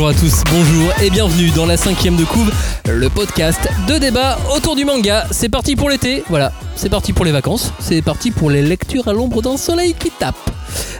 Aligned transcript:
Bonjour 0.00 0.16
à 0.16 0.18
tous, 0.18 0.44
bonjour 0.50 0.90
et 1.02 1.10
bienvenue 1.10 1.50
dans 1.50 1.66
la 1.66 1.76
cinquième 1.76 2.16
de 2.16 2.24
couve, 2.24 2.50
le 2.88 3.10
podcast 3.10 3.68
de 3.86 3.98
débat 3.98 4.38
autour 4.56 4.74
du 4.74 4.86
manga. 4.86 5.26
C'est 5.30 5.50
parti 5.50 5.76
pour 5.76 5.90
l'été, 5.90 6.24
voilà, 6.30 6.52
c'est 6.74 6.88
parti 6.88 7.12
pour 7.12 7.26
les 7.26 7.32
vacances, 7.32 7.74
c'est 7.80 8.00
parti 8.00 8.30
pour 8.30 8.48
les 8.48 8.62
lectures 8.62 9.08
à 9.08 9.12
l'ombre 9.12 9.42
d'un 9.42 9.58
soleil 9.58 9.92
qui 9.92 10.10
tape. 10.10 10.36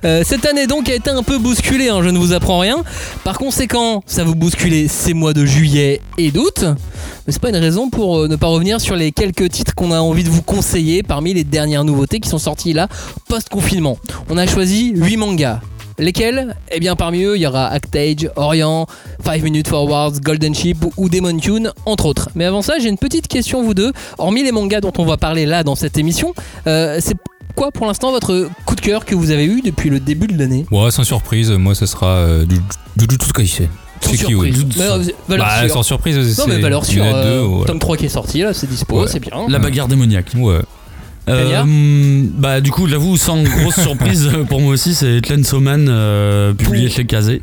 Euh, 0.04 0.22
cette 0.22 0.44
année 0.44 0.66
donc 0.66 0.90
a 0.90 0.94
été 0.94 1.08
un 1.08 1.22
peu 1.22 1.38
bousculée, 1.38 1.88
hein, 1.88 2.02
je 2.02 2.10
ne 2.10 2.18
vous 2.18 2.34
apprends 2.34 2.58
rien. 2.58 2.84
Par 3.24 3.38
conséquent, 3.38 4.02
ça 4.04 4.22
vous 4.22 4.34
bousculez 4.34 4.86
ces 4.86 5.14
mois 5.14 5.32
de 5.32 5.46
juillet 5.46 6.02
et 6.18 6.30
d'août. 6.30 6.66
Mais 7.26 7.32
c'est 7.32 7.40
pas 7.40 7.48
une 7.48 7.56
raison 7.56 7.88
pour 7.88 8.18
euh, 8.18 8.28
ne 8.28 8.36
pas 8.36 8.48
revenir 8.48 8.82
sur 8.82 8.96
les 8.96 9.12
quelques 9.12 9.48
titres 9.48 9.74
qu'on 9.74 9.92
a 9.92 10.00
envie 10.00 10.24
de 10.24 10.30
vous 10.30 10.42
conseiller 10.42 11.02
parmi 11.02 11.32
les 11.32 11.44
dernières 11.44 11.84
nouveautés 11.84 12.20
qui 12.20 12.28
sont 12.28 12.36
sorties 12.36 12.74
là 12.74 12.86
post-confinement. 13.30 13.96
On 14.28 14.36
a 14.36 14.46
choisi 14.46 14.92
8 14.94 15.16
mangas. 15.16 15.60
Lesquels 16.00 16.56
Eh 16.72 16.80
bien 16.80 16.96
parmi 16.96 17.22
eux 17.22 17.36
il 17.36 17.42
y 17.42 17.46
aura 17.46 17.66
Actage, 17.68 18.28
Orient, 18.36 18.86
5 19.24 19.42
Minutes 19.42 19.68
Forwards, 19.68 20.12
Golden 20.22 20.54
Ship 20.54 20.78
ou 20.96 21.08
Demon 21.08 21.38
Tune 21.38 21.72
entre 21.86 22.06
autres. 22.06 22.30
Mais 22.34 22.44
avant 22.46 22.62
ça 22.62 22.78
j'ai 22.80 22.88
une 22.88 22.98
petite 22.98 23.28
question 23.28 23.62
vous 23.62 23.74
deux. 23.74 23.92
Hormis 24.18 24.42
les 24.42 24.52
mangas 24.52 24.80
dont 24.80 24.92
on 24.98 25.04
va 25.04 25.16
parler 25.16 25.46
là 25.46 25.62
dans 25.62 25.74
cette 25.76 25.98
émission, 25.98 26.34
euh, 26.66 26.98
c'est 27.00 27.14
quoi 27.54 27.70
pour 27.70 27.86
l'instant 27.86 28.10
votre 28.12 28.48
coup 28.64 28.74
de 28.74 28.80
cœur 28.80 29.04
que 29.04 29.14
vous 29.14 29.30
avez 29.30 29.44
eu 29.44 29.60
depuis 29.62 29.90
le 29.90 30.00
début 30.00 30.26
de 30.26 30.38
l'année? 30.38 30.66
Ouais, 30.70 30.90
sans 30.90 31.04
surprise, 31.04 31.50
moi 31.50 31.74
ça 31.74 31.86
sera 31.86 32.06
euh, 32.16 32.44
du 32.46 32.56
Jujutsu 32.98 33.32
Kaisen. 33.32 33.68
Sans 34.02 34.10
C'est 34.12 34.16
qui, 34.16 34.32
surprise. 34.32 34.64
euh, 34.80 35.02
valeur 35.28 35.46
Bah, 35.46 35.60
sûre. 35.66 35.74
sans 35.74 35.82
surprise, 35.82 36.16
Non 36.38 36.44
mais 36.48 36.54
c'est- 36.54 36.60
valeur 36.62 36.86
sûre, 36.86 37.04
deux, 37.04 37.10
euh, 37.10 37.40
voilà. 37.42 37.66
tome 37.66 37.78
3 37.78 37.96
qui 37.98 38.06
est 38.06 38.08
sorti 38.08 38.40
là, 38.40 38.54
c'est 38.54 38.66
dispo, 38.66 39.02
Ouais. 39.02 39.06
c'est 39.08 39.20
bien. 39.20 39.32
La 39.48 39.58
bagarre 39.58 39.88
démoniaque. 39.88 40.28
Ouais. 40.38 40.60
Euh, 41.30 42.24
bah 42.36 42.60
du 42.60 42.70
coup 42.70 42.86
j'avoue 42.88 43.16
sans 43.16 43.42
grosse 43.42 43.80
surprise 43.82 44.30
pour 44.48 44.60
moi 44.60 44.72
aussi 44.72 44.94
c'est 44.94 45.24
Chainsaw 45.26 45.60
Man 45.60 45.86
euh, 45.88 46.52
publié 46.54 46.88
chez 46.90 47.04
Kazé. 47.04 47.42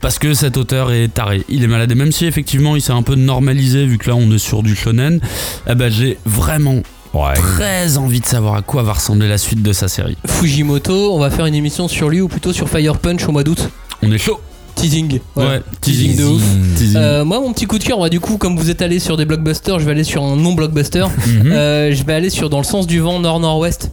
Parce 0.00 0.18
que 0.18 0.34
cet 0.34 0.56
auteur 0.56 0.92
est 0.92 1.08
taré. 1.08 1.44
Il 1.48 1.62
est 1.62 1.66
malade. 1.68 1.92
Et 1.92 1.94
même 1.94 2.12
si 2.12 2.26
effectivement 2.26 2.76
il 2.76 2.82
s'est 2.82 2.92
un 2.92 3.02
peu 3.02 3.14
normalisé 3.14 3.86
vu 3.86 3.98
que 3.98 4.08
là 4.10 4.16
on 4.16 4.30
est 4.32 4.38
sur 4.38 4.62
du 4.62 4.74
shonen 4.74 5.20
eh 5.68 5.74
ben, 5.74 5.90
j'ai 5.90 6.18
vraiment 6.26 6.82
Ouais. 7.12 7.34
très 7.34 7.98
envie 7.98 8.20
de 8.20 8.26
savoir 8.26 8.54
à 8.54 8.62
quoi 8.62 8.84
va 8.84 8.92
ressembler 8.92 9.26
la 9.28 9.36
suite 9.36 9.62
de 9.64 9.72
sa 9.72 9.88
série. 9.88 10.16
Fujimoto, 10.28 11.12
on 11.12 11.18
va 11.18 11.28
faire 11.30 11.46
une 11.46 11.56
émission 11.56 11.88
sur 11.88 12.08
lui 12.08 12.20
ou 12.20 12.28
plutôt 12.28 12.52
sur 12.52 12.68
Fire 12.68 12.98
Punch 12.98 13.28
au 13.28 13.32
mois 13.32 13.42
d'août? 13.42 13.68
on 14.02 14.12
est 14.12 14.18
chaud 14.18 14.40
Teasing. 14.80 15.20
Ouais 15.36 15.60
Teasing 15.80 16.16
de 16.16 16.24
ouf. 16.24 16.42
Teasing. 16.76 16.96
Euh, 16.96 17.24
moi, 17.24 17.40
mon 17.40 17.52
petit 17.52 17.66
coup 17.66 17.78
de 17.78 17.84
cœur, 17.84 17.98
bah, 17.98 18.08
du 18.08 18.20
coup, 18.20 18.36
comme 18.38 18.56
vous 18.56 18.70
êtes 18.70 18.82
allé 18.82 18.98
sur 18.98 19.16
des 19.16 19.24
blockbusters, 19.24 19.78
je 19.78 19.84
vais 19.84 19.90
aller 19.92 20.04
sur 20.04 20.22
un 20.22 20.36
non-blockbuster. 20.36 21.06
Mhm. 21.26 21.52
Euh, 21.52 21.94
je 21.94 22.02
vais 22.04 22.14
aller 22.14 22.30
sur 22.30 22.48
Dans 22.50 22.58
le 22.58 22.64
sens 22.64 22.86
du 22.86 22.98
vent 23.00 23.20
nord-nord-ouest. 23.20 23.90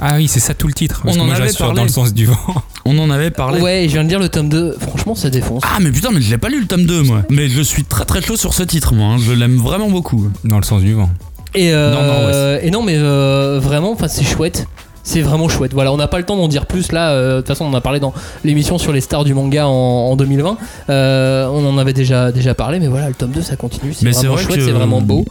Ah 0.00 0.14
oui, 0.16 0.26
c'est 0.28 0.40
ça 0.40 0.52
tout 0.54 0.66
le 0.66 0.72
titre. 0.72 1.02
Parce 1.04 1.16
On 1.16 1.20
que 1.20 1.24
en 1.24 1.26
moi, 1.26 1.36
avait 1.36 1.52
parlé. 1.52 1.76
dans 1.76 1.82
le 1.84 1.88
sens 1.88 2.12
du 2.12 2.26
vent. 2.26 2.36
on 2.84 2.98
en 2.98 3.10
avait 3.10 3.30
parlé 3.30 3.60
Ouais, 3.60 3.84
et 3.84 3.88
je 3.88 3.94
viens 3.94 4.04
de 4.04 4.08
lire 4.08 4.18
le 4.18 4.28
tome 4.28 4.48
2. 4.48 4.76
Franchement, 4.80 5.14
ça 5.14 5.30
défonce. 5.30 5.62
ah 5.64 5.78
mais 5.80 5.90
putain 5.92 6.10
mais 6.12 6.20
je 6.20 6.28
l'ai 6.30 6.38
pas 6.38 6.48
lu 6.48 6.60
le 6.60 6.66
tome 6.66 6.84
2 6.86 7.02
moi 7.02 7.22
mais 7.30 7.48
je 7.48 7.62
suis 7.62 7.84
très 7.84 8.04
très 8.04 8.20
chaud 8.20 8.36
sur 8.36 8.52
ce 8.52 8.64
titre 8.64 8.94
moi 8.94 9.14
hein. 9.14 9.18
je 9.24 9.30
l'aime 9.32 9.56
vraiment 9.58 9.88
beaucoup 9.90 10.28
Dans 10.44 10.56
le 10.58 10.64
sens 10.64 10.82
du 10.82 10.94
vent. 10.94 11.08
Et, 11.54 11.72
euh, 11.72 11.92
Nord-nord-ouest. 11.92 12.64
et 12.66 12.70
non, 12.70 12.82
mais 12.82 12.96
euh, 12.96 13.60
vraiment, 13.62 13.96
c'est 14.08 14.24
chouette. 14.24 14.66
C'est 15.04 15.20
vraiment 15.20 15.48
chouette. 15.48 15.72
Voilà, 15.74 15.92
on 15.92 15.96
n'a 15.96 16.06
pas 16.08 16.18
le 16.18 16.24
temps 16.24 16.36
d'en 16.36 16.48
dire 16.48 16.66
plus 16.66 16.92
là. 16.92 17.10
euh, 17.12 17.36
De 17.36 17.40
toute 17.40 17.48
façon, 17.48 17.64
on 17.64 17.68
en 17.70 17.74
a 17.74 17.80
parlé 17.80 17.98
dans 18.00 18.14
l'émission 18.44 18.78
sur 18.78 18.92
les 18.92 19.00
stars 19.00 19.24
du 19.24 19.34
manga 19.34 19.66
en, 19.66 19.70
en 19.70 20.16
2020. 20.16 20.56
Euh, 20.90 21.46
on 21.48 21.66
en 21.66 21.76
avait 21.78 21.92
déjà, 21.92 22.30
déjà 22.32 22.54
parlé, 22.54 22.78
mais 22.78 22.86
voilà, 22.88 23.08
le 23.08 23.14
tome 23.14 23.30
2 23.32 23.42
ça 23.42 23.56
continue. 23.56 23.92
C'est 23.94 24.08
vraiment 24.08 24.34
vrai 24.34 24.42
chouette, 24.44 24.58
que- 24.58 24.64
c'est 24.64 24.70
vraiment 24.70 25.00
beau. 25.00 25.24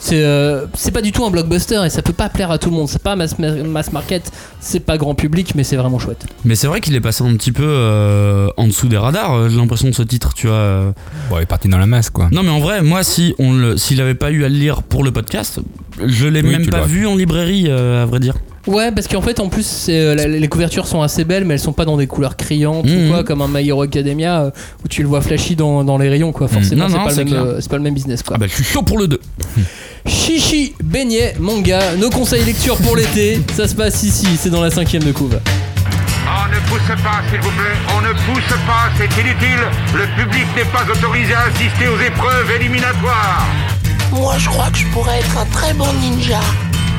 C'est 0.00 0.22
euh, 0.22 0.66
c'est 0.74 0.90
pas 0.90 1.00
du 1.00 1.12
tout 1.12 1.24
un 1.24 1.30
blockbuster 1.30 1.80
et 1.86 1.88
ça 1.88 2.02
peut 2.02 2.12
pas 2.12 2.28
plaire 2.28 2.50
à 2.50 2.58
tout 2.58 2.68
le 2.68 2.76
monde. 2.76 2.88
C'est 2.88 3.00
pas 3.02 3.16
mass, 3.16 3.36
mass 3.38 3.90
market, 3.90 4.30
c'est 4.60 4.80
pas 4.80 4.98
grand 4.98 5.14
public, 5.14 5.54
mais 5.54 5.64
c'est 5.64 5.76
vraiment 5.76 5.98
chouette. 5.98 6.26
mais 6.44 6.56
c'est 6.56 6.66
vrai 6.66 6.82
qu'il 6.82 6.94
est 6.94 7.00
passé 7.00 7.24
un 7.24 7.34
petit 7.36 7.52
peu 7.52 7.64
euh, 7.64 8.48
en 8.58 8.66
dessous 8.66 8.88
des 8.88 8.98
radars 8.98 9.32
euh, 9.32 9.48
j'ai 9.48 9.56
l'impression 9.56 9.88
de 9.88 9.94
ce 9.94 10.02
titre 10.02 10.34
tu 10.34 10.48
vois 10.48 10.56
euh. 10.56 10.90
Bon, 11.30 11.38
il 11.38 11.42
est 11.44 11.46
parti 11.46 11.68
dans 11.68 11.78
la 11.78 11.86
masse, 11.86 12.10
quoi. 12.10 12.28
Non 12.32 12.42
mais 12.42 12.50
en 12.50 12.60
vrai, 12.60 12.82
moi 12.82 13.02
si 13.02 13.34
on 13.38 13.54
le, 13.54 13.78
s'il 13.78 13.98
avait 14.02 14.14
pas 14.14 14.30
eu 14.30 14.44
à 14.44 14.50
le 14.50 14.56
lire 14.56 14.82
pour 14.82 15.04
le 15.04 15.10
podcast, 15.10 15.60
je 16.04 16.26
l'ai 16.26 16.42
Oui, 16.42 16.50
même 16.50 16.66
pas 16.68 16.82
vu 16.82 17.06
en 17.06 17.14
librairie 17.16 17.66
euh, 17.68 18.02
à 18.02 18.04
vrai 18.06 18.20
dire. 18.20 18.34
Ouais, 18.66 18.90
parce 18.92 19.08
qu'en 19.08 19.20
fait, 19.20 19.40
en 19.40 19.48
plus, 19.48 19.86
euh, 19.90 20.14
la- 20.14 20.26
les 20.26 20.48
couvertures 20.48 20.86
sont 20.86 21.02
assez 21.02 21.24
belles, 21.24 21.44
mais 21.44 21.54
elles 21.54 21.60
sont 21.60 21.74
pas 21.74 21.84
dans 21.84 21.98
des 21.98 22.06
couleurs 22.06 22.36
criantes 22.36 22.86
ou 22.86 22.88
Mhm. 22.88 23.08
quoi, 23.10 23.22
comme 23.24 23.42
un 23.42 23.48
My 23.48 23.66
Hero 23.68 23.82
Academia 23.82 24.40
euh, 24.44 24.50
où 24.84 24.88
tu 24.88 25.02
le 25.02 25.08
vois 25.08 25.20
flashy 25.20 25.54
dans, 25.54 25.84
dans 25.84 25.98
les 25.98 26.08
rayons, 26.08 26.32
quoi. 26.32 26.48
Forcément, 26.48 26.84
Non, 26.84 26.88
c'est 26.90 26.96
non, 26.96 27.04
pas, 27.04 27.10
le 27.10 27.14
c'est 27.14 27.24
même, 27.24 27.32
clair. 27.34 27.42
euh, 27.44 27.58
c'est 27.60 27.68
pas 27.70 27.76
le 27.76 27.82
même 27.82 27.92
business, 27.94 28.22
quoi. 28.22 28.36
Ah 28.36 28.38
bah 28.38 28.46
je 28.48 28.54
suis 28.54 28.64
chaud 28.64 28.82
pour 28.82 28.96
le 28.98 29.06
2. 29.08 29.20
Chichi, 30.06 30.74
beignet, 30.82 31.34
manga, 31.38 31.94
nos 31.98 32.08
conseils 32.08 32.44
lecture 32.44 32.76
pour 32.78 32.96
l'été, 32.96 33.40
ça 33.54 33.68
se 33.68 33.74
passe 33.74 34.02
ici, 34.02 34.26
c'est 34.38 34.50
dans 34.50 34.62
la 34.62 34.70
cinquième 34.70 35.02
de 35.04 35.12
couve. 35.12 35.38
On 36.26 36.48
ne 36.50 36.60
pousse 36.70 37.02
pas, 37.02 37.20
s'il 37.30 37.40
vous 37.40 37.50
plaît. 37.50 37.76
On 37.96 38.00
ne 38.00 38.12
pousse 38.12 38.56
pas, 38.66 38.88
c'est 38.96 39.20
inutile. 39.20 39.60
Le 39.94 40.22
public 40.22 40.46
n'est 40.56 40.64
pas 40.72 40.84
autorisé 40.90 41.34
à 41.34 41.42
assister 41.42 41.86
aux 41.86 42.00
épreuves 42.00 42.50
éliminatoires. 42.58 43.46
Moi, 44.10 44.34
je 44.38 44.48
crois 44.48 44.70
que 44.70 44.78
je 44.78 44.86
pourrais 44.86 45.18
être 45.18 45.36
un 45.38 45.44
très 45.46 45.74
bon 45.74 45.86
ninja. 46.00 46.40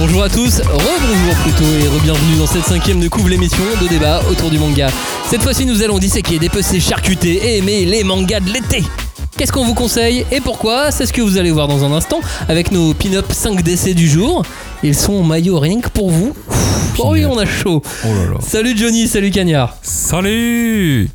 Bonjour 0.00 0.22
à 0.22 0.30
tous, 0.30 0.60
rebonjour 0.60 1.34
plutôt 1.42 1.70
et 1.74 1.86
re-bienvenue 1.86 2.38
dans 2.38 2.46
cette 2.46 2.64
cinquième 2.64 3.00
de 3.00 3.08
couve 3.08 3.28
l'émission 3.28 3.62
de 3.82 3.86
débat 3.86 4.22
autour 4.30 4.48
du 4.48 4.58
manga. 4.58 4.88
Cette 5.28 5.42
fois-ci 5.42 5.66
nous 5.66 5.82
allons 5.82 5.98
disséquer, 5.98 6.38
dépecer, 6.38 6.80
charcuter 6.80 7.34
et 7.34 7.58
aimer 7.58 7.84
les 7.84 8.02
mangas 8.02 8.40
de 8.40 8.50
l'été. 8.50 8.82
Qu'est-ce 9.36 9.52
qu'on 9.52 9.66
vous 9.66 9.74
conseille 9.74 10.24
et 10.32 10.40
pourquoi? 10.40 10.90
C'est 10.90 11.04
ce 11.04 11.12
que 11.12 11.20
vous 11.20 11.36
allez 11.36 11.50
voir 11.50 11.68
dans 11.68 11.84
un 11.84 11.92
instant 11.92 12.22
avec 12.48 12.72
nos 12.72 12.94
pin-up 12.94 13.26
5 13.30 13.62
DC 13.62 13.94
du 13.94 14.08
jour. 14.08 14.42
Ils 14.82 14.96
sont 14.96 15.12
en 15.12 15.22
maillot 15.22 15.58
rien 15.58 15.82
que 15.82 15.90
pour 15.90 16.08
vous. 16.10 16.34
Oh 16.98 17.10
oui, 17.10 17.26
on 17.26 17.36
a 17.36 17.44
chaud. 17.44 17.82
Oh 18.02 18.08
là 18.08 18.32
là. 18.32 18.38
Salut 18.40 18.74
Johnny, 18.74 19.06
salut 19.06 19.30
Cagnard. 19.30 19.76
Salut 19.82 21.10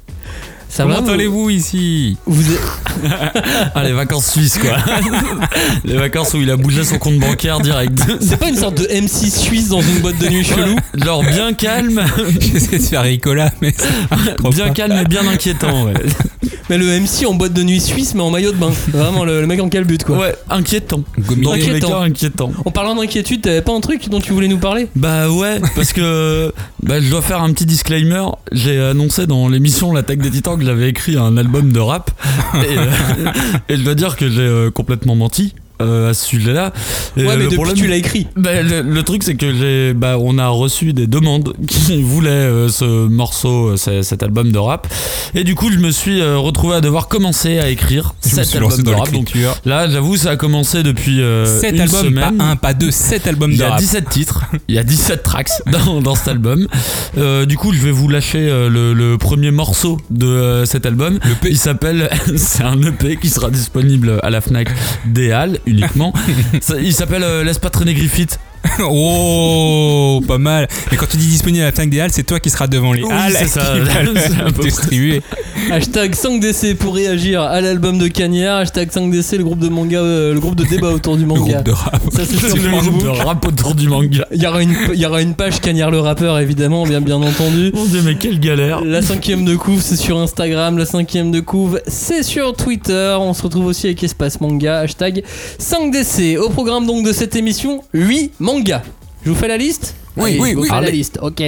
Ça 0.75 0.83
Comment 0.83 1.07
allez-vous 1.07 1.49
ici 1.51 2.17
vous 2.25 2.51
êtes- 2.51 2.59
Ah 3.75 3.83
les 3.85 3.93
vacances 3.93 4.31
suisses 4.31 4.57
quoi. 4.57 4.75
les 5.85 5.95
vacances 5.95 6.33
où 6.33 6.37
il 6.41 6.51
a 6.51 6.57
bougé 6.57 6.83
son 6.83 6.97
compte 6.97 7.17
bancaire 7.17 7.59
direct. 7.61 7.97
C'est 8.19 8.37
pas 8.37 8.49
une 8.49 8.57
sorte 8.57 8.79
de 8.81 8.87
MC 9.01 9.29
suisse 9.31 9.69
dans 9.69 9.79
une 9.81 9.99
boîte 9.99 10.19
de 10.19 10.27
nuit 10.27 10.43
chelou 10.43 10.75
Genre 10.95 11.23
bien 11.23 11.53
calme, 11.53 12.03
J'essaie 12.41 12.77
de 12.79 12.83
faire 12.83 13.03
Ricola, 13.03 13.51
mais 13.61 13.73
bien 14.51 14.65
pas. 14.67 14.69
calme 14.71 14.99
et 15.01 15.05
bien 15.07 15.25
inquiétant 15.27 15.85
ouais. 15.85 15.93
Mais 16.69 16.77
le 16.77 16.99
MC 16.99 17.25
en 17.27 17.35
boîte 17.35 17.53
de 17.53 17.63
nuit 17.63 17.79
suisse 17.79 18.13
mais 18.15 18.21
en 18.23 18.31
maillot 18.31 18.51
de 18.51 18.57
bain. 18.57 18.71
Vraiment 18.89 19.23
le, 19.23 19.39
le 19.39 19.47
mec 19.47 19.61
en 19.61 19.69
calbut 19.69 19.99
quoi. 20.05 20.17
Ouais, 20.17 20.35
inquiétant. 20.49 21.03
Dans 21.41 21.53
Inquiétant. 21.53 21.87
cas 21.89 21.99
inquiétant. 22.01 22.51
En 22.65 22.71
parlant 22.71 22.95
d'inquiétude, 22.95 23.41
t'avais 23.43 23.61
pas 23.61 23.71
un 23.73 23.79
truc 23.81 24.09
dont 24.09 24.19
tu 24.19 24.33
voulais 24.33 24.47
nous 24.49 24.57
parler? 24.57 24.87
Bah 24.95 25.29
ouais, 25.29 25.61
parce 25.75 25.93
que 25.93 26.51
bah, 26.83 26.99
je 26.99 27.09
dois 27.09 27.21
faire 27.21 27.41
un 27.41 27.53
petit 27.53 27.65
disclaimer. 27.65 28.23
J'ai 28.51 28.81
annoncé 28.81 29.25
dans 29.27 29.47
l'émission 29.47 29.93
L'attaque 29.93 30.19
des 30.19 30.31
titans 30.31 30.57
que 30.57 30.64
j'avais 30.65 30.89
écrit 30.89 31.17
un 31.17 31.37
album 31.37 31.71
de 31.71 31.79
rap. 31.79 32.11
Et, 32.55 32.77
euh, 32.77 33.31
et 33.69 33.77
je 33.77 33.83
dois 33.83 33.95
dire 33.95 34.15
que 34.15 34.29
j'ai 34.29 34.41
euh, 34.41 34.71
complètement 34.71 35.15
menti. 35.15 35.53
Euh, 35.81 36.09
à 36.09 36.13
ce 36.13 36.25
sujet-là. 36.25 36.71
Et, 37.17 37.21
Ouais, 37.25 37.29
mais 37.29 37.35
le 37.37 37.43
depuis 37.45 37.55
problème- 37.55 37.75
tu 37.75 37.87
l'as 37.87 37.95
écrit. 37.97 38.27
Bah, 38.35 38.61
le, 38.61 38.81
le 38.81 39.03
truc 39.03 39.23
c'est 39.23 39.35
que 39.35 39.53
j'ai 39.53 39.93
bah, 39.93 40.17
on 40.19 40.37
a 40.37 40.47
reçu 40.47 40.93
des 40.93 41.07
demandes 41.07 41.53
qui 41.67 42.01
voulaient 42.03 42.29
euh, 42.29 42.69
ce 42.69 43.07
morceau 43.07 43.69
euh, 43.69 43.77
ce- 43.77 44.01
cet 44.01 44.21
album 44.23 44.51
de 44.51 44.57
rap 44.57 44.87
et 45.33 45.43
du 45.43 45.55
coup 45.55 45.71
je 45.71 45.77
me 45.79 45.91
suis 45.91 46.21
euh, 46.21 46.37
retrouvé 46.37 46.75
à 46.75 46.81
devoir 46.81 47.07
commencer 47.07 47.59
à 47.59 47.69
écrire 47.69 48.13
Je 48.23 48.29
cet 48.29 48.55
album 48.55 48.83
de 48.83 48.89
rap 48.91 49.11
donc 49.11 49.31
là 49.65 49.89
j'avoue 49.89 50.17
ça 50.17 50.31
a 50.31 50.35
commencé 50.37 50.83
depuis 50.83 51.21
euh, 51.21 51.45
7 51.59 51.73
une 51.75 51.81
albums, 51.81 52.05
semaine 52.05 52.37
pas 52.37 52.43
un, 52.43 52.55
pas 52.55 52.73
deux, 52.73 52.91
7 52.91 53.27
albums 53.27 53.51
il 53.51 53.55
y 53.55 53.59
de 53.59 53.63
a 53.63 53.69
rap. 53.71 53.79
17 53.79 54.09
titres, 54.09 54.41
il 54.67 54.75
y 54.75 54.79
a 54.79 54.83
17 54.83 55.23
tracks 55.23 55.49
dans, 55.71 56.01
dans 56.01 56.15
cet 56.15 56.27
album. 56.29 56.67
Euh, 57.17 57.45
du 57.45 57.57
coup, 57.57 57.73
je 57.73 57.79
vais 57.81 57.91
vous 57.91 58.07
lâcher 58.07 58.39
euh, 58.49 58.69
le, 58.69 58.93
le 58.93 59.17
premier 59.17 59.51
morceau 59.51 59.97
de 60.09 60.25
euh, 60.27 60.65
cet 60.65 60.85
album. 60.85 61.19
Il 61.43 61.57
s'appelle, 61.57 62.09
c'est 62.35 62.63
un 62.63 62.81
EP 62.81 63.17
qui 63.17 63.29
sera 63.29 63.49
disponible 63.49 64.19
à 64.23 64.29
la 64.29 64.41
Fnac 64.41 64.69
des 65.05 65.31
Halles 65.31 65.59
uniquement. 65.65 66.13
Il 66.79 66.93
s'appelle 66.93 67.23
euh, 67.23 67.43
Laisse 67.43 67.59
pas 67.59 67.69
traîner 67.69 67.93
Griffith. 67.93 68.39
Oh, 68.89 70.21
pas 70.27 70.37
mal. 70.37 70.67
Mais 70.91 70.97
quand 70.97 71.05
tu 71.09 71.17
dis 71.17 71.27
disponible 71.27 71.63
à 71.63 71.67
la 71.67 71.71
Fnac 71.71 71.89
des 71.89 71.99
Halles, 71.99 72.11
c'est 72.13 72.23
toi 72.23 72.39
qui 72.39 72.49
seras 72.49 72.67
devant 72.67 72.93
les 72.93 73.03
Oui, 73.03 73.11
Halles 73.11 73.35
c'est 73.37 73.47
ça. 73.59 73.73
le 73.75 74.63
distribuer. 74.63 75.21
Hashtag 75.71 76.13
5DC 76.13 76.75
pour 76.75 76.95
réagir 76.95 77.41
à 77.41 77.61
l'album 77.61 77.97
de 77.97 78.07
Cagnard. 78.07 78.59
Hashtag 78.59 78.89
5DC, 78.89 79.37
le 79.37 79.43
groupe 79.43 79.59
de 79.59 79.69
manga, 79.69 79.99
euh, 79.99 80.33
le 80.33 80.39
groupe 80.39 80.55
de 80.55 80.63
débat 80.65 80.89
autour 80.89 81.15
du 81.15 81.21
Le 81.23 81.27
manga. 81.27 81.53
groupe 81.53 81.65
de 81.65 81.71
rap. 81.71 82.01
Ça 82.11 82.21
c'est 82.25 82.37
sur 82.37 82.49
C'est 82.49 82.57
le 82.57 82.69
groupe 82.69 83.03
de 83.03 83.07
rap 83.09 83.45
autour 83.45 83.75
du 83.75 83.87
manga. 83.87 84.25
Il 84.31 84.41
y 84.41 84.47
aura 84.47 84.61
une, 84.61 84.75
il 84.93 84.99
y 84.99 85.05
aura 85.05 85.21
une 85.21 85.33
page 85.35 85.59
Cagnard 85.61 85.91
le 85.91 85.99
rappeur 85.99 86.39
évidemment, 86.39 86.85
bien 86.85 87.01
bien 87.01 87.21
entendu. 87.21 87.71
Mon 87.73 87.85
dieu, 87.85 88.01
mais 88.03 88.15
quelle 88.15 88.39
galère. 88.39 88.81
La 88.83 89.01
cinquième 89.01 89.45
de 89.45 89.55
couve, 89.55 89.81
c'est 89.81 89.95
sur 89.95 90.17
Instagram. 90.17 90.77
La 90.77 90.85
cinquième 90.85 91.31
de 91.31 91.39
couve, 91.39 91.81
c'est 91.87 92.23
sur 92.23 92.55
Twitter. 92.55 93.15
On 93.19 93.33
se 93.33 93.43
retrouve 93.43 93.65
aussi 93.67 93.87
avec 93.87 94.03
Espace 94.03 94.41
Manga. 94.41 94.79
Hashtag 94.79 95.23
5DC. 95.59 96.37
Au 96.37 96.49
programme 96.49 96.85
donc 96.85 97.05
de 97.05 97.13
cette 97.13 97.35
émission, 97.35 97.81
8 97.93 98.33
mangas. 98.39 98.54
Je 98.63 99.29
vous 99.29 99.35
fais 99.35 99.47
la 99.47 99.57
liste 99.57 99.95
Oui, 100.17 100.31
Allez, 100.31 100.39
oui, 100.39 100.49
je 100.51 100.55
vous 100.55 100.61
oui. 100.61 100.67
fais 100.67 100.73
la 100.75 100.79
Allez. 100.87 100.91
liste. 100.91 101.19
Ok. 101.21 101.41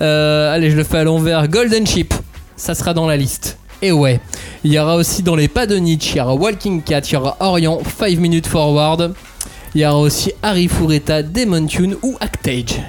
Euh, 0.00 0.54
allez, 0.54 0.70
je 0.70 0.76
le 0.76 0.84
fais 0.84 0.98
à 0.98 1.04
l'envers. 1.04 1.48
Golden 1.48 1.86
Ship, 1.86 2.12
ça 2.56 2.74
sera 2.74 2.92
dans 2.92 3.06
la 3.06 3.16
liste. 3.16 3.56
Et 3.82 3.92
ouais, 3.92 4.20
il 4.62 4.72
y 4.72 4.78
aura 4.78 4.96
aussi 4.96 5.22
dans 5.22 5.36
les 5.36 5.48
pas 5.48 5.66
de 5.66 5.76
Nietzsche, 5.76 6.12
il 6.14 6.18
y 6.18 6.20
aura 6.20 6.34
Walking 6.34 6.82
Cat, 6.82 7.00
il 7.00 7.12
y 7.14 7.16
aura 7.16 7.36
Orient, 7.40 7.78
5 7.98 8.18
Minutes 8.18 8.46
Forward. 8.46 9.14
Il 9.74 9.80
y 9.80 9.86
aura 9.86 9.98
aussi 10.00 10.32
Harry 10.42 10.68
Fureta, 10.68 11.22
Demon 11.22 11.66
Tune 11.66 11.96
ou 12.02 12.16
Actage. 12.20 12.82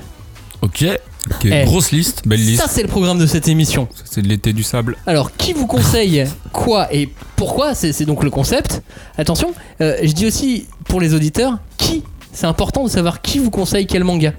Ok, 0.62 0.84
Ok. 1.30 1.46
Eh. 1.46 1.64
grosse 1.66 1.92
liste. 1.92 2.24
Belle 2.26 2.44
liste. 2.44 2.62
Ça, 2.62 2.68
c'est 2.68 2.82
le 2.82 2.88
programme 2.90 3.20
de 3.20 3.26
cette 3.28 3.48
émission. 3.48 3.88
C'est 4.04 4.22
de 4.24 4.28
l'été 4.28 4.52
du 4.54 4.64
sable. 4.64 4.98
Alors, 5.06 5.32
qui 5.38 5.54
vous 5.54 5.68
conseille 5.68 6.26
quoi 6.52 6.94
et 6.94 7.08
pourquoi 7.38 7.74
C'est 7.76 7.94
c'est 7.94 8.06
donc 8.06 8.24
le 8.24 8.30
concept. 8.32 8.82
Attention, 9.18 9.54
euh, 9.80 9.98
je 10.04 10.12
dis 10.12 10.26
aussi 10.26 10.66
pour 10.86 11.00
les 11.00 11.14
auditeurs, 11.14 11.60
qui 11.78 12.04
C'est 12.34 12.48
important 12.48 12.84
de 12.84 12.90
savoir 12.90 13.22
qui 13.22 13.40
vous 13.40 13.50
conseille 13.52 13.86
quel 13.88 14.04
manga. 14.04 14.34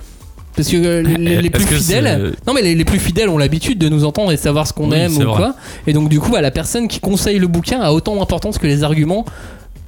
Parce 0.55 0.69
que 0.69 0.77
euh, 0.77 1.03
les, 1.03 1.41
les- 1.41 1.51
plus 1.51 1.65
que 1.65 1.77
fidèles, 1.77 2.35
non 2.47 2.53
mais 2.53 2.61
les, 2.61 2.75
les 2.75 2.85
plus 2.85 2.99
fidèles 2.99 3.31
ont 3.31 3.39
l'habitude 3.39 3.79
de 3.79 3.89
nous 3.89 4.05
entendre 4.05 4.33
et 4.33 4.37
de 4.37 4.41
savoir 4.41 4.67
ce 4.67 4.75
qu'on 4.75 4.91
Oui, 4.91 4.99
aime 4.99 5.17
ou 5.17 5.21
vrai. 5.23 5.37
quoi. 5.37 5.55
Et 5.87 5.95
donc 5.95 6.11
du 6.11 6.21
coup, 6.21 6.31
bah, 6.31 6.43
la 6.43 6.51
personne 6.51 6.89
qui 6.89 7.01
conseille 7.01 7.39
le 7.39 7.47
bouquin 7.47 7.81
a 7.81 7.91
autant 7.93 8.17
d'importance 8.17 8.59
que 8.59 8.67
les 8.67 8.83
arguments 8.85 9.25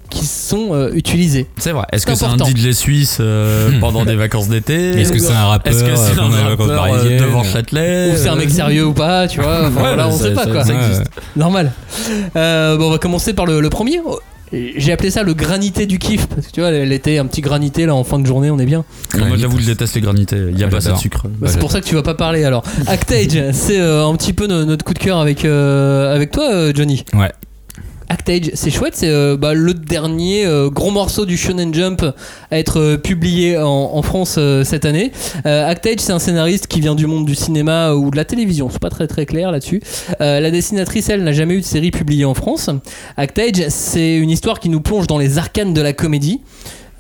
qui 0.09 0.25
sont 0.25 0.69
euh, 0.73 0.91
utilisés. 0.95 1.49
C'est 1.59 1.73
vrai. 1.73 1.85
Est-ce 1.93 2.07
que 2.07 2.15
c'est 2.15 2.25
un. 2.25 2.37
DJ 2.37 2.71
suisse 2.73 3.19
euh, 3.21 3.73
Hmm. 3.73 3.81
pendant 3.81 4.05
des 4.07 4.15
vacances 4.15 4.49
d'été 4.49 4.91
Est-ce 5.01 5.13
que 5.13 5.19
c'est 5.19 5.33
un 5.33 5.47
rappeur 5.47 5.73
Est-ce 5.73 5.85
que 5.85 5.97
c'est 5.97 6.19
euh, 6.19 6.23
un 6.23 6.49
rappeur 6.51 6.85
euh, 6.95 7.19
devant 7.21 7.43
Châtelet 7.45 8.13
Ou 8.13 8.17
c'est 8.17 8.29
un 8.29 8.37
mec 8.37 8.49
sérieux 8.51 8.87
ou 8.87 8.93
pas, 8.95 9.27
tu 9.29 9.41
vois. 9.41 9.67
Enfin, 9.67 9.67
Ouais, 9.69 9.81
voilà, 9.81 10.09
on 10.09 10.13
ça- 10.17 10.25
sait 10.25 10.33
pas 10.35 10.47
quoi. 10.47 10.65
ça 10.65 10.73
existe. 10.75 11.05
Normal. 11.37 11.73
Euh, 12.37 12.77
bon, 12.79 12.87
on 12.89 12.91
va 12.91 12.99
commencer 12.99 13.35
par 13.35 13.45
le, 13.45 13.61
le 13.61 13.71
premier. 13.71 14.01
J'ai 14.53 14.93
appelé 14.93 15.11
ça 15.11 15.23
le 15.23 15.35
granité 15.35 15.87
du 15.87 15.99
kiff 15.99 16.27
parce 16.27 16.47
que 16.47 16.53
tu 16.53 16.61
vois 16.61 16.71
l'été 16.71 17.19
un 17.19 17.27
petit 17.27 17.41
granité 17.41 17.87
là 17.87 17.95
en 17.95 18.05
fin 18.05 18.19
de 18.19 18.27
journée 18.27 18.51
on 18.51 18.59
est 18.59 18.67
bien. 18.67 18.85
Non, 19.19 19.27
moi 19.27 19.37
j'avoue, 19.37 19.59
je 19.59 19.67
déteste 19.67 19.95
les 19.97 20.01
granités. 20.01 20.37
Il 20.53 20.59
y 20.59 20.63
a 20.63 20.67
Ouais, 20.67 20.71
pas 20.71 20.77
assez 20.79 20.93
de 20.93 20.97
sucre. 20.97 21.27
Bah, 21.41 21.49
c'est 21.51 21.59
pour 21.59 21.73
ça 21.73 21.81
que 21.81 21.87
tu 21.87 21.95
vas 21.95 22.03
pas 22.03 22.15
parler 22.15 22.45
alors. 22.45 22.63
Actage, 22.87 23.51
c'est 23.53 23.81
euh, 23.81 24.07
un 24.07 24.15
petit 24.17 24.33
peu 24.33 24.47
no- 24.47 24.65
notre 24.65 24.85
coup 24.85 24.95
de 24.95 24.99
cœur 24.99 25.19
avec, 25.19 25.45
euh, 25.45 26.15
avec 26.15 26.31
toi, 26.31 26.51
euh, 26.53 26.73
Johnny. 26.75 27.05
Ouais. 27.15 27.33
Actage, 28.09 28.51
c'est 28.55 28.71
chouette, 28.71 28.95
c'est 28.97 29.09
euh, 29.09 29.37
bah, 29.37 29.55
le 29.55 29.73
dernier 29.73 30.45
euh, 30.45 30.69
gros 30.69 30.91
morceau 30.91 31.25
du 31.25 31.37
Shonen 31.37 31.73
Jump 31.73 32.05
à 32.51 32.59
être 32.59 32.79
euh, 32.79 32.97
publié 32.99 33.59
en, 33.59 33.67
en 33.67 34.03
France 34.03 34.39
cette 34.65 34.85
année. 34.85 35.13
Actage, 35.45 35.99
c'est 35.99 36.13
un 36.13 36.19
scénariste 36.19 36.67
qui 36.67 36.81
vient 36.81 36.95
du 36.95 37.07
monde 37.07 37.25
du 37.25 37.35
cinéma 37.35 37.93
ou 37.95 38.11
de 38.11 38.17
la 38.17 38.25
télévision, 38.25 38.69
c'est 38.71 38.81
pas 38.81 38.91
très 38.91 39.07
très 39.07 39.27
clair 39.27 39.51
là-dessus. 39.51 39.81
La 40.21 40.51
dessinatrice, 40.51 41.09
elle, 41.09 41.23
n'a 41.25 41.33
jamais 41.33 41.55
eu 41.55 41.61
de 41.61 41.65
série 41.65 41.91
publiée 41.91 42.25
en 42.25 42.35
France. 42.35 42.71
Actage, 43.17 43.69
c'est 43.69 44.17
une 44.17 44.31
histoire 44.31 44.61
qui 44.61 44.69
nous 44.69 44.81
plonge 44.81 45.07
dans 45.07 45.19
les 45.19 45.39
arcanes 45.39 45.75
de 45.75 45.81
la 45.81 45.93
comédie. 45.93 46.41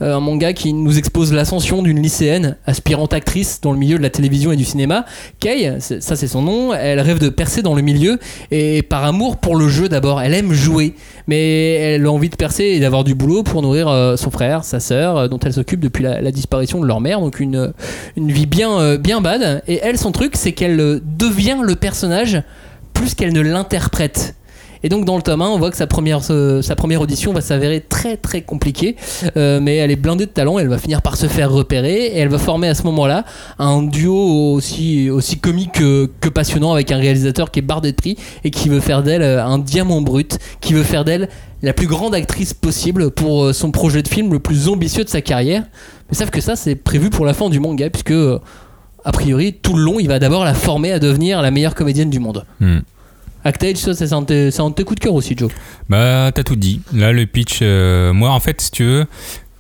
Euh, 0.05 0.17
un 0.17 0.21
manga 0.21 0.53
qui 0.53 0.73
nous 0.75 0.99
expose 0.99 1.33
l'ascension 1.33 1.83
d'une 1.83 2.01
lycéenne, 2.01 2.57
aspirante 2.67 3.15
actrice 3.15 3.61
dans 3.63 3.73
le 3.73 3.79
milieu 3.79 3.97
de 3.97 4.03
la 4.03 4.11
télévision 4.11 4.53
et 4.53 4.57
du 4.57 4.65
cinéma. 4.65 5.07
C'est- 5.43 6.03
ça 6.03 6.15
c'est 6.15 6.27
son 6.27 6.43
nom, 6.43 6.75
elle 6.75 7.01
rêve 7.01 7.19
de 7.19 7.31
percer 7.31 7.63
dans 7.63 7.75
le 7.75 7.81
milieu 7.81 8.19
et 8.51 8.83
par 8.83 9.05
amour 9.05 9.39
pour 9.39 9.57
le 9.57 9.69
jeu 9.69 9.89
d'abord. 9.89 10.21
Elle 10.21 10.35
aime 10.35 10.53
jouer, 10.53 10.95
mais 11.27 11.73
elle 11.75 12.05
a 12.05 12.13
envie 12.13 12.29
de 12.29 12.37
percer 12.37 12.65
et 12.65 12.81
d'avoir 12.81 13.05
du 13.05 13.15
boulot 13.15 13.43
pour 13.43 13.63
nourrir 13.63 13.89
euh, 13.89 14.17
son 14.17 14.31
frère, 14.31 14.65
sa 14.65 14.79
sœur, 14.79 15.17
euh, 15.17 15.29
dont 15.29 15.39
elle 15.39 15.55
s'occupe 15.55 15.81
depuis 15.81 16.03
la, 16.03 16.31
disparition 16.33 16.81
de 16.81 16.87
leur 16.87 17.01
mère. 17.01 17.21
Donc 17.21 17.41
une, 17.41 17.73
vie 18.17 18.47
bien, 18.47 18.97
bien 18.97 19.21
bad. 19.21 19.63
Et 19.69 19.79
elle, 19.83 19.97
son 19.99 20.13
truc, 20.13 20.33
c'est 20.37 20.53
qu'elle 20.53 21.01
devient 21.17 21.59
le 21.63 21.77
personnage 21.77 22.43
plus 22.93 23.15
qu'elle 23.15 23.33
ne 23.33 23.41
l'interprète. 23.41 24.35
Et 24.85 24.91
donc 24.91 25.07
dans 25.07 25.17
le 25.17 25.23
tome 25.23 25.41
1, 25.41 25.49
on 25.49 25.59
voit 25.59 25.71
que 25.71 25.79
sa 25.79 25.87
première, 25.87 26.21
euh, 26.29 26.61
sa 26.61 26.77
première 26.77 27.01
audition 27.01 27.33
va 27.33 27.41
s'avérer 27.41 27.81
très 27.81 28.19
très 28.19 28.43
compliquée, 28.43 28.97
Euh, 29.37 29.59
mais 29.61 29.77
elle 29.77 29.91
est 29.91 29.97
blindée 29.97 30.27
de 30.27 30.31
talent, 30.31 30.59
elle 30.59 30.69
va 30.69 30.77
finir 30.77 31.01
par 31.01 31.17
se 31.17 31.27
faire 31.27 31.51
repérer, 31.51 32.05
et 32.07 32.19
elle 32.19 32.29
va 32.29 32.39
former 32.39 32.69
à 32.69 32.75
ce 32.75 32.83
moment-là 32.83 33.25
un 33.59 33.83
duo 33.83 34.53
aussi, 34.53 35.09
aussi 35.09 35.39
comique 35.39 35.73
que, 35.73 36.29
passionnant 36.29 36.73
avec 36.73 36.93
un 36.93 36.99
réalisateur 36.99 37.51
qui 37.51 37.61
est 37.61 37.63
bardé 37.63 37.93
de 37.93 37.97
prix 37.97 38.19
et 38.45 38.51
qui 38.51 38.69
veut 38.69 38.81
faire 38.81 39.03
d'elle 39.03 39.23
euh, 39.23 39.45
un 39.45 39.59
diamant 39.59 40.03
brut, 40.03 40.39
qui 40.61 40.75
veut 40.75 40.83
faire 40.83 41.05
d'elle 41.05 41.31
la 41.63 41.73
plus 41.73 41.87
grande 41.87 42.15
actrice 42.15 42.53
possible 42.53 43.11
pour 43.11 43.55
son 43.55 43.71
projet 43.71 44.03
de 44.03 44.09
film 44.09 44.31
le 44.33 44.39
plus 44.39 44.69
ambitieux 44.69 45.05
de 45.05 45.09
sa 45.09 45.23
carrière. 45.23 45.63
Mais 46.11 46.17
sauf 46.17 46.29
que 46.29 46.43
ça, 46.43 46.57
c'est 46.57 46.75
prévu 46.75 47.09
pour 47.09 47.25
la 47.25 47.33
fin 47.33 47.49
du 47.49 47.59
manga, 47.59 47.89
puisque 47.89 48.13
a 48.13 49.13
priori, 49.13 49.55
tout 49.55 49.75
le 49.75 49.83
long, 49.83 49.99
il 49.99 50.09
va 50.09 50.19
d'abord 50.19 50.45
la 50.45 50.53
former 50.53 50.93
à 50.93 50.99
devenir 50.99 51.41
la 51.41 51.51
meilleure 51.51 51.75
comédienne 51.75 52.11
du 52.11 52.21
monde. 52.21 52.45
Hmm. 52.61 52.81
Actage, 53.45 53.77
ça, 53.77 53.95
c'est 53.95 54.13
un, 54.13 54.23
tes 54.23 54.85
coups 54.85 54.99
de 54.99 55.05
cœur 55.05 55.13
aussi, 55.15 55.35
Joe. 55.37 55.51
Bah, 55.91 56.31
t'as 56.35 56.43
tout 56.43 56.57
dit. 56.57 56.81
Là, 56.95 57.13
le 57.13 57.27
pitch, 57.27 57.59
euh, 57.61 58.15
moi, 58.15 58.31
en 58.31 58.41
fait, 58.41 58.61
si 58.61 58.71
tu 58.71 58.85
veux, 58.85 59.07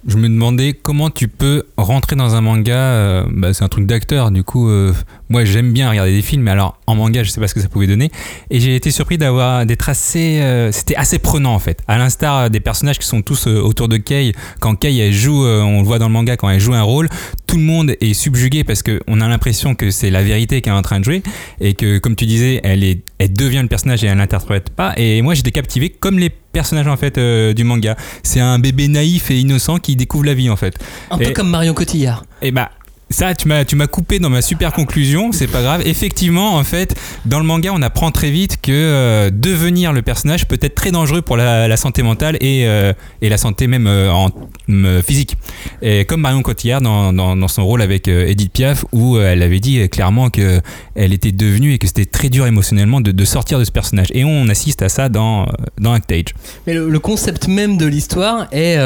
je 0.06 0.16
me 0.16 0.28
demandais 0.28 0.74
comment 0.74 1.10
tu 1.10 1.28
peux 1.28 1.64
rentrer 1.76 2.16
dans 2.16 2.34
un 2.34 2.40
manga. 2.40 2.74
euh, 2.76 3.24
bah, 3.30 3.54
c'est 3.54 3.64
un 3.64 3.68
truc 3.68 3.86
d'acteur, 3.86 4.30
du 4.30 4.44
coup, 4.44 4.68
euh, 4.68 4.92
moi, 5.28 5.44
j'aime 5.44 5.72
bien 5.72 5.88
regarder 5.88 6.12
des 6.12 6.22
films, 6.22 6.42
mais 6.42 6.50
alors, 6.50 6.78
en 6.86 6.94
manga, 6.94 7.22
je 7.22 7.30
sais 7.30 7.40
pas 7.40 7.48
ce 7.48 7.54
que 7.54 7.60
ça 7.60 7.68
pouvait 7.68 7.86
donner. 7.86 8.10
Et 8.50 8.60
j'ai 8.60 8.76
été 8.76 8.90
surpris 8.90 9.16
d'avoir 9.18 9.64
d'être 9.66 9.88
assez. 9.88 10.40
euh, 10.40 10.72
C'était 10.72 10.96
assez 10.96 11.18
prenant, 11.18 11.54
en 11.54 11.58
fait. 11.58 11.82
À 11.88 11.98
l'instar 11.98 12.50
des 12.50 12.60
personnages 12.60 12.98
qui 12.98 13.06
sont 13.06 13.22
tous 13.22 13.46
autour 13.46 13.88
de 13.88 13.96
Kei. 13.96 14.32
Quand 14.60 14.74
Kei, 14.74 14.98
elle 14.98 15.12
joue, 15.12 15.44
on 15.46 15.80
le 15.80 15.86
voit 15.86 15.98
dans 15.98 16.08
le 16.08 16.12
manga, 16.12 16.36
quand 16.36 16.50
elle 16.50 16.60
joue 16.60 16.74
un 16.74 16.82
rôle, 16.82 17.08
tout 17.46 17.56
le 17.56 17.62
monde 17.62 17.94
est 18.00 18.14
subjugué 18.14 18.64
parce 18.64 18.82
qu'on 18.82 19.20
a 19.20 19.28
l'impression 19.28 19.74
que 19.74 19.90
c'est 19.90 20.10
la 20.10 20.22
vérité 20.22 20.60
qu'elle 20.60 20.74
est 20.74 20.76
en 20.76 20.82
train 20.82 21.00
de 21.00 21.04
jouer 21.04 21.22
et 21.60 21.74
que, 21.74 21.98
comme 21.98 22.16
tu 22.16 22.26
disais, 22.26 22.60
elle, 22.64 22.84
est, 22.84 23.02
elle 23.18 23.32
devient 23.32 23.60
le 23.62 23.68
personnage 23.68 24.04
et 24.04 24.08
elle 24.08 24.18
l'interprète 24.18 24.70
pas. 24.70 24.92
Et 24.96 25.22
moi, 25.22 25.34
j'étais 25.34 25.52
captivé 25.52 25.88
comme 25.88 26.18
les 26.18 26.30
personnages 26.54 26.86
en 26.86 26.96
fait 26.96 27.18
euh, 27.18 27.52
du 27.52 27.64
manga. 27.64 27.96
C'est 28.22 28.40
un 28.40 28.58
bébé 28.58 28.88
naïf 28.88 29.30
et 29.30 29.38
innocent 29.38 29.76
qui 29.78 29.96
découvre 29.96 30.24
la 30.24 30.32
vie 30.32 30.48
en 30.48 30.56
fait. 30.56 30.78
Un 31.10 31.18
peu 31.18 31.32
comme 31.32 31.50
Marion 31.50 31.74
Cotillard. 31.74 32.24
Et 32.40 32.50
bah. 32.50 32.70
Ça, 33.14 33.32
tu 33.32 33.46
m'as, 33.46 33.64
tu 33.64 33.76
m'as 33.76 33.87
coupé 33.87 34.19
dans 34.19 34.28
ma 34.28 34.43
super 34.43 34.72
conclusion, 34.72 35.31
c'est 35.31 35.46
pas 35.46 35.62
grave. 35.62 35.82
Effectivement, 35.87 36.56
en 36.56 36.64
fait, 36.64 36.96
dans 37.26 37.38
le 37.38 37.44
manga, 37.44 37.70
on 37.72 37.81
apprend 37.81 38.11
très 38.11 38.32
vite 38.32 38.61
que 38.61 38.72
euh, 38.72 39.31
devenir 39.32 39.93
le 39.93 40.02
personnage 40.02 40.49
peut 40.49 40.58
être 40.61 40.75
très 40.75 40.90
dangereux 40.90 41.22
pour 41.22 41.37
la, 41.37 41.76
santé 41.76 42.02
mentale 42.02 42.37
et, 42.40 42.66
euh, 42.66 42.93
et 43.22 43.28
la 43.28 43.37
santé 43.37 43.69
même 43.69 43.87
euh, 43.87 45.00
physique. 45.00 45.37
Et 45.81 46.05
comme 46.06 46.22
Marion 46.22 46.43
Cotillard 46.43 46.81
dans, 46.81 47.12
dans, 47.12 47.46
son 47.46 47.64
rôle 47.64 47.82
avec 47.82 48.08
Edith 48.08 48.52
Piaf, 48.52 48.84
où 48.90 49.17
elle 49.19 49.43
avait 49.43 49.60
dit 49.60 49.88
clairement 49.90 50.28
que 50.28 50.60
elle 50.96 51.12
était 51.12 51.31
devenue 51.31 51.72
et 51.72 51.78
que 51.78 51.87
c'était 51.87 52.06
très 52.06 52.31
dur 52.31 52.49
émotionnellement 52.49 53.00
de, 53.00 53.25
sortir 53.25 53.60
de 53.60 53.64
ce 53.64 53.70
personnage. 53.70 54.08
Et 54.12 54.25
on 54.25 54.49
assiste 54.49 54.82
à 54.82 54.88
ça 54.88 55.08
dans, 55.08 55.46
dans 55.78 55.93
Actage. 55.93 56.34
Mais 56.67 56.75
le, 56.75 56.99
concept 56.99 57.46
même 57.46 57.76
de 57.76 57.87
l'histoire 57.87 58.49
est 58.50 58.76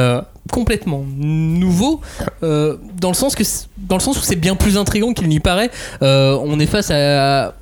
complètement 0.50 1.04
nouveau 1.16 2.00
euh, 2.42 2.76
dans 3.00 3.08
le 3.08 3.14
sens 3.14 3.34
dans 3.76 3.96
le 3.96 4.00
sens 4.00 4.18
où 4.18 4.22
c'est 4.22 4.36
bien 4.36 4.56
plus 4.56 4.76
intrigant 4.76 5.12
qu'il 5.12 5.28
n'y 5.28 5.40
paraît. 5.40 5.70
Euh, 6.02 6.38
on 6.42 6.58
est 6.60 6.66
face 6.66 6.90
à 6.90 7.54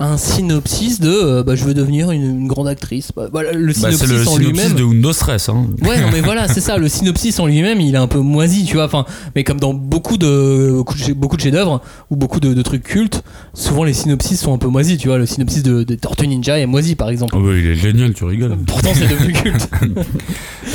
un 0.00 0.16
synopsis 0.16 1.00
de 1.00 1.10
euh, 1.10 1.42
bah, 1.42 1.54
je 1.56 1.64
veux 1.64 1.74
devenir 1.74 2.10
une, 2.12 2.22
une 2.22 2.46
grande 2.48 2.68
actrice. 2.68 3.10
Bah, 3.16 3.28
voilà, 3.32 3.52
le 3.52 3.66
Bah, 3.66 3.72
synopsis 3.72 3.98
c'est 4.00 4.06
le 4.06 4.20
en 4.20 4.32
synopsis 4.36 4.46
lui-même. 4.46 4.72
de 4.74 4.82
Undo 4.84 5.12
Stress. 5.12 5.48
Hein. 5.48 5.66
Ouais, 5.82 6.00
non, 6.00 6.08
mais 6.12 6.20
voilà, 6.20 6.46
c'est 6.48 6.60
ça. 6.60 6.76
Le 6.78 6.88
synopsis 6.88 7.38
en 7.40 7.46
lui-même, 7.46 7.80
il 7.80 7.94
est 7.94 7.98
un 7.98 8.06
peu 8.06 8.20
moisi, 8.20 8.64
tu 8.64 8.74
vois. 8.74 8.84
Enfin, 8.84 9.04
mais 9.34 9.44
comme 9.44 9.58
dans 9.60 9.74
beaucoup 9.74 10.16
de 10.16 10.70
beaucoup 10.76 10.94
de, 10.96 11.12
beaucoup 11.14 11.36
de 11.36 11.42
chefs-d'œuvre 11.42 11.80
ou 12.10 12.16
beaucoup 12.16 12.40
de, 12.40 12.54
de 12.54 12.62
trucs 12.62 12.82
cultes, 12.84 13.22
souvent 13.54 13.84
les 13.84 13.92
synopsis 13.92 14.40
sont 14.40 14.54
un 14.54 14.58
peu 14.58 14.68
moisis, 14.68 14.98
tu 14.98 15.08
vois. 15.08 15.18
Le 15.18 15.26
synopsis 15.26 15.62
de, 15.62 15.82
de 15.82 15.94
Tortue 15.96 16.28
Ninja 16.28 16.58
est 16.58 16.66
moisi, 16.66 16.94
par 16.94 17.08
exemple. 17.10 17.34
Oh, 17.36 17.42
bah, 17.42 17.50
il 17.56 17.66
est 17.66 17.74
génial, 17.74 18.14
tu 18.14 18.24
rigoles. 18.24 18.56
Pourtant, 18.66 18.90
c'est 18.94 19.08
devenu 19.08 19.32
culte. 19.32 19.68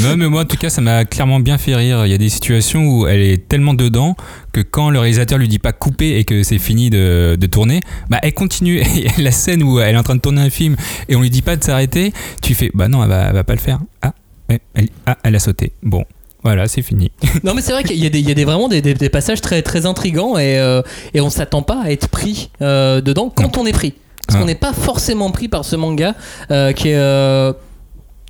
Non, 0.02 0.18
mais 0.18 0.28
moi, 0.28 0.42
en 0.42 0.46
tout 0.46 0.58
cas, 0.58 0.70
ça 0.70 0.82
m'a 0.82 1.06
clairement 1.06 1.40
bien 1.40 1.58
fait 1.58 1.76
rire. 1.76 2.06
Il 2.06 2.12
y 2.12 2.16
a 2.16 2.18
des 2.18 2.30
situations 2.30 2.88
où 2.88 3.08
elle 3.08 3.22
est 3.22 3.48
tellement 3.48 3.74
dedans 3.76 4.16
que 4.54 4.62
quand 4.62 4.90
le 4.90 5.00
réalisateur 5.00 5.38
lui 5.38 5.48
dit 5.50 5.60
pas 5.60 5.74
couper 5.74 6.18
et 6.18 6.24
que 6.24 6.44
c'est 6.44 6.60
fini 6.60 6.90
de, 6.90 7.36
de 7.40 7.48
tourner, 7.48 7.82
bah, 8.10 8.20
elle 8.24 8.34
continue. 8.34 8.78
Et 9.18 9.22
la 9.22 9.32
scène 9.32 9.64
où 9.64 9.80
elle 9.80 9.96
est 9.96 9.98
en 9.98 10.04
train 10.04 10.16
de 10.16 10.22
tourner 10.22 10.42
un 10.42 10.50
film 10.50 10.76
et 11.10 11.16
on 11.18 11.22
lui 11.22 11.30
dit 11.30 11.42
pas 11.42 11.56
de 11.58 11.64
s'arrêter, 11.64 12.14
tu 12.42 12.54
fais, 12.56 12.72
bah 12.74 12.88
non, 12.88 13.04
elle 13.04 13.10
va, 13.10 13.26
elle 13.28 13.34
va 13.34 13.44
pas 13.44 13.54
le 13.54 13.60
faire. 13.60 13.80
Ah, 14.02 14.14
elle, 14.48 14.88
ah, 15.06 15.18
elle 15.24 15.36
a 15.36 15.40
sauté. 15.40 15.74
Bon. 15.84 16.06
Voilà, 16.44 16.68
c'est 16.68 16.82
fini. 16.82 17.10
Non 17.44 17.54
mais 17.54 17.62
c'est 17.62 17.72
vrai 17.72 17.84
qu'il 17.84 17.98
y 17.98 18.06
a, 18.06 18.10
des, 18.10 18.20
il 18.20 18.28
y 18.28 18.32
a 18.32 18.36
des, 18.36 18.44
vraiment 18.46 18.68
des, 18.68 18.82
des- 18.82 18.94
des 18.94 19.10
passages 19.10 19.40
très, 19.42 19.62
très 19.62 19.86
intrigants 19.86 20.38
et, 20.38 20.60
euh, 20.60 20.82
et 21.14 21.22
on 21.22 21.30
s'attend 21.30 21.62
pas 21.62 21.82
à 21.84 21.90
être 21.92 22.10
pris 22.10 22.52
euh, 22.62 23.00
dedans 23.02 23.32
quand 23.34 23.58
on 23.58 23.66
est 23.66 23.72
pris. 23.72 23.94
Parce 24.28 24.38
Ah. 24.38 24.40
qu'on 24.42 24.46
n'est 24.48 24.56
pas 24.56 24.74
forcément 24.74 25.32
pris 25.32 25.48
par 25.48 25.64
ce 25.66 25.76
manga 25.78 26.16
euh, 26.52 26.74
qui, 26.74 26.90
est, 26.90 26.96
euh, 26.96 27.54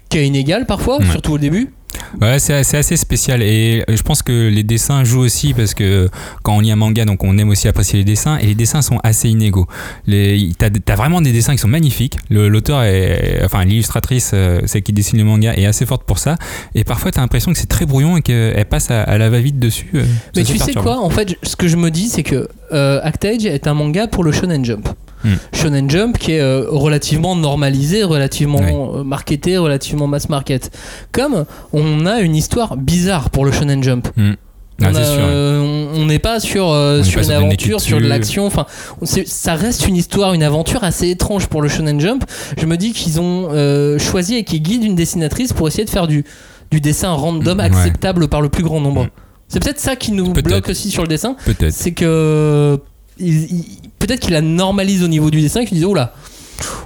qui 0.10 0.20
est 0.20 0.27
inégal 0.27 0.65
parfois, 0.68 1.00
Ouais. 1.00 1.06
surtout 1.12 1.34
au 1.34 1.38
début. 1.39 1.74
Ouais, 2.21 2.39
c'est 2.39 2.63
c'est 2.63 2.77
assez 2.77 2.95
spécial 2.97 3.41
et 3.41 3.83
je 3.88 4.01
pense 4.01 4.21
que 4.21 4.50
les 4.50 4.63
dessins 4.63 5.03
jouent 5.03 5.21
aussi 5.21 5.53
parce 5.53 5.73
que 5.73 6.09
quand 6.43 6.55
on 6.55 6.59
lit 6.59 6.71
un 6.71 6.75
manga, 6.75 7.05
donc 7.05 7.23
on 7.23 7.38
aime 7.38 7.50
aussi 7.50 7.67
apprécier 7.67 8.00
les 8.00 8.05
dessins 8.05 8.38
et 8.38 8.45
les 8.45 8.55
dessins 8.55 8.81
sont 8.81 9.00
assez 9.03 9.29
inégaux. 9.29 9.67
T'as 10.07 10.69
as 10.88 10.95
vraiment 10.95 11.21
des 11.21 11.31
dessins 11.31 11.53
qui 11.53 11.59
sont 11.59 11.67
magnifiques. 11.67 12.17
L'auteur 12.29 12.83
est, 12.83 13.41
enfin 13.43 13.65
l'illustratrice, 13.65 14.31
euh, 14.33 14.62
celle 14.65 14.83
qui 14.83 14.93
dessine 14.93 15.17
le 15.19 15.25
manga, 15.25 15.53
est 15.55 15.65
assez 15.65 15.85
forte 15.85 16.03
pour 16.05 16.19
ça. 16.19 16.38
Et 16.75 16.83
parfois 16.83 17.12
t'as 17.12 17.21
l'impression 17.21 17.51
que 17.51 17.57
c'est 17.57 17.67
très 17.69 17.85
brouillon 17.85 18.17
et 18.17 18.21
qu'elle 18.21 18.65
passe 18.65 18.91
à, 18.91 19.01
à 19.03 19.17
la 19.17 19.29
va-vite 19.29 19.59
dessus. 19.59 19.89
euh, 19.95 20.03
Mais 20.35 20.43
tu 20.43 20.53
sais 20.57 20.65
perturbant. 20.65 20.81
quoi? 20.95 21.03
En 21.03 21.09
fait, 21.09 21.35
ce 21.43 21.55
que 21.55 21.67
je 21.67 21.77
me 21.77 21.89
dis, 21.91 22.09
c'est 22.09 22.23
que 22.23 22.47
euh, 22.71 23.00
Actage 23.03 23.45
est 23.45 23.67
un 23.67 23.73
manga 23.73 24.07
pour 24.07 24.23
le 24.23 24.31
Shonen 24.31 24.63
Jump. 24.65 24.88
Hmm. 25.24 25.36
Shonen 25.53 25.89
Jump 25.89 26.18
qui 26.18 26.34
est 26.34 26.42
euh, 26.42 26.65
relativement 26.70 27.36
normalisé, 27.36 28.03
relativement 28.03 28.62
euh, 28.96 29.03
marketé, 29.03 29.58
relativement 29.58 30.08
mass 30.08 30.30
market. 30.30 30.72
Comme 31.12 31.46
on 31.72 32.06
a 32.06 32.20
une 32.20 32.36
histoire 32.36 32.75
bizarre 32.77 33.30
pour 33.30 33.46
le 33.46 33.51
Shonen 33.51 33.82
Jump. 33.84 34.08
Hmm. 34.18 34.34
Ah, 34.82 34.88
On 34.92 34.96
euh, 34.96 35.86
on 35.96 36.06
n'est 36.08 36.20
pas 36.20 36.39
sur, 36.39 36.70
euh, 36.72 37.03
sur 37.03 37.20
pas 37.20 37.20
une 37.22 37.25
sur 37.32 37.36
aventure, 37.38 37.80
sur 37.80 38.00
de 38.01 38.06
l'action. 38.08 38.46
Enfin, 38.48 38.65
ça 39.03 39.53
reste 39.53 39.88
une 39.88 39.96
histoire, 39.96 40.34
une 40.34 40.42
aventure 40.44 40.84
assez 40.84 41.10
étrange 41.10 41.46
pour 41.48 41.62
le 41.62 41.70
Shonen 41.70 42.00
Jump. 42.01 42.25
Je 42.58 42.65
me 42.65 42.75
dis 42.75 42.92
qu'ils 42.92 43.22
ont 43.22 43.50
euh, 43.51 44.00
choisi 44.00 44.36
et 44.36 44.44
qu'ils 44.44 44.63
guident 44.63 44.84
une 44.84 44.96
dessinatrice 44.96 45.53
pour 45.53 45.68
essayer 45.68 45.86
de 45.86 45.89
faire 45.92 46.08
du, 46.08 46.25
du 46.72 46.82
dessin 46.82 47.12
random 47.12 47.60
Ouais. 47.60 47.65
acceptable 47.65 48.27
par 48.27 48.42
le 48.42 48.50
plus 48.50 48.63
grand 48.63 48.82
nombre. 48.82 49.08
C'est 49.48 49.62
peut-être 49.63 49.80
ça 49.80 49.96
qui 49.96 50.12
nous 50.12 50.34
bloque 50.34 50.68
aussi 50.70 50.89
sur 50.89 51.03
le 51.03 51.08
dessin. 51.08 51.36
Peut-être. 51.46 51.72
C'est 51.72 51.92
que 51.92 52.80
peut-être 53.17 54.20
qu'il 54.20 54.34
la 54.34 54.41
normalise 54.41 55.03
au 55.03 55.08
niveau 55.08 55.29
du 55.32 55.41
dessin, 55.41 55.65
qu'il 55.65 55.77
dit 55.77 55.86
oh 55.86 55.93
là, 55.93 56.13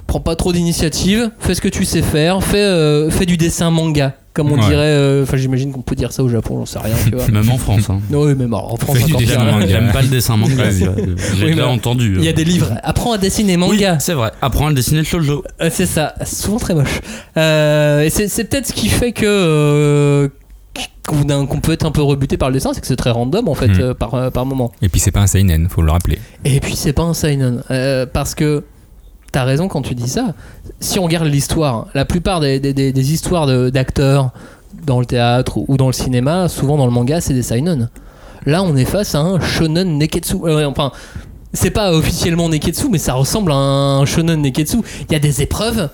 prends 0.06 0.20
pas 0.20 0.36
trop 0.36 0.52
d'initiative, 0.52 1.30
fais 1.38 1.54
ce 1.54 1.60
que 1.60 1.68
tu 1.68 1.84
sais 1.84 2.02
faire, 2.02 2.42
fais, 2.42 2.56
euh, 2.58 3.10
fais 3.10 3.26
du 3.26 3.36
dessin 3.36 3.70
manga, 3.70 4.14
comme 4.32 4.50
on 4.52 4.54
Ouais. 4.56 4.66
dirait. 4.68 4.76
euh, 4.86 5.22
Enfin, 5.24 5.36
j'imagine 5.36 5.72
qu'on 5.72 5.82
peut 5.82 5.94
dire 5.96 6.12
ça 6.12 6.22
au 6.22 6.28
Japon, 6.28 6.58
j'en 6.58 6.66
sais 6.66 6.78
rien, 6.78 6.94
tu 7.04 7.14
vois. 7.14 7.28
Même 7.32 7.50
en 7.50 7.58
France. 7.58 7.90
Hein. 7.90 8.00
Oui, 8.10 8.34
même 8.34 8.54
en 8.54 8.76
France. 8.76 8.96
J'aime 9.66 9.90
pas 9.92 10.02
le 10.02 10.08
dessin 10.08 10.36
manga. 10.36 10.70
J'ai 10.70 10.86
Oui, 11.44 11.50
déjà 11.50 11.68
entendu. 11.68 12.14
Il 12.18 12.24
y 12.24 12.28
a 12.28 12.32
des 12.32 12.44
livres. 12.44 12.72
Apprends 12.82 13.12
à 13.12 13.18
dessiner 13.18 13.54
Oui, 13.54 13.58
manga. 13.58 13.98
c'est 14.00 14.14
vrai. 14.14 14.30
Apprends 14.40 14.66
à 14.66 14.68
le 14.70 14.74
dessiner 14.76 14.98
le 15.00 15.04
shoujo. 15.04 15.44
Euh, 15.60 15.70
c'est 15.72 15.86
ça. 15.86 16.14
Souvent 16.24 16.58
très 16.58 16.74
moche. 16.74 17.00
Euh, 17.36 18.02
et 18.02 18.10
c'est 18.10 18.28
c'est 18.28 18.44
peut-être 18.44 18.66
ce 18.68 18.72
qui 18.72 18.88
fait 18.88 19.12
que. 19.12 20.30
Qu'on 21.06 21.60
peut 21.60 21.72
être 21.72 21.86
un 21.86 21.90
peu 21.90 22.02
rebuté 22.02 22.36
par 22.36 22.48
le 22.50 22.54
dessin, 22.54 22.70
c'est 22.74 22.80
que 22.80 22.86
c'est 22.86 22.96
très 22.96 23.10
random 23.10 23.48
en 23.48 23.54
fait 23.54 23.68
Hmm. 23.68 23.80
euh, 23.80 23.94
par, 23.94 24.14
euh, 24.14 24.30
par 24.30 24.44
moment. 24.46 24.72
Et 24.82 24.88
puis 24.88 25.00
c'est 25.00 25.10
pas 25.12 25.20
un 25.20 25.26
seinen, 25.26 25.68
faut 25.68 25.82
le 25.82 25.90
rappeler. 25.90 26.18
Et 26.44 26.60
puis 26.60 26.76
c'est 26.76 26.92
pas 26.92 27.02
un 27.04 27.14
seinen 27.14 27.62
euh, 27.70 28.04
parce 28.10 28.34
que 28.34 28.64
t'as 29.32 29.44
raison 29.44 29.68
quand 29.68 29.82
tu 29.82 29.94
dis 29.94 30.08
ça. 30.08 30.34
Si 30.80 30.98
on 30.98 31.04
regarde 31.04 31.26
l'histoire, 31.26 31.86
la 31.94 32.04
plupart 32.04 32.40
des, 32.40 32.60
des- 32.60 32.74
des- 32.74 32.92
des 32.92 33.12
histoires 33.12 33.46
de- 33.46 33.70
d'acteurs 33.70 34.30
dans 34.86 35.00
le 35.00 35.06
théâtre 35.06 35.58
ou 35.68 35.76
dans 35.76 35.86
le 35.88 35.92
cinéma, 35.92 36.48
souvent 36.48 36.76
dans 36.76 36.86
le 36.86 36.92
manga, 36.92 37.20
c'est 37.20 37.34
des 37.34 37.42
seinen. 37.42 37.88
Là, 38.46 38.62
on 38.62 38.76
est 38.76 38.84
face 38.84 39.14
à 39.14 39.20
un 39.20 39.40
shonen 39.40 39.98
neketsu. 39.98 40.36
Enfin, 40.66 40.92
c'est 41.52 41.70
pas 41.70 41.92
officiellement 41.92 42.48
neketsu, 42.48 42.88
mais 42.90 42.98
ça 42.98 43.14
ressemble 43.14 43.50
à 43.52 43.56
un 43.56 44.04
shonen 44.06 44.40
neketsu. 44.40 44.78
Il 45.08 45.12
y 45.12 45.16
a 45.16 45.18
des 45.18 45.42
épreuves. 45.42 45.88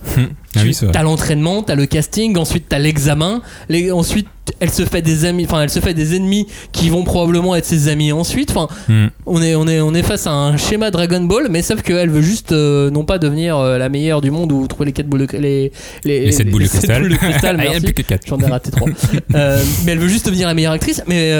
Ah 0.56 0.60
Tu- 0.60 0.66
oui, 0.68 0.76
t'as 0.92 1.02
l'entraînement, 1.02 1.62
t'as 1.62 1.74
le 1.74 1.86
casting, 1.86 2.36
ensuite 2.38 2.64
t'as 2.68 2.78
l'examen, 2.78 3.42
les- 3.68 3.90
ensuite 3.92 4.26
elle 4.60 4.70
se 4.70 4.84
fait 4.84 5.00
des 5.00 5.24
amis, 5.24 5.46
enfin 5.46 5.62
elle 5.62 5.70
se 5.70 5.80
fait 5.80 5.94
des 5.94 6.14
ennemis 6.16 6.46
qui 6.70 6.90
vont 6.90 7.02
probablement 7.02 7.56
être 7.56 7.64
ses 7.64 7.88
amis 7.88 8.12
ensuite. 8.12 8.50
Enfin, 8.54 8.68
Hmm. 8.88 9.06
on 9.24 9.40
est 9.40 9.54
on 9.54 9.66
est 9.66 9.80
on 9.80 9.94
est 9.94 10.02
face 10.02 10.26
à 10.26 10.32
un 10.32 10.58
schéma 10.58 10.90
Dragon 10.90 11.22
Ball, 11.22 11.46
mais 11.50 11.62
sauf 11.62 11.80
qu'elle 11.80 12.10
veut 12.10 12.20
juste 12.20 12.52
euh, 12.52 12.90
non 12.90 13.04
pas 13.04 13.16
devenir 13.18 13.56
euh, 13.56 13.78
la 13.78 13.88
meilleure 13.88 14.20
du 14.20 14.30
monde 14.30 14.52
ou 14.52 14.66
trouver 14.66 14.84
les 14.86 14.92
quatre 14.92 15.06
boules 15.08 15.26
de 15.26 15.38
les 15.38 15.72
les, 16.04 16.26
Les 16.26 16.32
sept 16.32 16.50
boules 16.50 16.64
de 16.64 16.68
sept 16.68 16.80
cristal. 16.80 17.00
boules 17.02 17.12
de 17.12 17.16
cristal, 17.16 17.56
il 17.58 17.64
y 17.64 17.66
en 17.66 17.70
a 17.70 17.72
merci. 17.72 17.84
plus 17.86 17.94
que 17.94 18.02
quatre. 18.02 18.26
J'en 18.28 18.38
ai 18.38 18.46
raté 18.46 18.70
trois. 18.70 18.88
Euh, 19.34 19.60
mais 19.84 19.92
elle 19.92 19.98
veut 19.98 20.08
juste 20.08 20.26
devenir 20.26 20.46
la 20.46 20.54
meilleure 20.54 20.72
actrice. 20.72 21.02
Mais 21.08 21.32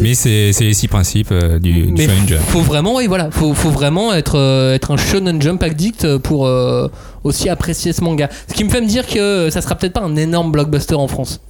Mais 0.00 0.14
c'est 0.14 0.52
les 0.60 0.74
six 0.74 0.88
principes 0.88 1.32
du, 1.60 1.90
du 1.90 2.02
Shonen 2.02 2.28
Jump. 2.28 2.40
faut 2.48 2.60
vraiment, 2.60 2.96
oui, 2.96 3.06
voilà, 3.06 3.30
faut, 3.30 3.54
faut 3.54 3.70
vraiment 3.70 4.12
être, 4.12 4.38
être 4.74 4.90
un 4.92 4.96
shonen 4.96 5.40
jump 5.40 5.62
addict 5.62 6.18
pour 6.18 6.46
aussi 7.24 7.48
apprécier 7.48 7.92
ce 7.92 8.02
manga. 8.02 8.28
Ce 8.48 8.54
qui 8.54 8.64
me 8.64 8.70
fait 8.70 8.80
me 8.80 8.86
dire 8.86 9.06
que 9.06 9.48
ça 9.50 9.60
sera 9.62 9.74
peut-être 9.74 9.92
pas 9.94 10.02
un 10.02 10.16
énorme 10.16 10.52
blockbuster 10.52 10.94
en 10.94 11.08
France. 11.08 11.40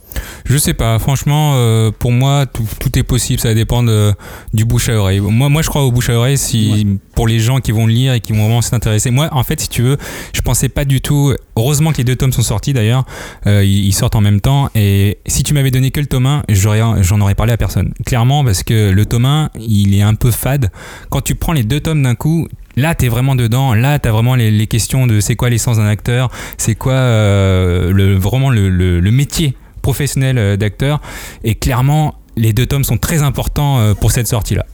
Je 0.45 0.59
sais 0.59 0.75
pas, 0.75 0.99
franchement, 0.99 1.55
euh, 1.57 1.91
pour 1.99 2.13
moi, 2.13 2.45
tout, 2.45 2.67
tout 2.79 2.99
est 2.99 3.03
possible, 3.03 3.41
ça 3.41 3.55
dépend 3.55 3.83
de- 3.83 4.13
du 4.53 4.67
bouche 4.67 4.91
à 4.91 4.95
oreille. 4.95 5.21
Moi, 5.21 5.49
moi, 5.49 5.63
je 5.63 5.69
crois 5.71 5.85
au 5.85 5.91
bouche 5.91 6.11
à 6.11 6.15
oreille 6.15 6.37
si, 6.37 6.99
pour 7.15 7.27
les 7.27 7.39
gens 7.39 7.61
qui 7.61 7.73
vont 7.73 7.87
le 7.87 7.95
lire 7.95 8.13
et 8.13 8.21
qui 8.21 8.33
vont 8.33 8.41
vraiment 8.41 8.61
s'intéresser. 8.61 9.11
Moi, 9.11 9.31
en 9.33 9.43
fait, 9.43 9.59
si 9.61 9.71
tu 9.71 9.81
veux, 9.81 9.97
je 10.35 10.43
pensais 10.43 10.69
pas 10.69 10.85
du 10.85 11.01
tout. 11.01 11.33
Heureusement 11.57 11.93
que 11.93 11.97
les 11.99 12.05
deux 12.05 12.17
tomes 12.17 12.33
sont 12.33 12.43
sortis 12.43 12.75
d'ailleurs, 12.75 13.05
Euh, 13.47 13.65
ils, 13.65 13.93
sortent 13.95 14.15
en 14.15 14.21
même 14.21 14.41
temps. 14.43 14.69
Et 14.75 15.19
si 15.27 15.43
tu 15.45 15.55
m'avais 15.55 15.71
donné 15.71 15.91
que 15.91 16.01
le 16.01 16.07
tome 16.07 16.27
1, 16.27 16.43
j'aurais, 16.51 16.81
j'en 17.03 17.21
aurais 17.23 17.35
parlé 17.35 17.53
à 17.53 17.57
personne. 17.57 17.93
Clairement, 18.05 18.45
parce 18.45 18.63
que 18.63 18.91
le 18.91 19.07
tome 19.07 19.25
1, 19.25 19.51
il 19.61 19.95
est 19.95 20.03
un 20.03 20.15
peu 20.15 20.31
fade. 20.31 20.71
Quand 21.11 21.23
tu 21.23 21.35
prends 21.35 21.53
les 21.55 21.65
deux 21.65 21.81
tomes 21.81 22.03
d'un 22.03 22.15
coup, 22.15 22.49
Là, 22.77 22.95
t'es 22.95 23.09
vraiment 23.09 23.35
dedans. 23.35 23.75
Là, 23.75 23.99
t'as 23.99 24.11
vraiment 24.11 24.35
les, 24.35 24.67
questions 24.67 25.07
de 25.07 25.21
c'est 25.21 25.37
quoi 25.37 25.51
l'essence 25.51 25.77
d'un 25.77 25.87
acteur, 25.87 26.31
c'est 26.57 26.75
quoi 26.75 26.93
euh, 26.93 27.93
le, 27.93 28.15
vraiment 28.15 28.51
le, 28.51 29.01
métier 29.11 29.55
professionnel 29.83 30.39
euh, 30.39 30.57
d'acteur? 30.57 31.01
Et 31.45 31.55
clairement, 31.55 32.15
les 32.37 32.53
deux 32.53 32.67
tomes 32.67 32.85
sont 32.85 32.99
très 32.99 33.23
importants 33.23 33.79
euh, 33.79 33.95
pour 33.95 34.13
cette 34.13 34.29
sortie-là. 34.29 34.67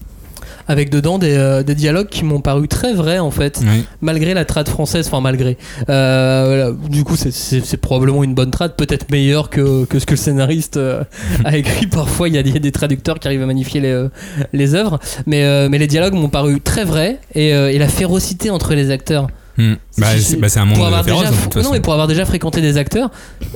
Avec 0.68 0.90
dedans 0.90 1.18
des, 1.18 1.32
euh, 1.36 1.62
des 1.62 1.74
dialogues 1.74 2.08
qui 2.08 2.24
m'ont 2.24 2.40
paru 2.40 2.68
très 2.68 2.92
vrais 2.94 3.18
en 3.18 3.30
fait, 3.30 3.60
Oui. 3.62 3.84
malgré 4.02 4.34
la 4.34 4.44
trad 4.44 4.68
française, 4.68 5.06
enfin 5.06 5.20
malgré. 5.20 5.56
Euh, 5.88 6.44
voilà. 6.46 6.88
Du 6.90 7.04
coup, 7.04 7.16
c'est- 7.16 7.76
probablement 7.78 8.22
une 8.22 8.34
bonne 8.34 8.50
trad, 8.50 8.76
peut-être 8.76 9.10
meilleure 9.10 9.50
que, 9.50 9.84
que 9.86 9.98
ce 9.98 10.04
que 10.06 10.12
le 10.12 10.16
scénariste 10.18 10.76
euh, 10.76 11.02
a 11.44 11.56
écrit. 11.56 11.86
Parfois, 11.90 12.28
il 12.28 12.34
y, 12.34 12.38
a 12.38 12.42
des- 12.42 12.72
traducteurs 12.72 13.18
qui 13.18 13.26
arrivent 13.28 13.42
à 13.42 13.46
magnifier 13.46 13.80
les, 13.80 14.06
les 14.52 14.74
œuvres, 14.74 14.98
mais, 15.26 15.68
mais 15.68 15.78
les 15.78 15.86
dialogues 15.86 16.14
m'ont 16.14 16.28
paru 16.28 16.60
très 16.60 16.84
vrais 16.84 17.18
et, 17.34 17.48
et 17.48 17.78
la 17.78 17.88
férocité 17.88 18.50
entre 18.50 18.74
les 18.74 18.90
acteurs. 18.90 19.28
Hmm. 19.58 19.74
Bah, 19.98 20.06
c'est 20.20 20.36
bah, 20.38 20.46
un 20.56 20.64
monde 20.66 20.76
pour 20.76 20.86
avoir 20.86 21.04
féroce, 21.04 21.22
déjà, 21.24 21.32
de 21.32 21.50
toute 21.50 21.64
non, 21.64 21.72
mais 21.72 21.80
pour 21.80 21.92
avoir 21.92 22.06
déjà 22.06 22.24
fréquenté 22.24 22.60
des 22.60 22.76
acteurs, 22.76 23.10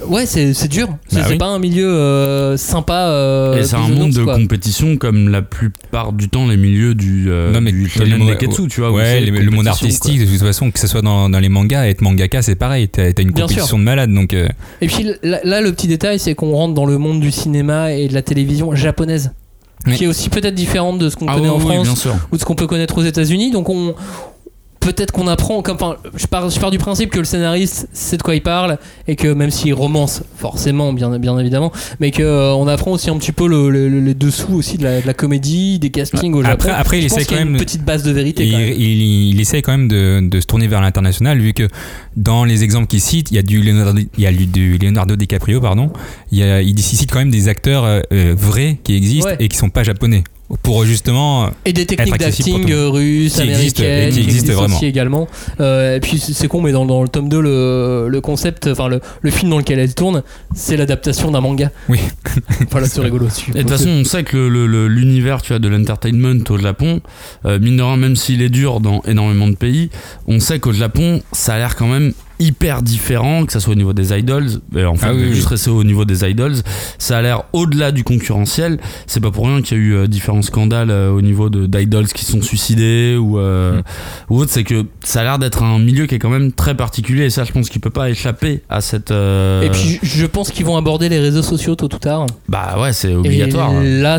ouais, 0.09 0.27
c'est 0.27 0.53
c'est 0.53 0.67
dur. 0.67 0.89
C'est 1.07 1.17
Bah 1.19 1.23
c'est 1.27 1.33
oui. 1.35 1.39
pas 1.39 1.47
un 1.47 1.61
milieu 1.61 1.87
euh, 1.89 2.57
sympa. 2.57 3.07
euh, 3.07 3.57
Et 3.61 3.63
c'est 3.63 3.77
un 3.77 3.87
monde 3.87 4.11
de 4.13 4.25
quoi. 4.25 4.35
compétition 4.35 4.97
comme 4.97 5.29
la 5.29 5.43
plupart 5.43 6.13
du 6.13 6.29
temps 6.29 6.49
les 6.49 6.57
milieux 6.57 6.97
du, 6.97 7.27
euh, 7.31 7.53
Non, 7.53 7.61
mais 7.61 7.71
du 7.71 7.85
le 7.85 7.89
shonen 7.89 8.19
monde- 8.19 8.31
neketsu, 8.31 8.67
tu 8.67 8.81
vois. 8.81 8.91
Ouais, 8.91 9.21
le, 9.21 9.51
monde 9.53 9.69
artistique, 9.69 10.19
de 10.19 10.27
toute 10.27 10.41
façon, 10.41 10.73
que 10.73 10.81
ce 10.81 10.89
soit 10.89 11.03
dans, 11.03 11.29
dans 11.31 11.39
les 11.39 11.49
mangas, 11.49 11.87
être 11.87 12.01
mangaka, 12.01 12.43
c'est 12.43 12.57
pareil. 12.57 12.89
T'as 12.89 13.13
t'as 13.13 13.23
une 13.23 13.31
Bien 13.31 13.43
compétition 13.45 13.67
sûr. 13.69 13.79
de 13.79 13.83
malade. 13.85 14.13
Donc, 14.13 14.35
euh, 14.35 14.49
Et 14.81 14.89
puis 14.89 15.07
là, 15.23 15.39
là, 15.45 15.61
le 15.61 15.71
petit 15.73 15.87
détail, 15.87 16.19
c'est 16.19 16.35
qu'on 16.35 16.51
rentre 16.53 16.75
dans 16.75 16.87
le 16.87 16.99
monde 16.99 17.21
du 17.21 17.31
cinéma 17.31 17.93
et 17.93 18.09
de 18.09 18.15
la 18.15 18.23
télévision 18.23 18.75
japonaise, 18.75 19.31
Oui. 19.87 19.95
qui 19.95 20.05
est 20.05 20.09
aussi 20.09 20.31
peut-être 20.31 20.55
différente 20.57 20.99
de 20.99 21.09
ce 21.09 21.15
qu'on. 21.15 21.29
Ah 21.29 21.35
connaît 21.35 21.49
oui, 21.49 21.55
en 21.55 21.59
oui, 21.59 21.75
France 21.75 21.87
bien 21.87 21.95
sûr. 21.97 22.17
ou 22.33 22.37
de 22.37 22.41
ce 22.41 22.45
qu'on 22.45 22.57
peut 22.57 22.67
connaître 22.67 22.99
aux 22.99 23.05
États-Unis. 23.05 23.53
Donc 23.53 23.69
on 23.69 23.95
peut-être 24.83 25.13
qu'on 25.13 25.29
apprend, 25.29 25.63
comme, 25.63 25.77
enfin, 25.77 25.97
je 26.15 26.27
pars, 26.27 26.51
je 26.51 26.59
pars 26.61 26.71
du 26.71 26.79
principe 26.79 27.11
que 27.11 27.19
le 27.19 27.25
scénariste 27.25 27.89
sait 27.93 28.17
de 28.17 28.23
quoi 28.23 28.35
il 28.35 28.43
parle 28.43 28.79
et 29.09 29.17
que 29.17 29.29
même 29.29 29.51
s'il 29.51 29.73
romance 29.75 30.23
forcément, 30.37 30.93
bien, 30.93 31.17
bien 31.19 31.39
évidemment, 31.39 31.73
mais 32.01 32.11
que 32.11 32.23
euh, 32.23 32.73
apprend 32.73 32.93
aussi 32.93 33.11
un 33.11 33.17
petit 33.19 33.33
peu 33.33 33.47
le- 33.47 33.71
le- 33.71 33.89
les 34.01 34.15
dessous 34.15 34.55
aussi 34.55 34.79
de 34.79 34.85
la, 34.85 35.01
de 35.01 35.07
la 35.07 35.15
comédie, 35.15 35.79
des 35.79 35.91
castings 35.91 36.35
au 36.35 36.43
Japon. 36.43 36.53
Après- 36.55 36.71
après, 36.71 36.99
il 37.01 37.09
pense 37.09 37.19
essaie 37.19 37.35
quand 37.37 37.43
une 37.43 37.51
même- 37.51 37.59
petite 37.61 37.85
base 37.85 38.03
de 38.03 38.11
vérité. 38.13 38.45
il, 38.47 38.53
quand 38.53 38.59
même. 38.59 38.73
il, 38.77 39.03
il 39.35 39.41
essaye 39.41 39.63
quand 39.63 39.73
même 39.73 39.89
de, 39.89 40.21
de 40.29 40.41
se 40.41 40.47
tourner 40.47 40.67
vers 40.69 40.81
l'international, 40.81 41.39
vu 41.39 41.53
que 41.53 41.69
dans 42.17 42.45
les 42.45 42.65
exemples 42.65 42.87
qu'il 42.89 43.01
cite, 43.01 43.31
il 43.31 43.35
y 43.35 43.39
a 43.39 43.43
du 43.43 43.61
Leonardo, 43.63 44.01
il 44.17 44.23
y 44.25 44.27
a 44.27 44.33
du 44.33 44.79
Leonardo 44.79 45.17
DiCaprio, 45.17 45.61
pardon. 45.61 45.91
Il, 46.31 46.39
y 46.39 46.43
a, 46.43 46.61
il 46.63 46.79
cite 46.81 47.11
quand 47.13 47.19
même 47.19 47.31
des 47.31 47.49
acteurs 47.49 47.85
euh, 47.85 48.01
euh, 48.13 48.35
vrais 48.37 48.79
qui 48.83 48.95
existent 48.97 49.29
Ouais. 49.29 49.37
et 49.39 49.49
qui 49.49 49.57
sont 49.57 49.71
pas 49.71 49.83
japonais. 49.85 50.25
Pour 50.63 50.85
justement. 50.85 51.49
Et 51.65 51.73
des 51.73 51.87
techniques 51.87 52.19
d'acting 52.19 52.71
russes, 52.73 53.35
Qui 53.35 53.43
existent, 53.49 53.83
et 53.83 54.11
qui 54.13 54.21
existent 54.21 54.53
vraiment. 54.53 54.77
aussi 54.77 54.87
également. 54.87 55.27
Euh, 55.61 55.97
et 55.97 56.01
puis 56.01 56.19
c'est 56.19 56.47
con, 56.47 56.61
mais 56.61 56.73
dans, 56.73 56.85
dans 56.85 57.03
le 57.03 57.09
tome 57.09 57.29
2, 57.29 57.41
le, 57.41 58.07
le 58.09 58.21
concept, 58.21 58.67
enfin 58.67 58.89
le, 58.89 59.01
le 59.23 59.31
film 59.31 59.51
dans 59.51 59.59
lequel 59.59 59.79
elle 59.79 59.95
tourne, 59.95 60.23
c'est 60.55 60.77
l'adaptation 60.77 61.31
d'un 61.31 61.41
manga. 61.41 61.71
Oui. 61.89 61.99
voilà, 62.71 62.87
c'est 62.87 63.01
rigolo 63.01 63.27
aussi. 63.27 63.45
Et 63.51 63.53
de 63.55 63.59
toute 63.61 63.71
façon, 63.71 63.89
on 63.89 64.05
sait 64.05 64.25
que 64.25 64.37
le- 64.37 64.67
le- 64.67 64.67
le- 64.67 64.89
l'univers 64.89 65.41
tu 65.43 65.49
vois, 65.49 65.59
de 65.59 65.69
l'entertainment 65.69 66.45
au 66.51 66.59
Japon, 66.59 67.01
euh, 67.47 67.59
mine 67.59 67.77
de 67.79 67.83
rien, 67.83 67.97
même 67.97 68.17
s'il 68.17 68.43
est 68.43 68.49
dur 68.51 68.81
dans 68.81 69.01
énormément 69.07 69.49
de 69.49 69.57
pays, 69.57 69.91
on 70.27 70.39
sait 70.41 70.59
qu'au 70.61 70.73
Japon, 70.73 71.23
ça 71.33 71.55
a 71.55 71.59
l'air 71.59 71.77
quand 71.77 71.87
même 71.89 72.13
hyper 72.43 72.83
différent, 72.83 73.47
que 73.47 73.53
ça 73.53 73.61
soit 73.61 73.73
au 73.73 73.77
niveau 73.77 73.93
des 73.93 74.17
idols, 74.17 74.49
et 74.77 74.85
en 74.85 74.95
fait, 74.97 75.07
Ah 75.09 75.15
oui, 75.15 75.23
oui. 75.29 75.35
juste 75.35 75.47
rester 75.49 75.71
au 75.71 75.85
niveau 75.85 76.05
des 76.05 76.25
idols, 76.29 76.55
ça 76.99 77.19
a 77.19 77.23
l'air 77.23 77.43
au-delà 77.53 77.93
du 77.93 78.05
concurrentiel. 78.05 78.79
C'est 79.07 79.21
pas 79.21 79.31
pour 79.31 79.47
rien 79.47 79.63
qu'il 79.63 79.79
y 79.79 79.81
a 79.81 79.85
eu 79.85 79.95
euh, 79.95 80.07
différents 80.07 80.43
scandales 80.43 80.91
euh, 80.91 81.11
au 81.11 81.21
niveau 81.23 81.49
de- 81.51 81.67
d'idols 81.67 82.09
qui 82.09 82.25
sont 82.25 82.43
suicidés 82.43 83.17
ou, 83.19 83.39
euh, 83.39 83.79
Mm. 83.79 83.83
ou 84.31 84.39
autre. 84.41 84.51
C'est 84.53 84.65
que 84.65 84.85
ça 85.05 85.21
a 85.21 85.25
l'air 85.25 85.39
d'être 85.39 85.63
un 85.63 85.79
milieu 85.79 86.07
qui 86.07 86.15
est 86.15 86.19
quand 86.19 86.31
même 86.31 86.53
très 86.53 86.75
particulier, 86.77 87.25
et 87.27 87.31
ça, 87.31 87.45
je 87.45 87.53
pense 87.53 87.69
qu'il 87.69 87.81
peut 87.81 87.91
pas 87.91 88.11
échapper 88.11 88.63
à 88.69 88.81
cette. 88.81 89.11
euh, 89.11 89.63
Et 89.63 89.71
puis 89.71 89.99
je 90.03 90.27
pense 90.27 90.51
qu'ils 90.51 90.65
vont 90.67 90.77
aborder 90.77 91.09
les 91.09 91.19
réseaux 91.21 91.43
sociaux 91.43 91.75
tôt 91.77 91.87
ou 91.93 91.99
tard. 91.99 92.27
bah 92.49 92.77
ouais, 92.81 92.93
c'est 92.93 93.15
obligatoire. 93.15 93.71
Et 93.83 94.01
là, 94.01 94.19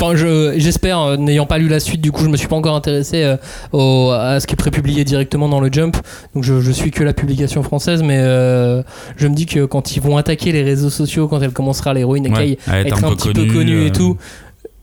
enfin, 0.00 0.16
je- 0.16 0.54
j'espère, 0.58 1.00
euh, 1.00 1.16
n'ayant 1.16 1.46
pas 1.46 1.58
lu 1.58 1.68
la 1.68 1.80
suite, 1.80 2.00
du 2.00 2.12
coup, 2.12 2.22
je 2.24 2.28
me 2.28 2.36
suis 2.36 2.48
pas 2.48 2.56
encore 2.56 2.76
intéressé 2.76 3.22
euh, 3.22 3.36
au- 3.72 4.10
à 4.10 4.40
ce 4.40 4.46
qui 4.46 4.54
est 4.54 4.56
prépublié 4.56 5.04
directement 5.04 5.48
dans 5.48 5.60
le 5.60 5.68
Jump. 5.72 5.96
Donc, 6.34 6.44
je, 6.44 6.60
je 6.60 6.70
suis 6.72 6.90
que 6.90 7.02
la 7.04 7.12
publication 7.12 7.62
française, 7.62 8.02
mais 8.02 8.18
euh, 8.18 8.82
je 9.16 9.26
me 9.26 9.34
dis 9.34 9.46
que 9.46 9.64
quand 9.64 9.96
ils 9.96 10.00
vont 10.00 10.16
attaquer 10.16 10.52
les 10.52 10.62
réseaux 10.62 10.90
sociaux, 10.90 11.28
quand 11.28 11.40
elle 11.42 11.52
commencera 11.52 11.92
l'héroïne 11.94 12.26
et 12.26 12.30
Ouais, 12.30 12.58
à 12.66 12.80
être 12.80 13.04
un, 13.04 13.14
petit 13.14 13.32
peu 13.32 13.46
connue 13.46 13.86
et 13.86 13.90
tout, 13.92 14.16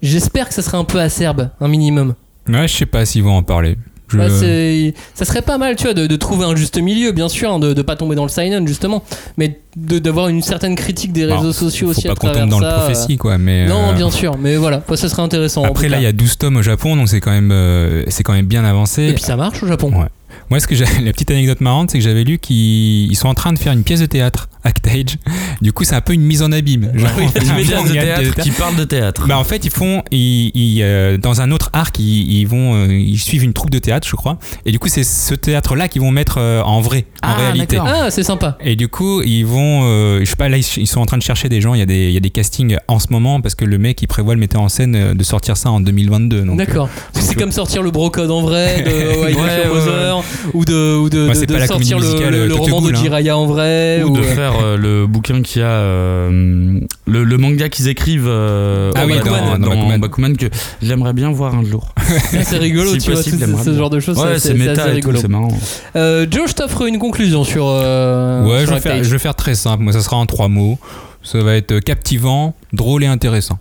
j'espère 0.01 0.48
que 0.48 0.53
ça 0.53 0.62
sera 0.62 0.77
un 0.77 0.84
peu 0.84 1.00
acerbe, 1.00 1.50
un 1.62 1.67
minimum. 1.67 2.15
Ouais, 2.50 2.67
je 2.67 2.75
sais 2.77 2.86
pas 2.86 3.05
s'ils 3.05 3.24
vont 3.24 3.36
en 3.38 3.43
parler. 3.43 3.77
Je- 4.08 4.18
Bah, 4.18 4.94
ça 5.16 5.26
serait 5.26 5.42
pas 5.42 5.58
mal, 5.58 5.76
tu 5.76 5.84
vois, 5.86 5.94
de, 5.94 6.06
de 6.08 6.16
trouver 6.16 6.46
un 6.46 6.56
juste 6.56 6.78
milieu, 6.80 7.12
bien 7.12 7.28
sûr, 7.30 7.52
hein, 7.52 7.60
de, 7.60 7.74
de 7.74 7.82
pas 7.82 7.96
tomber 7.96 8.16
dans 8.16 8.24
le 8.24 8.30
seinen 8.30 8.68
justement, 8.68 9.04
mais 9.38 9.60
d'avoir 9.76 10.28
une 10.30 10.42
certaine 10.42 10.76
critique 10.76 11.12
des 11.12 11.26
Bon, 11.28 11.38
réseaux 11.38 11.54
sociaux 11.54 11.88
faut 11.88 11.92
aussi 11.92 12.04
pas 12.08 12.14
à 12.14 12.16
qu'on 12.16 12.28
travers 12.28 12.44
tombe 12.44 12.52
dans 12.52 12.60
ça. 12.62 12.70
le 12.70 12.74
prophétie, 12.94 13.18
quoi. 13.18 13.38
Mais, 13.38 13.66
Non, 13.66 13.90
euh, 13.90 13.94
bien 13.94 14.12
sûr, 14.12 14.38
mais 14.38 14.58
voilà, 14.58 14.84
bah, 14.88 14.96
ça 14.96 15.10
serait 15.10 15.22
intéressant. 15.24 15.64
Après, 15.64 15.90
là, 15.90 15.98
il 15.98 16.04
y 16.04 16.08
a 16.08 16.12
12 16.12 16.38
tomes 16.38 16.58
au 16.58 16.62
Japon, 16.62 16.96
donc 16.96 17.10
c'est 17.10 17.20
quand 17.20 17.32
même, 17.32 17.52
euh, 17.52 18.04
c'est 18.08 18.24
quand 18.24 18.34
même 18.34 18.46
bien 18.46 18.64
avancé. 18.64 19.04
Et 19.08 19.14
puis 19.14 19.24
ça 19.24 19.36
marche 19.36 19.62
au 19.64 19.68
Japon. 19.68 19.92
Ouais. 19.92 20.08
Moi, 20.50 20.60
ce 20.60 20.68
que 20.68 20.76
la 21.04 21.12
petite 21.12 21.32
anecdote 21.32 21.62
marrante, 21.62 21.92
c'est 21.92 21.98
que 21.98 22.04
j'avais 22.04 22.24
lu 22.24 22.38
qu'ils 22.38 23.10
ils 23.12 23.16
sont 23.16 23.28
en 23.28 23.34
train 23.34 23.54
de 23.54 23.60
faire 23.60 23.74
une 23.74 23.84
pièce 23.84 24.02
de 24.02 24.06
théâtre, 24.06 24.50
Actage. 24.64 25.18
Du 25.62 25.72
coup, 25.74 25.84
c'est 25.84 25.96
un 25.96 26.02
peu 26.02 26.14
une 26.14 26.22
mise 26.22 26.42
en 26.44 26.52
abîme. 26.52 26.92
Genre, 26.96 27.10
ils 27.22 27.30
pièce 27.32 27.70
font 27.70 27.84
de 27.84 27.88
une 27.90 27.94
théâtre 27.94 28.42
qui 28.42 28.52
parle 28.52 28.76
de 28.76 28.84
théâtre. 28.84 29.26
Bah 29.28 29.38
en 29.38 29.44
fait 29.44 29.66
ils 29.66 29.72
font 29.72 30.04
ils, 30.12 30.52
ils, 30.56 30.82
euh, 30.82 31.18
dans 31.18 31.42
un 31.42 31.52
autre 31.52 31.70
arc 31.74 31.98
ils, 32.00 32.40
ils 32.40 32.46
vont 32.48 32.76
euh, 32.76 32.94
ils 32.94 33.18
suivent 33.20 33.44
une 33.44 33.54
troupe 33.54 33.70
de 33.70 33.80
théâtre 33.80 34.08
je 34.10 34.16
crois 34.16 34.38
et 34.66 34.72
du 34.72 34.80
coup 34.80 34.88
c'est 34.88 35.04
ce 35.04 35.34
théâtre 35.36 35.76
là 35.76 35.88
qu'ils 35.88 36.02
vont 36.02 36.12
mettre 36.12 36.38
euh, 36.40 36.62
en 36.62 36.82
vrai 36.82 37.06
en 37.24 37.30
Ah, 37.30 37.34
réalité 37.36 37.78
d'accord. 37.78 37.92
Ah, 37.94 38.12
c'est 38.12 38.24
sympa. 38.24 38.58
et 38.64 38.76
du 38.76 38.88
coup 38.88 39.22
ils 39.22 39.46
vont 39.46 39.82
euh, 39.86 40.20
je 40.22 40.26
sais 40.26 40.36
pas 40.36 40.50
là 40.50 40.58
ils, 40.58 40.66
ils 40.78 40.88
sont 40.88 41.00
en 41.02 41.06
train 41.06 41.18
de 41.18 41.24
chercher 41.24 41.50
des 41.50 41.62
gens 41.62 41.74
il 41.74 41.80
y 41.80 41.84
a 41.84 41.86
des 41.86 42.08
il 42.08 42.12
y 42.14 42.18
a 42.18 42.20
des 42.22 42.30
castings 42.30 42.78
en 42.88 43.00
ce 43.00 43.08
moment 43.12 43.42
parce 43.42 43.56
que 43.56 43.66
le 43.66 43.78
mec 43.78 44.02
il 44.02 44.08
prévoit 44.08 44.34
le 44.34 44.40
metteur 44.40 44.62
en 44.62 44.70
scène 44.70 45.14
de 45.14 45.24
sortir 45.24 45.58
ça 45.58 45.72
en 45.72 45.80
2022 45.80 46.42
donc 46.42 46.60
euh, 46.60 46.66
D'accord. 46.66 46.90
C'est 47.14 47.36
comme 47.36 47.52
sortir 47.52 47.82
le 47.82 47.92
brocode 47.92 48.32
en 48.32 48.42
vrai 48.42 48.82
de 48.82 48.90
Ouais, 49.26 49.36
ouais, 49.36 50.12
ou 50.54 50.66
de, 50.66 50.96
ou 50.98 51.10
de, 51.10 51.28
la 51.54 51.68
sortir 51.68 51.98
le, 52.00 52.06
musicale, 52.06 52.32
le- 52.34 52.48
le 52.48 52.54
Tokyo 52.54 52.64
roman 52.76 52.82
de 52.82 52.94
hein. 52.94 53.00
Jiraya 53.02 53.38
en 53.38 53.46
vrai. 53.46 54.04
Ou 54.04 54.16
de 54.18 54.22
faire 54.22 54.78
le 54.78 55.08
bouquin 55.08 55.42
qu'il 55.46 55.62
y 55.62 55.66
a, 55.66 55.70
euh, 55.70 56.80
le, 57.08 57.24
le 57.24 57.38
manga 57.38 57.70
qu'ils 57.70 57.88
écrivent 57.88 58.28
euh, 58.28 58.92
Ah 58.96 59.06
au 59.06 59.08
oui, 59.08 59.14
Bakuman, 59.16 59.40
dans- 59.40 59.58
dans 59.60 59.70
Bakuman. 59.70 59.98
Bakuman, 60.00 60.38
que 60.38 60.48
j'aimerais 60.82 61.14
bien 61.14 61.32
voir 61.32 61.56
un 61.56 61.64
jour. 61.64 61.94
c'est 62.44 62.58
rigolo, 62.58 62.92
Si 62.94 62.98
tu 63.00 63.12
vois, 63.12 63.20
possible, 63.20 63.38
ce, 63.40 63.46
j'aimerais 63.46 63.64
ce 63.64 63.74
genre 63.75 63.90
de 63.90 64.00
choses. 64.00 64.18
Ouais, 64.18 64.34
c'est 64.40 64.50
c'est 64.50 64.54
méta 64.56 64.84
assez 64.86 64.98
et 64.98 65.00
tout, 65.02 65.16
c'est 65.16 65.28
marrant. 65.30 65.48
Euh, 65.96 66.25
Joe, 66.30 66.50
je 66.50 66.54
t'offre 66.56 66.86
une 66.88 67.00
conclusion 67.00 67.44
sur. 67.44 67.66
euh, 67.68 68.44
ouais 68.46 68.60
sur 68.66 68.70
je 68.70 68.74
vais, 68.74 68.80
faire, 68.82 68.92
Actage. 68.94 69.06
je 69.08 69.12
vais 69.12 69.20
faire 69.20 69.36
très 69.36 69.56
simple 69.56 69.84
moi 69.84 69.94
ça 69.94 70.02
sera 70.02 70.18
en 70.18 70.25
trois 70.25 70.48
mots 70.48 70.78
ça 71.24 71.40
va 71.40 71.56
être 71.56 71.80
captivant 71.80 72.54
drôle 72.74 73.04
et 73.04 73.08
intéressant 73.08 73.58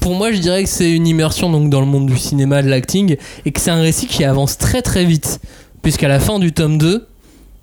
Pour 0.00 0.14
moi, 0.14 0.32
je 0.32 0.38
dirais 0.38 0.62
que 0.64 0.68
c'est 0.68 0.90
une 0.92 1.06
immersion 1.06 1.50
donc 1.50 1.70
dans 1.70 1.80
le 1.80 1.86
monde 1.86 2.06
du 2.06 2.16
cinéma, 2.16 2.62
de 2.62 2.68
l'acting, 2.68 3.16
et 3.44 3.52
que 3.52 3.60
c'est 3.60 3.70
un 3.70 3.80
récit 3.80 4.06
qui 4.06 4.24
avance 4.24 4.58
très 4.58 4.82
très 4.82 5.04
vite. 5.04 5.40
Puisqu'à 5.82 6.06
la 6.08 6.18
fin 6.20 6.38
du 6.38 6.52
tome 6.52 6.78
2, 6.78 7.06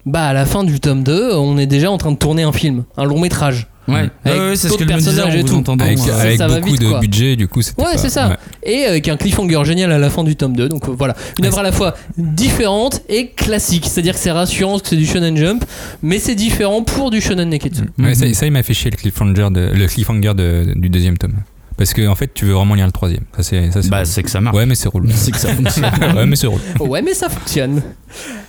bah 0.10 0.26
à 0.28 0.34
la 0.34 0.46
fin 0.46 0.64
du 0.64 0.80
tome 0.80 1.04
2, 1.04 1.34
on 1.36 1.58
est 1.58 1.66
déjà 1.68 1.90
en 1.92 1.98
train 1.98 2.12
de 2.12 2.18
tourner 2.18 2.44
un 2.44 2.52
film, 2.52 2.84
un 2.98 3.04
long 3.06 3.20
métrage. 3.20 3.68
Ouais, 3.88 4.08
Avec 4.24 4.40
ouais, 4.40 4.50
ouais, 4.50 4.56
c'est 4.56 4.70
ce 4.70 4.78
que 4.78 4.88
je 4.88 4.94
me 4.94 5.00
disais 5.00 5.40
et 5.40 5.44
tout. 5.44 5.56
entendant. 5.56 5.84
avec, 5.84 5.98
euh, 5.98 6.20
avec 6.22 6.38
ça 6.38 6.48
va 6.48 6.58
beaucoup 6.60 6.74
vite, 6.74 6.82
de 6.82 6.90
quoi. 6.90 7.00
budget 7.00 7.36
du 7.36 7.48
coup 7.48 7.64
c'était 7.64 7.82
Ouais, 7.82 7.98
c'est 7.98 8.10
ça. 8.12 8.30
ouais. 8.30 8.36
Et 8.62 8.86
avec 8.86 9.08
un 9.08 9.18
cliffhanger 9.18 9.66
génial 9.66 9.92
à 9.92 9.98
la 9.98 10.12
fin 10.12 10.24
du 10.24 10.36
tome 10.36 10.56
2. 10.56 10.70
Donc 10.70 10.88
euh, 10.88 10.92
voilà, 10.96 11.16
une 11.40 11.46
Ouais, 11.46 11.48
œuvre 11.48 11.58
à 11.60 11.64
la 11.64 11.72
fois 11.72 11.96
différente 12.16 13.02
et 13.10 13.30
classique. 13.30 13.86
C'est-à-dire 13.88 14.14
que 14.14 14.20
c'est 14.20 14.32
rassurant 14.32 14.78
que 14.78 14.88
c'est 14.88 14.96
du 14.96 15.08
shonen 15.08 15.36
jump, 15.36 15.66
mais 16.04 16.20
c'est 16.20 16.36
différent 16.36 16.84
pour 16.84 17.10
du 17.10 17.20
shonen 17.20 17.50
neketsu. 17.50 17.82
Ouais, 17.98 18.14
ça, 18.14 18.32
ça, 18.34 18.46
il 18.46 18.52
m'a 18.52 18.62
fait 18.62 18.76
chier 18.76 18.92
le 18.92 18.98
cliffhanger, 18.98 19.48
de, 19.52 19.72
le 19.74 19.88
cliffhanger 19.88 20.34
de- 20.36 20.74
du 20.76 20.90
deuxième 20.90 21.18
tome. 21.18 21.34
Parce 21.80 21.94
que 21.94 22.06
en 22.10 22.16
fait, 22.16 22.30
tu 22.34 22.44
veux 22.44 22.52
vraiment 22.52 22.76
lire 22.76 22.86
le 22.86 22.92
troisième. 22.92 23.24
Ça, 23.38 23.42
c'est, 23.42 23.72
ça, 23.72 23.82
c'est 23.82 23.90
Bah, 23.90 24.04
c'est 24.04 24.22
que 24.22 24.30
ça 24.30 24.42
marche. 24.42 24.54
Ouais, 24.54 24.66
mais 24.66 24.76
c'est 24.76 24.90
relou. 24.90 25.08
C'est 25.16 25.32
que 25.32 25.38
ça 25.38 25.56
fonctionne. 25.56 25.86
ouais, 26.16 26.26
mais 26.26 26.36
c'est 26.36 26.48
relou. 26.48 26.60
Ouais, 26.82 27.02
mais 27.02 27.14
ça 27.14 27.30
fonctionne. 27.30 27.82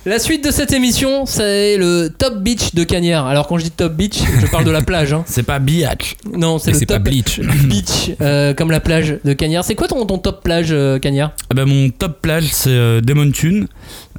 La 0.05 0.19
suite 0.19 0.43
de 0.43 0.51
cette 0.51 0.73
émission, 0.73 1.25
c'est 1.25 1.77
le 1.77 2.09
Top 2.09 2.39
Beach 2.39 2.73
de 2.73 2.83
Cagnard. 2.83 3.27
Alors 3.27 3.47
quand 3.47 3.57
je 3.57 3.63
dis 3.63 3.71
Top 3.71 3.93
Beach, 3.93 4.19
je 4.41 4.47
parle 4.47 4.65
de 4.65 4.71
la 4.71 4.81
plage. 4.81 5.13
Hein. 5.13 5.23
C'est 5.27 5.43
pas 5.43 5.59
biatch. 5.59 6.17
Non, 6.29 6.59
c'est 6.59 6.71
Et 6.71 6.73
le 6.73 6.79
c'est 6.79 6.85
pas 6.85 6.95
Top 6.95 7.03
Bleach. 7.03 7.39
Beach, 7.65 8.11
euh, 8.19 8.53
comme 8.53 8.69
la 8.69 8.81
plage 8.81 9.17
de 9.23 9.31
Cagnard. 9.31 9.63
C'est 9.63 9.75
quoi 9.75 9.87
ton, 9.87 10.05
ton 10.05 10.17
top 10.17 10.43
plage, 10.43 10.69
euh, 10.71 10.99
Cagnard? 10.99 11.31
Ah 11.49 11.53
bah, 11.53 11.65
mon 11.65 11.89
top 11.89 12.21
plage, 12.21 12.49
c'est 12.51 12.69
euh, 12.69 12.99
Demon 12.99 13.31
Tune, 13.31 13.67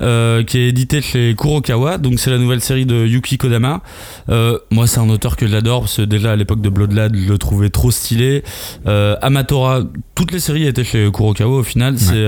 euh, 0.01 0.43
qui 0.43 0.59
est 0.59 0.69
édité 0.69 1.01
chez 1.01 1.35
Kurokawa. 1.37 1.99
Donc, 1.99 2.19
c'est 2.19 2.31
la 2.31 2.39
nouvelle 2.39 2.61
série 2.61 2.87
de 2.87 3.07
Yuki 3.07 3.39
Kodama. 3.39 3.83
Euh, 4.29 4.59
moi, 4.71 4.87
c'est 4.87 5.01
un 5.01 5.09
auteur 5.09 5.37
que 5.37 5.47
j'adore, 5.47 5.83
parce 5.83 5.99
que 5.99 6.03
déjà 6.03 6.33
à 6.33 6.37
l'époque 6.37 6.61
de 6.61 6.69
Bloodlad, 6.69 7.15
je 7.17 7.31
le 7.31 7.39
trouvais 7.39 7.71
trop 7.71 7.91
stylé. 7.91 8.43
Euh, 8.87 9.17
Amatora, 9.23 9.83
toutes 10.15 10.33
les 10.33 10.41
séries 10.41 10.67
étaient 10.67 10.85
chez 10.85 11.11
Kurokawa 11.13 11.59
au 11.59 11.63
final. 11.63 11.99
C'est 11.99 12.27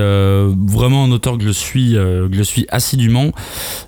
vraiment 0.66 1.04
un 1.04 1.10
auteur 1.10 1.38
que 1.38 1.44
je 1.44 1.50
suis, 1.50 1.92
que 1.92 2.30
je 2.32 2.42
suis 2.42 2.66
assidûment. 2.70 3.30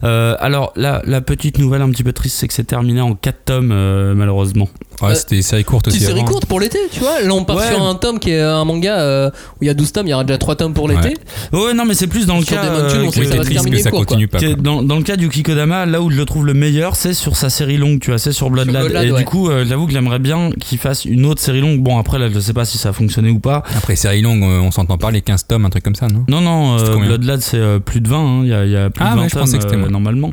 Alors, 0.03 0.73
la, 0.77 1.03
la 1.05 1.21
petite 1.21 1.59
nouvelle 1.59 1.83
un 1.83 1.91
petit 1.91 2.05
peu 2.05 2.13
triste, 2.13 2.37
c'est 2.39 2.49
que 2.49 2.55
c'est 2.55 2.65
terminé 2.65 3.01
en 3.01 3.15
4 3.15 3.45
tomes, 3.45 4.15
malheureusement. 4.15 4.69
Ouais, 5.03 5.11
Euh, 5.11 5.15
c'était 5.15 5.37
des 5.37 5.43
séries 5.43 5.65
courtes 5.65 5.89
aussi. 5.89 5.97
Petite 5.99 6.09
série 6.09 6.21
avant. 6.21 6.29
courte 6.31 6.47
pour 6.47 6.59
l'été, 6.61 6.79
tu 6.91 7.01
vois. 7.01 7.21
Là, 7.23 7.33
on 7.35 7.45
part 7.45 7.57
Ouais. 7.57 7.69
sur 7.71 7.83
un 7.85 7.95
tome 7.95 8.19
qui 8.19 8.31
est 8.31 8.41
un 8.41 8.65
manga 8.65 8.99
euh, 8.99 9.31
où 9.31 9.59
il 9.65 9.67
y 9.67 9.71
a 9.71 9.75
12 9.75 9.93
tomes, 9.93 10.07
il 10.07 10.11
y 10.11 10.15
aura 10.15 10.25
déjà 10.25 10.39
3 10.39 10.57
tomes 10.57 10.73
pour 10.75 10.89
l'été. 10.89 11.15
Ouais. 11.53 11.59
Ouais, 11.67 11.75
non, 11.75 11.85
mais 11.85 11.95
c'est 11.95 12.07
plus 12.07 12.27
dans 12.27 12.39
le 12.39 12.45
cas. 12.45 12.63
On 12.65 12.75
euh, 12.75 12.89
sait 12.89 12.97
que 13.21 13.21
que- 13.21 13.25
ça 13.25 13.37
va 13.37 13.37
se 13.37 13.37
triste 13.43 13.53
terminer 13.53 13.77
que 13.77 13.83
ça 13.83 13.91
court, 13.91 14.07
continue 14.07 14.29
pas. 14.29 14.39
qui 14.39 14.47
est 14.47 14.55
quoi. 14.55 14.63
dans, 14.63 14.83
dans 14.83 14.97
le 14.97 15.03
cas 15.03 15.17
du 15.17 15.29
Kikodama, 15.29 15.87
là 15.87 16.01
où 16.01 16.11
je 16.11 16.17
le 16.17 16.25
trouve 16.25 16.47
le 16.47 16.55
meilleur, 16.55 16.97
c'est 16.97 17.15
sur 17.15 17.37
sa 17.37 17.51
série 17.51 17.77
longue, 17.77 18.01
tu 18.01 18.11
vois, 18.11 18.19
c'est 18.19 18.33
sur 18.33 18.49
Bloodlad. 18.51 18.75
Bloodlad, 18.85 19.07
et 19.07 19.13
ouais. 19.13 19.19
du 19.19 19.25
coup, 19.25 19.49
euh, 19.51 19.65
j'avoue 19.69 19.87
que 19.87 19.93
j'aimerais 19.93 20.19
bien 20.19 20.51
qu'il 20.61 20.79
fasse 20.79 21.05
une 21.05 21.27
autre 21.27 21.41
série 21.43 21.61
longue. 21.61 21.81
Bon, 21.83 21.99
après, 21.99 22.19
là, 22.19 22.29
je 22.33 22.41
sais 22.41 22.53
pas 22.55 22.65
si 22.65 22.79
ça 22.79 22.91
a 22.91 22.93
fonctionné 22.93 23.31
ou 23.31 23.39
pas. 23.39 23.63
Après, 23.77 23.97
série 23.97 24.23
longue, 24.23 24.43
on 24.43 24.71
s'entend 24.71 24.97
parler 24.99 25.21
15 25.21 25.47
tomes, 25.47 25.65
un 25.67 25.71
truc 25.71 25.85
comme 25.85 25.95
ça, 25.95 26.07
non? 26.09 26.25
Non, 26.29 26.41
non, 26.41 26.79
euh, 26.79 26.97
Bloodlad, 26.97 27.41
c'est 27.43 27.59
euh, 27.59 27.79
plus 27.79 28.01
de 28.01 28.09
20, 28.09 28.17
hein, 28.19 28.41
il 28.45 28.49
y, 28.49 28.55
a, 28.55 28.65
il 28.65 28.71
y 28.71 28.77
a 28.77 28.91
plus 28.91 29.05
Ah 29.05 29.11
de 29.11 29.17
20 29.17 29.23
ouais, 29.23 29.29
je 29.29 29.35
tomes, 29.35 29.43
pensais 29.43 29.59
que 29.59 29.63
c'était 29.65 29.77
normalement. 29.91 30.33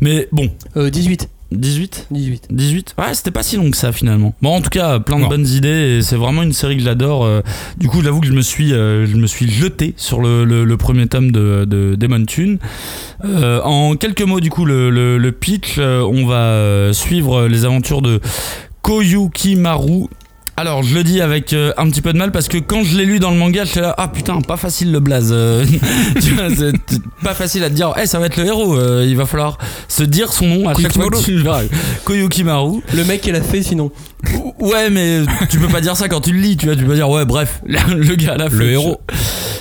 Mais 0.00 0.28
bon, 0.32 0.48
Euh, 0.76 0.90
18. 0.90 1.28
18 1.56 2.06
18. 2.10 2.46
18 2.50 2.94
Ouais, 2.98 3.14
c'était 3.14 3.30
pas 3.30 3.42
si 3.42 3.56
long 3.56 3.70
que 3.70 3.76
ça 3.76 3.92
finalement. 3.92 4.34
Bon, 4.42 4.56
en 4.56 4.60
tout 4.60 4.70
cas, 4.70 4.98
plein 5.00 5.16
de 5.16 5.22
Non. 5.22 5.28
bonnes 5.28 5.46
idées 5.46 5.98
et 5.98 6.02
c'est 6.02 6.16
vraiment 6.16 6.42
une 6.42 6.52
série 6.52 6.76
que 6.76 6.82
j'adore. 6.82 7.24
euh, 7.24 7.40
Du 7.78 7.88
coup, 7.88 8.02
j'avoue 8.02 8.20
que 8.20 8.26
je 8.26 8.32
me 8.32 8.42
suis, 8.42 8.72
euh, 8.72 9.06
je 9.06 9.16
me 9.16 9.26
suis 9.26 9.48
jeté 9.50 9.94
sur 9.96 10.20
le, 10.20 10.44
le- 10.44 10.64
le 10.64 10.76
premier 10.76 11.06
tome 11.06 11.30
de, 11.32 11.64
de 11.64 11.94
Demon 11.96 12.24
Tune. 12.24 12.58
Euh, 13.24 13.60
en 13.62 13.96
quelques 13.96 14.22
mots, 14.22 14.40
du 14.40 14.50
coup, 14.50 14.64
le, 14.64 14.90
le- 14.90 15.18
le 15.18 15.32
pitch, 15.32 15.78
on 15.78 16.26
va 16.26 16.92
suivre 16.92 17.46
les 17.46 17.64
aventures 17.64 18.02
de 18.02 18.20
Koyuki 18.82 19.56
Maru. 19.56 20.06
Alors, 20.54 20.82
je 20.82 20.94
le 20.94 21.02
dis 21.02 21.22
avec 21.22 21.54
euh, 21.54 21.72
un 21.78 21.88
petit 21.88 22.02
peu 22.02 22.12
de 22.12 22.18
mal 22.18 22.30
parce 22.30 22.46
que 22.46 22.58
quand 22.58 22.84
je 22.84 22.96
l'ai 22.98 23.06
lu 23.06 23.18
dans 23.18 23.30
le 23.30 23.38
manga, 23.38 23.64
j'étais 23.64 23.80
là, 23.80 23.94
ah 23.96 24.06
putain, 24.08 24.40
pas 24.42 24.58
facile 24.58 24.92
le 24.92 25.00
blaze. 25.00 25.30
euh, 25.32 25.64
tu 26.20 26.34
vois, 26.34 26.48
c'est 26.54 26.72
pas 27.22 27.32
facile 27.32 27.64
à 27.64 27.70
te 27.70 27.74
dire, 27.74 27.94
Eh, 28.00 28.06
ça 28.06 28.18
va 28.18 28.26
être 28.26 28.36
le 28.36 28.44
héros, 28.44 28.76
euh, 28.76 29.06
il 29.08 29.16
va 29.16 29.24
falloir 29.24 29.56
se 29.88 30.02
dire 30.02 30.30
son 30.30 30.46
nom 30.46 30.68
à 30.68 30.74
chaque 30.74 30.92
fois 30.92 31.08
que 31.08 31.24
tu 31.24 31.32
le 31.32 31.42
verras. 31.42 31.62
Koyuki 32.04 32.44
Maru. 32.44 32.80
Le 32.94 33.02
mec, 33.04 33.26
il 33.26 33.34
a 33.34 33.40
fait 33.40 33.62
sinon. 33.62 33.90
Ouais, 34.60 34.90
mais 34.90 35.20
tu 35.48 35.58
peux 35.58 35.68
pas 35.68 35.80
dire 35.80 35.96
ça 35.96 36.08
quand 36.08 36.20
tu 36.20 36.32
le 36.32 36.38
lis, 36.40 36.58
tu 36.58 36.66
vois. 36.66 36.76
Tu 36.76 36.84
peux 36.84 36.94
dire, 36.94 37.08
ouais, 37.08 37.24
bref, 37.24 37.62
le 37.66 38.14
gars 38.14 38.36
là, 38.36 38.48
Le 38.50 38.70
héros. 38.70 39.00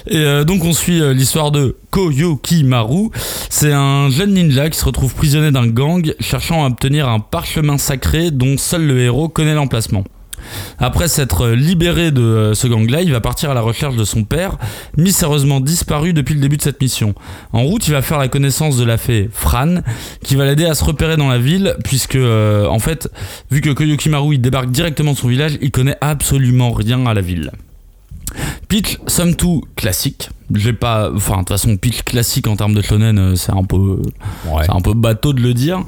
Et 0.08 0.44
donc, 0.46 0.66
on 0.66 0.74
suit 0.74 1.02
l'histoire 1.14 1.52
de 1.52 1.78
Koyoki 1.90 2.64
Maru. 2.66 3.10
C'est 3.50 3.72
un 3.72 4.10
jeune 4.10 4.34
ninja 4.34 4.70
qui 4.70 4.78
se 4.78 4.86
retrouve 4.86 5.16
prisonnier 5.16 5.52
d'un 5.52 5.68
gang 5.68 6.14
cherchant 6.20 6.66
à 6.66 6.68
obtenir 6.68 7.08
un 7.08 7.20
parchemin 7.22 7.78
sacré 7.78 8.30
dont 8.30 8.58
seul 8.58 8.86
le 8.86 9.00
héros 9.00 9.30
connaît 9.30 9.56
l'emplacement. 9.56 10.04
Après 10.80 11.08
s'être 11.08 11.50
libéré 11.50 12.12
de 12.12 12.22
euh, 12.22 12.54
ce 12.54 12.68
gang-là, 12.68 13.02
il 13.02 13.12
va 13.12 13.22
partir 13.22 13.52
à 13.52 13.54
la 13.54 13.62
recherche 13.62 13.96
de 13.96 14.04
son 14.04 14.24
père, 14.24 14.58
mystérieusement 14.98 15.60
disparu 15.60 16.14
depuis 16.14 16.36
le 16.36 16.42
début 16.42 16.58
de 16.58 16.62
cette 16.62 16.82
mission. 16.82 17.14
En 17.54 17.64
route, 17.64 17.88
il 17.88 17.92
va 17.92 18.02
faire 18.02 18.18
la 18.18 18.28
connaissance 18.28 18.78
de 18.78 18.84
la 18.84 18.98
fée 18.98 19.30
Fran, 19.32 19.76
qui 20.24 20.36
va 20.36 20.46
l'aider 20.46 20.66
à 20.66 20.74
se 20.74 20.84
repérer 20.84 21.18
dans 21.18 21.30
la 21.30 21.38
ville, 21.38 21.76
puisque, 21.84 22.16
euh, 22.16 22.68
en 22.68 22.80
fait, 22.80 23.10
vu 23.50 23.62
que 23.62 23.70
Koyokimaru 23.70 24.36
il 24.36 24.42
débarque 24.42 24.72
directement 24.72 25.14
de 25.14 25.18
son 25.18 25.28
village, 25.28 25.58
il 25.62 25.72
connaît 25.72 25.98
absolument 26.02 26.72
rien 26.72 27.06
à 27.06 27.14
la 27.14 27.22
ville. 27.22 27.52
Pitch, 28.72 29.00
somme 29.06 29.36
tout, 29.36 29.66
classique. 29.76 30.30
J'ai 30.56 30.72
pas. 30.72 31.12
Enfin, 31.14 31.34
de 31.34 31.38
toute 31.40 31.50
façon, 31.50 31.76
pitch 31.76 32.04
classique 32.04 32.48
en 32.48 32.56
termes 32.56 32.74
de 32.74 32.82
shonen, 32.82 33.20
euh, 33.20 33.36
c'est 33.36 33.52
un 33.52 33.66
peu. 33.66 34.02
Ouais. 34.46 34.64
C'est 34.64 34.72
un 34.72 34.80
peu 34.80 34.94
bateau 34.94 35.34
de 35.34 35.42
le 35.42 35.54
dire. 35.54 35.84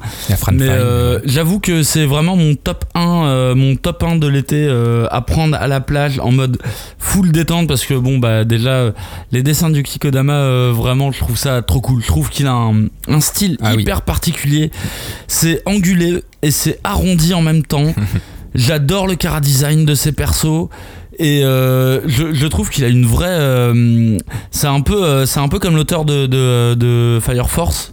Mais 0.52 0.68
euh, 0.68 1.18
j'avoue 1.24 1.60
que 1.60 1.82
c'est 1.82 2.04
vraiment 2.04 2.36
mon 2.36 2.54
top 2.56 2.84
1 2.94 3.24
euh, 3.24 3.54
mon 3.54 3.76
top 3.76 4.02
1 4.02 4.16
de 4.16 4.26
l'été 4.28 4.66
euh, 4.68 5.06
à 5.10 5.22
prendre 5.22 5.56
à 5.56 5.66
la 5.66 5.80
plage 5.80 6.18
en 6.20 6.30
mode 6.30 6.58
full 6.98 7.32
détente 7.32 7.68
parce 7.68 7.86
que 7.86 7.94
bon 7.94 8.18
bah 8.18 8.44
déjà 8.44 8.92
les 9.32 9.42
dessins 9.42 9.70
du 9.70 9.82
Kikodama 9.82 10.68
vraiment 10.72 11.10
je 11.10 11.20
trouve 11.20 11.38
ça 11.38 11.62
trop 11.62 11.80
cool. 11.80 12.02
Je 12.02 12.06
trouve 12.08 12.28
qu'il 12.28 12.46
a 12.46 12.52
un, 12.52 12.88
un 13.08 13.20
style 13.22 13.56
Ah 13.62 13.72
oui. 13.74 13.82
hyper 13.82 14.02
particulier. 14.02 14.70
C'est 15.26 15.62
angulé 15.64 16.22
et 16.42 16.50
c'est 16.50 16.80
arrondi 16.84 17.32
en 17.32 17.40
même 17.40 17.64
temps. 17.64 17.94
J'adore 18.54 19.08
le 19.08 19.16
cara 19.16 19.40
design 19.40 19.84
de 19.84 19.94
ses 19.94 20.12
persos. 20.12 20.68
Et 21.18 21.44
euh, 21.44 22.00
je, 22.06 22.32
je 22.34 22.46
trouve 22.46 22.70
qu'il 22.70 22.84
a 22.84 22.88
une 22.88 23.06
vraie. 23.06 23.26
euh, 23.28 24.18
c'est 24.50 24.66
un 24.66 24.80
peu, 24.80 25.04
euh, 25.04 25.26
c'est 25.26 25.40
un 25.40 25.48
peu 25.48 25.58
comme 25.58 25.76
l'auteur 25.76 26.04
de, 26.04 26.26
de, 26.26 26.74
de 26.74 27.18
Fire 27.22 27.48
Force. 27.50 27.92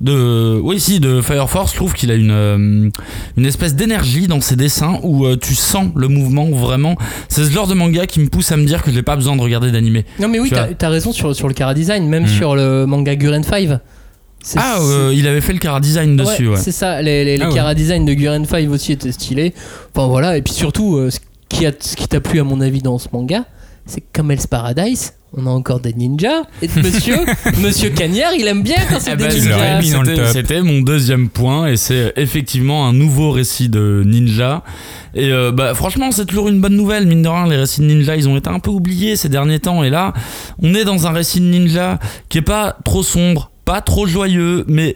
De, 0.00 0.60
oui, 0.62 0.78
si, 0.78 1.00
de 1.00 1.20
Fire 1.20 1.50
Force. 1.50 1.72
Je 1.72 1.76
trouve 1.76 1.92
qu'il 1.92 2.10
a 2.12 2.14
une, 2.14 2.92
une 3.36 3.46
espèce 3.46 3.74
d'énergie 3.74 4.28
dans 4.28 4.40
ses 4.40 4.54
dessins 4.54 5.00
où 5.02 5.26
euh, 5.26 5.36
tu 5.36 5.54
sens 5.56 5.88
le 5.96 6.06
mouvement 6.08 6.48
vraiment. 6.50 6.94
C'est 7.28 7.44
ce 7.44 7.50
genre 7.50 7.66
de 7.66 7.74
manga 7.74 8.06
qui 8.06 8.20
me 8.20 8.28
pousse 8.28 8.52
à 8.52 8.56
me 8.56 8.64
dire 8.64 8.82
que 8.82 8.92
j'ai 8.92 9.02
pas 9.02 9.16
besoin 9.16 9.34
de 9.34 9.40
regarder 9.42 9.72
d'animé. 9.72 10.04
Non, 10.20 10.28
mais 10.28 10.38
oui, 10.38 10.48
Tu 10.50 10.54
t'as 10.54 10.68
t'as 10.68 10.88
raison 10.88 11.10
sur, 11.10 11.34
sur 11.34 11.48
le 11.48 11.54
cara 11.54 11.74
design, 11.74 12.06
même 12.08 12.24
Mm. 12.24 12.28
sur 12.28 12.54
le 12.54 12.86
manga 12.86 13.16
Guren 13.16 13.42
5. 13.42 13.70
C'est- 14.40 14.58
Ah, 14.62 14.78
euh, 14.80 15.12
il 15.16 15.26
avait 15.26 15.40
fait 15.40 15.52
le 15.52 15.58
cara 15.58 15.80
design 15.80 16.14
dessus, 16.16 16.46
ouais. 16.46 16.56
C'est 16.58 16.70
ça, 16.70 17.02
les, 17.02 17.24
les, 17.24 17.36
les 17.38 17.42
Ah 17.44 17.66
ouais. 17.66 17.74
design 17.74 18.04
de 18.04 18.14
Guren 18.14 18.44
5 18.44 18.70
aussi 18.70 18.92
étaient 18.92 19.10
stylés. 19.10 19.52
Enfin 19.92 20.06
voilà, 20.06 20.36
et 20.36 20.42
puis 20.42 20.52
surtout, 20.54 20.96
euh, 20.96 21.10
qui 21.48 21.66
a- 21.66 21.72
ce 21.78 21.96
qui 21.96 22.08
t'a 22.08 22.20
plu 22.20 22.40
à 22.40 22.44
mon 22.44 22.60
avis 22.60 22.82
dans 22.82 22.98
ce 22.98 23.08
manga, 23.12 23.44
c'est 23.86 24.00
que 24.00 24.06
comme 24.12 24.30
Hell's 24.30 24.46
Paradise, 24.46 25.14
on 25.36 25.46
a 25.46 25.50
encore 25.50 25.80
des 25.80 25.92
ninjas. 25.92 26.42
Et 26.62 26.68
monsieur, 26.76 27.16
monsieur 27.60 27.90
Cagnard, 27.90 28.32
il 28.34 28.46
aime 28.46 28.62
bien 28.62 28.76
quand 28.90 28.98
c'est 29.00 29.16
des 29.16 29.28
tu 29.28 29.48
l'aurais 29.48 29.80
ninjas. 29.80 30.32
C'était 30.32 30.62
mon 30.62 30.80
deuxième 30.80 31.28
point 31.28 31.66
et 31.68 31.76
c'est 31.76 32.12
effectivement 32.16 32.86
un 32.86 32.92
nouveau 32.92 33.30
récit 33.30 33.68
de 33.68 34.02
ninja. 34.06 34.62
Et 35.14 35.30
euh, 35.32 35.52
bah, 35.52 35.74
franchement, 35.74 36.10
c'est 36.12 36.26
toujours 36.26 36.48
une 36.48 36.60
bonne 36.60 36.76
nouvelle. 36.76 37.06
Mine 37.06 37.22
de 37.22 37.28
rien, 37.28 37.46
les 37.46 37.56
récits 37.56 37.80
de 37.80 37.86
ninja, 37.86 38.14
ils 38.16 38.28
ont 38.28 38.36
été 38.36 38.48
un 38.48 38.58
peu 38.60 38.70
oubliés 38.70 39.16
ces 39.16 39.28
derniers 39.28 39.58
temps. 39.60 39.82
Et 39.82 39.90
là, 39.90 40.12
on 40.62 40.74
est 40.74 40.84
dans 40.84 41.06
un 41.06 41.10
récit 41.10 41.40
de 41.40 41.46
ninja 41.46 41.98
qui 42.28 42.38
est 42.38 42.42
pas 42.42 42.76
trop 42.84 43.02
sombre, 43.02 43.50
pas 43.64 43.80
trop 43.80 44.06
joyeux, 44.06 44.64
mais 44.68 44.94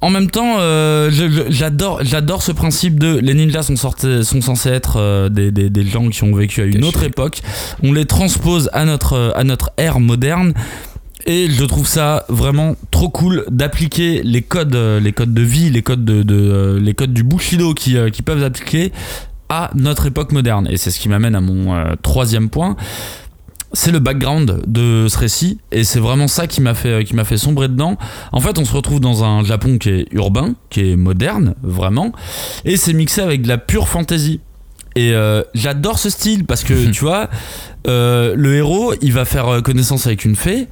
en 0.00 0.10
même 0.10 0.30
temps, 0.30 0.56
euh, 0.58 1.10
j'adore, 1.50 2.00
j'adore 2.02 2.42
ce 2.42 2.52
principe 2.52 3.00
de 3.00 3.18
les 3.18 3.34
ninjas 3.34 3.62
sont, 3.64 3.76
sortis, 3.76 4.24
sont 4.24 4.40
censés 4.40 4.68
être 4.70 4.96
euh, 4.96 5.28
des, 5.28 5.50
des- 5.50 5.70
des 5.70 5.84
gens 5.86 6.08
qui 6.08 6.22
ont 6.24 6.34
vécu 6.34 6.60
à 6.62 6.64
une 6.66 6.84
autre 6.84 7.02
époque. 7.02 7.40
On 7.82 7.92
les 7.92 8.04
transpose 8.06 8.70
à 8.72 8.84
notre, 8.84 9.32
à 9.34 9.44
notre 9.44 9.70
ère 9.76 9.98
moderne. 10.00 10.54
Et 11.26 11.50
je 11.50 11.64
trouve 11.64 11.86
ça 11.86 12.24
vraiment 12.28 12.76
trop 12.90 13.08
cool 13.10 13.44
d'appliquer 13.50 14.22
les 14.22 14.40
codes, 14.42 14.74
euh, 14.76 15.00
les 15.00 15.12
codes 15.12 15.34
de 15.34 15.42
vie, 15.42 15.68
les 15.68 15.82
codes, 15.82 16.04
de, 16.04 16.22
de, 16.22 16.78
les 16.80 16.94
codes 16.94 17.12
du 17.12 17.22
Bushido 17.24 17.74
qui, 17.74 17.96
qui 18.12 18.22
peuvent 18.22 18.40
s'appliquer 18.40 18.92
à 19.50 19.70
notre 19.74 20.06
époque 20.06 20.32
moderne. 20.32 20.68
Et 20.70 20.76
c'est 20.76 20.90
ce 20.90 21.00
qui 21.00 21.08
m'amène 21.08 21.34
à 21.34 21.40
mon 21.40 21.74
euh, 21.74 21.94
troisième 22.02 22.48
point. 22.50 22.76
C'est 23.72 23.92
le 23.92 23.98
background 23.98 24.62
de 24.66 25.06
ce 25.08 25.18
récit 25.18 25.58
et 25.72 25.84
c'est 25.84 26.00
vraiment 26.00 26.28
ça 26.28 26.46
qui 26.46 26.60
m'a 26.60 26.74
fait 26.74 27.04
qui 27.04 27.14
m'a 27.14 27.24
fait 27.24 27.36
sombrer 27.36 27.68
dedans. 27.68 27.96
En 28.32 28.40
fait, 28.40 28.58
on 28.58 28.64
se 28.64 28.72
retrouve 28.72 29.00
dans 29.00 29.24
un 29.24 29.44
Japon 29.44 29.78
qui 29.78 29.90
est 29.90 30.06
urbain, 30.12 30.54
qui 30.70 30.90
est 30.90 30.96
moderne, 30.96 31.54
vraiment, 31.62 32.12
et 32.64 32.76
c'est 32.76 32.94
mixé 32.94 33.20
avec 33.20 33.42
de 33.42 33.48
la 33.48 33.58
pure 33.58 33.88
fantasy. 33.88 34.40
Et 34.96 35.12
euh, 35.12 35.42
j'adore 35.54 35.98
ce 35.98 36.10
style 36.10 36.44
parce 36.44 36.64
que 36.64 36.86
tu 36.90 37.04
vois, 37.04 37.28
euh, 37.86 38.34
le 38.36 38.56
héros, 38.56 38.94
il 39.00 39.12
va 39.12 39.24
faire 39.24 39.48
euh, 39.48 39.60
connaissance 39.60 40.06
avec 40.06 40.24
une 40.24 40.36
fée. 40.36 40.66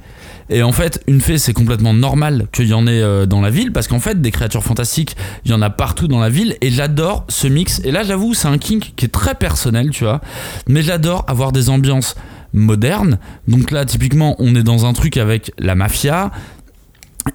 Et 0.49 0.63
en 0.63 0.71
fait, 0.71 1.03
une 1.07 1.19
fée, 1.19 1.37
c'est 1.37 1.53
complètement 1.53 1.93
normal 1.93 2.47
qu'il 2.53 2.67
y 2.67 2.73
en 2.73 2.87
ait 2.87 3.01
euh, 3.01 3.25
dans 3.25 3.41
la 3.41 3.49
ville, 3.49 3.73
parce 3.73 3.87
qu'en 3.87 3.99
fait, 3.99 4.21
des 4.21 4.31
créatures 4.31 4.63
fantastiques, 4.63 5.17
il 5.43 5.51
y 5.51 5.53
en 5.53 5.61
a 5.61 5.69
partout 5.69 6.07
dans 6.07 6.19
la 6.19 6.29
ville, 6.29 6.55
et 6.61 6.69
j'adore 6.69 7.25
ce 7.27 7.47
mix. 7.47 7.81
Et 7.83 7.91
là, 7.91 8.03
j'avoue, 8.03 8.33
c'est 8.33 8.47
un 8.47 8.57
kink 8.57 8.93
qui 8.95 9.05
est 9.05 9.09
très 9.09 9.35
personnel, 9.35 9.89
tu 9.89 10.05
vois, 10.05 10.21
mais 10.67 10.81
j'adore 10.81 11.25
avoir 11.27 11.51
des 11.51 11.69
ambiances 11.69 12.15
modernes. 12.53 13.19
Donc 13.47 13.71
là, 13.71 13.85
typiquement, 13.85 14.35
on 14.39 14.55
est 14.55 14.63
dans 14.63 14.85
un 14.85 14.93
truc 14.93 15.17
avec 15.17 15.51
la 15.59 15.75
mafia. 15.75 16.31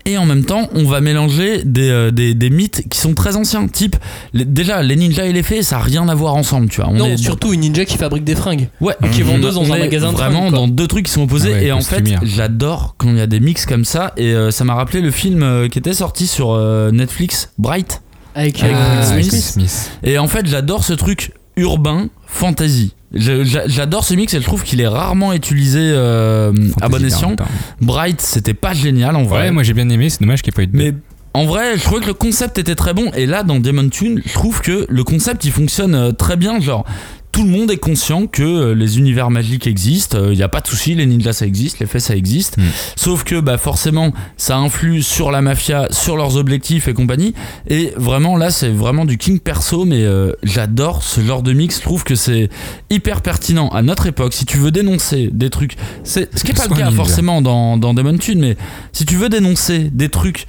Et 0.07 0.17
en 0.17 0.25
même 0.25 0.47
temps, 0.47 0.71
on 0.75 0.85
va 0.85 1.03
mélanger 1.03 1.65
des, 1.65 1.91
euh, 1.91 2.11
des, 2.11 2.33
des 2.33 2.49
mythes 2.49 2.83
qui 2.89 2.99
sont 2.99 3.13
très 3.13 3.37
anciens. 3.37 3.69
Type, 3.69 3.95
les- 4.33 4.47
déjà, 4.47 4.83
les 4.83 4.97
ninjas 4.97 5.27
et 5.27 5.35
les 5.35 5.43
fées, 5.43 5.63
ça 5.63 5.77
n'a 5.77 5.83
rien 5.83 6.09
à 6.09 6.15
voir 6.15 6.35
ensemble, 6.35 6.71
tu 6.71 6.81
vois. 6.81 6.89
On 6.89 6.95
non, 6.97 7.07
est 7.09 7.19
surtout 7.19 7.53
une 7.53 7.61
ninja 7.61 7.85
qui 7.85 7.99
fabrique 7.99 8.25
des 8.25 8.35
fringues. 8.35 8.69
Ouais, 8.81 8.95
qui 9.13 9.21
est 9.21 9.25
on- 9.25 9.33
vendeuse 9.33 9.57
dans 9.57 9.61
on 9.65 9.73
un 9.75 9.79
magasin 9.79 10.09
de 10.11 10.17
Vraiment 10.17 10.41
fringues, 10.45 10.55
dans 10.55 10.67
deux 10.67 10.87
trucs 10.87 11.05
qui 11.05 11.13
sont 11.13 11.25
opposés. 11.25 11.51
Ah 11.53 11.57
ouais, 11.59 11.65
et 11.67 11.73
en 11.73 11.83
fait, 11.83 12.03
j'adore 12.23 12.95
quand 12.97 13.11
il 13.11 13.19
y 13.19 13.21
a 13.21 13.27
des 13.27 13.41
mix 13.41 13.67
comme 13.67 13.85
ça. 13.85 14.15
Et 14.17 14.33
euh, 14.33 14.51
ça 14.51 14.65
m'a 14.65 14.75
rappelé 14.75 15.03
le 15.03 15.11
film 15.11 15.43
euh, 15.43 15.69
qui 15.69 15.79
était 15.79 15.93
sorti 15.93 16.27
sur 16.27 16.53
euh, 16.53 16.91
Netflix, 16.91 17.51
Bright. 17.59 18.01
Avec, 18.35 18.63
Avec 18.63 18.75
euh. 18.75 19.23
Smith. 19.23 19.91
Et 20.05 20.17
en 20.17 20.27
fait, 20.27 20.47
j'adore 20.47 20.85
ce 20.85 20.95
truc 20.95 21.33
urbain, 21.57 22.09
fantasy. 22.27 22.95
J'adore 23.15 24.05
ce 24.05 24.15
mix 24.15 24.35
et 24.35 24.41
je 24.41 24.45
trouve 24.45 24.63
qu'il 24.63 24.81
est 24.81 24.89
rarement 24.89 25.33
utilisé 25.33 25.81
euh, 25.83 26.53
à 26.81 26.89
bon 26.89 27.05
escient. 27.05 27.37
Bright, 27.81 28.21
c'était 28.21 28.55
pas 28.55 28.73
génial 28.73 29.17
en 29.17 29.25
vrai. 29.25 29.43
Ouais, 29.43 29.51
moi 29.51 29.63
j'ai 29.63 29.75
bien 29.75 29.89
aimé, 29.89 30.11
c'est 30.11 30.21
dommage 30.21 30.43
qu'il 30.43 30.53
n'y 30.53 30.63
ait 30.63 30.67
pas 30.67 30.71
eu 30.71 30.73
de. 30.73 30.77
Mais 30.77 30.95
en 31.35 31.47
vrai, 31.47 31.79
je 31.79 31.83
trouvais 31.83 32.01
que 32.01 32.07
le 32.07 32.15
concept 32.15 32.59
était 32.59 32.75
très 32.75 32.93
bon. 32.93 33.11
Et 33.15 33.27
là, 33.27 33.43
dans 33.43 33.59
Demon 33.59 33.89
Tune, 33.89 34.21
je 34.25 34.33
trouve 34.35 34.61
que 34.61 34.87
le 34.89 35.05
concept 35.05 35.45
il 35.45 35.53
fonctionne 35.53 35.95
euh, 35.95 36.13
très 36.13 36.37
bien. 36.37 36.61
Genre, 36.61 36.85
tout 37.33 37.45
le 37.45 37.51
monde 37.51 37.71
est 37.71 37.79
conscient 37.79 38.27
que 38.27 38.43
euh, 38.43 38.75
les 38.75 38.99
univers 38.99 39.31
magiques 39.31 39.67
existent. 39.67 40.19
Il 40.31 40.37
n'y 40.37 40.43
a 40.43 40.49
pas 40.49 40.61
de 40.61 40.67
souci, 40.67 40.95
les 40.95 41.07
ninjas 41.07 41.33
ça 41.33 41.47
existe, 41.47 41.79
les 41.79 41.87
faits 41.87 42.03
ça 42.03 42.15
existe. 42.15 42.59
Mm. 42.59 42.63
Sauf 42.97 43.25
que 43.25 43.41
bah, 43.41 43.57
forcément, 43.57 44.13
ça 44.37 44.59
influe 44.59 45.03
sur 45.03 45.31
la 45.31 45.41
mafia, 45.41 45.89
sur 45.91 46.17
leurs 46.17 46.37
objectifs 46.37 46.89
et 46.89 46.95
compagnie. 46.95 47.35
Et 47.69 47.93
vraiment, 47.97 48.37
là, 48.37 48.51
c'est 48.51 48.69
vraiment 48.69 49.07
du 49.07 49.17
king 49.17 49.41
perso. 49.41 49.87
Mais 49.87 50.05
euh, 50.05 50.33
j'adore 50.43 51.03
ce 51.03 51.23
genre 51.23 51.43
de 51.43 51.55
mix. 51.55 51.79
Je 51.79 51.83
trouve 51.83 52.05
que 52.05 52.15
c'est 52.15 52.51
hyper 52.91 53.23
pertinent 53.23 53.69
à 53.71 53.83
notre 53.83 54.07
époque. 54.07 54.35
Si 54.35 54.45
tu 54.45 54.59
veux 54.59 54.71
dénoncer 54.71 55.31
des 55.33 55.49
trucs, 55.49 55.77
c'est 56.05 56.29
ce 56.37 56.45
qui 56.45 56.53
n'est 56.53 56.59
pas 56.59 56.67
le 56.67 56.77
cas 56.77 56.91
ninja. 56.91 56.97
forcément 56.97 57.41
dans, 57.41 57.79
dans 57.79 57.95
Demon 57.95 58.19
Tune, 58.19 58.41
mais 58.41 58.57
si 58.93 59.07
tu 59.07 59.17
veux 59.17 59.31
dénoncer 59.31 59.91
des 59.91 60.11
trucs 60.11 60.47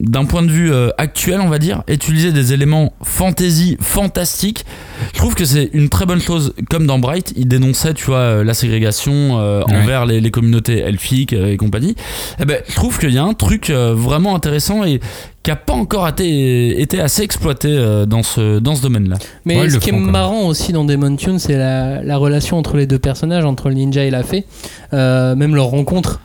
d'un 0.00 0.24
point 0.24 0.42
de 0.42 0.50
vue 0.50 0.72
euh, 0.72 0.90
actuel, 0.96 1.40
on 1.40 1.48
va 1.48 1.58
dire, 1.58 1.82
utiliser 1.88 2.32
des 2.32 2.52
éléments 2.52 2.92
fantasy 3.02 3.76
fantastiques, 3.80 4.64
je 5.12 5.18
trouve 5.18 5.34
que 5.34 5.44
c'est 5.44 5.70
une 5.72 5.88
très 5.88 6.06
bonne 6.06 6.20
chose. 6.20 6.54
Comme 6.70 6.86
dans 6.86 6.98
Bright, 6.98 7.32
il 7.36 7.48
dénonçait, 7.48 7.94
tu 7.94 8.04
vois, 8.06 8.18
euh, 8.18 8.44
la 8.44 8.54
ségrégation 8.54 9.38
euh, 9.38 9.62
Ouais. 9.68 9.76
envers 9.76 10.06
les, 10.06 10.20
les 10.20 10.30
communautés 10.30 10.78
elfiques 10.78 11.32
et 11.32 11.56
compagnie. 11.56 11.96
Eh 12.40 12.44
ben, 12.44 12.60
je 12.68 12.74
trouve 12.74 12.98
qu'il 12.98 13.10
y 13.10 13.18
a 13.18 13.24
un 13.24 13.34
truc 13.34 13.70
euh, 13.70 13.92
vraiment 13.94 14.34
intéressant 14.36 14.84
et 14.84 15.00
qui 15.42 15.50
a 15.50 15.56
pas 15.56 15.72
encore 15.72 16.06
été, 16.08 16.80
été 16.80 17.00
assez 17.00 17.22
exploité 17.22 17.68
euh, 17.70 18.06
dans 18.06 18.22
ce, 18.22 18.58
dans 18.58 18.74
ce 18.76 18.82
domaine-là. 18.82 19.16
Mais 19.44 19.58
Ouais, 19.60 19.70
ce 19.70 19.78
qui 19.78 19.90
est 19.90 19.92
marrant 19.92 20.46
aussi 20.46 20.72
dans 20.72 20.84
Demon 20.84 21.16
Tune, 21.16 21.38
c'est 21.38 21.56
la, 21.56 22.02
la 22.02 22.16
relation 22.16 22.56
entre 22.58 22.76
les 22.76 22.86
deux 22.86 22.98
personnages, 22.98 23.44
entre 23.44 23.68
le 23.68 23.74
ninja 23.74 24.04
et 24.04 24.10
la 24.10 24.22
fée. 24.22 24.44
Euh, 24.92 25.34
même 25.34 25.54
leur 25.54 25.66
rencontre. 25.66 26.20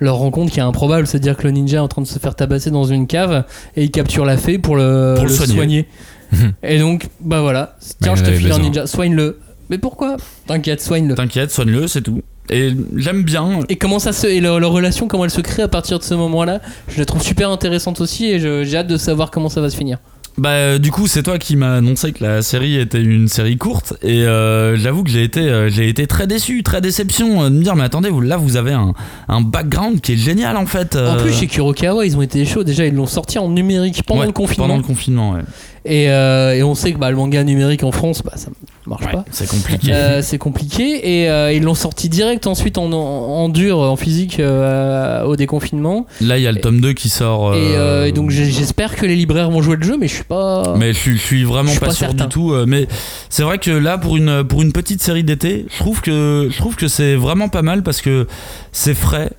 Leur 0.00 0.16
rencontre 0.16 0.52
qui 0.52 0.60
est 0.60 0.62
improbable, 0.62 1.06
c'est-à-dire 1.06 1.36
que 1.36 1.42
le 1.42 1.50
ninja 1.50 1.78
est 1.78 1.80
en 1.80 1.88
train 1.88 2.02
de 2.02 2.06
se 2.06 2.18
faire 2.18 2.34
tabasser 2.34 2.70
dans 2.70 2.84
une 2.84 3.06
cave 3.06 3.44
et 3.76 3.84
il 3.84 3.90
capture 3.90 4.24
la 4.24 4.36
fée 4.36 4.58
pour 4.58 4.76
le, 4.76 5.14
Pour 5.16 5.26
le 5.26 5.32
soigner. 5.32 5.88
et 6.62 6.78
donc, 6.78 7.08
bah 7.20 7.40
voilà, 7.40 7.76
tiens, 8.00 8.14
il 8.14 8.18
je 8.18 8.24
te 8.24 8.30
file 8.30 8.52
un 8.52 8.58
ninja, 8.58 8.86
soigne-le. 8.86 9.40
Mais 9.70 9.78
pourquoi? 9.78 10.16
T'inquiète, 10.46 10.80
soigne-le. 10.80 11.14
T'inquiète, 11.14 11.50
soigne-le, 11.50 11.88
c'est 11.88 12.02
tout. 12.02 12.22
Et 12.50 12.72
j'aime 12.96 13.22
bien. 13.22 13.60
Et 13.68 13.76
comment 13.76 13.98
ça 13.98 14.12
se 14.12 14.26
et 14.26 14.40
leur, 14.40 14.60
leur 14.60 14.72
relation, 14.72 15.08
comment 15.08 15.24
elle 15.24 15.30
se 15.30 15.42
crée 15.42 15.62
à 15.62 15.68
partir 15.68 15.98
de 15.98 16.04
ce 16.04 16.14
moment-là, 16.14 16.60
je 16.88 16.98
la 16.98 17.04
trouve 17.04 17.22
super 17.22 17.50
intéressante 17.50 18.00
aussi 18.00 18.26
et 18.26 18.38
j'ai 18.38 18.76
hâte 18.76 18.86
de 18.86 18.96
savoir 18.96 19.30
comment 19.30 19.48
ça 19.48 19.60
va 19.60 19.68
se 19.68 19.76
finir. 19.76 19.98
Bah 20.38 20.50
euh, 20.50 20.78
du 20.78 20.92
coup 20.92 21.08
c'est 21.08 21.24
toi 21.24 21.36
qui 21.36 21.56
m'as 21.56 21.78
annoncé 21.78 22.12
que 22.12 22.22
la 22.22 22.42
série 22.42 22.76
était 22.78 23.02
une 23.02 23.26
série 23.26 23.56
courte 23.56 23.94
et 24.02 24.22
euh, 24.22 24.76
j'avoue 24.76 25.02
que 25.02 25.10
j'ai 25.10 25.24
été 25.24 25.40
euh, 25.40 25.68
j'ai 25.68 25.88
été 25.88 26.06
très 26.06 26.28
déçu, 26.28 26.62
très 26.62 26.80
déception 26.80 27.42
euh, 27.42 27.50
de 27.50 27.56
me 27.56 27.62
dire 27.64 27.74
mais 27.74 27.82
attendez 27.82 28.08
vous 28.08 28.20
là 28.20 28.36
vous 28.36 28.56
avez 28.56 28.72
un, 28.72 28.94
un 29.26 29.40
background 29.40 30.00
qui 30.00 30.12
est 30.12 30.16
génial 30.16 30.56
en 30.56 30.66
fait. 30.66 30.94
En 30.96 31.16
plus, 31.16 31.32
chez 31.32 31.48
Kurokawa, 31.48 32.06
ils 32.06 32.16
ont 32.16 32.22
été 32.22 32.44
chauds. 32.44 32.62
Déjà, 32.62 32.86
ils 32.86 32.94
l'ont 32.94 33.06
sorti 33.06 33.38
en 33.38 33.48
numérique 33.48 34.02
pendant 34.04 34.20
ouais, 34.20 34.26
le 34.26 34.32
confinement. 34.32 34.66
Pendant 34.68 34.76
le 34.76 34.84
confinement, 34.84 35.32
ouais. 35.32 35.42
Et, 35.88 36.10
euh, 36.10 36.54
et 36.54 36.62
on 36.62 36.74
sait 36.74 36.92
que 36.92 36.98
bah, 36.98 37.10
le 37.10 37.16
manga 37.16 37.42
numérique 37.44 37.82
en 37.82 37.92
France, 37.92 38.22
bah, 38.22 38.32
ça 38.36 38.48
marche 38.86 39.04
Ouais, 39.06 39.12
pas. 39.12 39.24
c'est 39.30 39.48
compliqué. 39.48 39.92
Euh, 39.92 40.22
c'est 40.22 40.38
compliqué 40.38 41.22
et 41.22 41.30
euh, 41.30 41.52
ils 41.52 41.62
l'ont 41.62 41.74
sorti 41.74 42.08
direct 42.08 42.46
ensuite 42.46 42.78
en, 42.78 42.92
en, 42.92 42.96
en 42.96 43.48
dur, 43.48 43.78
en 43.80 43.96
physique 43.96 44.40
au 44.40 45.36
déconfinement. 45.36 46.06
Là 46.20 46.36
il 46.38 46.42
y 46.42 46.46
a 46.46 46.52
le 46.52 46.60
tome 46.60 46.80
2 46.80 46.92
qui 46.92 47.08
sort. 47.08 47.54
Et, 47.54 48.08
et 48.08 48.12
donc 48.12 48.30
j'espère 48.30 48.96
que 48.96 49.06
les 49.06 49.16
libraires 49.16 49.50
vont 49.50 49.62
jouer 49.62 49.76
le 49.76 49.82
jeu, 49.82 49.96
mais 49.98 50.08
je 50.08 50.14
suis 50.14 50.24
pas. 50.24 50.74
Mais 50.76 50.92
je 50.92 50.98
suis, 50.98 51.12
je 51.16 51.22
suis 51.22 51.44
vraiment 51.44 51.66
Je 51.68 51.72
suis 51.72 51.80
pas, 51.80 51.86
pas 51.86 51.92
sûr 51.92 52.06
certain. 52.08 52.24
du 52.24 52.28
tout. 52.30 52.54
Mais 52.66 52.86
c'est 53.30 53.42
vrai 53.42 53.58
que 53.58 53.70
là, 53.70 53.98
pour 53.98 54.16
une, 54.16 54.44
pour 54.44 54.62
une 54.62 54.72
petite 54.72 55.02
série 55.02 55.24
d'été, 55.24 55.66
je 55.70 55.78
trouve 55.78 56.00
que, 56.00 56.48
je 56.50 56.56
trouve 56.58 56.76
que 56.76 56.88
c'est 56.88 57.14
vraiment 57.14 57.48
pas 57.48 57.62
mal 57.62 57.82
parce 57.82 58.00
que 58.00 58.26
c'est 58.72 58.94
frais. 58.94 59.30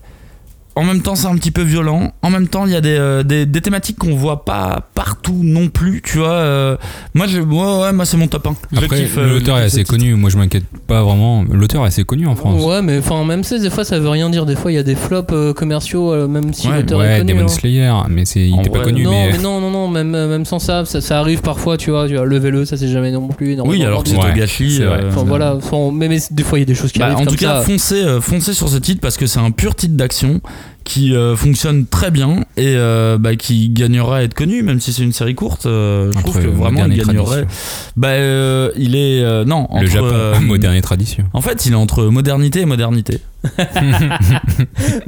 En 0.76 0.84
même 0.84 1.02
temps, 1.02 1.16
c'est 1.16 1.28
un 1.28 1.36
petit 1.36 1.52
peu 1.52 1.62
violent. 1.62 2.14
En 2.22 2.30
même 2.30 2.48
temps, 2.48 2.66
il 2.66 2.72
y 2.72 2.76
a 2.76 2.82
des, 2.82 2.96
euh, 2.98 3.24
des, 3.24 3.46
des 3.46 3.60
thématiques 3.62 3.98
qu'on 3.98 4.16
voit 4.16 4.46
pas 4.46 4.88
partout 4.96 5.38
non 5.44 5.68
plus. 5.68 6.02
Tu 6.06 6.20
vois, 6.20 6.30
euh, 6.30 6.78
moi, 7.14 7.28
je, 7.28 7.42
ouais, 7.42 7.82
ouais, 7.82 7.92
moi, 7.92 8.06
c'est 8.06 8.16
mon 8.18 8.28
top 8.28 8.48
1. 8.48 8.56
Je 8.72 8.86
Après, 8.86 9.08
euh, 9.18 9.30
l'auteur 9.34 9.58
est 9.58 9.64
assez 9.64 9.84
connu. 9.84 10.14
Moi, 10.16 10.30
je 10.30 10.38
m'inquiète 10.38 10.64
pas 10.88 11.04
vraiment. 11.04 11.44
L'auteur 11.52 11.84
est 11.84 11.88
assez 11.88 12.04
connu 12.06 12.28
en 12.28 12.36
France. 12.36 12.64
Ouais, 12.64 12.82
mais 12.82 13.00
enfin, 13.00 13.26
même 13.26 13.44
ça, 13.44 13.58
des 13.60 13.70
fois, 13.70 13.84
ça 13.84 14.00
veut 14.00 14.10
rien 14.10 14.30
dire. 14.30 14.46
Des 14.46 14.56
fois, 14.56 14.72
il 14.72 14.76
y 14.76 14.78
a 14.80 14.84
des 14.84 14.96
flops 14.96 15.34
euh, 15.34 15.54
commerciaux, 15.54 16.14
euh, 16.14 16.28
même 16.28 16.54
si 16.54 16.68
Ouais, 16.70 16.78
l'auteur 16.78 17.04
est 17.04 17.18
connu. 17.20 17.34
Demon 17.34 17.46
hein. 17.46 17.48
Slayer, 17.50 17.92
mais 18.10 18.24
c'est, 18.26 18.48
il 18.48 18.60
était 18.60 18.70
pas 18.70 18.80
connu. 18.82 19.04
non, 19.04 19.12
mais... 19.12 19.32
mais 19.34 19.38
non, 19.40 19.60
non, 19.60 19.72
non, 19.72 19.88
même, 19.90 20.12
même 20.12 20.46
sans 20.46 20.60
ça, 20.60 20.86
ça, 20.86 21.02
ça 21.02 21.20
arrive 21.20 21.42
parfois, 21.42 21.76
tu 21.78 21.92
vois, 21.92 22.08
tu 22.08 22.16
vois, 22.16 22.26
levez-le, 22.26 22.64
ça 22.66 22.78
c'est 22.78 22.88
jamais 22.88 23.12
non 23.12 23.28
plus. 23.28 23.60
Oui, 23.66 23.84
alors 23.84 24.04
que 24.04 24.10
c'est 24.10 24.18
Togashi. 24.20 24.78
euh, 24.82 25.10
Enfin 25.10 25.24
voilà, 25.26 25.58
mais, 25.94 26.08
mais 26.08 26.20
des 26.32 26.44
fois 26.44 26.58
il 26.60 26.62
y 26.62 26.64
a 26.64 26.66
des 26.66 26.76
choses 26.76 26.92
qui 26.92 27.00
Bah, 27.00 27.06
arrivent 27.08 27.18
en 27.18 27.26
comme 27.26 27.36
tout 27.36 27.40
cas, 27.44 27.56
ça. 27.58 27.62
foncez, 27.64 28.04
euh, 28.04 28.22
foncez 28.22 28.54
sur 28.54 28.70
ce 28.70 28.78
titre 28.78 29.02
parce 29.02 29.18
que 29.18 29.26
c'est 29.26 29.40
un 29.40 29.52
pur 29.52 29.76
titre 29.76 29.96
d'action 29.96 30.40
qui 30.86 31.14
euh, 31.14 31.36
fonctionne 31.36 31.86
très 31.86 32.10
bien 32.10 32.38
et 32.58 32.74
euh, 32.76 33.20
bah, 33.20 33.36
qui 33.36 33.70
gagnera 33.70 34.18
à 34.18 34.22
être 34.24 34.34
connu, 34.34 34.64
même 34.64 34.80
si 34.80 34.92
c'est 34.92 35.04
une 35.04 35.12
série 35.12 35.36
courte. 35.36 35.68
euh, 35.68 36.12
je 36.12 36.18
Entre 36.18 36.30
trouve 36.32 36.42
que 36.42 36.48
vraiment 36.48 36.86
il 36.88 36.98
gagnerait. 36.98 37.46
Bah, 37.96 38.08
euh, 38.10 38.72
il 38.76 38.96
est 38.96 39.22
euh, 39.24 39.46
non 39.46 39.68
entre 39.70 39.84
Le 39.84 39.88
Japon, 39.90 40.08
euh, 40.12 40.40
moderne 40.40 40.74
et 40.76 40.82
tradition. 40.82 41.26
En 41.34 41.42
fait, 41.42 41.66
il 41.68 41.74
est 41.74 41.76
entre 41.76 42.06
modernité 42.06 42.62
et 42.62 42.66
modernité. 42.66 43.20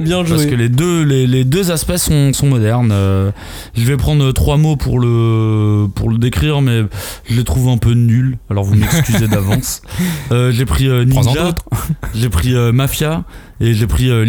Bien 0.00 0.24
Parce 0.24 0.42
joué. 0.42 0.46
que 0.50 0.54
les 0.54 0.68
deux, 0.68 1.02
les, 1.02 1.26
les 1.26 1.44
deux 1.44 1.70
aspects 1.70 1.96
sont, 1.96 2.32
sont 2.32 2.46
modernes. 2.46 2.90
Euh, 2.92 3.30
je 3.74 3.84
vais 3.84 3.96
prendre 3.96 4.30
trois 4.32 4.56
mots 4.56 4.76
pour 4.76 4.98
le, 5.00 5.86
pour 5.94 6.10
le 6.10 6.18
décrire, 6.18 6.60
mais 6.62 6.82
je 7.28 7.34
les 7.36 7.44
trouve 7.44 7.68
un 7.68 7.78
peu 7.78 7.92
nuls. 7.92 8.38
Alors 8.50 8.64
vous 8.64 8.74
m'excusez 8.74 9.28
d'avance. 9.28 9.82
Euh, 10.30 10.50
j'ai 10.52 10.64
pris 10.64 10.88
euh, 10.88 11.04
Ninja, 11.04 11.54
j'ai 12.14 12.28
pris 12.28 12.54
euh, 12.54 12.72
Mafia 12.72 13.24
et 13.60 13.74
j'ai 13.74 13.86
pris 13.86 14.08
euh, 14.10 14.24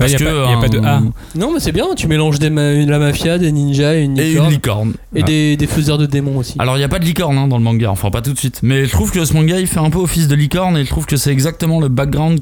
Licorne. 0.00 0.08
Il 0.08 0.08
n'y 0.08 0.14
a, 0.14 0.18
pas- 0.44 0.50
y 0.50 0.54
a 0.54 0.60
pas 0.60 0.68
de 0.68 0.78
A. 0.80 1.02
Non 1.36 1.52
mais 1.52 1.60
c'est 1.60 1.72
bien, 1.72 1.86
tu 1.96 2.08
mélanges 2.08 2.38
des 2.38 2.50
ma- 2.50 2.72
la 2.74 2.98
mafia, 2.98 3.38
des 3.38 3.52
ninjas 3.52 3.94
et 3.94 4.02
une 4.02 4.18
Et 4.18 4.32
une 4.32 4.48
licorne. 4.48 4.50
licorne. 4.50 4.92
Et 5.14 5.20
Ah. 5.22 5.26
des, 5.26 5.56
des 5.56 5.66
faiseurs 5.66 5.98
de 5.98 6.06
démons 6.06 6.38
aussi. 6.38 6.54
Alors 6.58 6.74
il 6.76 6.80
n'y 6.80 6.84
a 6.84 6.88
pas 6.88 6.98
de 6.98 7.04
licorne 7.04 7.38
hein, 7.38 7.46
dans 7.46 7.58
le 7.58 7.62
manga, 7.62 7.90
enfin 7.90 8.10
pas 8.10 8.20
tout 8.20 8.32
de 8.32 8.38
suite. 8.38 8.60
Mais 8.62 8.86
je 8.86 8.90
trouve 8.90 9.12
que 9.12 9.24
ce 9.24 9.32
manga 9.32 9.58
il 9.60 9.66
fait 9.68 9.78
un 9.80 9.90
peu 9.90 9.98
office 9.98 10.26
de 10.28 10.34
licorne 10.34 10.76
et 10.76 10.84
je 10.84 10.90
trouve 10.90 11.06
que 11.06 11.16
c'est 11.16 11.30
exactement 11.30 11.80
le 11.80 11.88
background 11.88 12.40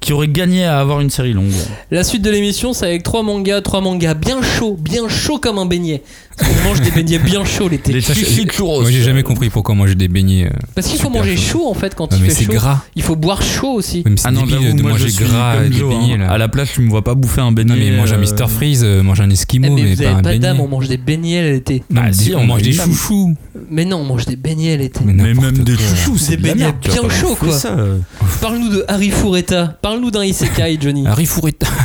qui 0.00 0.12
aurait 0.12 0.28
gagné 0.28 0.64
à 0.64 0.80
avoir 0.80 1.00
une 1.00 1.10
série 1.10 1.32
longue. 1.34 1.52
La 1.90 2.04
suite 2.04 2.22
de 2.22 2.30
l'émission, 2.30 2.72
c'est 2.72 2.86
avec 2.86 3.02
trois 3.02 3.22
mangas, 3.22 3.60
trois 3.60 3.80
mangas 3.80 4.14
bien 4.14 4.40
chauds, 4.42 4.76
bien 4.80 5.08
chauds 5.08 5.38
comme 5.38 5.58
un 5.58 5.66
beignet. 5.66 6.02
On 6.40 6.68
mange 6.68 6.80
des 6.80 6.90
beignets 6.90 7.18
bien 7.18 7.44
chauds 7.44 7.68
l'été. 7.68 7.92
Les 7.92 8.00
chichi 8.00 8.46
churros. 8.48 8.80
Moi, 8.82 8.90
j'ai 8.90 9.02
jamais 9.02 9.22
compris 9.22 9.50
pourquoi 9.50 9.74
manger 9.74 9.94
des 9.94 10.08
beignets. 10.08 10.46
euh, 10.46 10.50
Parce 10.74 10.88
qu'il 10.88 10.98
faut 11.00 11.08
manger 11.10 11.36
chaud. 11.36 11.42
chaud 11.60 11.68
en 11.70 11.74
fait 11.74 11.94
quand 11.94 12.10
Non, 12.10 12.16
il 12.18 12.22
mais 12.24 12.28
fait 12.30 12.34
c'est 12.34 12.44
chaud. 12.46 12.52
gras. 12.54 12.82
Il 12.96 13.02
faut 13.02 13.14
boire 13.16 13.40
chaud 13.42 13.72
aussi. 13.74 14.02
Même 14.04 14.18
c'est 14.18 14.26
Ah 14.26 14.30
non, 14.32 14.44
débile 14.44 14.74
de 14.74 14.82
moi 14.82 14.92
manger 14.92 15.10
gras 15.12 15.62
et 15.64 15.68
des 15.70 15.76
Joe, 15.78 15.90
beignets 15.94 16.14
hein. 16.14 16.18
là. 16.18 16.30
À 16.32 16.38
la 16.38 16.48
plage, 16.48 16.72
tu 16.74 16.80
me 16.80 16.90
vois 16.90 17.04
pas 17.04 17.14
bouffer 17.14 17.40
un 17.40 17.52
beignet. 17.52 17.74
Non 17.74 17.78
mais 17.78 17.96
mange 17.96 18.12
un 18.12 18.16
euh, 18.16 18.20
Mr 18.36 18.48
Freeze, 18.48 18.82
euh, 18.84 19.02
mange 19.02 19.20
un 19.20 19.30
Eh, 19.30 19.32
Eskimo, 19.34 19.74
mais 19.74 19.82
mais 19.82 19.94
vous 19.94 20.02
pas 20.02 20.08
avez 20.08 20.18
un 20.18 20.22
pas 20.22 20.30
beignet. 20.30 20.50
on 20.60 20.68
mange 20.68 20.88
des 20.88 20.96
beignets 20.96 21.52
l'été. 21.52 21.84
Bah, 21.90 22.02
Ah, 22.06 22.12
si, 22.12 22.34
on, 22.34 22.44
mange 22.44 22.62
des 22.62 22.72
chouchous. 22.72 23.34
Mais 23.70 23.84
non, 23.84 23.98
on 23.98 24.04
mange 24.04 24.26
des 24.26 24.36
beignets 24.36 24.76
l'été. 24.76 25.00
Mais 25.04 25.12
Mais 25.12 25.34
même 25.34 25.58
des 25.58 25.76
chouchous, 25.76 26.18
c'est 26.18 26.36
beignets 26.36 26.72
bien 26.82 27.08
chauds, 27.10 27.36
quoi. 27.36 27.56
euh. 27.66 27.98
Parle-nous 28.40 28.70
de 28.70 28.84
Harry 28.88 29.10
Fureta. 29.10 29.76
Parle-nous 29.80 30.10
d'un 30.10 30.24
isekai, 30.24 30.78
Johnny. 30.80 31.06
Harry 31.06 31.26
Fouretta. 31.26 31.66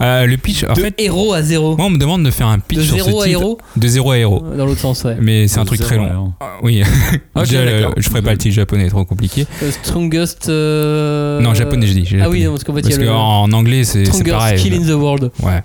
Euh, 0.00 0.26
le 0.26 0.36
pitch, 0.36 0.64
en 0.64 0.72
de 0.72 0.80
fait, 0.80 0.94
héros 0.98 1.32
à 1.32 1.42
zéro. 1.42 1.76
moi 1.76 1.86
on 1.86 1.90
me 1.90 1.96
demande 1.98 2.24
de 2.24 2.30
faire 2.32 2.48
un 2.48 2.58
pitch 2.58 2.80
De 2.80 2.82
sur 2.84 2.96
ce 2.98 3.04
zéro 3.04 3.22
à 3.22 3.26
titre. 3.26 3.40
héros 3.40 3.58
De 3.82 3.88
zéro 3.88 4.12
à 4.12 4.18
héros. 4.18 4.42
Dans 4.56 4.64
l'autre 4.66 4.80
sens, 4.80 5.04
ouais. 5.04 5.16
Mais 5.20 5.48
c'est 5.48 5.58
un 5.58 5.64
truc 5.64 5.80
très 5.80 5.96
long. 5.96 6.32
Ah, 6.40 6.58
Oui. 6.62 6.82
Ok, 7.34 7.44
Déjà, 7.48 7.64
d'accord. 7.64 7.94
je 7.96 8.08
ferai 8.08 8.22
pas 8.22 8.32
le 8.32 8.38
titre 8.38 8.54
japonais, 8.54 8.88
trop 8.88 9.04
compliqué. 9.04 9.46
Euh, 9.62 9.70
strongest. 9.82 10.48
euh, 10.48 11.40
Non, 11.40 11.54
japonais, 11.54 11.86
je 11.86 11.92
dis. 11.94 12.16
Ah 12.22 12.28
oui, 12.30 12.44
non, 12.44 12.52
parce 12.52 12.64
qu'en 12.64 12.72
fait, 12.74 12.80
il 12.80 12.82
Parce 12.84 12.94
y 12.96 12.98
a 12.98 13.04
le. 13.04 13.06
qu'en 13.08 13.52
anglais, 13.52 13.84
c'est 13.84 14.04
c'est 14.04 14.12
Strongest 14.12 14.30
pareil. 14.36 14.58
skill 14.58 14.74
in 14.74 14.82
the 14.86 14.94
world. 14.94 15.30
Ouais. 15.42 15.60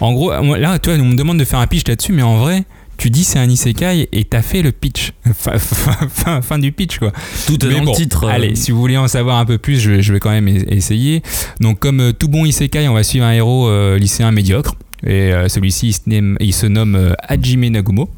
En 0.00 0.12
gros, 0.12 0.32
moi, 0.42 0.58
là, 0.58 0.78
tu 0.78 0.90
vois, 0.90 0.98
on 1.00 1.04
me 1.06 1.16
demande 1.16 1.38
de 1.38 1.44
faire 1.44 1.58
un 1.58 1.66
pitch 1.66 1.88
là-dessus, 1.88 2.12
mais 2.12 2.22
en 2.22 2.36
vrai, 2.36 2.64
tu 2.98 3.10
dis 3.10 3.24
c'est 3.24 3.38
un 3.38 3.48
isekai 3.48 4.08
et 4.12 4.24
t'as 4.24 4.42
fait 4.42 4.62
le 4.62 4.72
pitch. 4.72 5.12
Fin, 5.34 5.58
fin- 5.58 6.08
fin- 6.08 6.42
fin 6.42 6.58
du 6.58 6.72
pitch, 6.72 6.98
quoi. 6.98 7.12
Tout 7.46 7.64
est 7.64 7.70
dans 7.70 7.84
bon, 7.84 7.90
le 7.92 7.96
titre. 7.96 8.24
euh. 8.24 8.28
Allez, 8.30 8.54
si 8.54 8.70
vous 8.70 8.78
voulez 8.80 8.96
en 8.96 9.08
savoir 9.08 9.38
un 9.38 9.44
peu 9.44 9.58
plus, 9.58 9.78
je 9.80 9.90
vais, 9.90 10.02
je 10.02 10.12
vais 10.12 10.20
quand 10.20 10.30
même 10.30 10.48
essayer. 10.48 11.22
Donc, 11.60 11.78
comme 11.78 12.00
euh, 12.00 12.12
tout 12.12 12.28
bon 12.28 12.44
isekai, 12.44 12.88
on 12.88 12.94
va 12.94 13.02
suivre 13.02 13.24
un 13.26 13.32
héros 13.32 13.68
euh, 13.68 13.98
lycéen 13.98 14.30
médiocre. 14.32 14.74
Et 15.04 15.32
euh, 15.32 15.48
celui-ci, 15.48 15.88
il 15.88 15.92
se 15.92 16.00
nomme, 16.06 16.36
il 16.40 16.54
se 16.54 16.66
nomme 16.66 16.94
euh, 16.94 17.12
Hajime 17.22 17.68
Nagumo. 17.68 18.08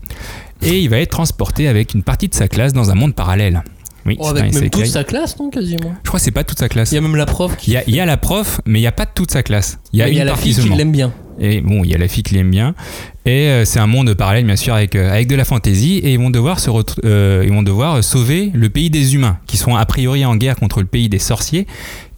Et 0.63 0.81
il 0.81 0.89
va 0.89 0.99
être 0.99 1.11
transporté 1.11 1.69
avec 1.69 1.95
une 1.95 2.03
partie 2.03 2.29
de 2.29 2.35
sa 2.35 2.49
classe 2.49 2.73
dans 2.73 2.91
un 2.91 2.95
monde 2.95 3.15
parallèle. 3.15 3.63
Oui, 4.07 4.17
Oh, 4.21 4.29
avec 4.29 4.55
même 4.55 4.71
toute 4.71 4.87
sa 4.87 5.05
classe, 5.05 5.39
non, 5.39 5.51
quasiment? 5.51 5.95
Je 6.03 6.09
crois 6.09 6.19
que 6.19 6.25
c'est 6.25 6.31
pas 6.31 6.45
toute 6.45 6.59
sa 6.59 6.69
classe. 6.69 6.93
Il 6.93 6.95
y 6.95 6.99
a 6.99 7.01
même 7.01 7.17
la 7.17 7.27
prof 7.27 7.57
qui. 7.57 7.73
Il 7.73 7.75
y 7.75 7.77
a, 7.77 7.83
il 7.87 7.95
y 7.95 8.01
a 8.01 8.07
la 8.07 8.17
prof, 8.17 8.61
mais 8.65 8.79
il 8.79 8.83
n'y 8.83 8.89
a 8.89 8.93
pas 8.93 9.07
toute 9.07 9.31
sa 9.31 9.43
classe. 9.43 9.79
Il 9.93 9.99
y 9.99 10.03
a 10.03 10.09
une 10.09 10.17
y 10.17 10.21
a 10.21 10.25
la 10.25 10.33
partie 10.33 10.55
fille 10.55 10.65
qui 10.65 10.77
l'aime 10.77 10.93
bien. 10.93 11.13
Et 11.41 11.61
bon, 11.61 11.85
il 11.85 11.91
y 11.91 11.95
a 11.95 11.99
la 11.99 12.09
fille 12.09 12.23
qui 12.23 12.35
l'aime 12.35 12.51
bien. 12.51 12.75
Et 13.27 13.49
euh, 13.49 13.65
c'est 13.65 13.79
un 13.79 13.87
monde 13.87 14.13
parallèle, 14.15 14.45
bien 14.45 14.57
sûr, 14.57 14.75
avec, 14.75 14.97
euh, 14.97 15.13
avec 15.13 15.29
de 15.29 15.37
la 15.37 15.45
fantaisie. 15.45 15.99
Et 15.99 16.15
ils 16.15 16.19
vont, 16.19 16.31
devoir 16.31 16.59
se 16.59 16.71
euh, 17.05 17.45
ils 17.47 17.53
vont 17.53 17.63
devoir 17.63 18.03
sauver 18.03 18.51
le 18.55 18.69
pays 18.71 18.91
des 18.91 19.15
humains, 19.15 19.39
qui 19.47 19.57
sont 19.57 19.77
a 19.77 19.85
priori 19.87 20.25
en 20.25 20.37
guerre 20.37 20.57
contre 20.57 20.81
le 20.81 20.87
pays 20.87 21.09
des 21.09 21.19
sorciers. 21.19 21.67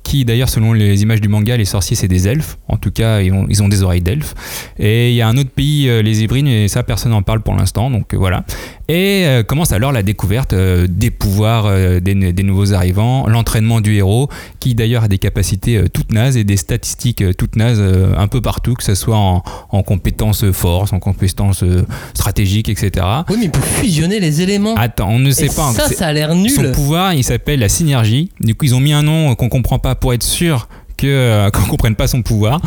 Qui 0.03 0.25
d'ailleurs, 0.25 0.49
selon 0.49 0.73
les 0.73 1.03
images 1.03 1.21
du 1.21 1.29
manga, 1.29 1.57
les 1.57 1.65
sorciers 1.65 1.97
c'est 1.97 2.09
des 2.09 2.27
elfes. 2.27 2.59
En 2.69 2.77
tout 2.77 2.91
cas, 2.91 3.21
ils 3.21 3.63
ont, 3.63 3.69
des 3.69 3.83
oreilles 3.83 4.01
d'elfes. 4.01 4.35
Et 4.79 5.11
il 5.11 5.15
y 5.15 5.23
a 5.23 5.29
un 5.29 5.37
autre 5.37 5.51
pays, 5.51 5.89
euh, 5.89 6.03
les 6.03 6.23
hybrides, 6.23 6.47
et 6.47 6.69
ça, 6.69 6.83
personne 6.83 7.13
n'en 7.13 7.23
parle 7.23 7.43
pour 7.43 7.55
l'instant. 7.55 7.91
Donc 7.91 8.15
euh, 8.15 8.17
voilà. 8.17 8.45
Et 8.91 9.25
euh, 9.25 9.45
commence 9.45 9.71
alors 9.71 9.93
la 9.93 10.03
découverte 10.03 10.53
euh, 10.53 10.89
des 10.91 11.13
pouvoirs 11.13 11.67
euh, 11.67 12.01
des, 12.01 12.33
des 12.33 12.43
nouveaux 12.43 12.73
arrivants, 12.73 13.29
l'entraînement 13.29 13.81
du 13.81 13.95
héros, 13.95 14.29
qui 14.59 14.75
d'ailleurs 14.75 15.05
a 15.05 15.09
des 15.09 15.19
capacités 15.19 15.85
toutes 15.93 16.13
nazes 16.13 16.37
et 16.37 16.43
des 16.43 16.57
statistiques 16.57 17.23
toutes 17.37 17.55
nazes 17.55 17.81
un 17.81 18.27
peu 18.27 18.41
partout, 18.41 18.75
que 18.75 18.83
ce 18.83 18.97
soit 18.97 19.17
en, 19.17 19.45
en 19.71 19.83
compétences 19.85 20.51
force, 20.51 20.93
en 20.93 20.99
compétences 20.99 21.63
stratégiques, 22.15 22.69
etc. 22.69 23.07
Oui, 23.29 23.37
mais 23.39 23.45
il 23.45 23.51
peut 23.53 23.61
fusionner 23.61 24.19
les 24.19 24.43
éléments. 24.43 24.75
Attends, 24.75 25.11
on 25.11 25.21
ne 25.21 25.31
sait 25.31 25.47
Et 25.47 25.49
pas. 25.49 25.71
ça, 25.73 25.89
ça 25.89 26.09
a 26.09 26.13
l'air 26.13 26.31
Son 26.31 26.63
nul. 26.63 26.73
pouvoir, 26.73 27.15
il 27.15 27.23
s'appelle 27.23 27.61
la 27.61 27.69
synergie. 27.69 28.33
Du 28.41 28.57
coup, 28.57 28.65
ils 28.65 28.75
ont 28.75 28.81
mis 28.81 28.93
un 28.93 29.03
nom 29.03 29.37
qu'on 29.37 29.49
comprend 29.49 29.79
pas 29.79 29.95
pour 29.95 30.15
être 30.15 30.25
sûr 30.25 30.69
que 31.01 31.07
euh, 31.07 31.51
qu'on 31.53 31.63
comprenne 31.63 31.95
pas 31.97 32.07
son 32.07 32.23
pouvoir. 32.23 32.61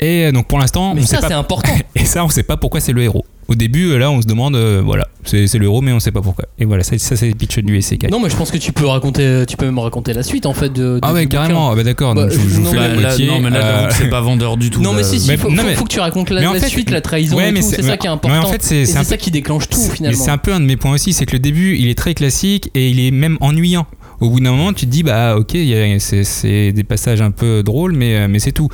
Et 0.00 0.26
euh, 0.26 0.32
donc 0.32 0.46
pour 0.48 0.58
l'instant, 0.58 0.94
Mais 0.94 1.02
on 1.02 1.06
ça, 1.06 1.16
sait 1.16 1.22
c'est 1.22 1.28
pas. 1.30 1.36
important. 1.36 1.72
Et 1.94 2.04
ça, 2.04 2.24
on 2.24 2.28
sait 2.28 2.42
pas 2.42 2.56
pourquoi 2.56 2.80
c'est 2.80 2.92
le 2.92 3.02
héros. 3.02 3.24
Au 3.48 3.54
début, 3.56 3.90
euh, 3.90 3.98
là, 3.98 4.10
on 4.10 4.22
se 4.22 4.26
demande, 4.26 4.54
euh, 4.54 4.80
voilà, 4.84 5.08
c'est 5.24 5.46
c'est 5.48 5.58
le 5.58 5.64
héros, 5.66 5.80
mais 5.82 5.92
on 5.92 5.98
sait 6.00 6.12
pas 6.12 6.22
pourquoi. 6.22 6.44
Et 6.60 6.64
voilà, 6.64 6.84
ça, 6.84 6.96
ça 6.96 7.16
c'est 7.16 7.28
le 7.28 7.34
pitch 7.34 7.58
du 7.58 7.82
SK. 7.82 8.08
Non, 8.10 8.20
mais 8.20 8.30
je 8.30 8.36
pense 8.36 8.50
que 8.52 8.56
tu 8.56 8.72
peux 8.72 8.86
raconter, 8.86 9.44
tu 9.48 9.56
peux 9.56 9.66
même 9.66 9.80
raconter 9.80 10.12
la 10.14 10.22
suite 10.22 10.46
en 10.46 10.54
fait 10.54 10.72
de. 10.72 11.00
ah 11.02 11.12
ouais, 11.12 11.26
carrément. 11.26 11.70
Ah 11.70 11.74
bah 11.74 11.82
d'accord. 11.82 12.14
Bah, 12.14 12.22
donc 12.22 12.30
je, 12.32 12.36
je 12.38 12.54
vous 12.54 12.62
non, 12.62 12.70
fais 12.70 12.76
la 12.78 12.94
moitié. 12.94 13.26
non, 13.26 13.40
mais 13.40 13.50
là, 13.50 13.58
euh, 13.58 13.90
c'est 13.90 14.08
pas 14.08 14.20
vendeur 14.30 14.56
du 14.56 14.70
tout. 14.70 14.80
Non, 14.80 14.92
mais 14.92 15.02
si, 15.02 15.18
si, 15.20 15.28
Mais- 15.28 15.36
faut, 15.36 15.50
non, 15.50 15.56
faut- 15.56 15.68
mais- 15.68 15.74
faut 15.74 15.84
que 15.84 15.92
tu 15.92 16.00
racontes 16.00 16.30
la, 16.30 16.40
fait- 16.52 16.68
suite, 16.68 16.90
la 16.90 17.00
trahison 17.00 17.36
Ouais, 17.36 17.48
et 17.48 17.52
mais 17.52 17.60
tout. 17.60 17.66
c'est- 17.68 17.76
C'est 17.76 17.82
ça 17.82 17.96
qui 17.96 18.06
est 18.06 18.10
mais 18.10 18.14
important. 18.14 18.48
en 18.48 18.52
fait, 18.52 18.62
c'est- 18.62 18.86
c'est 18.86 18.92
c'est 18.92 18.98
un 18.98 19.04
ça 19.04 19.16
peu- 19.16 19.22
qui 19.22 19.30
déclenche 19.32 19.68
tout 19.68 19.80
finalement. 19.92 20.18
C'est 20.24 20.30
un 20.30 20.38
peu 20.38 20.52
un 20.54 20.60
de 20.60 20.64
mes 20.64 20.76
points 20.76 20.92
aussi, 20.92 21.12
c'est 21.12 21.26
que 21.26 21.32
le 21.32 21.40
début, 21.40 21.76
il 21.76 21.88
est 21.88 21.98
très 21.98 22.14
classique 22.14 22.70
et 22.74 22.88
il 22.90 23.00
est 23.00 23.10
même 23.10 23.36
ennuyant. 23.40 23.86
Au 24.22 24.30
bout 24.30 24.38
d'un 24.38 24.52
moment, 24.52 24.72
tu 24.72 24.86
te 24.86 24.90
dis, 24.90 25.02
bah 25.02 25.36
ok, 25.36 25.56
c'est 25.98 26.72
des 26.72 26.84
passages 26.84 27.20
un 27.20 27.32
peu 27.32 27.64
drôles, 27.64 27.92
mais, 27.92 28.14
euh, 28.14 28.28
mais 28.28 28.38
c'est 28.38 28.52
tout. 28.52 28.68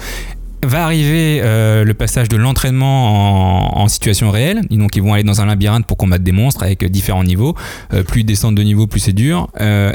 Va 0.62 0.84
arriver 0.84 1.40
euh, 1.42 1.84
le 1.84 1.94
passage 1.94 2.28
de 2.28 2.36
l'entraînement 2.36 3.80
en, 3.80 3.88
situation 3.88 4.30
réelle. 4.30 4.60
Donc 4.68 4.94
ils 4.94 5.02
vont 5.02 5.14
aller 5.14 5.22
dans 5.22 5.40
un 5.40 5.46
labyrinthe 5.46 5.86
pour 5.86 5.96
combattre 5.96 6.22
des 6.22 6.32
monstres 6.32 6.64
avec 6.64 6.82
euh, 6.82 6.90
différents 6.90 7.24
niveaux. 7.24 7.54
Plus 8.08 8.20
ils 8.20 8.24
descendent 8.24 8.56
de 8.56 8.62
niveau, 8.62 8.86
plus 8.86 9.00
c'est 9.00 9.14
dur. 9.14 9.48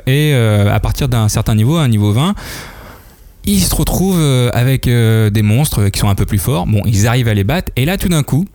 Et 0.08 0.34
à 0.34 0.80
partir 0.80 1.08
d'un 1.08 1.30
certain 1.30 1.54
niveau, 1.54 1.78
un 1.78 1.88
niveau 1.88 2.12
20, 2.12 2.34
ils 3.46 3.62
se 3.62 3.76
retrouvent 3.76 4.50
avec 4.54 4.86
des 4.88 5.42
monstres 5.44 5.90
qui 5.90 6.00
sont 6.00 6.10
un 6.10 6.16
peu 6.16 6.26
plus 6.26 6.40
forts. 6.40 6.66
Bon, 6.66 6.82
ils 6.88 7.06
arrivent 7.06 7.28
à 7.28 7.36
les 7.36 7.44
battre. 7.44 7.72
Et 7.76 7.86
là, 7.86 7.98
tout 8.00 8.10
d'un 8.10 8.24
coup, 8.24 8.48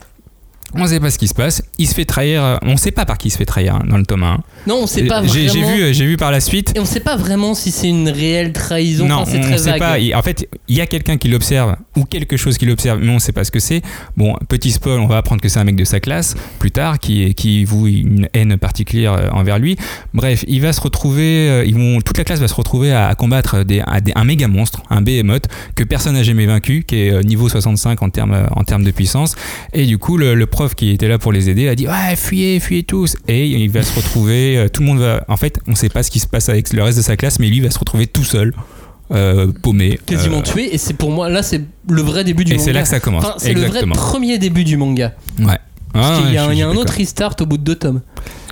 on 0.75 0.83
ne 0.83 0.87
sait 0.87 1.01
pas 1.01 1.11
ce 1.11 1.19
qui 1.19 1.29
se 1.29 1.35
passe. 1.35 1.63
Il 1.79 1.87
se 1.89 1.95
fait 1.95 2.05
trahir. 2.05 2.43
euh, 2.45 2.57
On 2.63 2.73
ne 2.73 2.77
sait 2.77 2.91
pas 2.91 3.05
par 3.07 3.17
qui 3.19 3.29
il 3.29 3.31
se 3.31 3.37
fait 3.39 3.45
trahir 3.47 3.77
hein, 3.77 3.83
dans 3.89 3.97
le 3.97 4.05
tome 4.05 4.23
1. 4.23 4.39
Non, 4.67 4.81
on 4.83 4.87
sait 4.87 5.05
pas 5.05 5.23
J'ai 5.27 5.47
vraiment. 5.47 5.53
j'ai 5.69 5.77
vu, 5.77 5.83
euh, 5.83 5.93
j'ai 5.93 6.07
vu 6.07 6.17
par 6.17 6.31
la 6.31 6.41
suite. 6.41 6.73
Et 6.77 6.81
on 6.81 6.85
sait 6.85 7.01
pas 7.01 7.17
vraiment 7.17 7.55
si 7.55 7.71
c'est 7.71 7.89
une 7.89 8.09
réelle 8.09 8.53
trahison. 8.53 9.07
Non, 9.07 9.17
enfin, 9.17 9.33
c'est 9.33 9.45
on 9.47 9.51
ne 9.51 9.57
sait 9.57 9.79
vague. 9.79 10.11
pas. 10.11 10.19
En 10.19 10.23
fait, 10.23 10.49
il 10.69 10.77
y 10.77 10.81
a 10.81 10.87
quelqu'un 10.87 11.17
qui 11.17 11.29
l'observe 11.29 11.77
ou 11.97 12.05
quelque 12.05 12.37
chose 12.37 12.59
qui 12.59 12.67
l'observe, 12.67 13.01
mais 13.03 13.11
on 13.11 13.15
ne 13.15 13.19
sait 13.19 13.33
pas 13.33 13.45
ce 13.45 13.51
que 13.51 13.61
c'est. 13.61 13.83
Bon, 14.17 14.37
petit 14.49 14.71
spoil, 14.71 15.01
on 15.01 15.07
va 15.07 15.17
apprendre 15.19 15.41
que 15.41 15.49
c'est 15.49 15.59
un 15.59 15.65
mec 15.65 15.77
de 15.77 15.85
sa 15.85 16.01
classe 16.01 16.35
plus 16.59 16.71
tard 16.71 16.99
qui, 16.99 17.35
qui 17.35 17.65
voue 17.65 17.87
une 17.87 18.29
haine 18.35 18.57
particulière 18.59 19.13
euh, 19.15 19.29
envers 19.33 19.59
lui. 19.59 19.77
Bref, 20.15 20.45
il 20.49 20.61
va 20.61 20.73
se 20.73 20.81
retrouver, 20.81 21.65
ils 21.67 21.75
vont, 21.75 22.01
toute 22.01 22.19
la 22.19 22.25
classe 22.25 22.41
va 22.41 22.49
se 22.49 22.55
retrouver 22.55 22.93
à, 22.93 23.15
combattre 23.15 23.65
des, 23.65 23.81
à 23.87 24.01
des- 24.01 24.13
un 24.15 24.25
méga 24.25 24.49
monstre, 24.49 24.83
un 24.91 25.01
behemoth 25.01 25.47
que 25.75 25.85
personne 25.85 26.15
n'a 26.15 26.23
jamais 26.23 26.47
vaincu, 26.47 26.85
qui 26.87 26.97
est 26.97 27.25
niveau 27.25 27.49
65 27.49 28.03
en 28.03 28.11
termes 28.11 28.47
en 28.55 28.65
termes 28.65 28.85
de 28.85 28.91
puissance. 28.91 29.35
Et 29.73 29.87
du 29.87 29.99
coup, 29.99 30.17
le, 30.17 30.35
le 30.35 30.47
prof 30.59 30.75
qui 30.75 30.91
était 30.91 31.07
là 31.07 31.19
pour 31.19 31.31
les 31.33 31.49
aider 31.49 31.69
a 31.69 31.77
dit 31.77 31.87
ouais, 31.87 32.17
fuyez, 32.17 32.59
fuyez 32.59 32.83
tous. 32.83 33.15
Et 33.29 33.47
il 33.47 33.71
va 33.71 33.83
se 33.83 33.95
retrouver, 33.95 34.57
euh, 34.59 34.69
tout 34.69 34.81
le 34.83 34.89
monde 34.89 34.99
va. 34.99 35.25
En 35.29 35.37
fait, 35.37 35.61
on 35.69 35.77
sait 35.77 35.89
pas 35.89 36.03
ce 36.03 36.11
qui 36.11 36.19
se 36.19 36.27
passe 36.27 36.49
avec 36.49 36.73
le 36.73 36.83
reste 36.83 36.99
de 36.99 37.03
sa 37.05 37.17
classe, 37.17 37.39
mais 37.39 37.47
lui 37.49 37.61
va 37.61 37.71
se 37.71 37.79
retrouver 37.79 38.09
tout 38.09 38.25
seul. 38.25 38.53
euh, 39.13 39.53
paumé. 39.63 39.99
Quasiment 40.05 40.39
euh, 40.39 40.43
tué. 40.43 40.75
Et 40.75 40.79
c'est 40.79 40.95
pour 40.95 41.11
moi, 41.13 41.29
là, 41.31 41.43
c'est 41.45 41.63
le 41.89 42.03
vrai 42.03 42.25
début 42.25 42.45
du 42.45 42.53
et 42.53 42.57
manga. 42.57 42.65
c'est 42.65 42.73
là 42.75 42.83
que 42.83 42.89
ça 42.89 42.99
commence. 43.01 43.25
Enfin, 43.25 43.35
c'est 43.39 43.55
le 43.55 43.63
vrai 43.63 43.87
premier 43.87 44.37
début 44.39 44.65
du 44.65 44.77
manga. 44.77 45.15
Ouais. 45.39 45.59
Ah, 45.95 46.19
y 46.31 46.37
a, 46.37 46.49
je 46.49 46.53
il 46.53 46.59
y 46.59 46.63
a 46.63 46.69
un 46.69 46.75
autre 46.77 46.93
restart 46.93 47.35
au 47.41 47.47
bout 47.47 47.57
de 47.57 47.63
deux 47.63 47.77
tomes. 47.77 48.03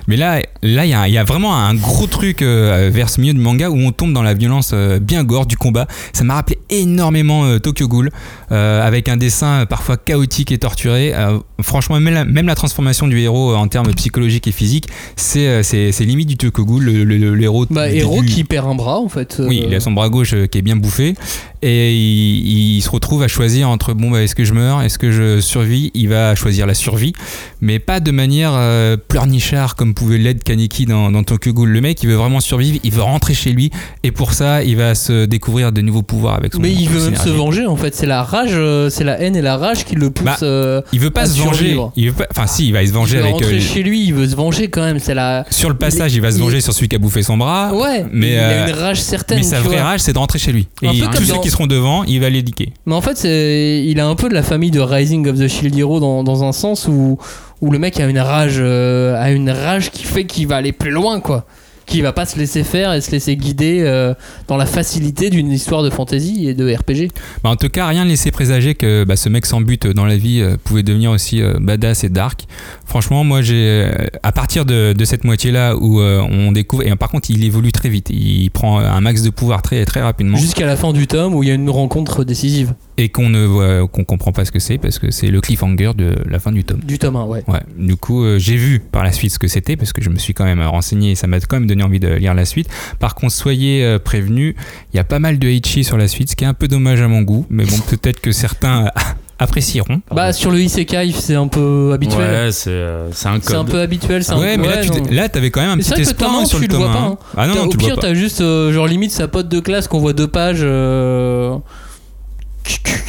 Mais 0.07 0.15
là, 0.15 0.39
là, 0.63 0.85
il 0.85 0.89
y, 0.89 0.93
a- 0.93 1.07
il 1.09 1.13
y 1.13 1.17
a 1.17 1.23
vraiment 1.25 1.55
un 1.55 1.75
gros 1.75 2.07
truc 2.07 2.41
euh, 2.41 2.89
vers 2.91 3.09
ce 3.09 3.19
milieu 3.21 3.33
du 3.33 3.39
manga 3.39 3.69
où 3.69 3.75
on 3.77 3.91
tombe 3.91 4.13
dans 4.13 4.23
la 4.23 4.33
violence 4.33 4.71
euh, 4.73 4.99
bien 4.99 5.23
gore 5.25 5.45
du 5.45 5.57
combat. 5.57 5.85
Ça 6.13 6.23
m'a 6.23 6.35
rappelé 6.35 6.57
énormément 6.69 7.43
euh, 7.45 7.59
Tokyo 7.59 7.87
Ghoul, 7.89 8.09
avec 8.51 9.09
un 9.09 9.17
dessin 9.17 9.61
euh, 9.61 9.65
parfois 9.65 9.97
chaotique 9.97 10.51
et 10.51 10.57
torturé. 10.57 11.13
Euh, 11.13 11.39
franchement, 11.61 11.99
même 11.99 12.13
la, 12.13 12.25
même 12.25 12.47
la 12.47 12.55
transformation 12.55 13.07
du 13.07 13.19
héros 13.19 13.51
euh, 13.51 13.55
en 13.55 13.67
termes 13.67 13.93
psychologiques 13.93 14.47
et 14.47 14.51
physiques, 14.51 14.87
c'est 15.15 15.47
euh, 15.47 15.63
c'est 15.63 15.91
c'est 15.91 16.05
limite 16.05 16.29
du 16.29 16.37
Tokyo 16.37 16.65
Ghoul. 16.65 16.83
Le, 16.85 17.03
le- 17.03 17.17
le- 17.17 17.35
l'héros 17.35 17.65
Bah, 17.69 17.89
héros 17.89 18.21
qui 18.21 18.43
perd 18.43 18.67
un 18.67 18.75
bras 18.75 18.99
en 18.99 19.09
fait. 19.09 19.41
Oui, 19.45 19.61
euh, 19.61 19.67
il 19.67 19.75
a 19.75 19.79
son 19.79 19.91
bras 19.91 20.09
gauche 20.09 20.33
euh, 20.33 20.47
qui 20.47 20.57
est 20.59 20.61
bien 20.61 20.75
bouffé 20.75 21.15
et 21.63 21.93
il, 21.95 22.77
il 22.77 22.81
se 22.81 22.89
retrouve 22.89 23.23
à 23.23 23.27
choisir 23.27 23.69
entre 23.69 23.93
bon 23.93 24.11
bah 24.11 24.21
est-ce 24.21 24.35
que 24.35 24.45
je 24.45 24.53
meurs, 24.53 24.81
est-ce 24.83 24.99
que 24.99 25.11
je 25.11 25.39
survis? 25.41 25.91
Il 25.95 26.07
va 26.09 26.35
choisir 26.35 26.67
la 26.67 26.73
survie, 26.75 27.13
mais 27.61 27.79
pas 27.79 27.99
de 27.99 28.11
manière 28.11 28.51
euh, 28.53 28.95
pleurnichard 28.95 29.75
comme 29.75 29.93
pouvait 29.95 30.19
l'être 30.19 30.43
Kaneki 30.43 30.85
dans, 30.85 31.11
dans 31.11 31.23
Tokyo 31.23 31.53
Ghoul. 31.53 31.69
Le 31.69 31.81
mec, 31.81 32.01
il 32.03 32.09
veut 32.09 32.15
vraiment 32.15 32.39
survivre, 32.39 32.79
il 32.83 32.91
veut 32.91 33.01
rentrer 33.01 33.33
chez 33.33 33.51
lui 33.51 33.71
et 34.03 34.11
pour 34.11 34.33
ça, 34.33 34.63
il 34.63 34.75
va 34.77 34.93
se 34.95 35.25
découvrir 35.25 35.71
de 35.71 35.81
nouveaux 35.81 36.03
pouvoirs 36.03 36.35
avec 36.35 36.53
son. 36.53 36.59
Mais 36.61 36.71
il 36.71 36.87
veut 36.89 37.09
même 37.09 37.19
se 37.19 37.29
venger 37.29 37.65
en 37.65 37.75
fait. 37.75 37.95
C'est 37.95 38.05
la 38.05 38.23
rage, 38.37 38.51
euh, 38.53 38.89
c'est 38.89 39.03
la 39.03 39.19
haine 39.19 39.35
et 39.35 39.41
la 39.41 39.57
rage 39.57 39.85
qui 39.85 39.95
le 39.95 40.09
poussent. 40.09 40.25
Bah, 40.25 40.37
euh, 40.43 40.81
Il 40.93 40.99
veut 40.99 41.09
pas 41.11 41.21
à 41.21 41.25
se 41.25 41.37
venger. 41.41 41.57
survivre. 41.57 41.91
Il 41.95 42.07
veut 42.09 42.15
pas. 42.15 42.25
Enfin, 42.31 42.47
si, 42.47 42.67
il 42.67 42.73
va 42.73 42.79
se 42.81 42.85
il 42.85 42.91
venger 42.91 43.17
veut 43.17 43.23
avec. 43.23 43.33
rentrer 43.33 43.55
euh, 43.55 43.59
chez 43.59 43.83
lui, 43.83 44.03
il 44.05 44.13
veut 44.13 44.27
se 44.27 44.35
venger 44.35 44.69
quand 44.69 44.83
même. 44.83 44.99
C'est 44.99 45.13
la. 45.13 45.45
sur 45.49 45.69
le 45.69 45.75
passage, 45.75 46.13
il- 46.13 46.17
il, 46.17 46.21
va 46.21 46.31
se 46.31 46.37
il- 46.37 46.43
venger 46.43 46.61
sur 46.61 46.73
celui 46.73 46.87
qui 46.87 46.95
a 46.95 46.99
bouffé 46.99 47.23
son 47.23 47.37
bras. 47.37 47.73
Ouais, 47.73 48.05
mais, 48.11 48.31
il 48.33 48.37
euh, 48.37 48.65
a 48.65 48.69
une 48.69 48.75
rage 48.75 49.01
certaine. 49.01 49.37
Mais 49.39 49.43
sa 49.43 49.59
vraie 49.59 49.81
rage, 49.81 49.99
c'est 50.01 50.13
de 50.13 50.19
rentrer 50.19 50.39
chez 50.39 50.51
lui. 50.51 50.67
Un 50.83 50.91
Et 50.91 50.99
peu 50.99 51.07
tous 51.07 51.23
ceux 51.23 51.33
dans- 51.33 51.39
qui 51.41 51.49
seront 51.49 51.67
devant, 51.67 52.03
il 52.03 52.19
va 52.19 52.29
les. 52.29 52.43
Mais 52.85 52.93
en 52.95 53.01
fait, 53.01 53.23
il 53.25 53.99
a 53.99 54.07
un 54.07 54.15
peu 54.15 54.29
de 54.29 54.33
la 54.33 54.43
famille 54.43 54.71
de 54.71 54.79
Rising 54.79 55.27
of 55.27 55.37
the 55.37 55.47
Shield 55.47 55.77
Hero 55.77 55.99
dans, 55.99 56.23
dans 56.23 56.43
un 56.43 56.51
sens 56.51 56.87
où, 56.87 57.17
où 57.61 57.71
le 57.71 57.79
mec 57.79 57.99
a 57.99 58.05
une 58.07 58.19
rage, 58.19 58.57
euh, 58.59 59.21
a 59.21 59.31
une 59.31 59.49
rage 59.49 59.91
qui 59.91 60.03
fait 60.03 60.25
qu'il 60.25 60.47
va 60.47 60.55
aller 60.57 60.71
plus 60.71 60.91
loin, 60.91 61.19
quoi. 61.19 61.45
Qui 61.87 62.01
va 62.01 62.11
pas 62.13 62.25
se 62.25 62.37
laisser 62.37 62.63
faire 62.63 62.93
et 62.93 63.01
se 63.01 63.11
laisser 63.11 63.35
guider 63.37 63.79
euh, 63.81 64.13
dans 64.47 64.57
la 64.57 64.65
facilité 64.65 65.29
d'une 65.29 65.51
histoire 65.51 65.83
de 65.83 65.89
fantasy 65.89 66.47
et 66.47 66.53
de 66.53 66.71
RPG. 66.71 67.09
Bah, 67.43 67.49
en 67.49 67.55
tout 67.55 67.69
cas, 67.69 67.87
rien 67.87 68.03
ne 68.03 68.09
laissait 68.09 68.31
présager 68.31 68.75
que 68.75 69.05
bah, 69.05 69.15
ce 69.15 69.29
mec 69.29 69.45
sans 69.45 69.61
but 69.61 69.87
dans 69.87 70.05
la 70.05 70.17
vie 70.17 70.41
euh, 70.41 70.57
pouvait 70.63 70.83
devenir 70.83 71.11
aussi 71.11 71.41
euh, 71.41 71.53
badass 71.59 72.03
et 72.03 72.09
dark. 72.09 72.45
Franchement, 72.85 73.23
moi, 73.23 73.41
j'ai 73.41 73.89
à 74.21 74.31
partir 74.31 74.65
de, 74.65 74.93
de 74.93 75.05
cette 75.05 75.23
moitié-là 75.23 75.75
où 75.75 75.99
on 76.01 76.51
découvre, 76.51 76.83
et 76.85 76.95
par 76.95 77.09
contre, 77.09 77.29
il 77.31 77.43
évolue 77.43 77.71
très 77.71 77.89
vite. 77.89 78.09
Il 78.09 78.49
prend 78.51 78.79
un 78.79 79.01
max 79.01 79.21
de 79.21 79.29
pouvoir 79.29 79.61
très 79.61 79.85
très 79.85 80.01
rapidement. 80.01 80.37
Jusqu'à 80.37 80.65
la 80.65 80.75
fin 80.75 80.93
du 80.93 81.07
tome 81.07 81.33
où 81.33 81.43
il 81.43 81.49
y 81.49 81.51
a 81.51 81.55
une 81.55 81.69
rencontre 81.69 82.23
décisive. 82.23 82.73
Et 82.97 83.09
qu'on 83.09 83.29
ne 83.29 83.45
voit, 83.45 83.87
qu'on 83.87 84.03
comprend 84.03 84.31
pas 84.31 84.43
ce 84.45 84.51
que 84.51 84.59
c'est 84.59 84.77
parce 84.77 84.97
que 84.99 85.11
c'est 85.11 85.27
le 85.27 85.39
cliffhanger 85.41 85.91
de 85.95 86.15
la 86.29 86.39
fin 86.39 86.51
du 86.51 86.63
tome. 86.63 86.79
Du 86.83 86.97
tome 86.97 87.15
1, 87.15 87.25
ouais. 87.25 87.43
Ouais. 87.47 87.59
Du 87.77 87.95
coup, 87.95 88.23
euh, 88.23 88.39
j'ai 88.39 88.55
vu 88.55 88.79
par 88.79 89.03
la 89.03 89.11
suite 89.11 89.31
ce 89.31 89.39
que 89.39 89.47
c'était 89.47 89.75
parce 89.75 89.93
que 89.93 90.01
je 90.01 90.09
me 90.09 90.17
suis 90.17 90.33
quand 90.33 90.45
même 90.45 90.61
renseigné 90.61 91.11
et 91.11 91.15
ça 91.15 91.27
m'a 91.27 91.39
quand 91.39 91.57
même 91.59 91.67
donné 91.67 91.83
envie 91.83 91.99
de 91.99 92.07
lire 92.09 92.33
la 92.33 92.45
suite. 92.45 92.67
Par 92.99 93.13
contre, 93.15 93.33
soyez 93.33 93.83
euh, 93.85 93.99
prévenus, 93.99 94.55
il 94.93 94.97
y 94.97 94.99
a 94.99 95.03
pas 95.03 95.19
mal 95.19 95.37
de 95.39 95.47
Heichi 95.47 95.83
sur 95.83 95.97
la 95.97 96.07
suite, 96.07 96.31
ce 96.31 96.35
qui 96.35 96.43
est 96.43 96.47
un 96.47 96.53
peu 96.55 96.67
dommage 96.67 97.01
à 97.01 97.07
mon 97.07 97.21
goût, 97.21 97.45
mais 97.49 97.65
bon, 97.65 97.77
peut-être 97.89 98.19
que 98.19 98.31
certains 98.31 98.89
apprécieront. 99.39 100.01
Bah, 100.11 100.33
sur 100.33 100.49
le 100.49 100.59
Isekai, 100.59 101.11
c'est 101.11 101.35
un 101.35 101.47
peu 101.47 101.91
habituel. 101.93 102.45
Ouais, 102.45 102.51
c'est 102.51 102.71
euh, 102.71 103.09
c'est 103.11 103.27
un 103.27 103.39
C'est 103.41 103.53
un 103.53 103.63
peu 103.65 103.79
habituel, 103.79 104.23
c'est 104.23 104.31
un 104.33 104.39
Ouais, 104.39 104.55
peu- 104.55 104.61
mais 104.63 104.67
là, 104.69 104.81
tu 104.81 104.89
non. 104.89 104.99
t'es- 105.01 105.13
là, 105.13 105.29
t'avais 105.29 105.51
quand 105.51 105.61
même 105.61 105.69
un 105.69 105.75
Mais 105.75 105.83
petit 105.83 106.01
espoir 106.01 106.31
hein, 106.33 106.45
sur 106.45 106.57
tu 106.57 106.63
le 106.65 106.69
tome 106.71 106.79
vois 106.83 106.91
pas, 106.91 106.99
1. 106.99 107.05
hein. 107.05 107.17
Ah 107.37 107.47
non, 107.47 107.53
non, 107.55 107.61
Au 107.65 107.67
tu 107.67 107.73
le 107.73 107.77
pire, 107.77 107.87
vois 107.93 108.01
pas. 108.01 108.07
t'as 108.07 108.13
juste, 108.15 108.41
euh, 108.41 108.73
genre, 108.73 108.87
limite 108.87 109.11
sa 109.11 109.27
pote 109.27 109.47
de 109.47 109.59
classe 109.59 109.87
qu'on 109.87 109.99
voit 109.99 110.13
deux 110.13 110.27
pages. 110.27 110.61
euh, 110.63 111.55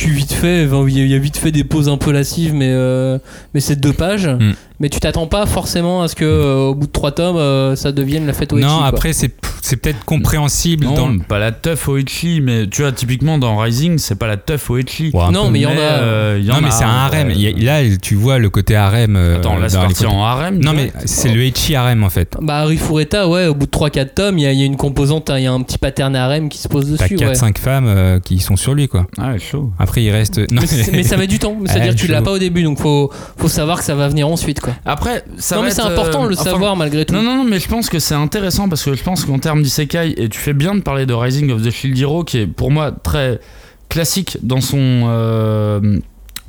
vite 0.07 0.33
fait, 0.33 0.64
il 0.88 1.07
y 1.07 1.14
a- 1.14 1.18
vite 1.18 1.37
fait 1.37 1.51
des 1.53 1.64
pauses 1.64 1.88
un 1.88 1.97
peu 1.97 2.12
lascives, 2.12 2.55
mais, 2.55 2.71
euh, 2.71 3.18
mais 3.55 3.61
c'est 3.61 3.77
deux 3.77 3.92
pages. 3.92 4.27
Mm. 4.29 4.53
Mais 4.81 4.88
tu 4.88 5.01
t'attends 5.01 5.27
pas 5.27 5.45
forcément 5.47 6.03
à 6.03 6.09
ce 6.09 6.14
que 6.14 6.25
euh, 6.25 6.69
au 6.69 6.75
bout 6.75 6.87
de 6.87 6.93
trois 6.93 7.11
tomes, 7.11 7.37
euh, 7.37 7.75
ça 7.75 7.91
devienne 7.91 8.27
la 8.27 8.33
fête 8.33 8.53
au 8.53 8.61
Non, 8.61 8.69
Ichi, 8.79 8.85
après, 8.87 9.12
c'est 9.12 9.33
c'est 9.61 9.77
peut-être 9.77 10.05
compréhensible 10.05 10.85
Non, 10.87 10.95
dans 10.95 11.09
le. 11.09 11.19
pas 11.19 11.38
la 11.41 11.51
teuf 11.53 11.88
Oichi, 11.88 12.41
mais 12.41 12.67
tu 12.69 12.83
vois, 12.83 12.93
typiquement 12.93 13.38
dans 13.38 13.59
Rising, 13.59 13.99
c'est 13.99 14.14
pas 14.14 14.29
la 14.29 14.37
teuf. 14.37 14.71
Ouais, 14.71 14.85
un 15.14 15.31
Non, 15.33 15.51
mais 15.51 15.59
il 15.59 15.62
y 15.62 15.67
en 15.67 15.71
a. 15.73 15.75
euh, 15.75 16.43
Non, 16.43 16.55
en 16.55 16.61
mais 16.61 16.69
a, 16.69 16.71
c'est 16.71 16.85
un 16.85 16.88
harem. 16.88 17.29
a- 17.31 17.35
Là, 17.64 17.97
tu 18.01 18.14
vois 18.14 18.38
le 18.38 18.49
côté 18.51 18.77
harem. 18.77 19.17
Attends, 19.17 19.59
là, 19.59 19.69
c'est 19.69 19.77
parti 19.77 20.07
en 20.07 20.23
harem. 20.23 20.59
Non, 20.61 20.73
mais 20.75 20.93
c'est 21.07 21.29
le 21.29 21.43
Heichi 21.43 21.75
harem 21.75 22.05
en 22.05 22.09
fait. 22.09 22.37
Bah, 22.41 22.59
Harry 22.61 22.77
Fureta, 22.77 23.29
ouais, 23.29 23.47
au 23.47 23.55
bout 23.55 23.67
de 23.67 23.71
3-4 23.71 24.14
tomes, 24.14 24.38
il 24.38 24.43
y, 24.43 24.47
a- 24.47 24.53
il 24.53 24.59
y 24.61 24.62
a 24.62 24.67
une 24.67 24.77
composante, 24.77 25.31
il 25.37 25.43
y 25.43 25.47
a 25.47 25.53
un 25.53 25.61
petit 25.62 25.79
pattern 25.79 26.14
harem 26.14 26.49
qui 26.49 26.59
se 26.59 26.69
pose 26.69 26.95
T'as 26.97 27.05
dessus. 27.09 27.17
ouais. 27.17 27.33
4-5 27.33 27.59
femmes 27.59 27.87
euh, 27.88 28.21
qui 28.21 28.38
sont 28.38 28.57
sur 28.57 28.75
lui, 28.75 28.87
quoi. 28.88 29.07
Ah, 29.19 29.37
chaud. 29.38 29.71
Après, 29.79 30.03
il 30.05 30.11
reste. 30.12 30.38
Non, 30.53 30.62
Mais, 30.93 31.03
ça 31.03 31.17
met 31.17 31.27
du 31.27 31.38
temps, 31.41 31.57
c'est-à-dire 31.67 31.95
que 31.95 31.99
tu 31.99 32.07
l'as 32.07 32.23
pas 32.23 32.33
au 32.33 32.38
début, 32.38 32.62
donc 32.62 32.79
faut, 32.79 33.11
faut 33.37 33.49
savoir 33.49 33.79
que 33.79 33.85
ça 33.85 33.97
va 33.97 34.09
venir 34.09 34.29
ensuite. 34.29 34.61
Quoi. 34.61 34.68
Après, 34.85 35.25
ça 35.39 35.57
non, 35.57 35.63
va 35.63 35.69
mais 35.69 35.75
c'est 35.75 35.83
important 35.83 36.25
de 36.25 36.29
le 36.29 36.35
euh, 36.37 36.41
enfin, 36.41 36.51
savoir 36.51 36.77
malgré 36.77 37.05
tout. 37.05 37.15
Non, 37.15 37.23
non, 37.23 37.37
non, 37.37 37.45
mais 37.45 37.61
je 37.61 37.69
pense 37.69 37.89
que 37.89 37.99
c'est 37.99 38.15
intéressant 38.15 38.69
parce 38.69 38.85
que 38.85 38.95
je 38.95 39.03
pense 39.03 39.25
qu'en 39.25 39.39
termes 39.39 39.63
d'isekai, 39.63 40.15
et 40.17 40.29
tu 40.29 40.39
fais 40.39 40.53
bien 40.53 40.75
de 40.75 40.81
parler 40.81 41.07
de 41.07 41.15
Rising 41.15 41.51
of 41.51 41.63
the 41.63 41.71
Shield 41.71 41.99
Hero, 41.99 42.25
qui 42.25 42.39
est 42.39 42.47
pour 42.47 42.71
moi 42.71 42.91
très 42.91 43.41
classique 43.89 44.39
dans 44.43 44.61
son, 44.61 44.79
euh, 45.09 45.99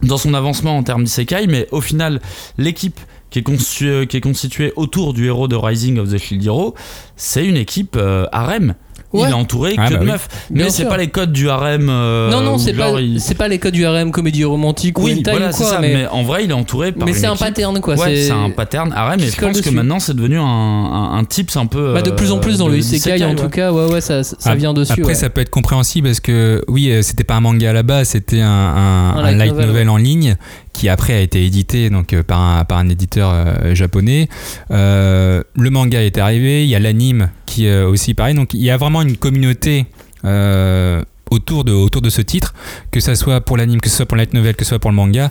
dans 0.04 0.18
son 0.18 0.34
avancement 0.34 0.78
en 0.78 0.84
termes 0.84 1.04
d'isekai, 1.04 1.48
mais 1.48 1.68
au 1.72 1.82
final, 1.82 2.22
l'équipe 2.58 3.00
qui 3.30 3.40
est, 3.40 3.44
constituée, 3.44 4.08
qui 4.08 4.18
est 4.18 4.22
constituée 4.22 4.74
autour 4.76 5.14
du 5.14 5.28
héros 5.28 5.48
de 5.48 5.56
Rising 5.56 6.00
of 6.00 6.12
the 6.12 6.18
Shield 6.18 6.44
Hero, 6.46 6.76
c'est 7.16 7.46
une 7.46 7.58
équipe 7.58 7.96
euh, 7.96 8.26
harem. 8.32 8.76
Ouais. 9.12 9.24
Il 9.28 9.32
est 9.32 9.34
entouré 9.34 9.74
Ah, 9.78 9.88
que 9.88 9.94
bah 9.94 10.00
de 10.02 10.06
oui. 10.06 10.12
meufs. 10.12 10.28
Mais 10.52 10.70
c'est 10.70 10.86
pas 10.86 10.98
les 10.98 11.08
codes 11.08 11.32
du 11.32 11.50
harem. 11.50 11.88
euh, 11.90 12.30
non, 12.30 12.42
non, 12.42 12.58
c'est 12.60 12.74
pas, 12.74 12.92
il- 13.02 13.20
c'est 13.20 13.34
pas 13.34 13.48
les 13.48 13.58
codes 13.58 13.74
du 13.74 13.84
harem 13.86 14.12
comédie 14.12 14.44
romantique 14.44 15.00
ou 15.00 15.06
Oui, 15.06 15.14
hentai 15.20 15.32
voilà, 15.32 15.50
ou 15.50 15.52
c'est 15.52 15.58
quoi, 15.64 15.72
ça. 15.72 15.80
mais, 15.80 15.94
Mais... 15.96 16.08
en 16.08 16.22
vrai, 16.24 16.44
il 16.44 16.52
est 16.52 16.54
entouré 16.54 16.92
par 16.92 17.08
mais 17.08 17.14
c'est 17.14 17.26
un 17.26 17.36
pattern 17.36 17.80
quoi. 17.82 17.96
Ouais, 17.96 18.16
c'est 18.18 18.30
un 18.32 18.52
pattern 18.52 18.92
harem, 18.94 19.20
et 19.20 19.28
je 19.30 19.40
pense 19.42 19.62
que 19.62 19.70
maintenant 19.72 20.00
c'est 20.00 20.14
devenu 20.16 20.38
un, 20.38 20.44
un, 20.44 21.18
un 21.18 21.24
tips 21.24 21.58
un 21.58 21.66
peu. 21.66 21.94
Bah, 21.94 22.04
de 22.04 22.12
plus 22.12 22.32
en 22.32 22.38
euh, 22.38 22.40
plus 22.40 22.60
dans 22.60 22.68
le 22.68 22.78
isekai 22.78 23.24
en 23.26 23.34
tout 23.36 23.50
cas, 23.50 23.72
ouais, 23.72 23.92
ouais, 23.92 24.02
ça, 24.02 24.24
ça 24.24 24.36
Ah, 24.46 24.56
vient 24.56 24.74
dessus. 24.76 25.02
Après, 25.02 25.16
ça 25.16 25.30
peut 25.32 25.42
être 25.42 25.50
compréhensible 25.50 26.08
parce 26.08 26.20
que, 26.20 26.64
oui, 26.68 26.92
euh, 26.92 27.02
c'était 27.02 27.24
pas 27.24 27.34
un 27.36 27.42
manga 27.42 27.72
à 27.72 27.74
la 27.74 27.84
base, 27.84 28.10
c'était 28.10 28.42
un, 28.42 29.32
light 29.32 29.56
novel. 29.56 29.90
en 29.90 29.98
ligne 29.98 30.36
qui 30.72 30.88
après 30.88 31.14
a 31.14 31.20
été 31.20 31.44
édité 31.46 31.90
donc, 31.90 32.16
par, 32.22 32.40
un, 32.40 32.64
par 32.64 32.78
un 32.78 32.88
éditeur 32.90 33.32
euh, 33.34 33.74
japonais. 33.76 34.30
Euh, 34.72 35.42
le 35.56 35.70
manga 35.72 36.02
est 36.04 36.18
arrivé, 36.18 36.64
il 36.64 36.70
y 36.70 36.76
a 36.76 36.80
l'anime 36.80 37.30
qui 37.50 37.66
est 37.68 37.84
aussi 37.84 38.14
pareil. 38.14 38.36
Donc, 38.36 38.54
il 38.54 38.62
y 38.62 38.70
a 38.70 38.78
vraiment 38.78 39.02
une 39.02 39.18
communauté. 39.18 39.86
euh, 40.26 41.02
autour 41.32 41.64
de, 41.64 41.72
autour 41.72 42.02
de 42.02 42.10
ce 42.10 42.22
titre, 42.24 42.56
que 42.92 43.00
ça 43.00 43.14
soit 43.14 43.40
pour 43.42 43.56
l'anime, 43.56 43.80
que 43.80 43.88
ce 43.88 43.98
soit 43.98 44.06
pour 44.08 44.16
le 44.18 44.24
light 44.24 44.34
novel, 44.34 44.56
que 44.56 44.64
ce 44.66 44.70
soit 44.70 44.80
pour 44.80 44.90
le 44.90 44.96
manga. 44.96 45.30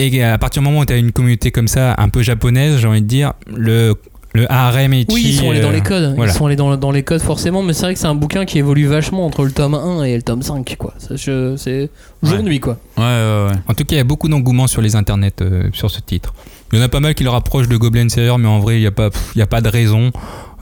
Et 0.00 0.20
à 0.24 0.36
partir 0.36 0.62
du 0.62 0.68
moment 0.68 0.80
où 0.80 0.84
tu 0.84 0.92
as 0.92 0.96
une 0.96 1.12
communauté 1.12 1.52
comme 1.52 1.68
ça, 1.68 1.94
un 1.96 2.08
peu 2.08 2.22
japonaise, 2.22 2.78
j'ai 2.80 2.88
envie 2.88 3.02
de 3.02 3.06
dire, 3.06 3.34
le, 3.56 3.94
le 4.34 4.50
harem 4.52 4.92
et 4.94 5.06
Oui, 5.08 5.22
ils 5.26 5.34
sont 5.36 5.50
allés 5.50 5.60
dans 5.60 5.70
les 5.70 5.80
codes. 5.80 6.12
voilà. 6.16 6.32
Ils 6.32 6.34
sont 6.34 6.46
allés 6.46 6.56
dans, 6.56 6.76
dans 6.76 6.90
les 6.90 7.04
codes 7.04 7.20
forcément, 7.22 7.62
mais 7.62 7.72
c'est 7.72 7.82
vrai 7.82 7.94
que 7.94 8.00
c'est 8.00 8.06
un 8.08 8.16
bouquin 8.16 8.44
qui 8.46 8.58
évolue 8.58 8.86
vachement 8.86 9.24
entre 9.24 9.44
le 9.44 9.52
tome 9.52 9.74
1 9.74 10.02
et 10.04 10.16
le 10.16 10.22
tome 10.22 10.42
5 10.42 10.74
quoi. 10.76 10.92
Ça, 10.98 11.14
je- 11.14 11.54
C'est 11.56 11.88
jour-nuit 12.24 12.58
quoi. 12.58 12.76
Ouais, 12.96 13.04
ouais, 13.04 13.46
ouais. 13.50 13.56
En 13.68 13.74
tout 13.74 13.84
cas, 13.84 13.94
il 13.94 13.98
y 13.98 14.00
a 14.00 14.04
beaucoup 14.04 14.28
d'engouement 14.28 14.66
sur 14.66 14.82
les 14.82 14.96
internets 14.96 15.30
euh, 15.40 15.68
sur 15.72 15.88
ce 15.90 16.00
titre. 16.00 16.34
Il 16.72 16.78
y 16.78 16.82
en 16.82 16.84
a 16.84 16.88
pas 16.88 17.00
mal 17.00 17.14
qui 17.14 17.22
le 17.24 17.30
rapprochent 17.30 17.68
de 17.68 17.76
Goblin 17.76 18.08
Slayer, 18.08 18.34
mais 18.38 18.48
en 18.48 18.58
vrai, 18.58 18.76
il 18.76 18.80
n'y 18.80 18.86
a, 18.86 18.90
pas- 18.90 19.10
pff, 19.10 19.30
il 19.36 19.38
y 19.38 19.42
a 19.42 19.46
pas 19.46 19.60
de 19.60 19.68
raison. 19.68 20.10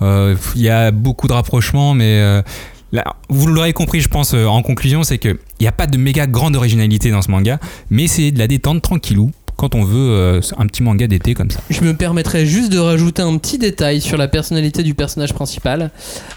Euh, 0.03 0.37
Il 0.55 0.63
y 0.63 0.69
a 0.69 0.91
beaucoup 0.91 1.29
de 1.29 1.33
rapprochements, 1.33 1.95
mais 1.95 2.21
euh, 2.21 2.43
vous 3.29 3.47
l'aurez 3.47 3.73
compris, 3.73 4.01
je 4.01 4.09
pense, 4.09 4.35
euh, 4.35 4.47
en 4.47 4.63
conclusion, 4.63 5.03
c'est 5.03 5.19
qu'il 5.19 5.37
n'y 5.61 5.67
a 5.67 5.73
pas 5.73 5.87
de 5.87 5.97
méga 5.97 6.27
grande 6.27 6.57
originalité 6.57 7.11
dans 7.11 7.23
ce 7.23 7.31
manga, 7.31 7.59
mais 7.91 8.07
c'est 8.07 8.31
de 8.31 8.39
la 8.39 8.47
détente 8.47 8.83
tranquillou 8.83 9.31
quand 9.57 9.75
on 9.75 9.85
veut 9.85 10.43
un 10.59 10.67
petit 10.67 10.83
manga 10.83 11.07
d'été 11.07 11.33
comme 11.33 11.51
ça. 11.51 11.61
Je 11.71 11.81
me 11.81 11.95
permettrais 11.97 12.45
juste 12.45 12.71
de 12.71 12.79
rajouter 12.79 13.23
un 13.23 13.39
petit 13.39 13.57
détail 13.57 14.03
sur 14.03 14.19
la 14.19 14.29
personnalité 14.29 14.83
du 14.83 14.93
personnage 14.93 15.33
principal. 15.33 15.91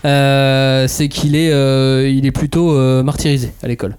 C'est 0.03 1.09
qu'il 1.09 1.35
est, 1.35 1.49
il 2.13 2.25
est 2.25 2.31
plutôt 2.31 3.03
martyrisé 3.03 3.51
à 3.61 3.67
l'école. 3.67 3.97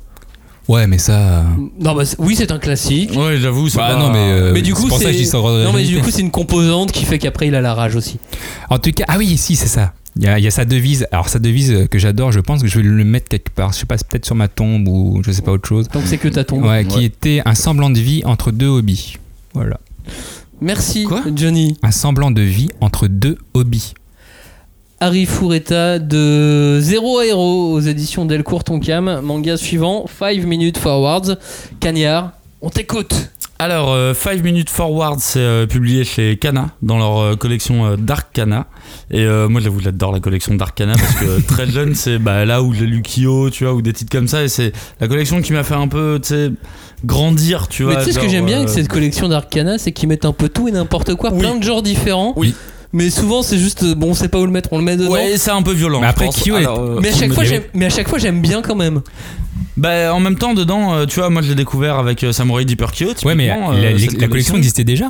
Ouais, 0.69 0.87
mais 0.87 0.99
ça. 0.99 1.41
euh, 1.41 1.43
Non, 1.81 1.95
bah, 1.95 2.03
oui, 2.19 2.37
c'est 2.37 2.53
un 2.53 2.59
classique. 2.59 3.11
Ouais, 3.17 3.39
j'avoue, 3.39 3.69
c'est 3.69 3.79
Bah 3.79 3.89
pas- 3.95 3.99
non, 3.99 4.13
mais, 4.13 4.19
euh, 4.31 4.53
mais 4.53 4.63
du 4.63 4.73
coup, 4.75 4.89
c'est 4.91 5.13
Non, 5.35 5.73
mais 5.73 5.85
du 5.85 6.01
coup, 6.01 6.11
c'est 6.11 6.21
une 6.23 6.31
composante 6.31 6.93
qui 6.93 7.05
fait 7.05 7.19
qu'après, 7.19 7.49
il 7.49 7.55
a 7.55 7.61
la 7.61 7.75
rage 7.75 7.97
aussi. 7.97 8.19
En 8.69 8.79
tout 8.79 8.93
cas, 8.93 9.05
ah 9.09 9.17
oui, 9.19 9.37
si, 9.37 9.57
c'est 9.57 9.67
ça. 9.67 9.95
Il 10.17 10.25
y, 10.25 10.27
a, 10.29 10.39
il 10.39 10.45
y 10.45 10.49
a 10.49 10.51
sa 10.51 10.65
devise. 10.65 11.07
Alors, 11.13 11.29
sa 11.29 11.39
devise 11.39 11.71
euh, 11.73 11.87
que 11.87 11.99
j'adore, 11.99 12.33
je 12.33 12.41
pense 12.41 12.63
que 12.63 12.69
je 12.69 12.79
vais 12.81 12.83
le 12.85 13.05
mettre 13.05 13.29
quelque 13.29 13.51
part. 13.51 13.73
Je 13.73 13.79
sais 13.79 13.87
pas, 13.87 13.97
peut-être 13.97 14.27
sur 14.27 14.35
ma 14.35 14.49
tombe 14.49 14.89
ou 14.89 15.23
je 15.25 15.31
sais 15.31 15.41
pas 15.43 15.53
autre 15.53 15.69
chose. 15.69 15.89
Donc, 15.89 16.03
c'est 16.07 16.19
que 16.19 16.29
ta 16.29 16.43
tombe. 16.45 16.65
Ouais, 16.65 16.85
qui 16.85 17.05
était 17.05 17.41
un 17.45 17.55
semblant 17.55 17.91
de 17.91 18.01
vie 18.01 18.23
entre 18.25 18.51
deux 18.51 18.67
hobbies. 18.67 19.15
Voilà. 19.55 19.79
Merci, 20.61 21.05
Quoi? 21.05 21.23
Johnny. 21.35 21.77
Un 21.83 21.91
semblant 21.93 22.31
de 22.31 22.43
vie 22.43 22.71
entre 22.81 23.07
deux 23.07 23.39
hobbies. 23.55 23.95
Harry 25.03 25.25
Fureta 25.25 25.99
de 25.99 26.79
Zero 26.81 27.19
à 27.21 27.27
Hero 27.27 27.73
aux 27.73 27.81
éditions 27.81 28.27
Delcourt 28.27 28.65
Tonkam. 28.65 29.21
Manga 29.23 29.57
suivant, 29.57 30.05
5 30.19 30.45
Minutes 30.45 30.77
Forwards. 30.77 31.37
Cagnard, 31.81 32.33
on 32.61 32.69
t'écoute. 32.69 33.31
Alors, 33.59 34.15
5 34.15 34.43
Minutes 34.43 34.69
Forward, 34.71 35.19
c'est 35.21 35.39
euh, 35.41 35.67
publié 35.67 36.05
chez 36.05 36.37
Kana 36.39 36.71
dans 36.83 36.99
leur 36.99 37.19
euh, 37.19 37.37
collection 37.37 37.87
euh, 37.87 37.97
Dark 37.97 38.29
Kana. 38.33 38.67
Et 39.11 39.21
euh, 39.25 39.49
moi, 39.49 39.61
j'avoue, 39.63 39.81
j'adore 39.81 40.13
la 40.13 40.21
collection 40.21 40.55
Dark 40.55 40.75
Kana 40.77 40.97
parce 40.97 41.15
que 41.15 41.25
euh, 41.25 41.39
très 41.47 41.67
jeune, 41.67 41.95
c'est 41.95 42.19
bah, 42.19 42.45
là 42.47 42.63
où 42.63 42.73
j'ai 42.75 42.87
lu 42.87 43.03
Kyo, 43.03 43.49
tu 43.51 43.65
vois, 43.65 43.75
ou 43.75 43.81
des 43.83 43.93
titres 43.95 44.13
comme 44.13 44.29
ça. 44.29 44.43
Et 44.45 44.49
c'est 44.49 44.73
la 45.01 45.09
collection 45.09 45.41
qui 45.43 45.53
m'a 45.55 45.63
fait 45.63 45.75
un 45.75 45.89
peu, 45.89 46.19
tu 46.23 46.29
sais, 46.29 46.51
grandir, 47.05 47.69
tu 47.69 47.85
vois. 47.85 47.95
Mais 47.97 47.99
tu 48.01 48.07
sais 48.07 48.13
ce 48.13 48.19
que 48.19 48.29
j'aime 48.29 48.47
bien 48.47 48.59
avec 48.59 48.69
euh, 48.69 48.73
cette 48.73 48.89
collection 48.89 49.29
d'Arcana, 49.29 49.77
c'est 49.79 49.93
qu'ils 49.93 50.09
mettent 50.11 50.25
un 50.27 50.33
peu 50.33 50.49
tout 50.51 50.69
et 50.69 50.73
n'importe 50.73 51.15
quoi, 51.15 51.31
Oui. 51.33 51.41
plein 51.41 51.55
de 51.57 51.63
genres 51.63 51.83
différents. 51.83 52.33
Oui. 52.37 52.55
Mais 52.93 53.09
souvent, 53.11 53.43
c'est 53.43 53.59
juste, 53.59 53.85
euh, 53.85 53.95
bon, 53.95 54.09
on 54.11 54.15
sait 54.15 54.29
pas 54.29 54.39
où 54.39 54.45
le 54.47 54.51
mettre, 54.51 54.71
on 54.73 54.79
le 54.79 54.85
met 54.85 54.97
dedans. 54.97 55.13
Ouais, 55.13 55.35
c'est 55.37 55.51
un 55.53 55.63
peu 55.63 55.73
violent. 55.73 56.01
Mais 56.01 56.09
après. 56.09 56.29
Kyo 56.29 56.57
est- 56.57 56.59
Alors, 56.59 56.81
euh, 56.81 56.99
Mais 57.01 57.11
à 57.11 57.15
chaque 57.15 57.33
fois, 57.33 57.45
j'aime, 57.45 57.63
mais 57.75 57.87
à 57.87 57.91
chaque 57.91 58.09
fois, 58.09 58.19
j'aime 58.19 58.41
bien 58.41 58.63
quand 58.63 58.75
même. 58.75 59.01
Bah, 59.77 60.13
en 60.13 60.21
même 60.21 60.37
temps, 60.37 60.55
dedans, 60.55 60.95
euh, 60.95 61.07
tu 61.07 61.21
vois, 61.21 61.31
moi, 61.31 61.41
je 61.43 61.49
l'ai 61.49 61.55
découvert 61.55 61.99
avec 61.99 62.27
Samurai 62.33 62.65
Deeper 62.65 62.91
Kyo. 62.93 63.09
Ouais, 63.25 63.35
mais 63.35 63.47
la, 63.49 63.55
euh, 63.73 64.27
collection 64.29 64.57
existait 64.57 64.85
déjà. 64.85 65.07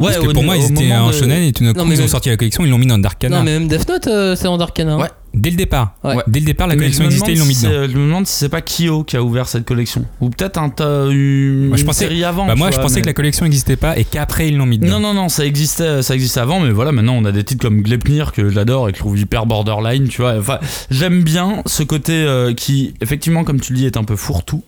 Ouais, 0.00 0.12
Parce 0.12 0.18
que 0.18 0.26
au- 0.28 0.32
pour 0.32 0.44
moi, 0.44 0.56
ils 0.56 0.70
étaient 0.70 0.92
en 0.94 1.08
de- 1.08 1.12
shonen 1.12 1.42
et 1.42 1.52
tout 1.52 1.64
d'un 1.64 1.72
coup, 1.72 1.80
Non, 1.80 1.86
ils 1.90 1.94
ont 1.94 1.98
même- 1.98 2.08
sorti 2.08 2.28
la 2.28 2.36
collection, 2.36 2.64
ils 2.64 2.70
l'ont 2.70 2.78
mis 2.78 2.86
dans 2.86 2.98
Darkana. 2.98 3.38
Non, 3.38 3.42
mais 3.44 3.58
même 3.58 3.66
Death 3.68 3.88
Note, 3.88 4.06
euh, 4.06 4.36
c'est 4.36 4.46
en 4.46 4.56
Darkana. 4.56 4.96
Ouais. 4.96 5.08
Dès 5.40 5.50
le 5.50 5.56
départ. 5.56 5.94
Ouais. 6.04 6.16
Dès 6.26 6.40
le 6.40 6.46
départ, 6.46 6.66
la 6.66 6.74
Mais 6.74 6.80
collection 6.80 7.04
existait, 7.04 7.32
ils 7.32 7.38
l'ont 7.38 7.44
mis 7.44 7.54
si 7.54 7.66
dedans. 7.66 7.74
c'est- 7.86 7.92
Je 7.92 7.96
me 7.98 8.06
demande 8.06 8.26
si 8.26 8.34
c'est 8.38 8.48
pas 8.48 8.60
Kyo 8.60 9.04
qui 9.04 9.16
a 9.16 9.22
ouvert 9.22 9.46
cette 9.48 9.64
collection. 9.64 10.04
Ou 10.20 10.30
peut-être 10.30 10.58
un 10.58 10.68
tas- 10.68 11.06
une, 11.10 11.68
Moi, 11.68 11.76
je 11.76 11.82
une 11.82 11.86
pensais- 11.86 12.04
série 12.06 12.24
avant. 12.24 12.46
Bah, 12.46 12.54
moi, 12.56 12.70
je 12.70 12.78
pensais 12.78 12.96
mais- 12.96 13.02
que 13.02 13.06
la 13.06 13.12
collection 13.12 13.44
n'existait 13.44 13.76
pas 13.76 13.96
et 13.98 14.04
qu'après, 14.04 14.48
ils 14.48 14.56
l'ont 14.56 14.66
mis 14.66 14.78
dedans. 14.78 14.98
Non, 14.98 15.14
non, 15.14 15.14
non, 15.22 15.28
ça 15.28 15.44
existait, 15.46 16.02
ça 16.02 16.14
existait 16.14 16.40
avant, 16.40 16.60
mais 16.60 16.70
voilà, 16.70 16.92
maintenant 16.92 17.14
on 17.14 17.24
a 17.24 17.32
des 17.32 17.44
titres 17.44 17.62
comme 17.62 17.82
Glepnir 17.82 18.32
que 18.32 18.48
j'adore 18.50 18.88
et 18.88 18.92
que 18.92 18.98
je 18.98 19.02
trouve 19.02 19.18
hyper 19.18 19.46
borderline, 19.46 20.08
tu 20.08 20.22
vois. 20.22 20.34
Enfin, 20.38 20.58
j'aime 20.90 21.22
bien 21.22 21.62
ce 21.66 21.82
côté 21.82 22.12
euh, 22.12 22.52
qui, 22.54 22.94
effectivement, 23.00 23.44
comme 23.44 23.60
tu 23.60 23.72
le 23.72 23.78
dis, 23.78 23.86
est 23.86 23.96
un 23.96 24.04
peu 24.04 24.16
fourre-tout. 24.16 24.62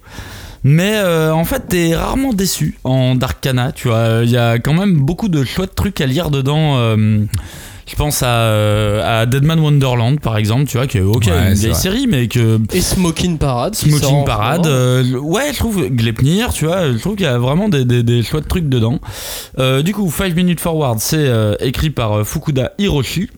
Mais 0.62 0.92
euh, 0.96 1.33
en 1.33 1.44
fait, 1.46 1.68
t'es 1.68 1.96
rarement 1.96 2.35
déçu 2.35 2.78
en 2.85 3.14
Darkana, 3.14 3.72
tu 3.72 3.88
vois. 3.88 4.20
Il 4.24 4.30
y 4.30 4.37
a 4.37 4.59
quand 4.59 4.74
même 4.74 4.94
beaucoup 5.00 5.28
de 5.28 5.42
chouettes 5.42 5.74
trucs 5.74 6.00
à 6.02 6.06
lire 6.06 6.30
dedans. 6.30 6.76
euh, 6.76 7.24
je 7.90 7.96
pense 7.96 8.22
à, 8.22 8.26
euh, 8.29 9.20
à 9.22 9.26
Deadman 9.26 9.59
Wonderland, 9.59 10.20
par 10.20 10.37
exemple, 10.37 10.66
tu 10.66 10.76
vois, 10.76 10.87
qui 10.87 10.98
est 10.98 11.03
ok, 11.03 11.24
Ouais, 11.26 11.48
une 11.48 11.55
vieille 11.55 11.70
vrai. 11.72 11.81
série, 11.81 12.07
mais 12.07 12.29
que 12.29 12.61
Et 12.72 12.81
Smoking 12.81 13.37
Parade. 13.37 13.74
Smoking 13.74 14.24
Parade, 14.24 14.66
euh, 14.66 15.03
ouais, 15.18 15.53
je 15.53 15.59
trouve 15.59 15.88
Glepnir, 15.88 16.53
tu 16.53 16.66
vois, 16.66 16.92
je 16.92 16.98
trouve 16.98 17.16
qu'il 17.16 17.24
y 17.26 17.29
a 17.29 17.38
vraiment 17.38 17.68
des, 17.68 17.85
des, 17.85 18.03
des 18.03 18.22
chouettes 18.22 18.48
trucs 18.48 18.68
dedans. 18.68 19.00
Euh, 19.59 19.83
du 19.83 19.92
coup, 19.92 20.11
5 20.11 20.35
Minutes 20.37 20.61
Forward, 20.61 20.98
c'est 21.00 21.16
euh, 21.18 21.55
écrit 21.61 21.90
par 21.90 22.18
euh, 22.20 22.24
Fukuda 22.24 22.72
Hiroshi. 22.79 23.29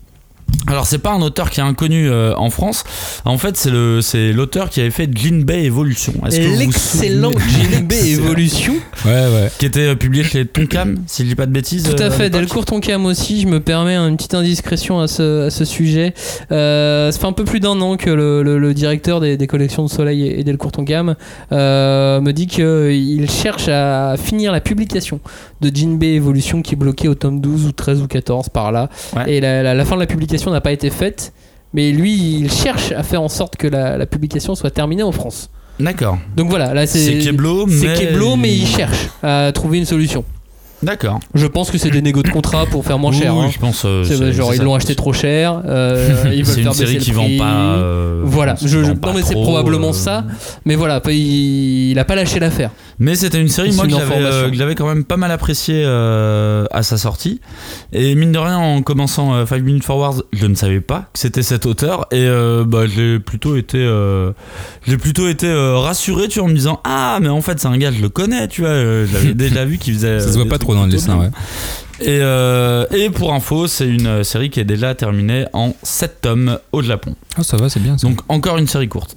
Alors 0.68 0.87
c'est 0.87 0.98
pas 0.98 1.11
un 1.12 1.20
auteur 1.22 1.51
qui 1.51 1.61
est 1.61 1.62
inconnu 1.64 2.08
euh, 2.08 2.35
en 2.37 2.48
France. 2.50 2.85
En 3.25 3.37
fait 3.38 3.56
c'est 3.56 3.71
le 3.71 4.00
c'est 4.00 4.33
l'auteur 4.33 4.71
qui 4.71 4.81
avait 4.81 4.90
fait 4.90 5.08
Evolution. 5.50 6.13
Que 6.13 6.19
vous 6.46 6.52
vous 6.54 6.58
L'excellent 6.58 7.33
souvenez- 7.33 7.75
JLB 7.79 7.92
Evolution. 8.06 8.75
Ouais, 9.04 9.10
ouais. 9.13 9.50
Qui 9.58 9.67
était 9.67 9.88
euh, 9.88 9.94
publié 9.96 10.23
chez 10.25 10.46
Tonkam, 10.46 10.96
si 11.06 11.23
je 11.25 11.29
dis 11.29 11.35
pas 11.35 11.46
de 11.46 11.50
bêtises. 11.52 11.83
Tout 11.85 12.00
euh, 12.02 12.06
à 12.06 12.10
fait, 12.10 12.25
l'époque. 12.25 12.40
Delcourt 12.40 12.65
Tonkam 12.65 13.06
aussi, 13.06 13.40
je 13.40 13.48
me 13.48 13.58
permets 13.60 13.96
une 13.96 14.17
petite 14.17 14.35
indiscrétion 14.35 15.00
à 15.00 15.08
ce, 15.08 15.46
à 15.46 15.50
ce 15.50 15.65
sujet. 15.65 16.15
Euh, 16.52 17.10
ça 17.10 17.19
fait 17.19 17.27
un 17.27 17.33
peu 17.33 17.44
plus 17.44 17.58
d'un 17.60 17.81
an 17.81 17.96
que 17.96 18.10
le, 18.10 18.42
le- 18.42 18.58
le 18.58 18.75
directeur 18.75 19.21
des, 19.21 19.37
des 19.37 19.46
collections 19.46 19.85
de 19.85 19.90
Soleil 19.90 20.23
et, 20.27 20.40
et 20.40 20.44
Delcourt 20.44 20.73
Tonkam 20.73 21.17
euh, 21.50 22.21
me 22.21 22.33
dit 22.33 22.46
qu'il 22.46 23.29
cherche 23.31 23.69
à 23.69 24.15
finir 24.17 24.52
la 24.52 24.60
publication 24.60 25.21
de 25.60 25.71
Jinbei 25.75 26.15
Evolution 26.15 26.63
qui 26.63 26.75
est 26.75 26.77
bloquée 26.77 27.08
au 27.08 27.15
tome 27.15 27.40
12 27.40 27.67
ou 27.67 27.73
13 27.73 28.02
ou 28.02 28.06
14 28.06 28.48
par 28.50 28.71
là. 28.73 28.88
Ouais. 29.17 29.35
Et 29.35 29.40
la, 29.40 29.63
la- 29.63 29.75
la 29.75 29.85
fin 29.85 29.96
de 29.96 30.00
la 30.00 30.06
publication 30.06 30.52
n'a 30.53 30.61
pas 30.61 30.73
été 30.73 30.90
faite. 30.90 31.33
Mais 31.75 31.90
lui, 31.90 32.13
il 32.13 32.53
cherche 32.53 32.92
à 32.92 33.03
faire 33.03 33.23
en 33.23 33.29
sorte 33.29 33.57
que 33.57 33.67
la, 33.67 33.96
la 33.96 34.07
publication 34.07 34.55
soit 34.55 34.71
terminée 34.71 35.03
en 35.03 35.13
France. 35.13 35.50
D'accord. 35.81 36.19
Donc 36.37 36.48
voilà, 36.50 36.75
là 36.75 36.87
c'est. 36.87 36.98
C'est 36.98 37.19
Keblo, 37.19 37.67
C'est 37.69 37.87
mais. 37.87 37.94
Keblo, 37.94 38.37
mais 38.37 38.55
il 38.55 38.67
cherche 38.67 39.09
à 39.23 39.50
trouver 39.53 39.79
une 39.79 39.87
solution. 39.87 40.25
D'accord. 40.83 41.20
Je 41.35 41.46
pense 41.46 41.70
que 41.70 41.78
c'est 41.78 41.90
des 41.90 42.02
négos 42.02 42.22
de 42.22 42.28
contrat 42.30 42.66
pour 42.66 42.85
faire 42.85 42.98
moins 42.98 43.12
cher. 43.12 43.37
Oui, 43.37 43.44
hein. 43.46 43.50
je 43.52 43.58
pense. 43.58 43.83
euh, 43.85 44.04
C'est- 44.04 44.16
c'est- 44.16 44.33
genre 44.33 44.48
c'est 44.50 44.54
ils 44.56 44.58
ça. 44.58 44.64
l'ont 44.64 44.74
acheté 44.74 44.94
trop 44.94 45.12
cher, 45.12 45.62
euh, 45.66 46.08
ils 46.35 46.44
veulent 46.44 46.54
C'est 46.54 46.62
une 46.62 46.72
série 46.72 46.98
qui 46.98 47.10
le 47.10 47.16
vend 47.16 47.24
prix. 47.24 47.38
pas. 47.38 47.52
euh, 47.76 48.20
voilà, 48.24 48.56
je, 48.64 48.78
vend 48.78 48.88
je- 48.88 48.92
pas 48.94 49.08
non 49.08 49.14
mais 49.14 49.22
c'est 49.22 49.33
trop, 49.35 49.42
probablement 49.42 49.90
euh, 49.90 49.92
ça, 49.92 50.24
mais 50.64 50.74
voilà, 50.74 51.00
il, 51.08 51.90
il 51.92 51.98
a 51.98 52.04
pas 52.04 52.14
lâché 52.16 52.40
l'affaire. 52.40 52.70
Mais 52.98 53.14
c'était 53.16 53.40
une 53.40 53.48
série, 53.48 53.72
moi, 53.74 53.85
que 53.87 53.90
j'avais, 53.90 54.14
euh, 54.16 54.52
j'avais 54.52 54.74
quand 54.74 54.87
même 54.87 55.04
pas 55.04 55.16
mal 55.16 55.30
appréciée 55.33 55.83
euh, 55.85 56.66
à 56.70 56.83
sa 56.83 56.98
sortie. 56.98 57.40
Et 57.92 58.14
mine 58.14 58.30
de 58.33 58.38
rien, 58.38 58.58
en 58.58 58.83
commençant 58.83 59.35
euh, 59.35 59.46
5 59.46 59.62
Minutes 59.62 59.85
Forward, 59.85 60.22
je 60.33 60.46
ne 60.46 60.54
savais 60.54 60.80
pas 60.80 61.06
que 61.12 61.18
c'était 61.18 61.42
cet 61.42 61.66
auteur. 61.66 62.06
Et 62.12 62.18
euh, 62.26 62.64
bah, 62.64 62.85
j'ai 62.87 63.18
plutôt 63.18 63.56
été, 63.56 63.78
euh, 63.78 64.30
j'ai 64.87 64.98
plutôt 64.98 65.26
été 65.28 65.46
euh, 65.48 65.78
rassuré, 65.78 66.28
tu 66.28 66.38
vois, 66.38 66.46
en 66.48 66.50
me 66.50 66.54
disant 66.56 66.80
Ah, 66.85 67.18
mais 67.20 67.28
en 67.28 67.40
fait, 67.40 67.58
c'est 67.58 67.66
un 67.68 67.76
gars, 67.78 67.90
je 67.90 68.00
le 68.02 68.08
connais, 68.08 68.46
tu 68.46 68.60
vois. 68.60 68.70
euh, 68.70 69.06
je 69.06 69.14
l'avais 69.14 69.35
déjà 69.48 69.64
vu 69.64 69.78
qu'il 69.78 69.94
faisait. 69.94 70.20
Ça 70.20 70.26
euh, 70.28 70.33
se 70.33 70.37
voit 70.37 70.44
pas 70.46 70.58
trucs 70.58 70.68
trop 70.73 70.81
dans 70.81 70.87
le 70.87 70.92
dessin, 70.92 71.18
ouais. 71.18 71.31
Et, 72.00 72.18
euh, 72.20 72.85
et 72.90 73.10
pour 73.10 73.33
info, 73.33 73.66
c'est 73.68 73.87
une 73.88 74.06
euh, 74.06 74.23
série 74.25 74.50
qui 74.50 74.58
est 74.58 74.64
déjà 74.64 74.94
terminée 74.94 75.44
en 75.52 75.73
7 75.83 76.20
tomes 76.23 76.58
au 76.73 76.83
Japon. 76.83 77.14
Oh, 77.38 77.42
ça 77.42 77.56
va, 77.56 77.68
c'est 77.68 77.81
bien. 77.81 77.96
ça. 77.96 78.08
Donc 78.08 78.20
encore 78.29 78.58
une 78.58 78.66
série 78.66 78.88
courte. 78.88 79.16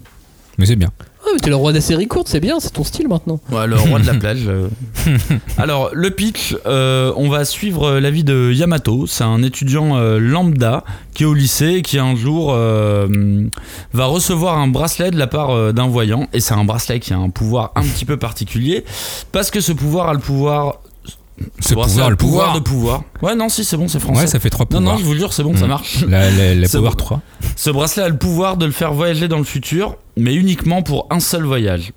Mais 0.58 0.66
c'est 0.68 0.76
bien. 0.76 0.92
Ah, 1.28 1.30
mais 1.34 1.40
t'es 1.40 1.50
le 1.50 1.56
roi 1.56 1.74
des 1.74 1.82
séries 1.82 2.08
courtes, 2.08 2.28
c'est 2.30 2.40
bien, 2.40 2.60
c'est 2.60 2.70
ton 2.72 2.84
style 2.84 3.08
maintenant. 3.08 3.40
Ouais, 3.52 3.66
le 3.66 3.76
roi 3.76 3.98
de 4.00 4.06
la 4.06 4.14
plage. 4.20 4.44
euh. 4.48 4.68
Alors, 5.58 5.90
le 5.92 6.12
pitch, 6.12 6.56
euh, 6.68 7.12
on 7.18 7.28
va 7.30 7.44
suivre 7.46 7.98
la 7.98 8.12
vie 8.12 8.24
de 8.24 8.52
Yamato. 8.54 9.08
C'est 9.08 9.24
un 9.24 9.42
étudiant 9.42 9.98
euh, 9.98 10.20
lambda 10.20 10.84
qui 11.16 11.24
est 11.24 11.26
au 11.26 11.34
lycée 11.34 11.78
et 11.78 11.82
qui 11.82 11.98
un 11.98 12.16
jour 12.16 12.52
euh, 12.54 13.08
va 13.94 14.06
recevoir 14.06 14.60
un 14.60 14.68
bracelet 14.68 15.10
de 15.10 15.18
la 15.18 15.26
part 15.26 15.50
euh, 15.50 15.72
d'un 15.72 15.88
voyant. 15.88 16.28
Et 16.32 16.40
c'est 16.40 16.54
un 16.54 16.64
bracelet 16.64 17.00
qui 17.00 17.12
a 17.14 17.18
un 17.18 17.32
pouvoir 17.32 17.72
un 17.76 17.82
petit 17.82 18.06
peu 18.06 18.18
particulier 18.18 18.86
parce 19.32 19.50
que 19.50 19.60
ce 19.62 19.72
pouvoir 19.72 20.10
a 20.10 20.14
le 20.14 20.20
pouvoir. 20.20 20.82
Ce 21.60 21.74
bracelet 21.74 22.02
a 22.04 22.06
pouvoir, 22.06 22.10
le 22.10 22.16
pouvoir. 22.16 22.54
de 22.56 22.60
pouvoir. 22.60 23.04
Ouais, 23.22 23.36
non, 23.36 23.50
si, 23.50 23.66
c'est 23.66 23.76
bon, 23.78 23.88
c'est 23.88 24.00
français. 24.00 24.22
Ouais, 24.22 24.28
ça 24.28 24.40
fait 24.40 24.50
trois 24.50 24.66
non, 24.72 24.78
pouvoirs. 24.78 24.94
non, 24.96 25.00
je 25.00 25.06
vous 25.06 25.14
le 25.14 25.20
jure, 25.20 25.34
c'est 25.34 25.44
bon, 25.44 25.56
ça 25.56 25.66
Mm. 25.66 25.70
marche. 25.70 26.06
La, 26.08 26.32
la, 26.32 26.56
la 26.56 26.68
C'est 26.68 26.78
pouvoir 26.78 26.94
bon. 26.96 27.04
3. 27.04 27.22
Ce 27.56 27.70
bracelet 27.70 28.04
a 28.04 28.10
le 28.10 28.18
pouvoir 28.18 28.58
de 28.58 28.66
le 28.66 28.72
faire 28.72 28.94
voyager 28.94 29.28
dans 29.28 29.38
le 29.38 29.44
futur, 29.44 29.98
mais 30.18 30.34
uniquement 30.34 30.82
pour 30.82 31.08
un 31.10 31.20
seul 31.20 31.44
voyage. 31.44 31.92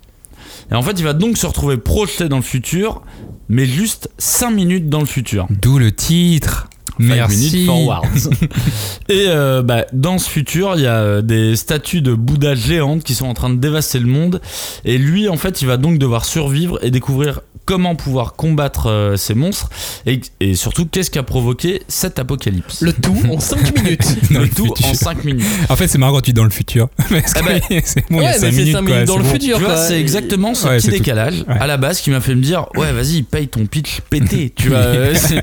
Et 0.71 0.75
en 0.75 0.81
fait, 0.81 0.91
il 0.99 1.03
va 1.03 1.13
donc 1.13 1.37
se 1.37 1.45
retrouver 1.47 1.77
projeté 1.77 2.27
dans 2.29 2.35
le 2.37 2.41
futur, 2.43 3.01
mais 3.47 3.65
juste 3.65 4.09
5 4.17 4.51
minutes 4.51 4.89
dans 4.89 4.99
le 4.99 5.05
futur. 5.05 5.47
D'où 5.49 5.79
le 5.79 5.91
titre. 5.91 6.67
Merci. 6.97 7.37
minutes 7.51 7.65
forwards. 7.67 8.03
Et 9.09 9.25
euh, 9.27 9.61
bah, 9.61 9.85
dans 9.93 10.17
ce 10.17 10.29
futur, 10.29 10.73
il 10.75 10.81
y 10.81 10.87
a 10.87 10.95
euh, 10.97 11.21
des 11.21 11.55
statues 11.55 12.01
de 12.01 12.13
Bouddha 12.13 12.55
géantes 12.55 13.03
qui 13.03 13.13
sont 13.15 13.27
en 13.27 13.33
train 13.33 13.49
de 13.49 13.55
dévaster 13.57 13.99
le 13.99 14.07
monde. 14.07 14.41
Et 14.85 14.97
lui, 14.97 15.29
en 15.29 15.37
fait, 15.37 15.61
il 15.61 15.67
va 15.67 15.77
donc 15.77 15.97
devoir 15.99 16.25
survivre 16.25 16.79
et 16.83 16.91
découvrir 16.91 17.41
comment 17.65 17.95
pouvoir 17.95 18.33
combattre 18.33 18.87
euh, 18.87 19.15
ces 19.15 19.35
monstres. 19.35 19.69
Et, 20.07 20.21
et 20.39 20.55
surtout, 20.55 20.87
qu'est-ce 20.87 21.11
qui 21.11 21.19
a 21.19 21.23
provoqué 21.23 21.83
cet 21.87 22.17
apocalypse? 22.17 22.81
Le 22.81 22.93
tout 22.93 23.15
en 23.31 23.39
5 23.39 23.75
minutes. 23.83 24.05
Le 24.31 24.39
le 24.39 24.49
tout 24.49 24.65
futur. 24.65 24.87
en 24.87 24.93
5 24.95 25.23
minutes. 25.23 25.45
En 25.69 25.75
fait, 25.75 25.87
c'est 25.87 25.99
marrant 25.99 26.13
quand 26.13 26.21
tu 26.21 26.31
es 26.31 26.33
dans 26.33 26.43
le 26.45 26.49
futur. 26.49 26.89
Parce 26.97 27.33
que 27.33 27.39
Ah 27.43 27.59
bah, 27.69 27.75
c'est 27.85 28.03
bon, 28.09 28.17
il 28.21 28.23
y 28.23 28.25
ouais, 28.25 28.25
a 28.27 28.31
mais 28.31 28.39
5 28.39 28.39
c'est 28.39 28.51
minutes. 28.57 28.73
5 28.73 28.81
quoi, 28.85 28.93
minutes 28.95 29.07
dans 29.07 29.17
le 29.17 29.23
bon. 29.23 29.29
futur. 29.29 29.59
C'est 29.87 29.99
exactement 30.01 30.53
ce 30.55 30.67
Ouais, 30.67 30.77
petit 30.77 30.89
décalage 30.89 31.45
Ouais. 31.47 31.57
à 31.59 31.67
la 31.67 31.77
base 31.77 32.01
qui 32.01 32.09
m'a 32.09 32.21
fait 32.21 32.33
me 32.35 32.41
dire 32.41 32.65
ouais 32.75 32.91
vas-y 32.91 33.21
paye 33.23 33.47
ton 33.47 33.65
pitch 33.65 34.01
pété 34.09 34.51
tu 34.55 34.69
vois 34.69 34.77
euh, 34.79 35.13
c'est 35.15 35.35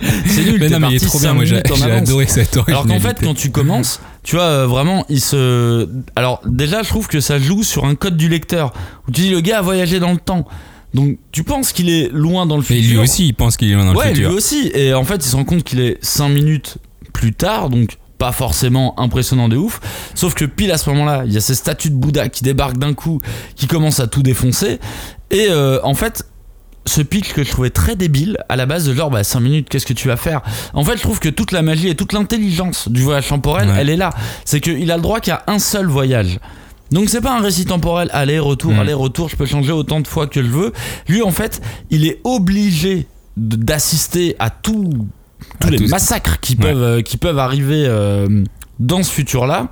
nul 0.45 0.57
Mais 0.59 0.69
non, 0.69 0.81
mais 0.81 0.89
il 0.91 0.97
est 0.97 1.05
trop 1.07 1.19
bien. 1.21 1.35
Moi, 1.37 1.45
j'ai 1.45 1.91
adoré 1.91 2.26
cette 2.26 2.57
alors 2.66 2.87
qu'en 2.87 3.01
fait 3.01 3.18
quand 3.22 3.34
tu 3.34 3.51
commences 3.51 4.01
tu 4.22 4.37
vois 4.37 4.45
euh, 4.45 4.66
vraiment 4.66 5.05
il 5.09 5.20
se 5.20 5.89
alors 6.16 6.41
déjà 6.47 6.82
je 6.82 6.89
trouve 6.89 7.07
que 7.07 7.20
ça 7.20 7.39
joue 7.39 7.62
sur 7.62 7.84
un 7.84 7.95
code 7.95 8.16
du 8.16 8.28
lecteur 8.28 8.72
où 9.07 9.12
tu 9.12 9.22
dis 9.22 9.30
le 9.30 9.41
gars 9.41 9.59
a 9.59 9.62
voyagé 9.62 10.01
dans 10.01 10.12
le 10.12 10.18
temps. 10.18 10.47
Donc 10.95 11.18
tu 11.30 11.45
penses 11.45 11.72
qu'il 11.72 11.91
est 11.91 12.11
loin 12.12 12.47
dans 12.47 12.57
le 12.57 12.62
futur 12.62 12.91
lui 12.91 12.99
aussi, 12.99 13.28
il 13.28 13.34
pense 13.34 13.57
qu'il 13.57 13.70
est 13.70 13.74
loin 13.74 13.84
dans 13.84 13.95
ouais 13.95 14.09
le 14.09 14.14
futur. 14.14 14.30
lui 14.30 14.37
aussi. 14.37 14.70
Et 14.74 14.95
en 14.95 15.05
fait 15.05 15.16
il 15.16 15.28
se 15.28 15.37
rend 15.37 15.45
compte 15.45 15.62
qu'il 15.62 15.80
est 15.80 15.99
5 16.03 16.28
minutes 16.28 16.78
plus 17.12 17.32
tard 17.32 17.70
donc 17.70 17.99
pas 18.18 18.32
forcément 18.32 18.99
impressionnant 18.99 19.49
de 19.49 19.57
ouf. 19.57 19.80
Sauf 20.14 20.34
que 20.34 20.45
pile 20.45 20.72
à 20.72 20.78
ce 20.78 20.89
moment 20.91 21.05
là 21.05 21.22
il 21.26 21.32
y 21.32 21.37
a 21.37 21.41
ces 21.41 21.55
statues 21.55 21.91
de 21.91 21.97
Bouddha 21.97 22.28
qui 22.28 22.43
débarquent 22.45 22.78
d'un 22.78 22.95
coup 22.95 23.20
qui 23.55 23.66
commencent 23.66 24.01
à 24.01 24.07
tout 24.07 24.22
défoncer. 24.22 24.78
Et 25.30 25.47
euh, 25.51 25.78
en 25.82 25.95
fait 25.95 26.24
ce 26.87 27.03
pitch 27.03 27.32
que 27.32 27.43
je 27.45 27.51
trouvais 27.51 27.70
très 27.70 27.97
débile 27.97 28.39
à 28.49 28.57
la 28.57 28.64
base 28.66 28.87
de 28.87 28.95
genre 28.95 29.11
bah 29.11 29.24
5 29.24 29.41
minutes 29.41 29.68
qu'est-ce 29.68 29.87
que 29.87 29.93
tu 29.93 30.09
vas 30.09 30.16
faire? 30.16 30.41
En 30.72 30.84
fait 30.84 30.97
je 30.97 31.03
trouve 31.03 31.18
que 31.18 31.28
toute 31.28 31.53
la 31.53 31.62
magie 31.62 31.89
et 31.89 31.95
toute 31.97 32.12
l'intelligence 32.12 32.89
du 32.89 33.03
voyage 33.03 33.28
temporel 33.28 33.68
Ouais. 33.68 33.74
elle 33.78 33.91
est 33.91 33.97
là 33.97 34.11
c'est 34.45 34.61
qu'il 34.61 34.91
a 34.91 34.97
le 34.97 35.03
droit 35.03 35.20
qu'à 35.20 35.43
un 35.49 35.59
seul 35.59 35.87
voyage 35.87 36.39
donc 36.93 37.09
c'est 37.09 37.20
pas 37.20 37.37
un 37.37 37.41
récit 37.43 37.64
temporel 37.64 38.09
aller-retour, 38.12 38.72
Mm. 38.72 38.78
aller-retour, 38.78 39.28
je 39.28 39.34
peux 39.34 39.45
changer 39.47 39.72
autant 39.72 40.01
de 40.01 40.07
fois 40.07 40.28
que 40.28 40.41
je 40.41 40.47
veux. 40.49 40.72
Lui 41.09 41.20
en 41.20 41.32
fait, 41.32 41.61
il 41.91 42.07
est 42.07 42.20
obligé 42.22 43.09
d'assister 43.37 44.37
à 44.39 44.51
tout, 44.51 44.93
tous 45.61 45.66
À 45.66 45.70
les 45.70 45.78
tout 45.78 45.89
massacres 45.89 46.39
qui 46.41 46.53
Ouais. 46.53 46.59
peuvent, 46.62 46.82
euh, 46.82 47.03
qui 47.03 47.16
peuvent 47.16 47.41
arriver 47.41 47.84
euh, 47.89 48.45
dans 48.78 49.03
ce 49.03 49.11
futur-là, 49.11 49.68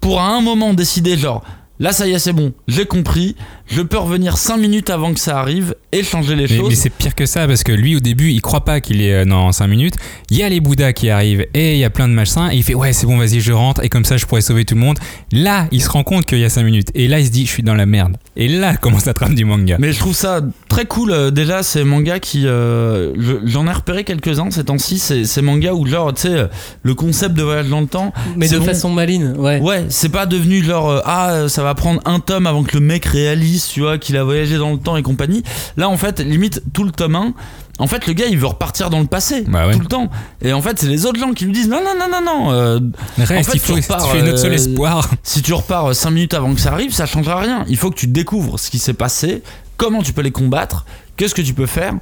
pour 0.00 0.20
à 0.22 0.28
un 0.28 0.40
moment 0.40 0.72
décider 0.72 1.18
genre, 1.18 1.44
là 1.80 1.92
ça 1.92 2.06
y 2.06 2.12
est 2.12 2.18
c'est 2.18 2.32
bon, 2.32 2.52
j'ai 2.68 2.86
compris, 2.86 3.36
je 3.66 3.82
peux 3.82 3.98
revenir 3.98 4.36
5 4.38 4.56
minutes 4.58 4.90
avant 4.90 5.12
que 5.12 5.20
ça 5.20 5.38
arrive 5.38 5.74
et 5.92 6.02
changer 6.02 6.36
les 6.36 6.46
Mais, 6.48 6.56
choses. 6.56 6.68
mais 6.70 6.74
c'est 6.74 6.90
pire 6.90 7.14
que 7.14 7.26
ça 7.26 7.46
parce 7.46 7.62
que 7.62 7.72
lui 7.72 7.96
au 7.96 8.00
début 8.00 8.30
il 8.30 8.40
croit 8.42 8.64
pas 8.64 8.80
qu'il 8.80 9.00
est 9.02 9.12
euh, 9.12 9.24
dans 9.24 9.50
5 9.52 9.66
minutes. 9.66 9.94
Il 10.30 10.36
y 10.36 10.42
a 10.42 10.48
les 10.48 10.60
Bouddhas 10.60 10.92
qui 10.92 11.10
arrivent 11.10 11.46
et 11.54 11.74
il 11.74 11.78
y 11.78 11.84
a 11.84 11.90
plein 11.90 12.08
de 12.08 12.12
machins 12.14 12.48
et 12.52 12.56
il 12.56 12.62
fait 12.62 12.74
ouais 12.74 12.92
c'est 12.92 13.06
bon 13.06 13.16
vas-y 13.18 13.40
je 13.40 13.52
rentre 13.52 13.82
et 13.84 13.88
comme 13.88 14.04
ça 14.04 14.16
je 14.16 14.26
pourrais 14.26 14.40
sauver 14.40 14.64
tout 14.64 14.74
le 14.74 14.80
monde. 14.80 14.98
Là 15.32 15.66
il 15.72 15.82
se 15.82 15.88
rend 15.88 16.02
compte 16.04 16.26
qu'il 16.26 16.38
y 16.38 16.44
a 16.44 16.48
5 16.50 16.62
minutes 16.64 16.88
et 16.94 17.08
là 17.08 17.18
il 17.20 17.26
se 17.26 17.30
dit 17.30 17.46
je 17.46 17.50
suis 17.50 17.62
dans 17.62 17.74
la 17.74 17.86
merde. 17.86 18.16
Et 18.36 18.48
là 18.48 18.76
commence 18.80 19.04
la 19.06 19.14
trame 19.14 19.34
du 19.34 19.44
manga. 19.44 19.76
Mais 19.78 19.92
je 19.92 19.98
trouve 19.98 20.14
ça 20.14 20.40
très 20.68 20.86
cool. 20.86 21.10
euh, 21.12 21.30
déjà, 21.30 21.62
ces 21.62 21.84
mangas 21.84 22.18
qui. 22.18 22.46
euh, 22.46 23.12
je- 23.18 23.46
J'en 23.46 23.66
ai 23.66 23.72
repéré 23.72 24.04
quelques-uns 24.04 24.50
ces 24.50 24.64
temps-ci. 24.64 24.98
Ces, 24.98 25.24
ces 25.24 25.42
mangas 25.42 25.72
où, 25.74 25.86
genre, 25.86 26.12
tu 26.14 26.22
sais, 26.22 26.48
le 26.82 26.94
concept 26.94 27.34
de 27.34 27.42
voyage 27.42 27.68
dans 27.68 27.80
le 27.80 27.86
temps. 27.86 28.12
Mais 28.36 28.48
de 28.48 28.58
bon. 28.58 28.64
façon 28.64 28.90
maline, 28.90 29.34
ouais. 29.38 29.60
Ouais, 29.60 29.84
c'est 29.88 30.08
pas 30.08 30.26
devenu 30.26 30.64
genre 30.64 31.02
ah 31.04 31.44
ça 31.48 31.62
va 31.64 31.74
prendre 31.74 32.00
un 32.04 32.20
tome 32.20 32.46
avant 32.46 32.62
que 32.62 32.74
le 32.74 32.80
mec 32.80 33.04
réalise, 33.04 33.66
tu 33.66 33.80
vois, 33.80 33.98
qu'il 33.98 34.16
a 34.16 34.22
voyagé 34.24 34.56
dans 34.58 34.70
le 34.72 34.78
temps 34.78 34.96
et 34.96 35.02
compagnie. 35.02 35.42
Là 35.76 35.88
en 35.88 35.96
fait, 35.96 36.20
limite 36.20 36.62
tout 36.72 36.84
le 36.84 36.90
tome 36.92 37.16
1, 37.16 37.34
en 37.78 37.86
fait 37.86 38.06
le 38.06 38.12
gars 38.12 38.26
il 38.30 38.38
veut 38.38 38.46
repartir 38.46 38.90
dans 38.90 39.00
le 39.00 39.06
passé 39.06 39.42
Bah 39.48 39.66
ouais. 39.66 39.72
tout 39.74 39.80
le 39.80 39.86
temps. 39.86 40.10
Et 40.42 40.52
en 40.52 40.62
fait, 40.62 40.78
c'est 40.78 40.86
les 40.86 41.06
autres 41.06 41.18
gens 41.18 41.32
qui 41.32 41.44
lui 41.46 41.52
disent 41.52 41.68
non 41.68 41.80
non 41.82 41.94
non 41.98 42.08
non 42.08 42.24
non, 42.24 42.52
euh, 42.52 42.78
Reste, 43.18 43.48
en 43.48 43.52
fait, 43.52 43.56
il 43.58 43.60
faut 43.60 43.74
tu 43.74 43.82
tu 43.82 43.92
repars, 43.92 44.10
fais 44.12 44.22
notre 44.22 44.38
seul 44.38 44.52
euh, 44.52 44.56
espoir. 44.56 45.10
si 45.22 45.42
tu 45.42 45.52
repars 45.52 45.94
5 45.94 46.10
minutes 46.10 46.34
avant 46.34 46.54
que 46.54 46.60
ça 46.60 46.72
arrive, 46.72 46.92
ça 46.92 47.06
changera 47.06 47.40
rien. 47.40 47.64
Il 47.68 47.76
faut 47.76 47.90
que 47.90 47.96
tu 47.98 48.06
découvres 48.06 48.60
ce 48.60 48.70
qui 48.70 48.78
s'est 48.78 48.94
passé, 48.94 49.42
comment 49.76 50.02
tu 50.02 50.12
peux 50.12 50.22
les 50.22 50.30
combattre, 50.30 50.84
qu'est-ce 51.16 51.34
que 51.34 51.42
tu 51.42 51.54
peux 51.54 51.66
faire. 51.66 51.94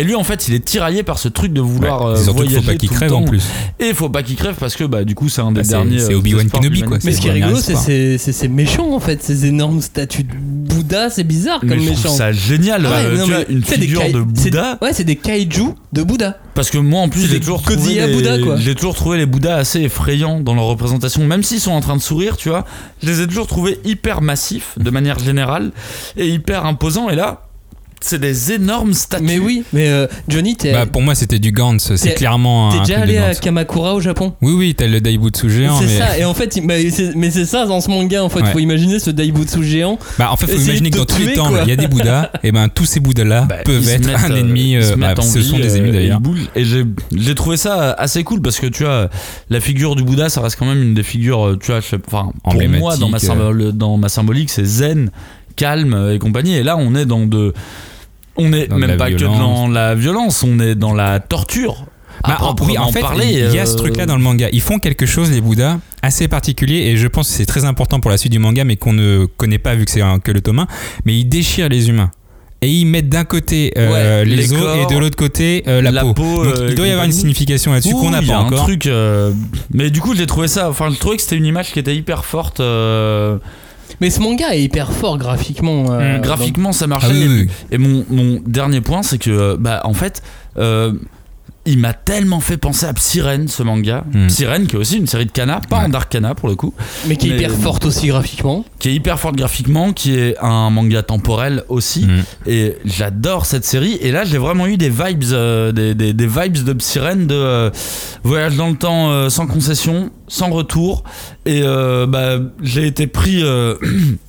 Et 0.00 0.04
lui 0.04 0.14
en 0.14 0.22
fait, 0.22 0.46
il 0.46 0.54
est 0.54 0.64
tiraillé 0.64 1.02
par 1.02 1.18
ce 1.18 1.28
truc 1.28 1.52
de 1.52 1.60
vouloir 1.60 2.04
Ouais, 2.04 2.10
euh, 2.12 2.16
surtout 2.16 2.36
voyager 2.36 2.56
faut 2.60 2.62
pas 2.62 2.74
qu'il 2.76 2.88
tout 2.88 2.94
le 2.94 2.98
crève 3.00 3.12
en 3.14 3.20
temps. 3.22 3.24
plus. 3.28 3.42
Et 3.80 3.88
il 3.88 3.94
faut 3.94 4.08
pas 4.08 4.22
qu'il 4.22 4.36
crève 4.36 4.54
parce 4.54 4.76
que 4.76 4.84
bah 4.84 5.02
du 5.02 5.16
coup, 5.16 5.28
c'est 5.28 5.40
un 5.40 5.50
des 5.50 5.62
Bah, 5.62 5.66
derniers 5.68 5.98
c'est 5.98 6.12
euh, 6.14 6.18
Obi-Wan 6.18 6.48
Kenobi, 6.48 6.82
quoi. 6.82 6.98
Mais 7.02 7.12
ce 7.12 7.20
qui 7.20 7.26
est 7.26 7.32
rigolo, 7.32 7.56
c'est 7.56 7.72
espoir. 7.72 7.82
c'est- 7.84 8.18
c'est 8.18 8.32
ces 8.32 8.46
méchants 8.48 8.92
en 8.94 9.00
fait, 9.00 9.22
ces 9.24 9.46
énormes 9.46 9.80
statues 9.82 10.22
de 10.22 10.34
Bouddha, 10.36 11.10
c'est 11.10 11.24
bizarre 11.24 11.58
comme 11.60 11.70
Mais 11.70 11.80
je 11.80 11.86
trouve 11.86 11.96
méchants. 12.04 12.14
ça 12.14 12.30
génial, 12.30 12.86
Ah 12.86 12.90
ouais, 12.90 12.96
euh, 13.06 13.16
non, 13.16 13.24
tu 13.24 13.30
mais 13.30 13.36
vois, 13.36 13.44
une 13.48 13.64
c'est 13.64 13.76
des 13.78 13.86
figure 13.86 14.12
de 14.12 14.20
Bouddha. 14.20 14.78
Ouais, 14.80 14.92
c'est 14.92 15.02
des 15.04 15.16
kaiju 15.16 15.70
de 15.92 16.02
Bouddha. 16.04 16.38
Parce 16.54 16.70
que 16.70 16.78
moi 16.78 17.00
en 17.00 17.08
plus 17.08 17.26
j'ai 17.26 17.40
toujours 17.40 17.62
toujours 18.74 18.94
trouvé 18.94 19.16
les 19.18 19.26
Bouddhas 19.26 19.56
assez 19.56 19.80
effrayants 19.80 20.40
dans 20.40 20.54
leur 20.54 20.64
représentation, 20.66 21.24
même 21.26 21.42
s'ils 21.42 21.60
sont 21.60 21.72
en 21.72 21.80
train 21.80 21.96
de 21.96 22.02
sourire, 22.02 22.36
tu 22.36 22.50
vois. 22.50 22.64
Je 23.02 23.08
les 23.08 23.20
ai 23.22 23.26
toujours 23.26 23.48
trouvés 23.48 23.78
hyper 23.84 24.20
massifs 24.20 24.74
de 24.78 24.90
manière 24.90 25.18
générale 25.18 25.72
et 26.16 26.28
hyper 26.28 26.66
imposants. 26.66 27.08
Et 27.10 27.16
là, 27.16 27.47
c'est 28.00 28.20
des 28.20 28.52
énormes 28.52 28.94
statues. 28.94 29.24
Mais 29.24 29.38
oui, 29.38 29.64
mais 29.72 29.88
euh, 29.88 30.06
Johnny, 30.28 30.56
t'es 30.56 30.72
Bah, 30.72 30.86
pour 30.86 31.02
moi 31.02 31.14
c'était 31.14 31.38
du 31.38 31.52
Gantz. 31.52 31.94
C'est 31.96 32.14
clairement 32.14 32.70
t'es 32.70 32.78
un 32.78 32.82
déjà 32.82 33.00
allé 33.00 33.18
à. 33.18 33.34
Kamakura 33.34 33.94
au 33.94 34.00
Japon? 34.00 34.34
Oui 34.42 34.52
oui 34.52 34.74
t'as 34.74 34.86
le 34.86 35.00
Daibutsu 35.00 35.50
géant. 35.50 35.78
C'est 35.78 35.86
mais... 35.86 35.98
ça, 35.98 36.18
et 36.18 36.24
en 36.24 36.34
fait, 36.34 36.58
bah, 36.64 36.74
mais 37.16 37.30
c'est 37.30 37.44
ça 37.44 37.66
dans 37.66 37.80
ce 37.80 37.88
manga 37.90 38.22
en 38.22 38.28
fait. 38.28 38.40
Ouais. 38.40 38.52
Faut 38.52 38.58
imaginer 38.58 38.98
ce 38.98 39.10
Daibutsu 39.10 39.64
géant. 39.64 39.98
Bah, 40.18 40.30
en 40.30 40.36
fait, 40.36 40.46
faut 40.46 40.60
imaginer 40.60 40.90
que 40.90 40.98
dans 40.98 41.04
tous 41.04 41.20
les 41.20 41.34
temps, 41.34 41.50
il 41.62 41.68
y 41.68 41.72
a 41.72 41.76
des 41.76 41.86
Bouddhas, 41.88 42.30
et 42.42 42.52
ben 42.52 42.68
tous 42.68 42.84
ces 42.84 43.00
Bouddhas-là 43.00 43.42
Bah, 43.48 43.56
peuvent 43.64 43.88
être 43.88 44.06
mettent, 44.06 44.18
un 44.24 44.30
euh, 44.32 44.36
ennemi. 44.36 44.76
euh, 44.76 44.96
bah, 44.96 45.14
ce 45.20 45.42
sont 45.42 45.58
des 45.58 45.74
euh, 45.74 45.76
ennemis 45.78 45.92
d'ailleurs. 45.92 46.20
Et 46.56 46.64
j'ai 46.64 47.34
trouvé 47.34 47.56
ça 47.56 47.92
assez 47.92 48.24
cool 48.24 48.40
parce 48.42 48.58
que 48.58 48.66
tu 48.66 48.84
vois, 48.84 49.08
la 49.50 49.60
figure 49.60 49.96
du 49.96 50.02
Bouddha, 50.04 50.28
ça 50.28 50.40
reste 50.40 50.56
quand 50.58 50.66
même 50.66 50.82
une 50.82 50.94
des 50.94 51.02
figures, 51.02 51.56
tu 51.60 51.72
vois, 51.72 51.78
enfin, 51.78 52.30
pour 52.42 52.54
moi, 52.78 52.96
dans 52.96 53.08
ma, 53.08 53.18
dans 53.72 53.96
ma 53.96 54.08
symbolique, 54.08 54.50
c'est 54.50 54.64
zen, 54.64 55.10
calme 55.56 56.10
et 56.14 56.18
compagnie. 56.18 56.54
Et 56.54 56.62
là, 56.62 56.76
on 56.78 56.94
est 56.94 57.06
dans 57.06 57.26
de. 57.26 57.52
On 58.38 58.52
est 58.52 58.68
même 58.72 58.96
pas 58.96 59.10
que 59.10 59.16
dans 59.16 59.68
la 59.68 59.94
violence, 59.94 60.42
on 60.42 60.58
est 60.60 60.74
dans 60.74 60.94
la 60.94 61.18
torture. 61.20 61.86
Bah, 62.26 62.36
À 62.40 62.44
en- 62.46 62.56
oui, 62.62 62.76
en 62.78 62.90
fait, 62.90 63.00
parler, 63.00 63.26
il 63.30 63.54
y 63.54 63.58
a 63.58 63.62
euh, 63.62 63.64
ce 63.66 63.76
truc-là 63.76 64.04
dans 64.06 64.16
le 64.16 64.22
manga. 64.22 64.48
Ils 64.52 64.60
font 64.60 64.78
quelque 64.78 65.06
chose, 65.06 65.30
les 65.30 65.40
Bouddhas, 65.40 65.78
assez 66.02 66.26
particulier, 66.26 66.78
et 66.88 66.96
je 66.96 67.06
pense 67.06 67.28
que 67.28 67.34
c'est 67.34 67.46
très 67.46 67.64
important 67.64 68.00
pour 68.00 68.10
la 68.10 68.16
suite 68.16 68.32
du 68.32 68.40
manga, 68.40 68.64
mais 68.64 68.74
qu'on 68.76 68.92
ne 68.92 69.26
connaît 69.36 69.58
pas 69.58 69.74
vu 69.76 69.84
que 69.84 69.90
c'est 69.92 70.02
que 70.24 70.32
le 70.32 70.40
tome 70.40 70.58
1. 70.60 70.66
Mais 71.04 71.16
ils 71.16 71.24
déchirent 71.26 71.68
les 71.68 71.88
humains. 71.90 72.10
Et 72.60 72.72
ils 72.72 72.86
mettent 72.86 73.08
d'un 73.08 73.22
côté 73.24 73.72
euh, 73.78 73.92
Ouais, 74.20 74.24
les, 74.24 74.34
les 74.34 74.52
os 74.52 74.58
corps, 74.60 74.76
et 74.90 74.92
de 74.92 74.98
l'autre 74.98 75.16
côté 75.16 75.62
euh, 75.68 75.80
la, 75.80 75.92
la 75.92 76.02
peau. 76.02 76.14
peau, 76.14 76.44
Donc 76.44 76.54
euh, 76.56 76.66
il 76.70 76.74
doit 76.74 76.88
y 76.88 76.90
avoir 76.90 77.06
une 77.06 77.12
signification 77.12 77.72
là-dessus 77.72 77.92
qu'on 77.94 78.10
n'a 78.10 78.18
Oui, 78.18 78.24
il 78.24 78.28
y 78.28 78.30
pas 78.32 78.36
a 78.38 78.40
un 78.40 78.46
encore. 78.46 78.64
truc. 78.64 78.86
euh, 78.86 79.30
Mais 79.72 79.90
du 79.90 80.00
coup, 80.00 80.16
j'ai 80.16 80.26
trouvé 80.26 80.48
ça. 80.48 80.68
Enfin, 80.68 80.90
je 80.90 80.98
trouvais 80.98 81.14
que 81.16 81.22
c'était 81.22 81.36
une 81.36 81.46
image 81.46 81.70
qui 81.72 81.78
était 81.78 81.94
hyper 81.94 82.24
forte. 82.24 82.58
Mais 84.00 84.10
ce 84.10 84.20
manga 84.20 84.54
est 84.54 84.62
hyper 84.62 84.92
fort 84.92 85.18
graphiquement. 85.18 85.92
euh, 85.92 86.18
graphiquement, 86.18 86.72
ça 86.72 86.86
marchait. 86.86 87.08
Ah 87.10 87.14
oui, 87.14 87.26
oui, 87.28 87.46
oui. 87.46 87.50
Et 87.70 87.78
mon, 87.78 88.04
mon 88.10 88.40
dernier 88.46 88.80
point, 88.80 89.02
c'est 89.02 89.18
que, 89.18 89.30
euh, 89.30 89.56
bah, 89.58 89.80
en 89.84 89.94
fait, 89.94 90.22
euh, 90.58 90.92
il 91.70 91.78
m'a 91.78 91.92
tellement 91.92 92.40
fait 92.40 92.56
penser 92.56 92.86
à 92.86 92.92
Psyren, 92.94 93.48
ce 93.48 93.62
manga. 93.62 94.04
Hmm. 94.12 94.26
Psyren, 94.28 94.66
qui 94.66 94.76
est 94.76 94.78
aussi 94.78 94.96
une 94.96 95.06
série 95.06 95.26
de 95.26 95.30
Kana, 95.32 95.60
pas 95.68 95.78
Ouais. 95.78 95.84
en 95.84 95.88
Dark 95.88 96.10
Kana 96.10 96.34
pour 96.34 96.48
le 96.48 96.54
coup, 96.56 96.74
Mais 97.06 97.16
qui 97.16 97.28
est 97.28 97.30
Mais- 97.30 97.36
hyper 97.38 97.52
forte 97.52 97.84
aussi 97.84 98.08
graphiquement. 98.08 98.64
qui 98.78 98.88
est 98.88 98.94
hyper 98.94 99.18
forte 99.18 99.36
graphiquement, 99.36 99.92
qui 99.92 100.14
est 100.18 100.36
un 100.40 100.70
manga 100.70 101.02
temporel 101.02 101.64
aussi. 101.68 102.06
Mm. 102.06 102.22
Et 102.46 102.76
j'adore 102.84 103.46
cette 103.46 103.64
série. 103.64 103.98
Et 104.00 104.10
là, 104.12 104.24
j'ai 104.24 104.38
vraiment 104.38 104.66
eu 104.66 104.76
des 104.76 104.90
vibes, 104.90 105.24
euh, 105.32 105.72
des, 105.72 105.94
des- 105.94 106.12
des 106.12 106.26
vibes 106.26 106.64
de 106.64 106.72
Psyren, 106.72 107.26
de 107.26 107.34
euh, 107.34 107.70
voyage 108.24 108.56
dans 108.56 108.68
le 108.68 108.76
temps 108.76 109.10
euh, 109.10 109.28
sans 109.28 109.46
concession, 109.46 110.10
sans 110.26 110.50
retour. 110.50 111.04
Et 111.46 111.62
euh, 111.62 112.06
bah, 112.06 112.38
j'ai 112.62 112.86
été 112.86 113.06
pris. 113.06 113.42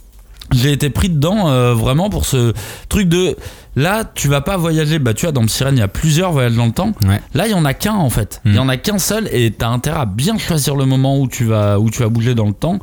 j'ai 0.51 0.71
été 0.71 0.89
pris 0.89 1.09
dedans 1.09 1.47
euh, 1.49 1.73
vraiment 1.73 2.09
pour 2.09 2.25
ce 2.25 2.53
truc 2.89 3.07
de 3.07 3.35
là 3.75 4.03
tu 4.15 4.27
vas 4.27 4.41
pas 4.41 4.57
voyager. 4.57 4.99
Bah 4.99 5.13
tu 5.13 5.25
vois 5.25 5.31
dans 5.31 5.45
Psyren 5.45 5.75
il 5.75 5.79
y 5.79 5.83
a 5.83 5.87
plusieurs 5.87 6.31
voyages 6.31 6.55
dans 6.55 6.65
le 6.65 6.71
temps. 6.71 6.93
Ouais. 7.07 7.21
là 7.33 7.47
il 7.47 7.51
y 7.51 7.53
en 7.53 7.65
a 7.65 7.73
qu'un 7.73 7.93
en 7.95 8.09
fait. 8.09 8.41
Il 8.45 8.53
y 8.53 8.57
Mm. 8.57 8.61
en 8.61 8.69
a 8.69 8.77
qu'un 8.77 8.97
seul 8.97 9.29
et 9.31 9.51
t'as 9.51 9.67
intérêt 9.69 9.99
à 10.01 10.05
bien 10.05 10.37
choisir 10.37 10.75
le 10.75 10.85
moment 10.85 11.19
où 11.19 11.27
tu 11.27 11.45
vas 11.45 11.79
où 11.79 11.89
tu 11.89 12.01
vas 12.03 12.09
bouger 12.09 12.35
dans 12.35 12.47
le 12.47 12.53
temps. 12.53 12.79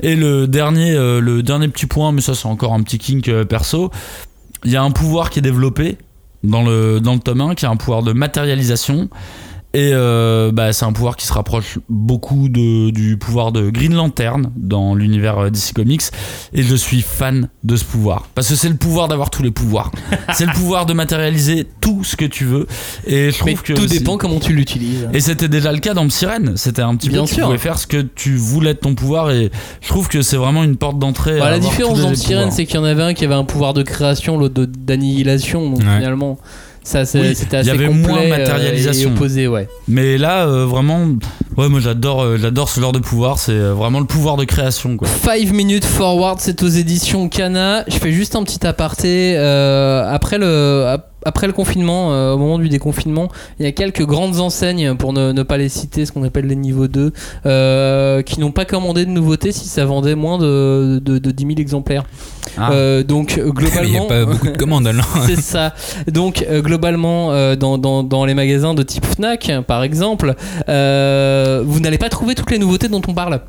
Et 0.00 0.14
le 0.16 0.46
dernier 0.46 0.92
euh, 0.94 1.20
le 1.20 1.42
dernier 1.42 1.68
petit 1.68 1.86
point 1.86 2.12
mais 2.12 2.20
ça 2.20 2.34
c'est 2.34 2.46
encore 2.46 2.72
un 2.72 2.82
petit 2.82 2.98
kink 2.98 3.28
euh, 3.28 3.44
perso. 3.44 3.90
Il 4.64 4.70
y 4.70 4.76
a 4.76 4.82
un 4.82 4.90
pouvoir 4.90 5.30
qui 5.30 5.38
est 5.40 5.42
développé 5.42 5.98
dans 6.44 6.62
le 6.62 7.00
dans 7.00 7.14
le 7.14 7.20
tome 7.20 7.40
1 7.40 7.54
qui 7.56 7.64
est 7.64 7.68
un 7.68 7.76
pouvoir 7.76 8.02
de 8.04 8.12
matérialisation 8.12 9.08
et 9.74 9.90
euh, 9.92 10.50
bah, 10.50 10.72
c'est 10.72 10.84
un 10.86 10.92
pouvoir 10.92 11.16
qui 11.16 11.26
se 11.26 11.32
rapproche 11.32 11.78
beaucoup 11.90 12.48
de, 12.48 12.90
du 12.90 13.18
pouvoir 13.18 13.52
de 13.52 13.68
Green 13.70 13.94
Lantern 13.94 14.50
dans 14.56 14.94
l'univers 14.94 15.38
euh, 15.38 15.50
DC 15.50 15.74
Comics. 15.74 16.02
Et 16.54 16.62
je 16.62 16.74
suis 16.74 17.02
fan 17.02 17.48
de 17.64 17.76
ce 17.76 17.84
pouvoir. 17.84 18.28
Parce 18.34 18.48
que 18.48 18.54
c'est 18.54 18.70
le 18.70 18.76
pouvoir 18.76 19.08
d'avoir 19.08 19.28
tous 19.30 19.42
les 19.42 19.50
pouvoirs. 19.50 19.92
c'est 20.34 20.46
le 20.46 20.52
pouvoir 20.52 20.86
de 20.86 20.94
matérialiser 20.94 21.66
tout 21.82 22.02
ce 22.02 22.16
que 22.16 22.24
tu 22.24 22.44
veux. 22.46 22.66
Et 23.06 23.30
je 23.30 23.44
Mais 23.44 23.52
trouve 23.54 23.62
que. 23.62 23.72
tout 23.74 23.86
dépend 23.86 24.16
comment 24.16 24.40
tu 24.40 24.54
l'utilises. 24.54 25.08
Et 25.12 25.20
c'était 25.20 25.48
déjà 25.48 25.70
le 25.70 25.78
cas 25.80 25.92
dans 25.94 26.08
Sirène. 26.08 26.56
C'était 26.56 26.82
un 26.82 26.96
petit 26.96 27.10
Bien 27.10 27.22
peu, 27.22 27.28
tu 27.28 27.34
sûr. 27.34 27.44
pouvais 27.44 27.58
faire 27.58 27.78
ce 27.78 27.86
que 27.86 28.00
tu 28.00 28.36
voulais 28.36 28.72
de 28.72 28.78
ton 28.78 28.94
pouvoir. 28.94 29.30
Et 29.30 29.50
je 29.82 29.88
trouve 29.88 30.08
que 30.08 30.22
c'est 30.22 30.36
vraiment 30.38 30.64
une 30.64 30.76
porte 30.76 30.98
d'entrée. 30.98 31.38
Bah, 31.38 31.46
à 31.46 31.50
la 31.50 31.58
différence 31.58 32.00
dans 32.00 32.14
Sirène, 32.14 32.50
c'est 32.50 32.64
qu'il 32.64 32.76
y 32.76 32.78
en 32.78 32.84
avait 32.84 33.02
un 33.02 33.12
qui 33.14 33.24
avait 33.26 33.34
un 33.34 33.44
pouvoir 33.44 33.74
de 33.74 33.82
création, 33.82 34.38
l'autre 34.38 34.64
d'annihilation. 34.78 35.70
Donc 35.70 35.80
Ouais. 35.80 35.96
finalement, 35.98 36.38
ça 36.88 37.04
c'est- 37.04 37.20
Oui, 37.20 37.34
c'était 37.34 37.60
il 37.60 37.66
y 37.66 37.70
assez 37.70 37.78
avait 37.78 37.86
complet 37.86 38.08
moins 38.12 38.22
euh, 38.22 38.28
matérialisation. 38.28 39.10
et 39.10 39.12
opposé, 39.12 39.46
ouais. 39.48 39.68
Mais 39.86 40.18
là, 40.18 40.46
euh, 40.46 40.64
vraiment, 40.66 41.06
ouais, 41.56 41.68
moi 41.68 41.80
j'adore, 41.80 42.22
euh, 42.22 42.38
j'adore 42.40 42.68
ce 42.68 42.80
genre 42.80 42.92
de 42.92 42.98
pouvoir. 42.98 43.38
C'est 43.38 43.58
vraiment 43.58 44.00
le 44.00 44.06
pouvoir 44.06 44.36
de 44.36 44.44
création, 44.44 44.96
quoi. 44.96 45.06
5 45.06 45.52
minutes 45.52 45.84
forward, 45.84 46.38
c'est 46.40 46.62
aux 46.62 46.68
éditions 46.68 47.28
Kana. 47.28 47.84
Je 47.88 47.96
fais 47.98 48.12
juste 48.12 48.34
un 48.36 48.42
petit 48.42 48.66
aparté. 48.66 49.34
euh, 49.36 50.08
après, 50.12 50.38
le, 50.38 50.96
après 51.24 51.46
le 51.46 51.52
confinement, 51.52 52.12
euh, 52.12 52.32
au 52.34 52.38
moment 52.38 52.58
du 52.58 52.68
déconfinement, 52.68 53.28
il 53.58 53.64
y 53.64 53.68
a 53.68 53.72
quelques 53.72 54.04
grandes 54.04 54.40
enseignes, 54.40 54.94
pour 54.94 55.12
ne, 55.12 55.32
ne 55.32 55.42
pas 55.42 55.56
les 55.56 55.68
citer, 55.68 56.06
ce 56.06 56.12
qu'on 56.12 56.22
appelle 56.24 56.46
les 56.46 56.56
niveaux 56.56 56.88
2, 56.88 57.12
euh, 57.46 58.22
qui 58.22 58.40
n'ont 58.40 58.52
pas 58.52 58.64
commandé 58.64 59.04
de 59.04 59.10
nouveautés 59.10 59.52
si 59.52 59.68
ça 59.68 59.84
vendait 59.84 60.14
moins 60.14 60.38
de, 60.38 61.00
de, 61.04 61.18
de 61.18 61.30
10 61.30 61.46
000 61.46 61.58
exemplaires. 61.58 62.04
Ah. 62.56 62.72
Euh, 62.72 63.02
donc 63.02 63.34
Il 63.36 63.42
n'y 63.44 63.48
a 63.50 63.52
globalement. 63.52 64.06
pas 64.06 64.24
beaucoup 64.24 64.46
de 64.48 64.56
commandes 64.56 64.86
alors. 64.86 65.18
C'est 65.26 65.40
ça. 65.40 65.74
Donc 66.10 66.46
globalement, 66.50 67.54
dans, 67.56 67.78
dans, 67.78 68.02
dans 68.02 68.24
les 68.24 68.34
magasins 68.34 68.74
de 68.74 68.82
type 68.82 69.04
Fnac, 69.04 69.50
par 69.66 69.82
exemple, 69.82 70.34
vous 70.66 71.80
n'allez 71.80 71.98
pas 71.98 72.08
trouver 72.08 72.34
toutes 72.34 72.50
les 72.50 72.58
nouveautés 72.58 72.88
dont 72.88 73.02
on 73.06 73.14
parle. 73.14 73.40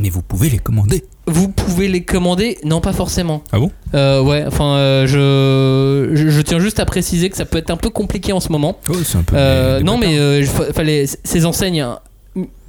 Mais 0.00 0.08
vous 0.10 0.22
pouvez 0.22 0.48
les 0.48 0.58
commander. 0.58 1.04
Vous 1.26 1.48
pouvez 1.48 1.86
les 1.88 2.02
commander, 2.02 2.58
non 2.64 2.80
pas 2.80 2.92
forcément. 2.92 3.42
Ah 3.52 3.58
bon? 3.58 3.70
Euh, 3.94 4.22
ouais, 4.22 4.44
enfin, 4.46 4.76
euh, 4.76 5.06
je, 5.06 6.16
je, 6.16 6.28
je 6.30 6.40
tiens 6.40 6.58
juste 6.58 6.80
à 6.80 6.84
préciser 6.84 7.30
que 7.30 7.36
ça 7.36 7.44
peut 7.44 7.58
être 7.58 7.70
un 7.70 7.76
peu 7.76 7.90
compliqué 7.90 8.32
en 8.32 8.40
ce 8.40 8.50
moment. 8.50 8.78
Oh, 8.88 8.94
c'est 9.04 9.18
un 9.18 9.22
peu. 9.22 9.36
Euh, 9.36 9.74
des- 9.74 9.78
des 9.80 9.84
non, 9.84 9.98
mais 9.98 10.18
euh, 10.18 10.44
fa- 10.44 10.72
fallait 10.72 11.04
ces 11.06 11.44
enseignes. 11.46 11.80
hein, 11.82 11.98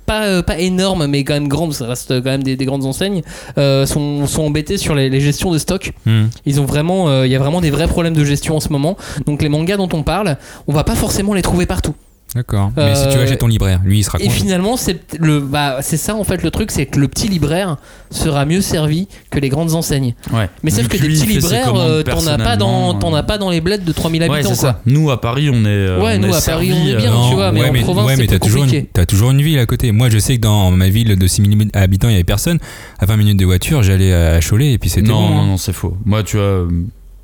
Pas, 0.06 0.44
pas 0.44 0.60
énormes 0.60 1.08
mais 1.08 1.24
quand 1.24 1.34
même 1.34 1.48
grandes, 1.48 1.74
ça 1.74 1.88
reste 1.88 2.10
quand 2.22 2.30
même 2.30 2.44
des, 2.44 2.56
des 2.58 2.66
grandes 2.66 2.86
enseignes, 2.86 3.22
euh, 3.58 3.86
sont, 3.86 4.28
sont 4.28 4.44
embêtés 4.44 4.78
sur 4.78 4.94
les, 4.94 5.10
les 5.10 5.22
gestions 5.22 5.52
de 5.52 5.58
stock. 5.58 5.94
Hmm. 6.06 6.26
Ils 6.46 6.60
ont 6.60 6.66
vraiment, 6.66 7.08
euh, 7.08 7.26
il 7.26 7.32
y 7.32 7.36
a 7.36 7.40
vraiment 7.40 7.62
des 7.62 7.72
vrais 7.72 7.88
problèmes 7.88 8.16
de 8.16 8.26
gestion 8.26 8.58
en 8.58 8.60
ce 8.60 8.70
moment. 8.70 8.98
Donc 9.26 9.42
les 9.42 9.50
mangas 9.50 9.78
dont 9.78 9.90
on 9.94 10.04
parle, 10.04 10.38
on 10.68 10.74
va 10.74 10.84
pas 10.84 10.96
forcément 10.96 11.34
les 11.34 11.42
trouver 11.42 11.66
partout. 11.66 11.96
D'accord. 12.34 12.72
Mais 12.78 12.96
si 12.96 13.02
tu 13.10 13.18
Euh, 13.18 13.20
vas 13.22 13.28
chez 13.28 13.38
ton 13.38 13.48
libraire, 13.48 13.82
lui 13.84 14.00
il 14.00 14.04
sera 14.04 14.18
Et 14.20 14.24
content. 14.24 14.34
finalement, 14.36 14.78
c'est 14.78 15.00
le, 15.20 15.42
bah, 15.42 15.80
c'est 15.82 15.98
ça 15.98 16.16
en 16.16 16.24
fait 16.24 16.42
le 16.44 16.50
truc, 16.50 16.72
c'est 16.72 16.86
que 16.86 16.98
le 16.98 17.10
petit 17.10 17.28
libraire 17.28 17.76
sera 18.10 18.46
mieux 18.46 18.62
servi 18.62 19.10
que 19.30 19.40
les 19.40 19.50
grandes 19.50 19.74
enseignes. 19.74 20.16
Ouais. 20.32 20.50
Mais 20.64 20.72
sauf 20.72 20.88
que 20.88 20.96
des 20.96 21.10
petits 21.10 21.26
libraires, 21.26 21.74
euh, 21.76 22.04
t'en 22.04 22.26
as 22.28 22.38
pas 22.38 22.56
dans, 22.56 22.94
t'en 22.94 23.14
euh. 23.14 23.18
as 23.18 23.24
pas 23.24 23.38
dans 23.38 23.50
les 23.50 23.60
bleds 23.60 23.80
de 23.80 23.92
3000 23.92 24.22
Ouais, 24.24 24.30
habitants 24.30 24.54
c'est 24.56 24.62
quoi. 24.62 24.70
ça. 24.72 24.82
Nous 24.86 25.12
à 25.12 25.20
Paris, 25.20 25.50
on 25.52 25.66
est. 25.66 25.68
euh, 25.68 26.02
Ouais, 26.02 26.16
on 26.16 26.20
nous, 26.28 26.34
est 26.34 26.38
à 26.38 26.42
Paris, 26.54 26.72
on 26.74 26.88
est 26.88 26.96
bien, 26.96 27.12
euh, 27.14 27.30
tu 27.30 27.36
vois, 27.36 27.52
mais 27.52 27.68
en 27.70 27.74
ouais, 27.74 27.82
province, 27.82 28.08
ouais, 28.08 28.16
c'est 28.16 28.22
mais 28.22 28.28
t'as 28.28 28.40
toujours, 28.40 28.64
une, 28.64 28.70
compliqué. 28.70 28.90
t'as 28.94 29.06
toujours 29.06 29.32
une 29.32 29.42
ville 29.42 29.60
à 29.60 29.66
côté. 29.66 29.92
Moi, 29.92 30.10
je 30.10 30.18
sais 30.18 30.38
que 30.38 30.42
dans 30.42 30.72
ma 30.72 30.88
ville 30.88 31.18
de 31.18 31.28
6 31.28 31.42
000 31.42 31.54
habitants, 31.74 32.08
il 32.08 32.12
y 32.14 32.16
avait 32.16 32.24
personne. 32.24 32.60
À 33.00 33.06
20 33.08 33.18
minutes 33.18 33.40
de 33.40 33.46
voiture, 33.46 33.84
j'allais 33.84 34.14
à 34.14 34.40
Cholet 34.40 34.72
et 34.72 34.78
puis 34.78 34.90
c'était 34.90 35.10
Non, 35.10 35.22
bon. 35.28 35.30
non, 35.36 35.42
hein. 35.42 35.46
non, 35.48 35.58
c'est 35.58 35.74
faux. 35.74 35.98
Moi, 36.06 36.24
tu 36.24 36.38
vois, 36.38 36.46
euh, 36.46 36.68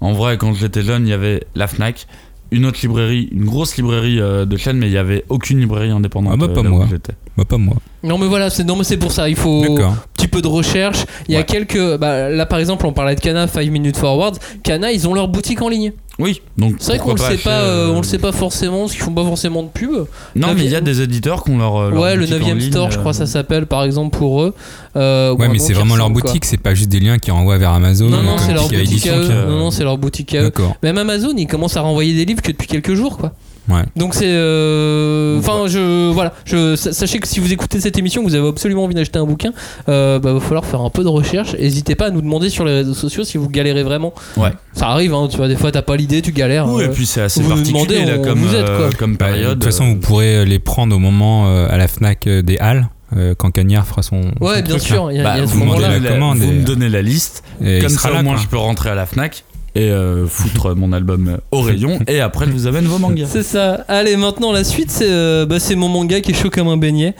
en 0.01 0.11
vrai, 0.11 0.37
quand 0.37 0.53
j'étais 0.53 0.81
jeune, 0.81 1.07
il 1.07 1.11
y 1.11 1.13
avait 1.13 1.43
la 1.55 1.67
Fnac, 1.67 2.07
une 2.51 2.65
autre 2.65 2.79
librairie, 2.81 3.29
une 3.31 3.45
grosse 3.45 3.77
librairie 3.77 4.19
euh, 4.19 4.45
de 4.45 4.57
chaîne, 4.57 4.77
mais 4.77 4.87
il 4.87 4.93
y 4.93 4.97
avait 4.97 5.25
aucune 5.29 5.59
librairie 5.59 5.89
indépendante. 5.89 6.33
Ah 6.33 6.37
bah, 6.37 6.47
euh, 6.49 6.53
pas 6.55 6.63
moi. 6.63 6.87
j'étais. 6.89 7.13
Bah, 7.37 7.43
pas 7.45 7.57
moi. 7.57 7.75
Non 8.03 8.17
mais 8.17 8.27
voilà, 8.27 8.49
c'est 8.49 8.63
non 8.63 8.75
mais 8.75 8.83
c'est 8.83 8.97
pour 8.97 9.11
ça, 9.11 9.29
il 9.29 9.35
faut 9.35 9.63
un 9.81 9.97
petit 10.15 10.27
peu 10.27 10.41
de 10.41 10.47
recherche. 10.47 11.05
Il 11.27 11.33
y 11.33 11.37
a 11.37 11.43
quelques 11.43 11.97
bah, 11.97 12.29
là 12.29 12.45
par 12.45 12.59
exemple, 12.59 12.85
on 12.85 12.93
parlait 12.93 13.15
de 13.15 13.19
Kana 13.19 13.47
5 13.47 13.69
minutes 13.69 13.97
forward. 13.97 14.37
Kana, 14.63 14.91
ils 14.91 15.07
ont 15.07 15.13
leur 15.13 15.27
boutique 15.27 15.61
en 15.61 15.69
ligne. 15.69 15.93
Oui, 16.19 16.41
donc. 16.57 16.77
C'est 16.79 16.93
vrai 16.93 16.99
qu'on 16.99 17.11
le 17.11 17.17
sait 17.17 17.37
pas 17.37 17.61
euh, 17.61 17.89
euh, 17.89 17.93
on 17.93 17.97
le 17.97 18.03
sait 18.03 18.17
pas 18.17 18.31
forcément, 18.31 18.81
parce 18.81 18.93
qu'ils 18.93 19.01
font 19.01 19.13
pas 19.13 19.23
forcément 19.23 19.61
de 19.61 19.69
pub. 19.69 19.91
Non, 20.35 20.53
mais 20.55 20.65
il 20.65 20.71
y 20.71 20.75
a 20.75 20.81
des 20.81 21.01
éditeurs 21.01 21.43
qui 21.43 21.51
ont 21.51 21.57
leur. 21.59 21.91
leur 21.91 22.01
ouais, 22.01 22.15
le 22.15 22.21
boutique 22.25 22.43
en 22.43 22.47
9 22.47 22.49
e 22.49 22.59
ligne, 22.59 22.71
store, 22.71 22.91
je 22.91 22.97
crois 22.97 23.11
euh, 23.11 23.13
ça 23.13 23.25
s'appelle 23.27 23.67
par 23.67 23.83
exemple 23.83 24.17
pour 24.17 24.41
eux. 24.41 24.53
Euh, 24.95 25.33
ou 25.33 25.37
Ouais, 25.37 25.47
mais 25.47 25.59
c'est 25.59 25.73
vraiment 25.73 25.95
leur 25.95 26.09
boutique, 26.09 26.45
c'est 26.45 26.57
pas 26.57 26.73
juste 26.73 26.89
des 26.89 26.99
liens 26.99 27.19
qui 27.19 27.29
renvoient 27.29 27.57
vers 27.57 27.71
Amazon. 27.71 28.09
Non 28.09 28.19
ou 28.19 28.23
non, 28.23 28.37
c'est 28.37 28.53
leur 28.53 28.67
boutique 28.67 29.07
à 29.07 29.17
eux. 29.17 29.27
euh, 29.29 29.49
Non 29.49 29.57
non, 29.59 29.71
c'est 29.71 29.83
leur 29.83 29.97
boutique 29.97 30.33
à 30.33 30.39
eux. 30.39 30.43
D'accord. 30.45 30.75
Même 30.81 30.97
Amazon, 30.97 31.33
ils 31.37 31.47
commencent 31.47 31.77
à 31.77 31.81
renvoyer 31.81 32.13
des 32.15 32.25
livres 32.25 32.41
que 32.41 32.51
depuis 32.51 32.67
quelques 32.67 32.95
jours 32.95 33.17
quoi. 33.17 33.33
Ouais. 33.69 33.83
Donc 33.95 34.13
c'est 34.13 34.23
euh, 34.25 35.37
enfin 35.39 35.67
je 35.67 36.11
voilà, 36.11 36.33
je 36.45 36.75
sa- 36.75 36.93
sachez 36.93 37.19
que 37.19 37.27
si 37.27 37.39
vous 37.39 37.51
écoutez 37.51 37.79
cette 37.81 37.97
émission, 37.97 38.23
que 38.23 38.29
vous 38.29 38.35
avez 38.35 38.47
absolument 38.47 38.85
envie 38.85 38.95
d'acheter 38.95 39.19
un 39.19 39.25
bouquin, 39.25 39.51
euh, 39.89 40.19
bah, 40.19 40.33
va 40.33 40.39
falloir 40.39 40.65
faire 40.65 40.81
un 40.81 40.89
peu 40.89 41.03
de 41.03 41.09
recherche. 41.09 41.53
N'hésitez 41.55 41.95
pas 41.95 42.05
à 42.07 42.09
nous 42.11 42.21
demander 42.21 42.49
sur 42.49 42.63
les 42.65 42.73
réseaux 42.73 42.93
sociaux 42.93 43.23
si 43.23 43.37
vous 43.37 43.49
galérez 43.49 43.83
vraiment. 43.83 44.13
Ouais. 44.37 44.51
Ça 44.73 44.87
arrive 44.87 45.13
hein, 45.13 45.27
tu 45.29 45.37
vois 45.37 45.47
des 45.47 45.55
fois 45.57 45.71
t'as 45.71 45.81
pas 45.81 45.95
l'idée, 45.97 46.21
tu 46.21 46.31
galères. 46.31 46.67
Oui, 46.69 46.83
et 46.83 46.87
euh, 46.87 46.91
puis 46.93 47.05
c'est 47.05 47.21
assez 47.21 47.41
vous 47.41 47.49
nous 47.49 47.55
particulier 47.55 48.03
demandez, 48.05 48.11
là 48.11 48.17
comme, 48.29 48.39
vous 48.39 48.55
aide, 48.55 48.65
quoi. 48.65 48.73
euh, 48.75 48.91
comme 48.97 49.15
Bah, 49.17 49.25
période. 49.27 49.49
de 49.49 49.53
toute 49.55 49.63
façon, 49.65 49.85
vous 49.89 49.95
pourrez 49.97 50.45
les 50.45 50.59
prendre 50.59 50.95
au 50.95 50.99
moment 50.99 51.47
euh, 51.47 51.67
à 51.69 51.77
la 51.77 51.87
Fnac 51.87 52.25
euh, 52.27 52.41
des 52.41 52.57
Halles, 52.59 52.87
euh, 53.17 53.35
quand 53.37 53.51
Cagnard 53.51 53.85
fera 53.85 54.01
son. 54.01 54.21
Ouais, 54.39 54.55
son 54.57 54.61
bien 54.61 54.63
truc, 54.63 54.81
sûr, 54.81 55.11
il 55.11 55.17
y 55.17 55.19
a, 55.19 55.23
Bah, 55.23 55.37
y 55.37 55.41
a 55.41 55.47
ce 55.47 55.51
vous, 55.53 55.65
me 55.65 55.75
donnez 55.77 55.99
la 55.99 56.09
commande 56.11 56.37
vous 56.37 56.49
et- 56.49 56.53
me 56.53 56.63
donnez 56.65 56.89
la 56.89 57.01
liste. 57.01 57.43
Et 57.61 57.79
Comme 57.79 57.89
sera 57.89 58.09
ça, 58.09 58.13
là, 58.13 58.19
au 58.21 58.23
moins, 58.23 58.33
quoi. 58.35 58.41
je 58.43 58.47
peux 58.47 58.57
rentrer 58.57 58.89
à 58.91 58.95
la 58.95 59.05
Fnac 59.05 59.43
et 59.75 59.91
euh, 59.91 60.27
foutre 60.27 60.75
mon 60.75 60.91
album 60.91 61.27
euh, 61.27 61.37
au 61.51 61.61
rayon. 61.61 61.99
Et 62.07 62.19
après, 62.19 62.45
je 62.45 62.51
vous 62.51 62.67
amène 62.67 62.85
vos 62.85 62.97
mangas. 62.97 63.27
C'est 63.29 63.43
ça. 63.43 63.85
Allez, 63.87 64.17
maintenant 64.17 64.51
la 64.51 64.63
suite, 64.63 64.89
c'est 64.89 65.09
euh, 65.09 65.45
bah, 65.45 65.59
c'est 65.59 65.75
mon 65.75 65.87
manga 65.89 66.19
qui 66.21 66.31
est 66.31 66.33
chaud 66.33 66.49
comme 66.49 66.67
un 66.67 66.77
beignet. 66.77 67.13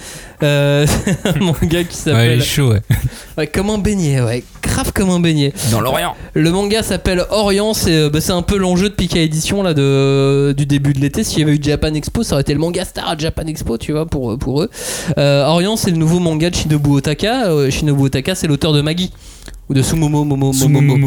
Euh, 0.44 0.86
c'est 0.88 1.28
un 1.36 1.40
manga 1.40 1.56
qui 1.60 1.76
Ouais, 1.76 1.84
il 1.84 1.96
s'appelle 1.96 2.40
est 2.40 2.44
chaud, 2.44 2.72
ouais. 2.72 2.82
ouais, 3.38 3.48
comme 3.48 3.70
un 3.70 3.78
beignet, 3.78 4.22
ouais, 4.22 4.44
grave 4.64 4.92
comme 4.94 5.10
un 5.10 5.20
beignet. 5.20 5.54
Dans 5.72 5.82
l'Orient. 5.82 6.16
Le 6.34 6.52
manga 6.52 6.84
s'appelle 6.84 7.26
Orient, 7.30 7.74
c'est 7.74 8.10
bah, 8.10 8.22
c'est 8.22 8.32
un 8.32 8.42
peu 8.42 8.58
l'enjeu 8.58 8.90
de 8.90 8.94
Pika 8.96 9.20
Édition 9.20 9.62
là 9.62 9.74
de 9.74 10.54
du 10.58 10.66
début 10.66 10.94
de 10.94 11.00
l'été. 11.00 11.24
S'il 11.24 11.40
y 11.40 11.44
avait 11.44 11.56
eu 11.56 11.60
Japan 11.62 11.94
Expo, 11.94 12.24
ça 12.24 12.34
aurait 12.34 12.42
été 12.42 12.54
le 12.54 12.60
manga 12.60 12.86
star 12.86 13.10
à 13.10 13.18
Japan 13.18 13.46
Expo, 13.46 13.78
tu 13.78 13.92
vois, 13.92 14.06
pour 14.06 14.38
pour 14.38 14.64
eux. 14.64 14.70
Euh, 15.18 15.46
Orient, 15.46 15.76
c'est 15.76 15.92
le 15.92 15.98
nouveau 15.98 16.20
manga 16.20 16.50
de 16.50 16.56
Shinobu 16.56 16.90
Otaka. 16.92 17.70
Shinobu 17.70 18.04
Otaka, 18.04 18.36
c'est 18.36 18.48
l'auteur 18.48 18.74
de 18.74 18.82
Magi 18.82 19.12
ou 19.70 19.74
de 19.74 19.82
Sumomo 19.82 20.24
Momo 20.24 20.52
Momo. 20.54 20.98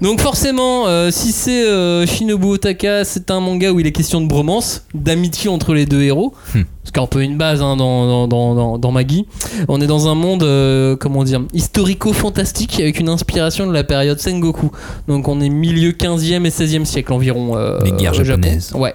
Donc 0.00 0.20
forcément, 0.20 0.86
euh, 0.86 1.10
si 1.10 1.32
c'est 1.32 1.64
euh, 1.66 2.06
Shinobu 2.06 2.46
Otaka, 2.46 3.04
c'est 3.04 3.30
un 3.30 3.40
manga 3.40 3.70
où 3.72 3.80
il 3.80 3.86
est 3.86 3.92
question 3.92 4.20
de 4.20 4.26
bromance, 4.26 4.84
d'amitié 4.94 5.48
entre 5.50 5.74
les 5.74 5.86
deux 5.86 6.02
héros. 6.02 6.34
Hmm. 6.54 6.62
ce 6.84 6.90
qui 6.92 6.98
est 7.00 7.02
un 7.02 7.06
peu 7.06 7.22
une 7.22 7.38
base 7.38 7.62
hein, 7.62 7.76
dans, 7.76 8.26
dans, 8.26 8.54
dans, 8.54 8.78
dans- 8.78 8.92
Maggie. 8.92 9.26
On 9.68 9.80
est 9.80 9.86
dans 9.86 10.06
un 10.08 10.14
monde, 10.14 10.42
euh, 10.42 10.96
comment 10.96 11.24
dire, 11.24 11.40
historico-fantastique 11.54 12.78
avec 12.80 12.98
une 13.00 13.08
inspiration 13.08 13.66
de 13.66 13.72
la 13.72 13.84
période 13.84 14.18
Sengoku. 14.20 14.70
Donc 15.08 15.28
on 15.28 15.40
est 15.40 15.48
milieu 15.48 15.92
15e 15.92 16.44
et 16.44 16.50
16e 16.50 16.84
siècle 16.84 17.12
environ. 17.12 17.56
euh, 17.56 17.78
Les 17.84 17.92
guerres 17.92 18.12
au 18.12 18.24
Japon. 18.24 18.42
japonaises. 18.42 18.72
Ouais. 18.74 18.94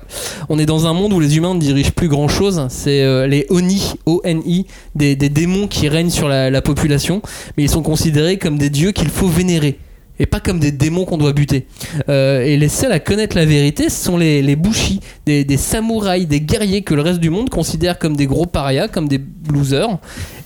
On 0.50 0.60
est 0.60 0.66
dans 0.66 0.86
un 0.88 0.94
monde 0.94 1.14
où 1.14 1.20
les 1.20 1.38
humains 1.38 1.56
ne 1.56 1.60
dirigent 1.60 1.92
plus 1.96 2.08
grand 2.10 2.28
chose. 2.28 2.66
C'est 2.70 3.02
euh, 3.02 3.28
les 3.28 3.46
Oni, 3.50 3.94
O-N-I, 4.06 4.66
des, 4.96 5.16
des 5.16 5.30
démons 5.30 5.68
qui 5.68 5.88
règnent 5.90 6.10
sur 6.10 6.28
la, 6.28 6.50
la 6.50 6.62
population. 6.62 7.22
Mais 7.58 7.64
ils 7.64 7.70
sont 7.70 7.82
considérés 7.82 8.09
comme 8.38 8.58
des 8.58 8.70
dieux 8.70 8.92
qu'il 8.92 9.10
faut 9.10 9.28
vénérer. 9.28 9.80
Et 10.22 10.26
pas 10.26 10.42
comme 10.42 10.60
des 10.60 10.74
démons 10.74 11.06
qu'on 11.06 11.18
doit 11.18 11.32
buter. 11.32 11.66
Euh, 12.10 12.42
et 12.44 12.58
les 12.58 12.68
seuls 12.68 12.92
à 12.92 13.00
connaître 13.00 13.38
la 13.38 13.46
vérité, 13.46 13.88
ce 13.88 14.04
sont 14.04 14.18
les, 14.18 14.42
les 14.42 14.58
bushi, 14.58 15.00
des, 15.26 15.46
samouraïs, 15.56 16.28
des 16.28 16.42
guerriers 16.42 16.82
que 16.82 16.94
le 16.94 17.02
reste 17.02 17.22
du 17.22 17.30
monde 17.30 17.50
considère 17.50 17.98
comme 17.98 18.18
des 18.18 18.26
gros 18.26 18.46
parias, 18.46 18.90
comme 18.90 19.08
des 19.08 19.22
losers. 19.50 19.98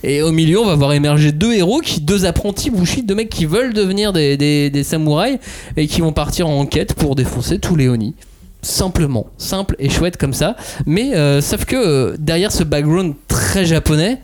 Et 0.04 0.22
au 0.22 0.30
milieu, 0.30 0.60
on 0.60 0.66
va 0.66 0.76
voir 0.76 0.92
émerger 0.92 1.32
deux 1.32 1.54
héros, 1.54 1.80
qui, 1.80 2.00
deux 2.00 2.24
apprentis 2.24 2.70
bushi, 2.70 3.02
deux 3.02 3.16
mecs 3.16 3.30
qui 3.30 3.46
veulent 3.46 3.72
devenir 3.72 4.12
des, 4.12 4.36
des- 4.36 4.84
samouraïs 4.84 5.38
et 5.76 5.88
qui 5.88 6.02
vont 6.02 6.12
partir 6.12 6.48
en 6.48 6.66
quête 6.66 6.94
pour 6.94 7.16
défoncer 7.16 7.58
tous 7.58 7.74
les 7.74 7.88
Oni. 7.88 8.14
Simplement, 8.62 9.26
simple 9.38 9.74
et 9.80 9.90
chouette 9.90 10.16
comme 10.18 10.34
ça. 10.34 10.54
Mais 10.86 11.16
euh, 11.16 11.40
sauf 11.40 11.64
que 11.64 11.74
euh, 11.74 12.16
derrière 12.20 12.52
ce 12.52 12.62
background 12.62 13.14
très 13.26 13.64
japonais, 13.66 14.18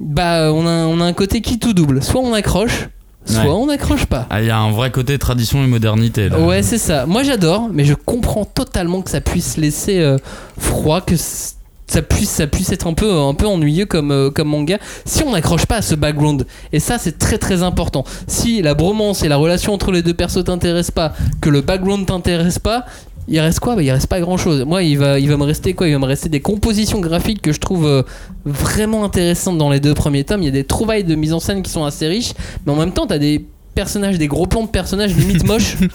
bah 0.00 0.50
on 0.52 0.66
a, 0.66 0.86
on 0.86 1.00
a 1.00 1.04
un 1.04 1.12
côté 1.12 1.40
qui 1.42 1.58
tout 1.58 1.72
double. 1.74 2.02
Soit 2.02 2.20
on 2.20 2.32
accroche, 2.32 2.88
soit 3.26 3.42
Ouais. 3.44 3.48
on 3.50 3.66
n'accroche 3.66 4.06
pas. 4.06 4.26
Ah, 4.30 4.40
il 4.40 4.46
y 4.46 4.50
a 4.50 4.58
un 4.58 4.70
vrai 4.72 4.90
côté 4.90 5.18
tradition 5.18 5.62
et 5.62 5.66
modernité. 5.66 6.28
Là. 6.28 6.40
Ouais, 6.40 6.62
c'est 6.62 6.78
ça. 6.78 7.04
Moi, 7.06 7.22
j'adore, 7.22 7.68
mais 7.72 7.84
je 7.84 7.94
comprends 7.94 8.44
totalement 8.46 9.02
que 9.02 9.10
ça 9.10 9.20
puisse 9.20 9.56
laisser 9.58 10.00
euh, 10.00 10.16
froid, 10.58 11.02
que 11.02 11.14
ça 11.16 12.02
puisse, 12.02 12.30
ça 12.30 12.46
puisse 12.46 12.70
être 12.72 12.86
un 12.86 12.94
peu, 12.94 13.12
un 13.12 13.34
peu 13.34 13.46
ennuyeux 13.46 13.84
comme, 13.84 14.12
euh, 14.12 14.30
comme 14.30 14.46
manga 14.48 14.78
si 15.04 15.24
on 15.24 15.32
n'accroche 15.32 15.66
pas 15.66 15.76
à 15.76 15.82
ce 15.82 15.94
background. 15.96 16.46
Et 16.72 16.78
ça, 16.80 16.98
c'est 16.98 17.18
très 17.18 17.36
très 17.36 17.62
important. 17.62 18.04
Si 18.28 18.62
la 18.62 18.74
bromance 18.74 19.22
et 19.24 19.28
la 19.28 19.36
relation 19.36 19.74
entre 19.74 19.90
les 19.90 20.02
deux 20.02 20.14
persos 20.14 20.44
t'intéressent 20.44 20.92
pas, 20.92 21.12
que 21.40 21.50
le 21.50 21.60
background 21.62 22.06
t'intéresse 22.06 22.58
pas, 22.60 22.84
il 23.30 23.38
reste 23.40 23.60
quoi? 23.60 23.76
Bah, 23.76 23.82
Il 23.82 23.90
reste 23.90 24.08
pas 24.08 24.20
grand 24.20 24.36
chose. 24.36 24.64
Moi, 24.64 24.82
il 24.82 24.98
va, 24.98 25.18
il 25.18 25.28
va 25.28 25.36
me 25.36 25.44
rester 25.44 25.72
quoi? 25.72 25.86
Il 25.86 25.92
va 25.92 25.98
me 26.00 26.04
rester 26.04 26.28
des 26.28 26.40
compositions 26.40 27.00
graphiques 27.00 27.40
que 27.40 27.52
je 27.52 27.60
trouve 27.60 27.86
euh, 27.86 28.02
vraiment 28.44 29.04
intéressantes 29.04 29.56
dans 29.56 29.70
les 29.70 29.80
deux 29.80 29.94
premiers 29.94 30.24
tomes. 30.24 30.42
Il 30.42 30.46
y 30.46 30.48
a 30.48 30.52
des 30.52 30.64
trouvailles 30.64 31.04
de 31.04 31.14
mise 31.14 31.32
en 31.32 31.40
scène 31.40 31.62
qui 31.62 31.70
sont 31.70 31.84
assez 31.84 32.08
riches, 32.08 32.32
mais 32.66 32.72
en 32.72 32.76
même 32.76 32.92
temps, 32.92 33.06
t'as 33.06 33.18
des 33.18 33.46
personnages, 33.80 34.18
des 34.18 34.28
gros 34.28 34.46
plans 34.46 34.62
de 34.64 34.68
personnages 34.68 35.14
limite 35.16 35.44
moches. 35.46 35.76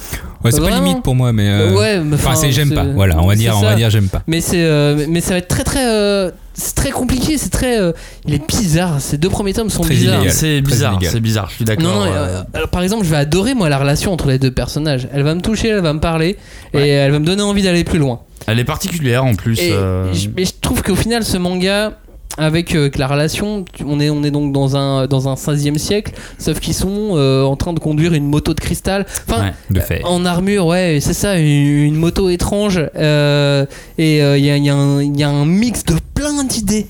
Ouais, 0.43 0.51
c'est 0.51 0.61
pas 0.61 0.69
limite 0.69 1.01
pour 1.01 1.15
moi, 1.15 1.33
mais. 1.33 1.47
euh, 1.49 1.73
Ouais, 1.75 1.99
mais 2.01 2.15
Enfin, 2.15 2.31
enfin, 2.33 2.39
c'est 2.39 2.51
j'aime 2.51 2.71
pas. 2.71 2.83
Voilà, 2.83 3.19
on 3.19 3.25
va 3.27 3.35
dire, 3.35 3.55
on 3.57 3.61
ça. 3.61 3.69
va 3.69 3.75
dire 3.75 3.89
j'aime 3.89 4.09
pas. 4.09 4.21
Mais 4.27 4.41
c'est, 4.41 4.63
euh, 4.63 5.05
mais 5.09 5.19
ça 5.19 5.31
va 5.31 5.37
être 5.37 5.47
très 5.47 5.63
très, 5.63 5.83
euh, 5.89 6.29
c'est 6.53 6.75
très 6.75 6.91
compliqué. 6.91 7.39
C'est 7.39 7.49
très, 7.49 7.79
euh, 7.79 7.93
il 8.27 8.33
est 8.35 8.47
bizarre. 8.47 9.01
Ces 9.01 9.17
deux 9.17 9.29
premiers 9.29 9.53
tomes 9.53 9.71
sont 9.71 9.81
Très 9.81 9.95
bizarres. 9.95 10.21
C'est 10.29 10.61
Très 10.61 10.61
bizarre, 10.61 10.99
c'est 11.01 11.19
bizarre, 11.19 11.49
je 11.49 11.55
suis 11.55 11.65
d'accord. 11.65 11.83
Non, 11.85 11.95
non, 11.95 12.05
euh, 12.05 12.13
euh, 12.15 12.43
alors, 12.53 12.69
par 12.69 12.83
exemple, 12.83 13.03
je 13.05 13.09
vais 13.09 13.17
adorer 13.17 13.55
moi 13.55 13.69
la 13.69 13.79
relation 13.79 14.13
entre 14.13 14.27
les 14.27 14.37
deux 14.37 14.51
personnages. 14.51 15.07
Elle 15.11 15.23
va 15.23 15.33
me 15.33 15.41
toucher, 15.41 15.69
elle 15.69 15.81
va 15.81 15.93
me 15.93 15.99
parler, 15.99 16.37
et 16.75 16.87
elle 16.89 17.11
va 17.11 17.17
me 17.19 17.25
donner 17.25 17.41
envie 17.41 17.63
d'aller 17.63 17.83
plus 17.83 17.97
loin. 17.97 18.19
Elle 18.45 18.59
est 18.59 18.65
particulière 18.65 19.25
en 19.25 19.33
plus. 19.33 19.59
Et 19.59 19.71
euh, 19.71 20.13
je, 20.13 20.27
mais 20.37 20.45
je 20.45 20.51
trouve 20.61 20.83
qu'au 20.83 20.95
final, 20.95 21.23
ce 21.23 21.37
manga, 21.37 21.93
avec 22.37 22.75
euh, 22.75 22.89
la 22.97 23.07
relation, 23.07 23.63
on 23.85 23.99
est, 23.99 24.09
on 24.09 24.23
est 24.23 24.31
donc 24.31 24.51
dans 24.51 24.75
un, 24.75 25.07
dans 25.07 25.29
un 25.29 25.35
16e 25.35 25.77
siècle, 25.77 26.11
sauf 26.37 26.59
qu'ils 26.59 26.73
sont 26.73 27.11
euh, 27.13 27.43
en 27.43 27.55
train 27.55 27.71
de 27.73 27.79
conduire 27.79 28.13
une 28.13 28.27
moto 28.27 28.53
de 28.53 28.59
cristal. 28.59 29.05
Enfin, 29.27 29.41
Ouais. 29.45 29.53
De 29.69 29.79
fait. 29.79 30.01
en 30.03 30.25
armure, 30.25 30.65
ouais, 30.65 30.99
c'est 31.01 31.13
ça, 31.13 31.37
une, 31.37 31.45
une 31.45 31.95
moto 31.95 32.29
étrange. 32.29 32.81
euh, 32.97 33.65
et 33.97 34.17
il 34.17 34.45
y, 34.45 34.49
a, 34.49 34.57
y 34.57 34.69
a 34.69 34.75
y 35.03 35.23
a 35.23 35.29
un 35.29 35.45
mix 35.45 35.83
de 35.85 35.95
plein 36.13 36.43
d'idées 36.43 36.87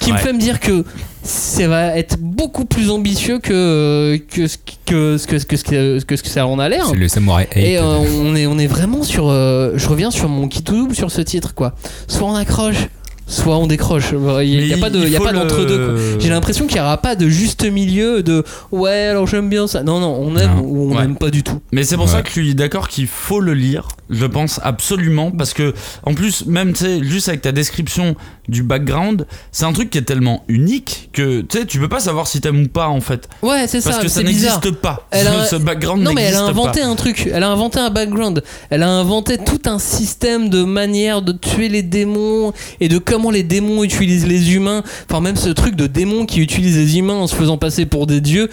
qui 0.00 0.12
me 0.12 0.16
fait 0.18 0.32
me 0.32 0.38
dire 0.38 0.60
que 0.60 0.84
ça 1.22 1.68
va 1.68 1.98
être 1.98 2.16
beaucoup 2.18 2.64
plus 2.64 2.90
ambitieux 2.90 3.38
que, 3.40 4.16
que, 4.30 4.46
ce 4.46 4.56
qui- 4.56 4.78
que, 4.86 5.18
ce 5.18 5.26
que, 5.26 5.38
ce 5.38 5.44
que, 5.44 5.56
que, 5.56 5.98
que, 6.02 6.14
que 6.14 6.28
ça 6.28 6.46
en 6.46 6.58
a 6.58 6.68
l'air. 6.70 6.86
C'est 6.88 6.96
le 6.96 7.08
samouraï 7.08 7.46
8. 7.54 7.60
Et 7.62 7.76
euh, 7.78 7.82
on, 8.22 8.34
est, 8.34 8.46
on 8.46 8.58
est 8.58 8.66
vraiment 8.68 9.02
sur. 9.02 9.28
euh, 9.28 9.72
je 9.76 9.86
reviens 9.88 10.10
sur 10.10 10.28
mon 10.30 10.48
double 10.64 10.94
sur 10.94 11.10
ce 11.10 11.20
titre, 11.20 11.54
quoi. 11.54 11.74
Soit 12.06 12.26
on 12.28 12.34
accroche, 12.34 12.88
soit 13.28 13.56
on 13.58 13.66
décroche. 13.68 14.10
Il 14.12 14.18
n'y 14.18 14.72
a, 14.72 14.76
mais 14.76 14.80
pas 14.80 14.90
de- 14.90 14.98
il 14.98 15.08
y 15.10 15.16
a 15.16 15.20
pas 15.20 15.32
d'entre-deux, 15.32 15.78
quoi. 15.86 15.94
J'ai 16.18 16.30
l'impression 16.30 16.66
qu'il 16.66 16.76
n'y 16.76 16.80
aura 16.80 16.96
pas 16.98 17.14
de 17.14 17.28
juste 17.28 17.64
milieu 17.70 18.22
de 18.24 18.42
ouais, 18.72 19.06
alors 19.10 19.26
j'aime 19.28 19.48
bien 19.48 19.66
ça. 19.68 19.82
Non, 19.84 20.00
non, 20.00 20.18
on 20.20 20.34
aime 20.36 20.56
Non. 20.56 20.62
ou 20.62 20.90
on 20.90 20.96
Ouais. 20.96 21.02
n'aime 21.02 21.16
pas 21.16 21.30
du 21.30 21.42
tout. 21.44 21.60
Mais 21.70 21.84
c'est 21.84 21.94
pour 21.96 22.06
Ouais. 22.06 22.10
ça 22.10 22.22
que 22.22 22.28
je 22.28 22.32
suis 22.32 22.54
d'accord 22.56 22.88
qu'il 22.88 23.06
faut 23.06 23.40
le 23.40 23.54
lire, 23.54 23.86
je 24.10 24.26
pense 24.26 24.58
absolument, 24.64 25.30
parce 25.30 25.52
que 25.52 25.74
en 26.02 26.14
plus, 26.14 26.46
même 26.46 26.72
tu 26.72 26.84
sais, 26.84 27.04
juste 27.04 27.28
avec 27.28 27.42
ta 27.42 27.52
description 27.52 28.16
du 28.48 28.62
background, 28.62 29.26
c'est 29.52 29.64
un 29.64 29.72
truc 29.72 29.90
qui 29.90 29.98
est 29.98 30.02
tellement 30.02 30.44
unique 30.48 31.10
que 31.12 31.42
tu 31.42 31.58
sais, 31.58 31.66
tu 31.66 31.78
peux 31.78 31.88
pas 31.88 32.00
savoir 32.00 32.26
si 32.26 32.40
t'aimes 32.40 32.62
ou 32.62 32.68
pas 32.68 32.88
en 32.88 33.00
fait, 33.00 33.28
Ouais, 33.42 33.66
c'est 33.68 33.80
ça, 33.80 33.90
parce 33.90 34.02
que 34.02 34.08
ça 34.08 34.22
n'existe 34.22 34.70
pas. 34.72 35.06
Elle 35.10 35.26
a- 35.26 35.44
Ce 35.44 35.56
background 35.56 36.02
Non 36.02 36.12
mais 36.14 36.22
elle 36.22 36.34
a 36.34 36.44
inventé 36.44 36.80
pas. 36.80 36.86
un 36.86 36.94
truc, 36.96 37.28
elle 37.32 37.42
a 37.42 37.50
inventé 37.50 37.78
un 37.78 37.90
background, 37.90 38.42
elle 38.70 38.82
a 38.82 38.88
inventé 38.90 39.38
tout 39.38 39.60
un 39.66 39.78
système 39.78 40.48
de 40.48 40.64
manière 40.64 41.22
de 41.22 41.32
tuer 41.32 41.68
les 41.68 41.82
démons 41.82 42.52
et 42.80 42.88
de 42.88 42.98
comment 42.98 43.30
les 43.30 43.42
démons 43.42 43.84
utilisent 43.84 44.26
les 44.26 44.54
humains, 44.54 44.82
enfin 45.10 45.20
même 45.20 45.36
ce 45.36 45.50
truc 45.50 45.74
de 45.76 45.86
démons 45.86 46.24
qui 46.26 46.40
utilisent 46.40 46.76
les 46.76 46.98
humains 46.98 47.14
en 47.14 47.26
se 47.26 47.34
faisant 47.34 47.58
passer 47.58 47.86
pour 47.86 48.06
des 48.06 48.20
dieux. 48.20 48.48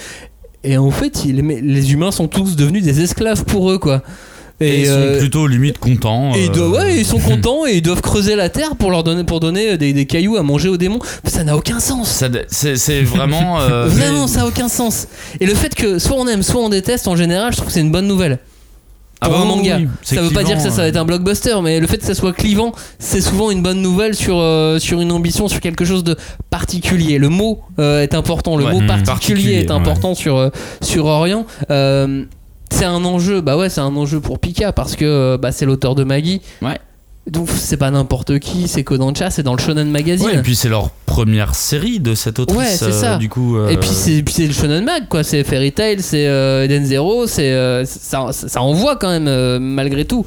Et 0.63 0.77
en 0.77 0.89
fait, 0.91 1.23
les 1.25 1.93
humains 1.93 2.11
sont 2.11 2.27
tous 2.27 2.55
devenus 2.55 2.83
des 2.83 3.01
esclaves 3.01 3.45
pour 3.45 3.69
eux 3.71 3.77
quoi. 3.77 4.01
Et, 4.61 4.81
ils 4.81 4.85
sont 4.85 4.91
euh, 4.93 5.19
plutôt 5.19 5.47
limite 5.47 5.79
contents. 5.79 6.33
et 6.33 6.45
ils 6.45 6.49
euh, 6.49 6.53
doivent- 6.53 6.71
ouais, 6.71 6.97
ils 6.97 7.05
sont 7.05 7.19
contents 7.31 7.65
et 7.65 7.73
ils 7.75 7.81
doivent 7.81 8.01
creuser 8.01 8.35
la 8.37 8.47
terre 8.49 8.75
pour 8.77 8.89
leur 8.89 9.03
donner 9.03 9.25
pour 9.25 9.41
donner 9.41 9.77
des, 9.77 9.91
des 9.91 10.05
cailloux 10.05 10.37
à 10.37 10.43
manger 10.43 10.69
aux 10.69 10.77
démons. 10.77 10.99
Ça 11.25 11.43
n'a 11.43 11.57
aucun 11.57 11.79
sens. 11.81 12.23
C'est 12.47 13.01
vraiment. 13.01 13.59
euh, 13.59 13.87
Vraiment, 13.89 14.27
ça 14.27 14.39
n'a 14.39 14.47
aucun 14.47 14.69
sens. 14.69 15.07
Et 15.41 15.45
le 15.45 15.53
fait 15.53 15.75
que 15.75 15.99
soit 15.99 16.15
on 16.17 16.27
aime, 16.27 16.41
soit 16.43 16.61
on 16.61 16.69
déteste, 16.69 17.07
en 17.09 17.15
général, 17.17 17.51
je 17.51 17.57
trouve 17.57 17.67
que 17.67 17.73
c'est 17.73 17.81
une 17.81 17.91
bonne 17.91 18.07
nouvelle. 18.07 18.39
Ah 19.21 19.27
Pour 19.29 19.37
bah 19.37 19.43
un 19.43 19.45
manga. 19.45 19.77
oui, 19.77 19.87
ça 20.03 20.21
veut 20.21 20.29
pas 20.29 20.43
dire 20.43 20.57
que 20.57 20.61
ça, 20.63 20.69
ça 20.71 20.81
va 20.83 20.87
être 20.87 20.97
un 20.97 21.05
blockbuster, 21.05 21.55
mais 21.63 21.79
le 21.79 21.87
fait 21.87 21.97
que 21.97 22.05
ça 22.05 22.13
soit 22.13 22.33
clivant, 22.33 22.73
c'est 22.99 23.21
souvent 23.21 23.49
une 23.49 23.61
bonne 23.61 23.81
nouvelle 23.81 24.13
sur, 24.13 24.37
euh, 24.37 24.77
sur 24.77 24.99
une 25.01 25.11
ambition, 25.13 25.47
sur 25.47 25.61
quelque 25.61 25.85
chose 25.85 26.03
de 26.03 26.15
particulier. 26.49 27.17
Le 27.17 27.29
mot 27.29 27.61
euh, 27.79 28.01
est 28.03 28.13
important, 28.13 28.57
le 28.57 28.65
Ouais, 28.65 28.71
mot 28.73 28.81
mmh, 28.81 28.87
particulier, 28.87 29.05
particulier, 29.13 29.53
est 29.55 29.71
important 29.71 30.15
sur, 30.15 30.35
euh, 30.37 30.49
sur 30.81 31.05
Orient. 31.05 31.45
Euh, 31.71 32.25
c'est 32.75 32.85
un 32.85 33.03
enjeu, 33.05 33.41
bah 33.41 33.57
ouais, 33.57 33.69
c'est 33.69 33.81
un 33.81 33.95
enjeu 33.95 34.19
pour 34.19 34.39
Pika 34.39 34.71
parce 34.71 34.95
que 34.95 35.05
euh, 35.05 35.37
bah, 35.37 35.51
c'est 35.51 35.65
l'auteur 35.65 35.95
de 35.95 36.03
Maggie. 36.03 36.41
Ouais. 36.61 36.77
Donc 37.27 37.49
c'est 37.49 37.77
pas 37.77 37.89
n'importe 37.89 38.37
qui, 38.37 38.67
c'est 38.67 38.83
Kodansha, 38.83 39.31
c'est 39.31 39.41
dans 39.41 39.53
le 39.55 39.59
Shonen 39.59 39.89
Magazine. 39.89 40.27
Ouais, 40.27 40.35
et 40.35 40.41
puis 40.43 40.55
c'est 40.55 40.69
leur 40.69 40.91
première 41.07 41.55
série 41.55 41.99
de 41.99 42.13
cette 42.13 42.37
autrice. 42.37 42.57
Ouais, 42.57 42.65
c'est 42.91 43.03
euh. 43.03 43.17
Du 43.17 43.29
coup. 43.29 43.57
euh, 43.57 43.69
Et 43.69 43.77
puis 43.77 43.89
c'est 43.89 44.45
le 44.45 44.53
Shonen 44.53 44.83
Mag 44.83 45.07
quoi, 45.09 45.23
c'est 45.23 45.43
Fairy 45.43 45.71
Tail, 45.71 46.01
c'est 46.01 46.27
euh, 46.27 46.65
Eden 46.65 46.85
Zero, 46.85 47.25
c'est 47.25 47.51
ça, 47.85 48.27
ça, 48.31 48.61
envoie 48.61 48.95
quand 48.97 49.09
même 49.19 49.57
malgré 49.59 50.05
tout. 50.05 50.25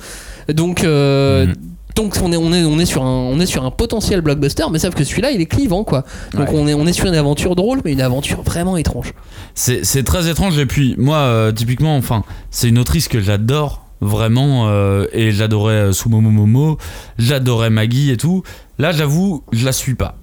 Donc 0.52 0.82
Mhm. 0.82 1.54
Donc 1.98 2.16
on 2.22 2.30
est 2.32 2.36
on 2.36 2.52
est 2.52 2.62
on 2.64 2.78
est 2.78 2.86
sur 2.86 3.02
un 3.02 3.08
on 3.08 3.40
est 3.40 3.46
sur 3.46 3.64
un 3.64 3.72
potentiel 3.72 4.20
blockbuster, 4.20 4.62
mais 4.70 4.78
sauf 4.78 4.94
que 4.94 5.02
celui-là 5.02 5.32
il 5.32 5.40
est 5.40 5.46
clivant 5.46 5.82
quoi. 5.82 6.04
Donc 6.32 6.48
Ouais. 6.50 6.54
on 6.56 6.68
est 6.68 6.74
on 6.74 6.86
est 6.86 6.92
sur 6.92 7.06
une 7.06 7.14
aventure 7.16 7.56
drôle, 7.56 7.80
mais 7.84 7.92
une 7.92 8.00
aventure 8.00 8.42
vraiment 8.42 8.76
étrange. 8.76 9.14
C'est 9.54 10.04
très 10.04 10.28
étrange 10.30 10.56
et 10.58 10.66
puis 10.66 10.94
moi 10.96 11.16
euh, 11.18 11.50
typiquement 11.50 11.96
enfin 11.96 12.22
c'est 12.52 12.68
une 12.68 12.78
autrice 12.78 13.08
que 13.08 13.20
j'adore 13.20 13.84
vraiment 14.00 14.68
euh, 14.68 15.06
et 15.12 15.32
j'adorais 15.32 15.74
euh, 15.88 15.92
Sumomo 15.92 16.30
Momo, 16.30 16.78
j'adorais 17.18 17.68
Maggie 17.70 18.12
et 18.12 18.16
tout. 18.16 18.44
Là 18.78 18.92
j'avoue 18.92 19.42
je 19.50 19.64
la 19.64 19.72
suis 19.72 19.96
pas. 19.96 20.14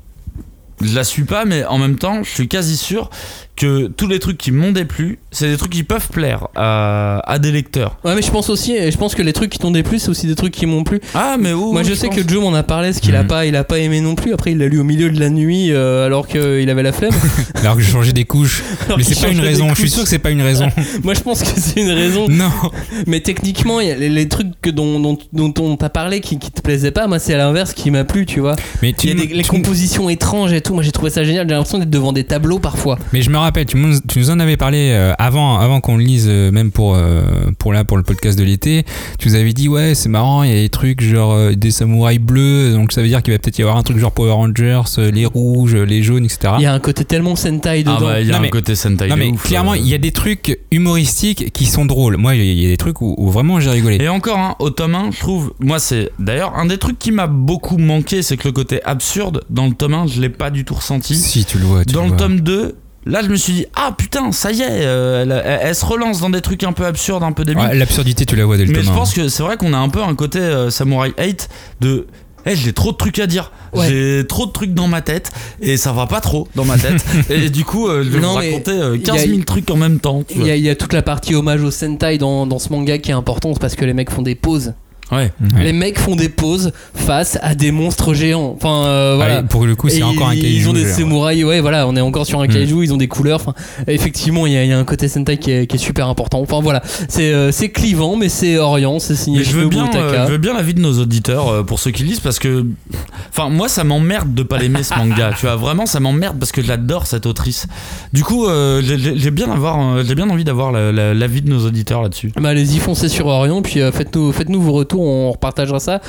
Je 0.84 0.94
la 0.96 1.04
suis 1.04 1.24
pas 1.24 1.46
mais 1.46 1.64
en 1.66 1.78
même 1.78 1.98
temps 1.98 2.24
je 2.24 2.30
suis 2.30 2.48
quasi 2.48 2.76
sûr 2.78 3.10
que 3.56 3.88
tous 3.88 4.08
les 4.08 4.20
trucs 4.20 4.38
qui 4.38 4.52
m'ont 4.52 4.74
déplu 4.74 5.18
c'est 5.32 5.48
des 5.50 5.56
trucs 5.56 5.72
qui 5.72 5.84
peuvent 5.84 6.10
plaire 6.10 6.48
à, 6.56 7.22
à 7.26 7.40
des 7.40 7.52
lecteurs. 7.54 7.98
Ouais, 8.04 8.14
mais 8.16 8.22
je 8.22 8.30
pense 8.32 8.50
aussi, 8.50 8.76
je 8.92 8.98
pense 8.98 9.16
que 9.16 9.22
les 9.22 9.32
trucs 9.34 9.50
qui 9.50 9.60
t'ont 9.60 9.72
déplu, 9.72 9.98
c'est 10.00 10.10
aussi 10.10 10.28
des 10.28 10.36
trucs 10.36 10.54
qui 10.54 10.66
m'ont 10.66 10.84
plu. 10.84 11.00
Ah 11.14 11.38
mais 11.40 11.54
où 11.54 11.72
Moi 11.72 11.84
je 11.84 11.94
sais 11.94 12.10
que 12.10 12.28
Joe 12.28 12.42
m'en 12.44 12.54
a 12.54 12.64
parlé, 12.64 12.92
ce 12.92 13.00
qu'il 13.00 13.16
a 13.16 13.22
Mhm. 13.22 13.28
pas, 13.28 13.46
il 13.46 13.56
a 13.56 13.64
pas 13.64 13.80
aimé 13.80 14.02
non 14.02 14.16
plus. 14.16 14.34
Après 14.34 14.52
il 14.52 14.58
l'a 14.58 14.68
lu 14.68 14.80
au 14.80 14.84
milieu 14.84 15.10
de 15.10 15.18
la 15.20 15.30
nuit 15.30 15.72
euh, 15.72 16.06
alors 16.06 16.28
qu'il 16.28 16.70
avait 16.70 16.84
la 16.84 16.92
flemme. 16.92 17.14
Alors 17.56 17.76
que 17.78 17.82
j'ai 17.82 17.92
changé 17.92 18.12
des 18.12 18.26
couches. 18.26 18.62
Alors 18.88 18.98
Mais 18.98 19.04
c'est 19.06 19.20
pas 19.22 19.30
une 19.32 19.40
raison. 19.40 19.70
Je 19.70 19.80
suis 19.80 19.90
sûr 19.90 20.04
que 20.04 20.10
c'est 20.10 20.20
pas 20.20 20.32
une 20.32 20.42
raison. 20.42 20.68
Moi 21.04 21.14
je 21.14 21.22
pense 21.22 21.42
que 21.42 21.60
c'est 21.60 21.80
une 21.82 21.92
raison. 21.92 22.28
Non. 22.30 22.52
Mais 23.08 23.22
techniquement, 23.22 23.80
il 23.80 23.88
y 23.88 23.92
a 23.92 23.96
les, 23.96 24.10
les 24.10 24.28
trucs 24.28 24.48
que 24.62 24.70
dont, 24.70 25.00
dont, 25.00 25.18
dont 25.32 25.54
on 25.64 25.78
t'a 25.78 25.90
parlé 25.90 26.20
qui, 26.20 26.40
qui 26.40 26.52
te 26.52 26.62
plaisaient 26.62 26.92
pas, 26.92 27.08
moi 27.08 27.20
c'est 27.20 27.34
à 27.34 27.38
l'inverse 27.38 27.74
qui 27.74 27.90
m'a 27.92 28.04
plu, 28.04 28.26
tu 28.26 28.42
vois. 28.42 28.56
Mais 28.82 28.92
tu 28.94 29.08
y 29.08 29.12
a 29.12 29.14
des, 29.14 29.28
les 29.28 29.44
compositions 29.44 30.10
étranges 30.10 30.52
et 30.54 30.62
tout. 30.66 30.74
Moi 30.74 30.84
j'ai 30.84 30.92
trouvé 30.92 31.10
ça 31.10 31.24
génial. 31.24 31.48
J'ai 31.48 31.56
l'impression 31.56 31.78
d'être 31.80 31.90
devant 31.90 32.12
des 32.14 32.24
tableaux 32.24 32.60
parfois. 32.60 32.98
Mais 33.14 33.22
je 33.22 33.30
me 33.30 33.38
rappelle, 33.38 33.66
tu, 33.66 33.78
nous- 33.78 34.00
tu 34.08 34.20
nous 34.20 34.30
en 34.32 34.40
avais 34.40 34.58
parlé 34.58 34.90
euh, 34.92 35.14
avant, 35.18 35.58
avant 35.60 35.80
qu'on 35.82 35.98
le 35.98 36.04
lise, 36.04 36.26
euh, 36.30 36.52
même 36.52 36.72
pour, 36.72 36.96
euh, 36.96 37.24
pour 37.60 37.74
là, 37.74 37.84
pour 37.84 37.98
le 37.98 38.04
podcast 38.04 38.38
de 38.38 38.44
l'été. 38.44 38.84
Tu 39.20 39.30
nous 39.30 39.36
avais 39.36 39.54
dit, 39.54 39.68
ouais, 39.68 39.96
c'est 39.96 40.10
marrant, 40.10 40.44
il 40.44 40.50
y 40.50 40.58
a 40.58 40.62
des 40.62 40.70
trucs 40.70 41.02
genre 41.02 41.52
des 41.56 41.72
samouraïs 41.72 42.20
bleus, 42.20 42.74
donc 42.74 42.92
ça 42.92 43.02
veut 43.02 43.08
dire 43.08 43.22
qu'il 43.24 43.34
va 43.34 43.40
peut-être 43.40 43.58
y 43.58 43.62
avoir 43.62 43.78
un 43.78 43.84
truc 43.84 43.98
genre 43.98 44.12
Power 44.12 44.32
Rangers, 44.32 44.82
les 44.98 45.26
rouges, 45.26 45.76
les 45.76 46.04
jaunes, 46.04 46.26
etc. 46.26 46.54
Il 46.58 46.64
y 46.64 46.66
a 46.66 46.74
un 46.74 46.80
côté 46.80 47.06
tellement 47.06 47.36
Sentai 47.36 47.80
dedans. 47.84 47.96
Ah 47.98 48.02
bah, 48.02 48.22
il 48.22 48.28
y 48.28 48.30
a 48.30 48.34
Non, 48.34 48.40
un 48.40 48.42
mais- 48.42 48.50
côté 48.50 48.76
Sentai 48.76 49.08
non 49.08 49.16
de 49.16 49.20
mais 49.22 49.30
ouf, 49.32 49.44
clairement, 49.44 49.74
euh. 49.74 49.78
il 49.78 49.88
y 49.88 49.94
a 49.94 49.98
des 49.98 50.12
trucs 50.12 50.60
humoristiques 50.72 51.52
qui 51.54 51.66
sont 51.66 51.86
drôles. 51.86 52.18
Moi, 52.18 52.36
il 52.36 52.44
y 52.44 52.50
a- 52.50 52.52
il 52.54 52.60
y 52.62 52.66
a 52.66 52.70
des 52.70 52.78
trucs 52.78 53.02
où, 53.02 53.16
où 53.18 53.30
vraiment 53.30 53.60
j'ai 53.60 53.70
rigolé. 53.70 53.98
Et 54.02 54.10
encore, 54.10 54.38
hein, 54.40 54.56
au 54.60 54.70
tome 54.70 54.96
1, 54.96 55.12
je 55.12 55.20
trouve, 55.20 55.54
moi 55.60 55.80
c'est 55.80 56.10
d'ailleurs 56.20 56.54
un 56.56 56.66
des 56.66 56.78
trucs 56.78 56.98
qui 57.00 57.12
m'a 57.12 57.28
beaucoup 57.28 57.78
manqué, 57.78 58.22
c'est 58.22 58.38
que 58.38 58.48
le 58.48 58.52
côté 58.52 58.82
absurde, 58.84 59.44
dans 59.50 59.66
le 59.68 59.74
tome 59.74 59.94
1, 59.94 60.08
je 60.08 60.22
l'ai 60.22 60.30
pas 60.30 60.50
du 60.56 60.66
tout 60.66 60.74
ressenti. 60.74 61.16
Si 61.16 61.46
tu 61.46 61.60
le 61.60 61.66
vois, 61.66 61.86
tu 61.86 61.94
Dans 61.94 62.02
le 62.02 62.06
le 62.06 62.10
vois. 62.12 62.18
tome 62.18 62.40
2, 62.42 62.76
là 63.06 63.22
je 63.24 63.28
me 63.30 63.36
suis 63.36 63.54
dit, 63.54 63.66
ah 63.76 63.94
putain, 63.98 64.32
ça 64.32 64.52
y 64.52 64.62
est, 64.62 64.68
euh, 64.70 65.22
elle, 65.24 65.32
elle- 65.46 65.60
elle 65.62 65.76
se 65.76 65.86
relance 65.86 66.20
dans 66.22 66.30
des 66.32 66.42
trucs 66.42 66.64
un 66.64 66.74
peu 66.74 66.86
absurdes, 66.86 67.22
un 67.24 67.32
peu 67.34 67.46
débiles. 67.46 67.64
Ouais, 67.64 67.76
L'absurdité, 67.76 68.26
tu 68.26 68.36
la 68.36 68.46
vois 68.46 68.58
dès 68.58 68.66
le 68.66 68.72
Mais 68.72 68.80
tome 68.80 68.86
je 68.88 68.92
pense 68.92 69.14
que 69.14 69.28
c'est 69.28 69.44
vrai 69.44 69.58
qu'on 69.58 69.74
a 69.74 69.78
un 69.78 69.90
peu 69.90 70.02
un 70.02 70.16
côté 70.16 70.40
euh, 70.40 70.70
Samurai 70.72 71.14
8 71.20 71.50
de. 71.82 72.08
Eh, 72.48 72.56
j'ai 72.56 72.74
trop 72.74 72.92
de 72.92 72.98
trucs 72.98 73.18
à 73.18 73.26
dire. 73.26 73.52
Ouais. 73.74 73.88
J'ai 73.90 74.28
trop 74.28 74.46
de 74.46 74.52
trucs 74.52 74.72
dans 74.76 74.88
ma 74.88 75.02
tête 75.02 75.32
et 75.62 75.78
ça 75.78 75.92
va 75.94 76.06
pas 76.06 76.22
trop 76.22 76.48
dans 76.54 76.64
ma 76.64 76.78
tête. 76.78 77.04
et 77.32 77.50
du 77.50 77.66
coup, 77.66 77.88
euh, 77.88 78.04
je 78.04 78.10
vais 78.10 78.20
vous 78.20 78.34
raconter 78.34 78.70
euh, 78.72 78.96
y 78.98 79.02
a- 79.10 79.14
15 79.14 79.28
000 79.28 79.42
trucs 79.42 79.70
en 79.72 79.76
même 79.78 80.00
temps. 80.00 80.22
tu 80.28 80.36
Il 80.36 80.42
y, 80.42 80.44
vois. 80.44 80.52
a, 80.52 80.56
il 80.56 80.64
y 80.64 80.70
a 80.70 80.76
toute 80.76 80.94
la 80.94 81.02
partie 81.02 81.34
hommage 81.34 81.64
au 81.64 81.72
Sentai 81.72 82.20
dans, 82.20 82.46
dans 82.46 82.60
ce 82.60 82.70
manga 82.70 83.00
qui 83.00 83.10
est 83.10 83.16
importante 83.16 83.58
parce 83.60 83.74
que 83.74 83.84
les 83.84 83.94
mecs 83.94 84.12
font 84.12 84.22
des 84.22 84.36
pauses. 84.36 84.74
Ouais. 85.12 85.32
Ouais. 85.56 85.64
Les 85.64 85.74
mecs 85.74 86.00
font 86.00 86.16
des 86.16 86.30
pauses 86.30 86.72
face 86.94 87.38
à 87.42 87.54
des 87.56 87.72
monstres 87.72 88.14
géants. 88.14 88.54
Enfin, 88.58 88.86
euh, 88.88 89.14
voilà. 89.16 89.44
Pour 89.44 89.66
le 89.66 89.76
coup, 89.76 89.90
c'est 89.90 90.02
encore 90.04 90.30
un 90.30 90.36
kaiju. 90.36 90.48
ils 90.48 90.70
ont 90.70 90.74
des 90.74 90.84
genre. 90.86 90.96
samouraïs, 90.96 91.44
ouais, 91.44 91.62
voilà, 91.62 91.88
on 91.88 91.96
est 91.96 92.02
encore 92.02 92.26
sur 92.26 92.42
un 92.42 92.46
Mm. 92.48 92.54
kaiju, 92.54 92.84
ils 92.84 92.94
ont 92.94 92.98
des 92.98 93.08
couleurs. 93.08 93.40
Enfin, 93.42 93.54
effectivement, 93.88 94.46
il 94.48 94.54
y, 94.54 94.58
a- 94.58 94.64
il 94.64 94.70
y 94.70 94.74
a 94.74 94.80
un 94.80 94.84
côté 94.84 95.08
Sentai 95.08 95.38
qui 95.38 95.52
est, 95.52 95.68
qui 95.68 95.76
est 95.76 95.80
super 95.80 96.08
important. 96.08 96.40
Enfin, 96.42 96.60
voilà, 96.62 96.82
c'est 97.08 97.32
euh, 97.34 97.52
clivant, 97.74 98.16
mais 98.16 98.30
c'est 98.30 98.58
Orient, 98.58 99.00
c'est 99.00 99.16
signé 99.16 99.40
Mais 99.40 99.44
je 99.44 99.56
veux 99.58 99.68
bien, 99.68 99.90
euh, 99.96 100.26
je 100.28 100.32
veux 100.32 100.38
bien 100.38 100.54
l'avis 100.54 100.74
de 100.74 100.82
nos 100.82 101.00
auditeurs 101.00 101.48
euh, 101.50 101.64
pour 101.64 101.80
ceux 101.80 101.92
qui 101.92 102.04
lisent 102.04 102.20
parce 102.20 102.40
que, 102.40 102.66
enfin, 103.30 103.50
moi 103.50 103.68
ça 103.70 103.84
m'emmerde 103.84 104.34
de 104.34 104.44
pas 104.44 104.58
l'aimer 104.58 104.84
ce 104.84 104.94
manga. 104.98 105.32
tu 105.38 105.46
vois, 105.46 105.56
vraiment 105.56 105.86
ça 105.86 106.00
m'emmerde 106.00 106.38
parce 106.40 106.52
que 106.52 106.62
j'adore 106.64 107.08
cette 107.08 107.26
autrice. 107.26 107.68
Du 108.14 108.24
coup, 108.24 108.48
euh, 108.48 108.82
j'ai- 108.84 109.32
bien 109.32 109.52
avoir, 109.52 109.98
euh, 109.98 110.04
bien 110.16 110.30
envie 110.30 110.44
d'avoir 110.46 110.72
la- 110.72 110.92
la- 110.92 111.14
l'avis 111.14 111.42
de 111.42 111.50
nos 111.50 111.66
auditeurs 111.66 112.02
là-dessus. 112.02 112.32
Bah, 112.40 112.50
allez-y, 112.50 112.78
foncez 112.80 113.10
sur 113.10 113.28
Orient, 113.28 113.62
puis 113.62 113.82
euh, 113.82 113.92
faites-nous 113.92 114.32
faites-nous 114.32 114.62
vos 114.62 114.72
retours, 114.72 114.95
on 115.00 115.32
repartagera 115.32 115.80
ça 115.80 116.02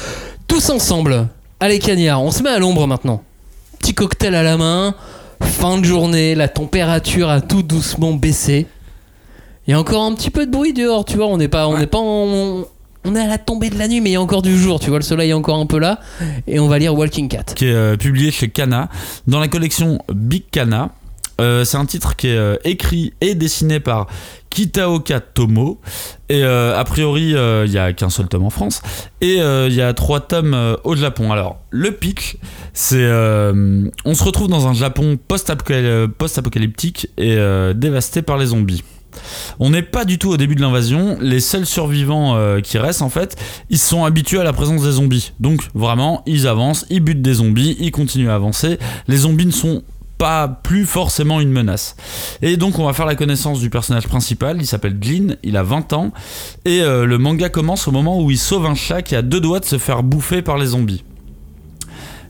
tous 0.49 0.71
ensemble. 0.71 1.29
Allez, 1.61 1.79
Cagnard, 1.79 2.23
on 2.23 2.31
se 2.31 2.43
met 2.43 2.51
à 2.51 2.59
l'ombre 2.59 2.87
maintenant. 2.87 3.23
Petit 3.79 3.95
cocktail 3.95 4.35
à 4.35 4.43
la 4.43 4.57
main, 4.57 4.95
fin 5.41 5.79
de 5.79 5.85
journée, 5.85 6.35
la 6.35 6.49
température 6.49 7.29
a 7.31 7.41
tout 7.41 7.63
doucement 7.63 8.13
baissé. 8.13 8.67
Il 9.67 9.73
y 9.73 9.75
a 9.75 9.81
encore 9.81 10.03
un 10.05 10.15
petit 10.15 10.31
peu 10.31 10.47
de 10.47 10.51
bruit 10.51 10.73
dehors, 10.73 11.05
tu 11.05 11.17
vois, 11.17 11.27
on 11.27 11.37
n'est 11.37 11.49
pas, 11.49 11.67
on 11.69 11.79
n'est 11.79 11.87
pas 11.87 11.99
en- 11.99 12.65
On 13.09 13.15
est 13.15 13.21
à 13.21 13.29
la 13.29 13.39
tombée 13.39 13.71
de 13.71 13.79
la 13.79 13.87
nuit, 13.87 14.01
mais 14.01 14.11
il 14.11 14.13
y 14.15 14.17
a 14.17 14.21
encore 14.21 14.43
du 14.43 14.59
jour, 14.59 14.81
tu 14.81 14.91
vois, 14.91 14.99
le 14.99 15.05
soleil 15.05 15.31
est 15.31 15.33
encore 15.33 15.59
un 15.59 15.67
peu 15.67 15.79
là. 15.79 16.01
Et 16.49 16.59
on 16.59 16.67
va 16.67 16.77
lire 16.81 16.93
Walking 16.93 17.29
Cat. 17.29 17.45
qui 17.55 17.67
est 17.67 17.73
euh, 17.73 17.97
publié 17.97 18.33
chez 18.33 18.49
Kana 18.49 18.89
dans 19.29 19.39
la 19.39 19.47
collection 19.47 19.99
Big 20.13 20.43
Kana. 20.51 20.91
Euh, 21.41 21.65
c'est 21.65 21.77
un 21.77 21.85
titre 21.87 22.17
qui 22.17 22.29
est 22.29 22.37
euh, 22.37 22.57
écrit 22.65 23.13
et 23.21 23.35
dessiné 23.35 23.81
par 23.81 24.07
Kitaoka 24.51 25.21
Tomo. 25.21 25.81
Et 26.29 26.43
euh, 26.43 26.79
a 26.79 26.85
priori, 26.85 27.35
il 27.35 27.73
y 27.73 27.79
a 27.79 27.93
qu'un 27.93 28.11
seul 28.11 28.27
tome 28.29 28.45
en 28.45 28.51
France. 28.51 28.83
Et 29.21 29.37
il 29.37 29.73
y 29.75 29.83
a 29.83 29.93
trois 29.95 30.21
tomes 30.21 30.77
au 30.85 30.97
Japon. 30.97 31.31
Alors, 31.31 31.59
le 31.71 31.93
pitch, 31.93 32.37
c'est. 32.73 33.07
on 33.07 34.15
se 34.15 34.25
retrouve 34.25 34.49
dans 34.49 34.67
un 34.67 34.73
Japon 34.75 35.19
post-apocal- 35.29 36.09
post-apocalyptique 36.09 37.09
et 37.19 37.39
dévasté 37.75 38.23
par 38.23 38.39
les 38.39 38.47
zombies. 38.47 38.83
On 39.59 39.71
n'est 39.71 39.83
pas 39.83 40.05
du 40.05 40.19
tout 40.19 40.31
au 40.31 40.37
début 40.37 40.57
de 40.57 40.61
l'invasion. 40.63 41.17
Les 41.21 41.41
seuls 41.41 41.67
survivants 41.67 42.37
qui 42.63 42.79
restent, 42.79 43.03
en 43.03 43.11
fait, 43.11 43.37
ils 43.71 43.79
sont 43.79 44.05
habitués 44.05 44.41
à 44.41 44.45
la 44.45 44.53
présence 44.53 44.83
des 44.83 44.93
zombies. 44.93 45.33
Donc, 45.39 45.69
vraiment, 45.75 46.23
ils 46.27 46.49
avancent, 46.49 46.87
ils 46.91 47.01
butent 47.01 47.23
des 47.23 47.35
zombies, 47.35 47.77
ils 47.79 47.93
continuent 47.93 48.31
à 48.31 48.35
avancer. 48.35 48.79
Les 49.07 49.19
zombies 49.19 49.47
ne 49.47 49.53
sont 49.53 49.83
pas 50.19 50.49
plus 50.49 50.87
forcément 50.87 51.41
une 51.41 51.51
menace. 51.51 51.97
Et 52.43 52.57
donc 52.57 52.79
on 52.79 52.87
va 52.87 52.93
faire 52.93 53.07
la 53.07 53.15
connaissance 53.15 53.61
du 53.61 53.71
personnage 53.71 54.09
principal, 54.09 54.59
il 54.61 54.67
s'appelle 54.67 54.99
Glyn, 54.99 55.37
il 55.43 55.57
a 55.57 55.63
20 55.63 55.93
ans, 55.93 56.13
et 56.65 56.81
euh, 56.81 57.07
le 57.07 57.19
manga 57.19 57.49
commence 57.49 57.89
au 57.89 57.93
moment 57.93 58.21
où 58.23 58.31
il 58.31 58.39
sauve 58.39 58.67
un 58.67 58.75
chat 58.75 59.03
qui 59.03 59.15
a 59.15 59.23
deux 59.23 59.41
doigts 59.41 59.61
de 59.61 59.65
se 59.65 59.79
faire 59.79 60.03
bouffer 60.03 60.43
par 60.43 60.59
les 60.59 60.67
zombies. 60.67 61.05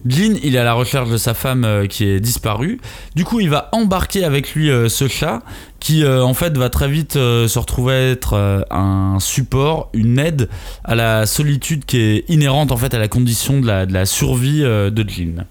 Glyn, 0.05 0.35
il 0.43 0.55
est 0.55 0.59
à 0.59 0.63
la 0.63 0.73
recherche 0.73 1.09
de 1.09 1.17
sa 1.17 1.33
femme 1.33 1.65
euh, 1.65 1.85
qui 1.87 2.05
est 2.05 2.19
disparue. 2.19 2.79
Du 3.15 3.25
coup, 3.25 3.39
il 3.39 3.49
va 3.49 3.67
embarquer 3.73 4.23
avec 4.23 4.53
lui 4.53 4.69
euh, 4.69 4.87
ce 4.87 5.07
chat 5.07 5.41
qui, 5.79 6.05
en 6.05 6.33
fait, 6.33 6.57
va 6.57 6.69
très 6.69 6.89
vite 6.89 7.13
se 7.13 7.59
retrouver 7.59 7.93
à 7.93 8.09
être 8.09 8.65
un 8.71 9.19
support, 9.19 9.89
une 9.93 10.17
aide 10.17 10.49
à 10.83 10.95
la 10.95 11.25
solitude 11.25 11.85
qui 11.85 11.97
est 11.99 12.29
inhérente 12.29 12.71
en 12.71 12.77
fait 12.77 12.93
à 12.93 12.99
la 12.99 13.07
condition 13.07 13.61
de 13.61 13.67
la, 13.67 13.85
de 13.85 13.93
la 13.93 14.05
survie 14.05 14.61
de 14.61 15.03
Glyn. 15.03 15.45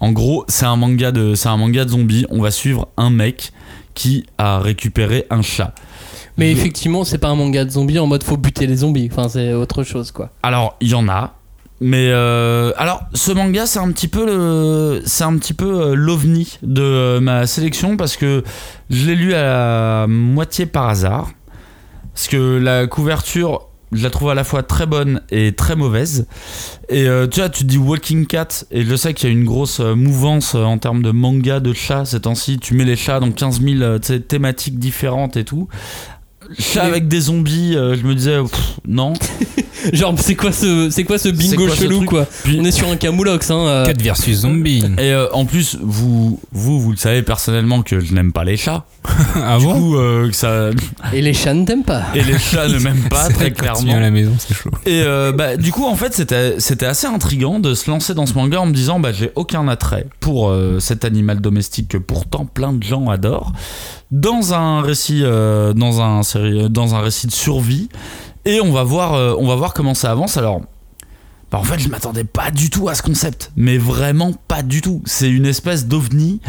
En 0.00 0.12
gros, 0.12 0.44
c'est 0.48 0.66
un 0.66 0.76
manga 0.76 1.12
de, 1.12 1.34
c'est 1.34 1.48
un 1.48 1.56
manga 1.56 1.84
de 1.84 1.90
zombies. 1.90 2.26
On 2.30 2.40
va 2.40 2.50
suivre 2.50 2.88
un 2.96 3.10
mec 3.10 3.52
qui 3.94 4.24
a 4.38 4.58
récupéré 4.58 5.26
un 5.30 5.42
chat. 5.42 5.74
Mais 6.38 6.50
effectivement, 6.50 7.04
c'est 7.04 7.18
pas 7.18 7.28
un 7.28 7.34
manga 7.34 7.64
de 7.64 7.70
zombies 7.70 7.98
en 7.98 8.06
mode 8.06 8.22
faut 8.22 8.38
buter 8.38 8.66
les 8.66 8.76
zombies. 8.76 9.10
Enfin, 9.12 9.28
c'est 9.28 9.52
autre 9.52 9.82
chose, 9.82 10.10
quoi. 10.10 10.30
Alors, 10.42 10.76
il 10.80 10.88
y 10.88 10.94
en 10.94 11.08
a. 11.08 11.34
Mais 11.80 12.08
euh, 12.10 12.72
alors, 12.76 13.02
ce 13.14 13.32
manga, 13.32 13.66
c'est 13.66 13.78
un 13.78 13.90
petit 13.90 14.08
peu 14.08 14.26
le, 14.26 15.02
c'est 15.06 15.24
un 15.24 15.36
petit 15.38 15.54
peu 15.54 15.80
euh, 15.80 15.94
l'ovni 15.94 16.58
de 16.62 16.82
euh, 16.82 17.20
ma 17.20 17.46
sélection 17.46 17.96
parce 17.96 18.18
que 18.18 18.44
je 18.90 19.06
l'ai 19.06 19.14
lu 19.14 19.34
à 19.34 19.42
la 19.42 20.06
moitié 20.06 20.66
par 20.66 20.88
hasard. 20.88 21.30
Parce 22.12 22.28
que 22.28 22.58
la 22.58 22.86
couverture, 22.86 23.69
je 23.92 24.02
la 24.02 24.10
trouve 24.10 24.30
à 24.30 24.34
la 24.34 24.44
fois 24.44 24.62
très 24.62 24.86
bonne 24.86 25.20
et 25.30 25.52
très 25.52 25.76
mauvaise. 25.76 26.26
Et 26.88 27.08
euh, 27.08 27.26
tu 27.26 27.40
vois, 27.40 27.48
tu 27.48 27.64
dis 27.64 27.78
Walking 27.78 28.26
Cat, 28.26 28.64
et 28.70 28.84
je 28.84 28.94
sais 28.94 29.14
qu'il 29.14 29.28
y 29.28 29.32
a 29.32 29.34
une 29.34 29.44
grosse 29.44 29.80
euh, 29.80 29.94
mouvance 29.94 30.54
euh, 30.54 30.62
en 30.62 30.78
termes 30.78 31.02
de 31.02 31.10
manga 31.10 31.60
de 31.60 31.72
chats 31.72 32.04
ces 32.04 32.20
temps-ci. 32.20 32.58
Tu 32.58 32.74
mets 32.74 32.84
les 32.84 32.96
chats 32.96 33.20
dans 33.20 33.32
15 33.32 33.60
000 33.60 33.82
euh, 33.82 33.98
tu 33.98 34.08
sais, 34.08 34.20
thématiques 34.20 34.78
différentes 34.78 35.36
et 35.36 35.44
tout. 35.44 35.68
Chat 36.58 36.82
avec 36.82 37.08
des 37.08 37.20
zombies, 37.20 37.76
euh, 37.76 37.96
je 37.96 38.02
me 38.06 38.14
disais, 38.14 38.38
pff, 38.40 38.80
non. 38.86 39.12
Genre, 39.94 40.14
c'est 40.18 40.34
quoi 40.34 40.52
ce, 40.52 40.90
c'est 40.90 41.04
quoi 41.04 41.16
ce 41.16 41.30
bingo 41.30 41.64
quoi 41.66 41.74
ce 41.74 41.82
chelou, 41.84 41.96
truc 41.98 42.08
quoi 42.10 42.26
Puis- 42.44 42.58
On 42.60 42.64
est 42.66 42.70
sur 42.70 42.88
un 42.90 42.96
camoulox, 42.96 43.50
hein. 43.50 43.60
euh. 43.66 43.86
4 43.86 44.02
versus 44.02 44.40
zombie. 44.40 44.84
Et 44.98 45.12
euh, 45.12 45.26
en 45.32 45.46
plus, 45.46 45.78
vous, 45.80 46.38
vous, 46.52 46.80
vous 46.80 46.90
le 46.90 46.98
savez 46.98 47.22
personnellement 47.22 47.80
que 47.80 47.98
je 47.98 48.12
n'aime 48.12 48.30
pas 48.32 48.44
les 48.44 48.58
chats. 48.58 48.84
ah 49.36 49.56
Du 49.58 49.64
bon 49.64 49.72
coup, 49.74 49.96
euh, 49.96 50.28
que 50.28 50.36
ça... 50.36 50.68
Et 51.14 51.22
les 51.22 51.32
chats 51.32 51.54
ne 51.54 51.64
t'aiment 51.64 51.84
pas. 51.84 52.02
et 52.14 52.22
les 52.22 52.38
chats 52.38 52.68
ne 52.68 52.78
m'aiment 52.78 53.08
pas 53.08 53.24
C'est 53.28 53.32
très 53.32 53.44
vrai 53.44 53.50
que 53.52 53.60
quand 53.64 53.72
tu 53.72 53.84
viens 53.86 53.94
clairement. 53.94 53.96
à 53.96 54.00
la 54.00 54.10
maison, 54.10 54.32
c'est 54.38 54.52
chaud. 54.54 54.70
Et 54.84 55.00
euh, 55.02 55.32
bah, 55.32 55.56
du 55.56 55.72
coup, 55.72 55.86
en 55.86 55.94
fait, 55.96 56.12
c'était 56.12 56.56
c'était 56.58 56.84
assez 56.86 57.06
intriguant 57.06 57.58
de 57.58 57.72
se 57.72 57.90
lancer 57.90 58.12
dans 58.12 58.26
ce 58.26 58.34
manga 58.34 58.60
en 58.60 58.66
me 58.66 58.74
disant, 58.74 59.00
bah, 59.00 59.12
j'ai 59.12 59.30
aucun 59.34 59.66
attrait 59.68 60.06
pour 60.20 60.50
euh, 60.50 60.78
cet 60.78 61.06
animal 61.06 61.40
domestique 61.40 61.88
que 61.88 61.96
pourtant 61.98 62.44
plein 62.44 62.74
de 62.74 62.82
gens 62.82 63.08
adorent, 63.08 63.52
dans 64.10 64.54
un 64.54 64.82
récit, 64.82 65.20
euh, 65.22 65.72
dans 65.72 66.00
un 66.00 66.22
série, 66.22 66.68
dans 66.70 66.94
un 66.94 67.00
récit 67.00 67.26
de 67.26 67.32
survie. 67.32 67.88
Et 68.44 68.60
on 68.60 68.72
va 68.72 68.82
voir, 68.82 69.14
euh, 69.14 69.34
on 69.38 69.46
va 69.46 69.54
voir 69.54 69.74
comment 69.74 69.94
ça 69.94 70.10
avance. 70.10 70.36
Alors. 70.36 70.62
Bah 71.50 71.58
en 71.58 71.64
fait, 71.64 71.80
je 71.80 71.88
m'attendais 71.88 72.22
pas 72.22 72.52
du 72.52 72.70
tout 72.70 72.88
à 72.88 72.94
ce 72.94 73.02
concept, 73.02 73.50
mais 73.56 73.76
vraiment 73.76 74.32
pas 74.46 74.62
du 74.62 74.82
tout. 74.82 75.02
C'est 75.04 75.28
une 75.28 75.46
espèce 75.46 75.86
d'ovni 75.86 76.40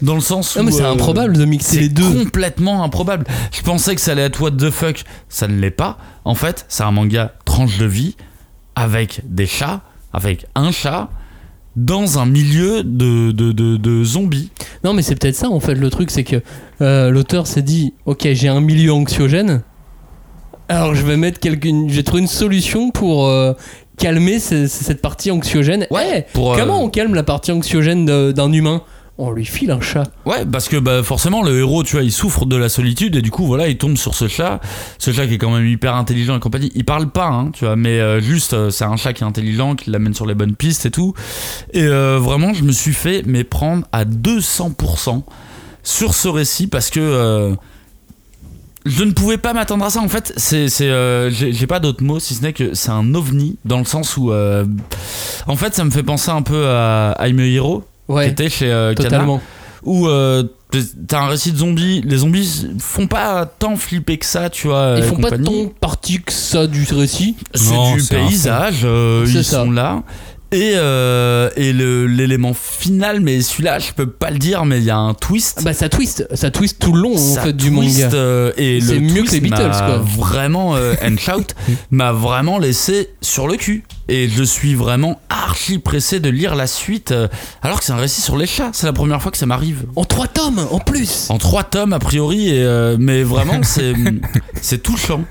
dans 0.00 0.14
le 0.14 0.22
sens 0.22 0.54
où 0.54 0.60
Non, 0.60 0.64
mais 0.64 0.72
c'est 0.72 0.82
euh, 0.82 0.92
improbable 0.92 1.36
de 1.36 1.44
mixer 1.44 1.80
les 1.80 1.88
deux. 1.90 2.24
complètement 2.24 2.82
improbable. 2.82 3.26
Je 3.52 3.60
pensais 3.60 3.94
que 3.94 4.00
ça 4.00 4.12
allait 4.12 4.22
être 4.22 4.40
what 4.40 4.52
the 4.52 4.70
fuck, 4.70 5.04
ça 5.28 5.46
ne 5.46 5.60
l'est 5.60 5.70
pas. 5.70 5.98
En 6.24 6.34
fait, 6.34 6.64
c'est 6.68 6.84
un 6.84 6.90
manga 6.90 7.34
tranche 7.44 7.76
de 7.76 7.84
vie 7.84 8.16
avec 8.76 9.20
des 9.24 9.46
chats, 9.46 9.82
avec 10.14 10.46
un 10.54 10.70
chat 10.70 11.10
dans 11.76 12.18
un 12.18 12.26
milieu 12.26 12.82
de, 12.82 13.30
de, 13.32 13.52
de, 13.52 13.76
de 13.76 14.02
zombies. 14.04 14.50
Non, 14.82 14.94
mais 14.94 15.02
c'est 15.02 15.14
peut-être 15.14 15.36
ça 15.36 15.50
en 15.50 15.60
fait. 15.60 15.74
Le 15.74 15.90
truc, 15.90 16.10
c'est 16.10 16.24
que 16.24 16.36
euh, 16.80 17.10
l'auteur 17.10 17.46
s'est 17.46 17.62
dit 17.62 17.92
Ok, 18.06 18.26
j'ai 18.32 18.48
un 18.48 18.60
milieu 18.60 18.92
anxiogène. 18.92 19.62
Alors 20.68 20.94
je 20.94 21.02
vais 21.04 21.16
mettre 21.16 21.38
quelqu'une. 21.38 21.88
J'ai 21.90 22.02
trouvé 22.02 22.22
une 22.22 22.28
solution 22.28 22.90
pour 22.90 23.26
euh, 23.28 23.52
calmer 23.98 24.40
ce- 24.40 24.66
cette 24.66 25.00
partie 25.00 25.30
anxiogène. 25.30 25.86
Ouais, 25.90 26.24
Eh, 26.28 26.32
pour, 26.32 26.54
euh, 26.54 26.56
Comment 26.58 26.82
on 26.82 26.88
calme 26.88 27.14
la 27.14 27.22
partie 27.22 27.52
anxiogène 27.52 28.04
de- 28.04 28.32
d'un 28.32 28.52
humain? 28.52 28.82
On 29.18 29.30
lui 29.30 29.46
file 29.46 29.70
un 29.70 29.80
chat. 29.80 30.04
Ouais, 30.26 30.44
parce 30.44 30.68
que 30.68 30.76
bah, 30.76 31.02
forcément, 31.02 31.42
le 31.42 31.58
héros, 31.58 31.82
tu 31.82 31.96
vois, 31.96 32.04
il 32.04 32.12
souffre 32.12 32.44
de 32.44 32.54
la 32.56 32.68
solitude 32.68 33.16
et 33.16 33.22
du 33.22 33.30
coup, 33.30 33.46
voilà, 33.46 33.68
il 33.68 33.78
tombe 33.78 33.96
sur 33.96 34.14
ce 34.14 34.28
chat. 34.28 34.60
Ce 34.98 35.10
chat 35.10 35.26
qui 35.26 35.34
est 35.34 35.38
quand 35.38 35.50
même 35.50 35.66
hyper 35.66 35.94
intelligent 35.94 36.36
et 36.36 36.40
compagnie. 36.40 36.70
Il 36.74 36.84
parle 36.84 37.08
pas, 37.08 37.28
hein, 37.28 37.50
tu 37.50 37.64
vois, 37.64 37.76
mais 37.76 37.98
euh, 37.98 38.20
juste, 38.20 38.52
euh, 38.52 38.68
c'est 38.68 38.84
un 38.84 38.96
chat 38.96 39.14
qui 39.14 39.24
est 39.24 39.26
intelligent, 39.26 39.74
qui 39.74 39.90
l'amène 39.90 40.12
sur 40.12 40.26
les 40.26 40.34
bonnes 40.34 40.54
pistes 40.54 40.84
et 40.84 40.90
tout. 40.90 41.14
Et 41.72 41.84
euh, 41.84 42.18
vraiment, 42.18 42.52
je 42.52 42.62
me 42.62 42.72
suis 42.72 42.92
fait 42.92 43.22
mais 43.24 43.42
prendre 43.42 43.86
à 43.90 44.04
200% 44.04 45.22
sur 45.82 46.14
ce 46.14 46.28
récit 46.28 46.66
parce 46.66 46.90
que. 46.90 47.56
je 48.84 49.02
ne 49.02 49.12
pouvais 49.12 49.38
pas 49.38 49.54
m'attendre 49.54 49.86
à 49.86 49.90
ça. 49.90 50.00
En 50.00 50.08
fait, 50.08 50.34
c'est, 50.36 50.68
j'ai, 51.30 51.66
pas 51.66 51.80
d'autres 51.80 52.04
mots 52.04 52.20
si 52.20 52.34
ce 52.34 52.42
n'est 52.42 52.52
que 52.52 52.74
c'est 52.74 52.90
un 52.90 53.14
ovni 53.14 53.56
dans 53.64 53.78
le 53.78 53.86
sens 53.86 54.18
où, 54.18 54.30
en 54.30 55.56
fait, 55.56 55.74
ça 55.74 55.84
me 55.84 55.90
fait 55.90 56.02
penser 56.02 56.30
un 56.30 56.42
peu 56.42 56.68
à 56.68 57.16
I'm 57.20 57.38
a 57.38 57.46
Hero 57.46 57.84
qui 58.06 58.12
Ouais, 58.12 58.28
était 58.28 58.48
chez 58.48 58.70
euh, 58.70 58.94
Kana, 58.94 59.26
où 59.82 60.06
euh, 60.08 60.44
t'as 61.08 61.20
un 61.22 61.28
récit 61.28 61.52
de 61.52 61.58
zombies. 61.58 62.02
Les 62.04 62.18
zombies 62.18 62.68
font 62.78 63.06
pas 63.06 63.46
tant 63.46 63.76
flipper 63.76 64.18
que 64.18 64.26
ça, 64.26 64.50
tu 64.50 64.68
vois. 64.68 64.94
Ils 64.98 65.04
et 65.04 65.06
font 65.06 65.16
pas 65.16 65.30
tant 65.38 65.68
partie 65.80 66.20
que 66.22 66.32
ça 66.32 66.66
du 66.66 66.84
récit. 66.92 67.36
C'est 67.54 67.94
du 67.94 68.02
paysage, 68.04 68.80
euh, 68.84 69.24
ils 69.26 69.44
ça. 69.44 69.62
sont 69.64 69.70
là. 69.70 70.02
Et, 70.52 70.74
euh, 70.76 71.50
et 71.56 71.72
le- 71.72 72.06
l'élément 72.06 72.54
final, 72.54 73.20
mais 73.20 73.40
celui-là, 73.42 73.80
je 73.80 73.92
peux 73.92 74.06
pas 74.08 74.30
le 74.30 74.38
dire, 74.38 74.64
mais 74.64 74.78
il 74.78 74.84
y 74.84 74.90
a 74.90 74.96
un 74.96 75.12
twist. 75.12 75.56
Ah 75.58 75.62
Bah 75.64 75.74
ça 75.74 75.88
twist, 75.88 76.26
ça 76.34 76.52
twist 76.52 76.78
tout 76.80 76.92
le 76.92 77.00
long 77.02 77.16
en 77.16 77.34
fait 77.42 77.52
du 77.52 77.70
twist, 77.72 78.04
manga. 78.04 78.16
euh, 78.16 78.52
et 78.56 78.80
C'est 78.80 78.94
le 78.94 79.00
mieux 79.00 79.22
que 79.24 79.32
les 79.32 79.40
Beatles, 79.40 79.66
m'a 79.68 79.80
quoi. 79.86 79.98
Vraiment, 79.98 80.76
euh, 80.76 80.94
and 81.02 81.16
shout 81.18 81.46
m'a 81.90 82.12
vraiment 82.12 82.58
laissé 82.58 83.10
sur 83.20 83.48
le 83.48 83.56
cul. 83.56 83.82
Et 84.08 84.28
je 84.28 84.44
suis 84.44 84.76
vraiment 84.76 85.20
archi 85.30 85.80
pressé 85.80 86.20
de 86.20 86.28
lire 86.28 86.54
la 86.54 86.68
suite, 86.68 87.10
euh, 87.10 87.26
alors 87.60 87.80
que 87.80 87.84
c'est 87.84 87.92
un 87.92 87.96
récit 87.96 88.20
sur 88.22 88.36
les 88.36 88.46
chats. 88.46 88.70
C'est 88.72 88.86
la 88.86 88.92
première 88.92 89.20
fois 89.20 89.32
que 89.32 89.38
ça 89.38 89.46
m'arrive. 89.46 89.84
En 89.96 90.04
trois 90.04 90.28
tomes 90.28 90.64
en 90.70 90.78
plus. 90.78 91.26
En 91.28 91.38
trois 91.38 91.64
tomes 91.64 91.92
a 91.92 91.98
priori, 91.98 92.50
et, 92.50 92.62
euh, 92.62 92.96
mais 93.00 93.24
vraiment 93.24 93.60
c'est 93.64 93.94
c'est 94.62 94.80
touchant. 94.80 95.24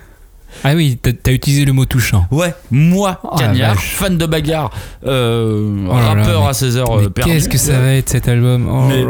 Ah 0.63 0.73
oui, 0.75 0.97
t'as 1.01 1.31
utilisé 1.31 1.65
le 1.65 1.73
mot 1.73 1.85
touchant. 1.85 2.25
Ouais, 2.31 2.53
moi, 2.71 3.19
Oh 3.23 3.35
Cagnard, 3.37 3.79
fan 3.79 4.17
de 4.17 4.25
bagarre, 4.25 4.71
euh, 5.05 5.85
Oh 5.87 5.93
là 5.93 5.99
là, 5.99 6.05
rappeur 6.21 6.41
mais- 6.43 6.47
à 6.49 6.53
16 6.53 6.77
heures 6.77 6.97
euh, 6.97 7.09
perdu. 7.09 7.31
qu'est-ce 7.31 7.49
que 7.49 7.57
ça 7.57 7.79
va 7.79 7.93
être 7.93 8.09
cet 8.09 8.27
album 8.27 8.67
Oh 8.69 8.85
Mais-. 8.87 9.03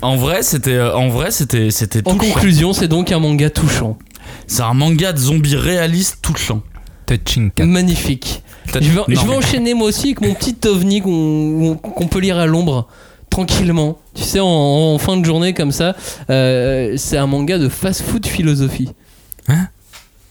En 0.00 0.16
vrai, 0.16 0.42
c'était 0.42 0.72
euh, 0.74 0.96
en 0.96 1.08
vrai, 1.08 1.30
c'était 1.30 1.70
c'était 1.70 2.06
En 2.08 2.16
conclusion, 2.16 2.72
c'est 2.72 2.88
donc 2.88 3.12
un 3.12 3.18
manga 3.20 3.50
touchant, 3.50 3.98
C'est 4.46 4.62
un 4.62 4.74
manga 4.74 5.12
de 5.12 5.18
zombies 5.18 5.56
réaliste 5.56 6.18
touchant. 6.22 6.62
Touching 7.06 7.50
cat. 7.50 7.66
magnifique. 7.66 8.42
Je 8.66 8.78
vais, 8.78 9.00
je 9.08 9.20
vais 9.26 9.34
enchaîner 9.36 9.74
moi 9.74 9.88
aussi 9.88 10.06
avec 10.08 10.20
mon 10.20 10.34
petit 10.34 10.56
ovni 10.66 11.00
qu'on 11.02 12.06
peut 12.08 12.20
lire 12.20 12.38
à 12.38 12.46
l'ombre 12.46 12.86
tranquillement. 13.28 13.98
Tu 14.14 14.22
sais, 14.22 14.40
en, 14.40 14.46
en 14.46 14.98
fin 14.98 15.16
de 15.16 15.24
journée 15.24 15.52
comme 15.52 15.72
ça, 15.72 15.94
euh, 16.30 16.94
c'est 16.96 17.16
un 17.16 17.26
manga 17.26 17.58
de 17.58 17.68
fast-food 17.68 18.26
philosophie. 18.26 18.90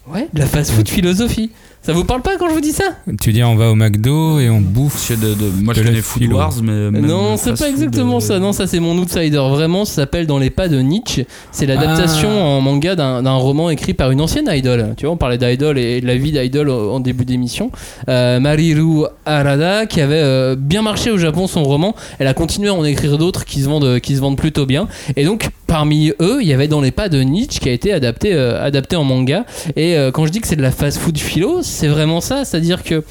Ouais, 0.08 0.28
de 0.34 0.40
la 0.40 0.46
fast-food 0.48 0.90
philosophie. 0.90 1.52
Ça 1.84 1.94
vous 1.94 2.04
parle 2.04 2.22
pas 2.22 2.38
quand 2.38 2.48
je 2.48 2.54
vous 2.54 2.62
dis 2.62 2.72
ça? 2.74 2.84
Tu 3.22 3.34
dire, 3.34 3.50
on 3.50 3.56
va 3.56 3.72
au 3.72 3.76
McDo 3.76 4.40
et 4.40 4.50
on 4.52 4.62
bouffe 4.62 5.08
Je 5.10 5.16
de, 5.16 5.34
de- 5.34 5.64
moi, 5.64 5.74
je 5.74 5.80
De 5.80 5.86
la 5.86 5.90
connais 5.92 6.02
Food. 6.02 6.32
Wars, 6.32 6.54
mais 6.62 6.92
même 6.92 7.06
Non, 7.08 7.38
c'est 7.38 7.58
pas 7.58 7.70
exactement 7.70 8.18
euh, 8.18 8.20
ça. 8.20 8.38
Non, 8.40 8.52
ça 8.54 8.68
c'est 8.68 8.80
mon 8.80 8.96
outsider. 9.00 9.38
Vraiment, 9.38 9.84
ça 9.86 9.94
s'appelle 9.96 10.28
Dans 10.28 10.38
les 10.38 10.52
pas 10.52 10.68
de 10.68 10.80
Nietzsche. 10.80 11.26
C'est 11.52 11.66
l'adaptation 11.66 12.30
Ah. 12.32 12.44
en 12.44 12.62
manga 12.62 12.96
d'un 12.96 13.24
d'un 13.24 13.34
roman 13.34 13.72
écrit 13.72 13.96
par 13.96 14.12
une 14.12 14.22
ancienne 14.22 14.48
idol. 14.52 14.94
Tu 14.96 15.06
vois, 15.06 15.14
on 15.16 15.18
parlait 15.18 15.40
d'idol 15.40 15.78
et 15.80 16.02
de 16.02 16.06
la 16.08 16.18
vie 16.18 16.32
d'idol 16.32 16.70
en 16.70 17.00
début 17.00 17.26
d'émission. 17.26 17.72
Euh, 18.10 18.40
Mariru 18.40 19.06
Arada, 19.26 19.88
qui 19.88 20.02
avait 20.02 20.22
euh, 20.22 20.56
bien 20.56 20.84
marché 20.84 21.10
au 21.10 21.18
Japon 21.18 21.48
son 21.48 21.64
roman. 21.64 21.96
Elle 22.20 22.28
a 22.28 22.36
continué 22.36 22.70
à 22.70 22.74
en 22.76 22.84
écrire 22.86 23.18
d'autres 23.18 23.44
qui 23.46 23.62
se 23.62 23.68
vendent, 23.68 24.00
qui 24.00 24.16
se 24.16 24.22
vendent 24.22 24.38
plutôt 24.38 24.68
bien. 24.68 24.88
Et 25.16 25.26
donc, 25.26 25.50
parmi 25.72 26.12
eux, 26.20 26.40
il 26.42 26.48
y 26.48 26.54
avait 26.54 26.68
Dans 26.68 26.82
les 26.82 26.92
pas 26.92 27.08
de 27.08 27.22
Nietzsche 27.22 27.60
qui 27.60 27.70
a 27.70 27.72
été 27.72 27.94
adapté, 27.94 28.34
euh, 28.34 28.70
en 28.96 29.04
manga. 29.06 29.46
Et 29.78 29.96
euh, 29.96 30.12
quand 30.12 30.26
je 30.26 30.32
dis 30.32 30.42
que 30.42 30.48
c'est 30.48 30.58
de 30.58 30.62
la 30.62 30.72
fast-food 30.72 31.18
philo, 31.18 31.62
c'est 31.64 31.88
vraiment 31.88 32.20
ça. 32.20 32.44
C'est-à-dire 32.44 32.84
que 32.84 33.04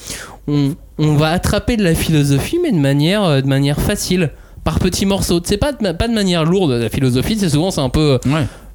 on, 0.47 0.77
va 0.99 1.31
attraper 1.31 1.79
de 1.79 1.83
la 1.83 1.95
philosophie, 1.95 2.59
mais 2.63 2.71
de 2.71 2.77
manière, 2.77 3.25
euh, 3.25 3.41
facile, 3.79 4.31
par 4.63 4.79
petits 4.79 5.07
morceaux. 5.07 5.41
C'est 5.43 5.57
pas 5.57 5.73
de, 5.73 6.13
manière 6.13 6.45
lourde. 6.45 6.73
La 6.73 6.91
philosophie, 6.91 7.39
c'est 7.39 7.49
souvent 7.49 7.71
c'est 7.71 7.81
un 7.81 7.89
peu. 7.89 8.19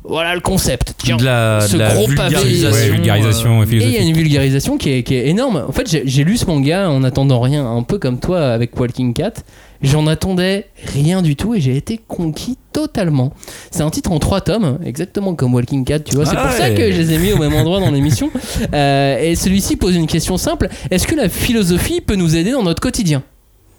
Voilà 0.07 0.35
le 0.35 0.41
concept. 0.41 0.93
Tiens. 0.97 1.17
de 1.17 1.25
la, 1.25 1.61
ce 1.61 1.73
de 1.73 1.79
la 1.79 1.93
gros 1.93 2.07
pavé, 2.15 2.35
vulgarisation. 2.35 2.71
Ouais, 2.71 2.89
vulgarisation 2.89 3.61
euh, 3.61 3.65
et 3.65 3.75
il 3.75 3.91
y 3.91 3.97
a 3.97 4.01
une 4.01 4.13
vulgarisation 4.15 4.77
qui 4.77 4.89
est, 4.91 5.03
qui 5.03 5.15
est 5.15 5.27
énorme. 5.27 5.65
En 5.67 5.71
fait, 5.71 5.87
j'ai 6.05 6.23
lu 6.23 6.37
ce 6.37 6.45
manga 6.45 6.89
en 6.89 7.03
attendant 7.03 7.39
rien, 7.39 7.65
un 7.65 7.83
peu 7.83 7.97
comme 7.97 8.19
toi 8.19 8.47
avec 8.53 8.79
Walking 8.79 9.13
Cat. 9.13 9.33
J'en 9.81 10.07
attendais 10.07 10.67
rien 10.93 11.21
du 11.21 11.35
tout 11.35 11.53
et 11.53 11.61
j'ai 11.61 11.75
été 11.75 11.99
conquis 12.07 12.57
totalement. 12.71 13.33
C'est 13.71 13.83
un 13.83 13.89
titre 13.89 14.11
en 14.11 14.19
trois 14.19 14.41
tomes, 14.41 14.79
exactement 14.85 15.35
comme 15.35 15.53
Walking 15.53 15.83
Cat, 15.85 15.99
tu 15.99 16.15
vois. 16.15 16.25
C'est 16.25 16.35
Ah 16.37 16.47
pour 16.47 16.51
ça 16.51 16.69
que 16.71 16.91
je 16.91 16.97
les 17.01 17.13
ai 17.13 17.17
mis 17.17 17.33
au 17.33 17.37
même 17.37 17.53
endroit 17.53 17.79
dans 17.79 17.91
l'émission. 17.91 18.31
Euh, 18.73 19.19
et 19.19 19.35
celui-ci 19.35 19.75
pose 19.75 19.95
une 19.95 20.07
question 20.07 20.37
simple 20.37 20.69
est-ce 20.89 21.05
que 21.07 21.15
la 21.15 21.29
philosophie 21.29 22.01
peut 22.01 22.15
nous 22.15 22.35
aider 22.35 22.51
dans 22.51 22.63
notre 22.63 22.81
quotidien? 22.81 23.21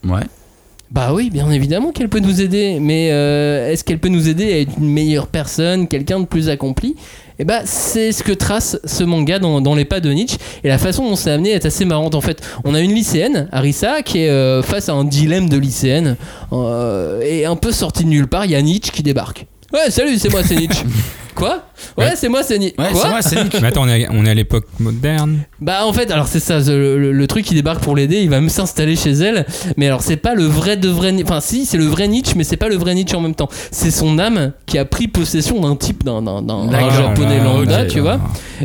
Ouais. 0.04 0.20
Bah 0.90 1.10
oui, 1.12 1.30
bien 1.30 1.50
évidemment 1.50 1.90
qu'elle 1.90 2.08
peut 2.08 2.20
nous 2.20 2.40
aider, 2.40 2.78
mais 2.80 3.10
euh, 3.10 3.72
est-ce 3.72 3.82
qu'elle 3.82 3.98
peut 3.98 4.08
nous 4.08 4.28
aider 4.28 4.52
à 4.52 4.60
être 4.60 4.72
une 4.78 4.88
meilleure 4.88 5.26
personne, 5.26 5.88
quelqu'un 5.88 6.20
de 6.20 6.26
plus 6.26 6.48
accompli? 6.48 6.94
Et 7.40 7.44
bah 7.44 7.62
c'est 7.64 8.12
ce 8.12 8.22
que 8.22 8.32
trace 8.32 8.78
ce 8.84 9.02
manga 9.02 9.40
dans, 9.40 9.60
dans 9.60 9.74
les 9.74 9.84
pas 9.84 9.98
de 9.98 10.10
Nietzsche, 10.10 10.38
et 10.62 10.68
la 10.68 10.78
façon 10.78 11.08
dont 11.08 11.16
c'est 11.16 11.32
amené 11.32 11.50
est 11.50 11.66
assez 11.66 11.84
marrante 11.84 12.14
en 12.14 12.20
fait. 12.20 12.40
On 12.64 12.72
a 12.72 12.80
une 12.80 12.94
lycéenne, 12.94 13.48
Arisa, 13.50 14.02
qui 14.02 14.20
est 14.20 14.30
euh, 14.30 14.62
face 14.62 14.88
à 14.88 14.92
un 14.92 15.04
dilemme 15.04 15.48
de 15.48 15.58
lycéenne, 15.58 16.16
euh, 16.52 17.20
et 17.22 17.46
un 17.46 17.56
peu 17.56 17.72
sortie 17.72 18.04
de 18.04 18.08
nulle 18.10 18.28
part, 18.28 18.44
il 18.44 18.52
y 18.52 18.56
a 18.56 18.62
Nietzsche 18.62 18.92
qui 18.92 19.02
débarque. 19.02 19.46
Ouais, 19.72 19.90
salut, 19.90 20.18
c'est 20.18 20.30
moi, 20.30 20.42
c'est 20.44 20.54
Nietzsche. 20.54 20.84
Quoi 21.36 21.62
Ouais, 21.98 22.04
Ouais. 22.06 22.12
c'est 22.16 22.28
moi, 22.28 22.42
c'est 22.42 22.58
Nietzsche. 22.58 22.80
Ouais, 22.80 22.88
Quoi 22.92 23.00
c'est 23.02 23.08
vrai, 23.08 23.22
c'est 23.22 23.42
Nietzsche. 23.44 23.58
Mais 23.62 23.68
attends, 23.68 23.82
on 23.84 23.88
est 23.88 24.06
à, 24.06 24.08
on 24.12 24.24
est 24.24 24.30
à 24.30 24.34
l'époque 24.34 24.66
moderne. 24.80 25.40
Bah 25.60 25.86
en 25.86 25.92
fait 25.92 26.10
alors 26.10 26.26
c'est 26.28 26.40
ça 26.40 26.58
le, 26.60 26.98
le- 26.98 27.12
le 27.12 27.26
truc 27.26 27.44
qui 27.46 27.54
débarque 27.54 27.80
pour 27.80 27.96
l'aider 27.96 28.20
il 28.20 28.28
va 28.28 28.40
même 28.40 28.50
s'installer 28.50 28.94
chez 28.94 29.12
elle 29.12 29.46
mais 29.78 29.86
alors 29.86 30.02
c'est 30.02 30.16
pas 30.18 30.34
le 30.34 30.44
vrai 30.44 30.76
de 30.76 30.88
vrai 30.88 31.12
Ni- 31.12 31.22
enfin 31.22 31.40
si 31.40 31.64
c'est 31.64 31.78
le 31.78 31.86
vrai 31.86 32.08
Nietzsche 32.08 32.34
mais 32.36 32.44
c'est 32.44 32.58
pas 32.58 32.68
le 32.68 32.76
vrai 32.76 32.94
Nietzsche 32.94 33.16
en 33.16 33.22
même 33.22 33.34
temps 33.34 33.48
c'est 33.70 33.90
son 33.90 34.18
âme 34.18 34.52
qui 34.66 34.76
a 34.76 34.84
pris 34.84 35.08
possession 35.08 35.58
d'un 35.60 35.74
type 35.76 36.04
d'un 36.04 36.20
d'un- 36.20 36.42
d'un- 36.42 36.66
d'un 36.66 36.70
D'accord. 36.72 36.90
japonais 36.92 37.38
Là, 37.38 37.44
lambda 37.44 37.82
ok. 37.82 37.88
tu 37.88 38.00
vois 38.00 38.20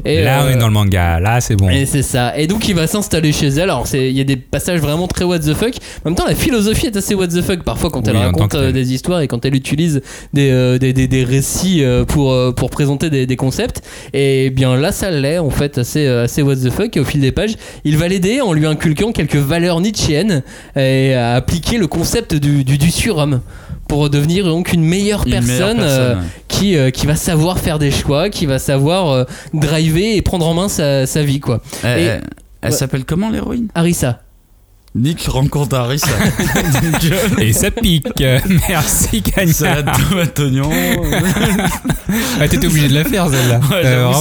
et, 0.05 0.21
là, 0.23 0.41
on 0.43 0.47
euh, 0.47 0.53
est 0.53 0.55
dans 0.55 0.67
le 0.67 0.73
manga. 0.73 1.19
Là, 1.19 1.41
c'est 1.41 1.57
bon. 1.57 1.69
et 1.69 1.85
c'est 1.85 2.01
ça. 2.01 2.37
Et 2.37 2.47
donc 2.47 2.67
il 2.69 2.75
va 2.75 2.87
s'installer 2.87 3.33
chez 3.33 3.47
elle. 3.47 3.63
Alors 3.63 3.87
c'est 3.87 4.09
il 4.09 4.15
y 4.17 4.21
a 4.21 4.23
des 4.23 4.37
passages 4.37 4.79
vraiment 4.79 5.07
très 5.07 5.25
what 5.25 5.39
the 5.39 5.53
fuck. 5.53 5.73
En 6.05 6.09
même 6.09 6.15
temps 6.15 6.25
la 6.27 6.35
philosophie 6.35 6.85
est 6.87 6.95
assez 6.95 7.13
what 7.15 7.27
the 7.27 7.41
fuck 7.41 7.63
parfois 7.63 7.89
quand 7.89 8.05
elle 8.07 8.15
Oui, 8.15 8.21
en 8.21 8.25
raconte 8.27 8.51
que 8.51 8.57
euh, 8.57 8.71
des 8.71 8.93
histoires 8.93 9.21
et 9.21 9.27
quand 9.27 9.43
elle 9.45 9.55
utilise 9.55 10.01
des, 10.33 10.49
euh, 10.51 10.77
des, 10.77 10.93
des, 10.93 11.07
des 11.07 11.23
récits 11.25 11.83
euh, 11.83 12.05
pour, 12.05 12.31
euh, 12.31 12.51
pour 12.61 12.69
présenter 12.69 13.09
des, 13.09 13.25
des 13.25 13.35
concepts. 13.37 13.81
Et 14.13 14.51
bien 14.51 14.75
là 14.77 14.91
ça 14.91 15.09
l'est 15.09 15.39
en 15.39 15.49
fait 15.49 15.79
assez, 15.79 16.05
euh, 16.05 16.25
assez 16.25 16.43
what 16.43 16.57
the 16.57 16.69
fuck. 16.69 16.95
Et 16.95 16.99
au 16.99 17.03
fil 17.05 17.19
des 17.19 17.31
pages 17.31 17.55
il 17.85 17.97
va 17.97 18.07
l'aider 18.07 18.39
en 18.39 18.53
lui 18.53 18.67
inculquant 18.67 19.11
quelques 19.11 19.35
valeurs 19.35 19.81
nietzschéennes 19.81 20.43
et 20.75 21.15
à 21.15 21.33
appliquer 21.33 21.79
le 21.79 21.87
concept 21.87 22.35
du, 22.35 22.63
du, 22.63 22.77
du 22.77 22.91
surhomme 22.91 23.41
pour 23.87 24.11
devenir 24.11 24.45
donc 24.45 24.73
une 24.73 24.83
meilleure 24.83 25.23
Une 25.25 25.31
meilleure 25.41 25.47
personne, 25.47 25.79
euh, 25.81 26.15
ouais. 26.15 26.21
qui, 26.47 26.77
euh, 26.77 26.91
qui 26.91 27.07
va 27.07 27.15
savoir 27.15 27.57
faire 27.57 27.79
des 27.79 27.89
choix, 27.89 28.29
qui 28.29 28.45
va 28.45 28.59
savoir 28.59 29.09
euh, 29.09 29.23
driver 29.55 30.15
et 30.15 30.21
prendre 30.21 30.47
en 30.47 30.53
main 30.53 30.69
sa, 30.69 31.07
sa 31.07 31.23
vie 31.23 31.39
quoi. 31.39 31.61
Elle, 31.83 31.99
Et- 31.99 32.03
elle- 32.03 32.21
Ouais. 32.63 32.71
s'appelle 32.71 33.05
comment 33.05 33.31
l'héroïne? 33.31 33.69
Arisa. 33.73 34.21
Nietzsche 34.93 35.29
rencontre 35.31 35.73
euh, 35.79 35.95
Et 37.39 37.53
ça 37.53 37.71
pique. 37.71 38.07
Merci, 38.67 39.23
Salade 39.53 39.85
Cagnard. 39.85 40.09
tomate 40.09 40.39
oignon. 40.39 40.69
Ah, 42.41 42.47
t'étais 42.47 42.67
obligé 42.67 42.89
de 42.89 42.93
la 42.95 43.05
faire, 43.05 43.29
celle-là. 43.29 43.59
Ouais, 43.69 43.85
Euh, 43.85 44.11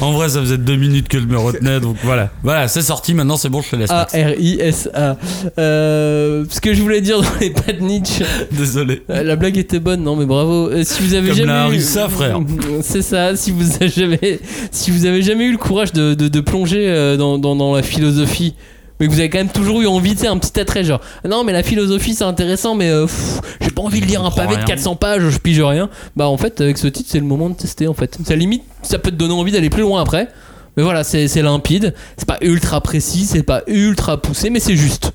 en 0.00 0.12
vrai, 0.12 0.28
ça 0.28 0.40
faisait 0.40 0.58
deux 0.58 0.74
minutes 0.74 1.06
que 1.06 1.20
je 1.20 1.26
me 1.26 1.38
retenais, 1.38 1.78
donc 1.78 1.96
voilà. 2.02 2.30
Voilà, 2.42 2.66
c'est 2.66 2.82
sorti, 2.82 3.14
maintenant 3.14 3.36
c'est 3.36 3.48
bon, 3.48 3.62
je 3.62 3.70
te 3.70 3.76
laisse. 3.76 3.90
Max. 3.90 4.12
A-R-I-S-A. 4.12 5.16
Euh, 5.58 6.44
ce 6.50 6.60
que 6.60 6.74
je 6.74 6.82
voulais 6.82 7.00
dire 7.00 7.20
dans 7.22 7.28
les 7.40 7.50
pas 7.50 7.72
de 7.72 7.80
Nietzsche. 7.80 8.24
Désolé. 8.50 9.02
Euh, 9.10 9.22
La 9.22 9.36
blague 9.36 9.56
était 9.56 9.78
bonne, 9.78 10.02
non 10.02 10.16
mais 10.16 10.26
bravo. 10.26 10.68
Euh, 10.68 10.82
si 10.84 11.00
vous 11.02 11.14
avez 11.14 11.28
Comme 11.28 11.36
jamais 11.36 11.52
la 11.52 11.58
eu- 11.60 11.66
harissa, 11.66 12.08
frère. 12.08 12.40
C'est 12.82 13.02
ça. 13.02 13.36
Si 13.36 13.52
vous 13.52 13.76
avez 13.76 13.88
jamais, 13.88 14.40
si 14.72 14.90
vous 14.90 15.06
avez 15.06 15.22
jamais 15.22 15.44
eu 15.44 15.52
le 15.52 15.58
courage 15.58 15.92
de, 15.92 16.14
de- 16.14 16.28
de 16.28 16.40
plonger 16.40 17.16
dans, 17.18 17.38
dans- 17.38 17.54
dans 17.54 17.74
la 17.76 17.82
philosophie, 17.84 18.54
mais 19.00 19.06
que 19.06 19.12
vous 19.12 19.18
avez 19.18 19.30
quand 19.30 19.38
même 19.38 19.48
toujours 19.48 19.80
eu 19.80 19.86
envie, 19.86 20.14
tu 20.14 20.22
sais, 20.22 20.26
un 20.26 20.38
petit 20.38 20.58
attrait 20.60 20.84
genre, 20.84 21.00
non 21.28 21.44
mais 21.44 21.52
la 21.52 21.62
philosophie 21.62 22.14
c'est 22.14 22.24
intéressant, 22.24 22.74
mais 22.74 22.88
euh, 22.90 23.06
pff, 23.06 23.40
j'ai 23.60 23.70
pas 23.70 23.82
envie 23.82 24.00
de 24.00 24.06
lire 24.06 24.24
un 24.24 24.30
pavé 24.30 24.54
de 24.54 24.56
rien. 24.60 24.64
400 24.66 24.96
pages, 24.96 25.28
je 25.28 25.38
pige 25.38 25.60
rien. 25.60 25.88
Bah 26.16 26.28
en 26.28 26.36
fait 26.36 26.60
avec 26.60 26.78
ce 26.78 26.86
titre 26.88 27.08
c'est 27.10 27.20
le 27.20 27.26
moment 27.26 27.48
de 27.50 27.54
tester 27.54 27.86
en 27.88 27.94
fait. 27.94 28.18
Ça 28.26 28.34
limite, 28.36 28.62
ça 28.82 28.98
peut 28.98 29.10
te 29.10 29.16
donner 29.16 29.34
envie 29.34 29.52
d'aller 29.52 29.70
plus 29.70 29.82
loin 29.82 30.02
après. 30.02 30.28
Mais 30.76 30.82
voilà, 30.84 31.02
c'est 31.04 31.26
c'est 31.28 31.42
limpide, 31.42 31.92
c'est 32.16 32.26
pas 32.26 32.38
ultra 32.40 32.80
précis, 32.80 33.24
c'est 33.24 33.42
pas 33.42 33.62
ultra 33.66 34.20
poussé, 34.22 34.48
mais 34.50 34.60
c'est 34.60 34.76
juste. 34.76 35.12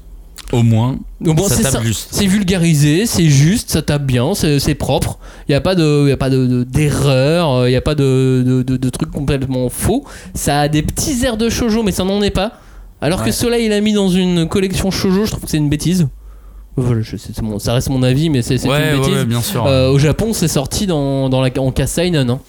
Au 0.51 0.61
moins, 0.61 0.97
Au 1.25 1.33
moins, 1.33 1.47
ça 1.49 1.55
c'est 1.55 1.63
tape 1.63 1.71
ça. 1.71 1.81
juste. 1.81 2.09
C'est 2.11 2.27
vulgarisé, 2.27 3.05
c'est 3.07 3.27
juste, 3.29 3.71
ça 3.71 3.81
tape 3.81 4.05
bien, 4.05 4.35
c'est 4.35 4.59
c'est 4.59 4.75
propre. 4.75 5.17
Il 5.47 5.51
n'y 5.51 5.55
a 5.55 5.61
pas 5.61 5.73
de, 5.73 6.07
y 6.09 6.11
a 6.11 6.17
pas 6.17 6.29
de 6.29 6.45
de- 6.45 6.63
d'erreur, 6.63 7.67
il 7.67 7.71
n'y 7.71 7.75
a 7.75 7.81
pas 7.81 7.95
de, 7.95 8.43
de, 8.45 8.61
de- 8.61 8.77
de 8.77 8.89
trucs 8.89 9.09
complètement 9.09 9.69
faux. 9.69 10.03
Ça 10.35 10.59
a 10.59 10.67
des 10.67 10.83
petits 10.83 11.25
airs 11.25 11.37
de 11.37 11.49
shoujo, 11.49 11.81
mais 11.81 11.91
ça 11.91 12.03
n'en 12.03 12.21
est 12.21 12.29
pas. 12.29 12.59
Alors 13.03 13.23
que. 13.23 13.31
Soleil 13.31 13.67
l'a 13.67 13.81
mis 13.81 13.93
dans 13.93 14.09
une 14.09 14.47
collection 14.47 14.89
shoujo, 14.91 15.25
je 15.25 15.31
trouve 15.31 15.43
que 15.43 15.49
c'est 15.49 15.57
une 15.57 15.69
bêtise. 15.69 16.07
Voilà, 16.75 17.01
je 17.01 17.17
sais, 17.17 17.29
c'est 17.35 17.41
mon- 17.43 17.59
ça 17.59 17.73
reste 17.73 17.89
mon 17.89 18.01
avis, 18.01 18.29
mais 18.31 18.41
c'est 18.41 18.65
Ouais, 18.67 18.93
une 18.95 18.99
bêtise. 18.99 19.13
ouais, 19.13 19.25
bien 19.25 19.41
sûr. 19.41 19.65
Euh, 19.67 19.89
au 19.91 19.99
Japon, 19.99 20.33
c'est 20.33 20.47
sorti 20.47 20.87
dans, 20.87 21.29
dans 21.29 21.41
la, 21.41 21.49
en 21.59 21.71
Kasainen. 21.71 22.29
Hein. 22.29 22.39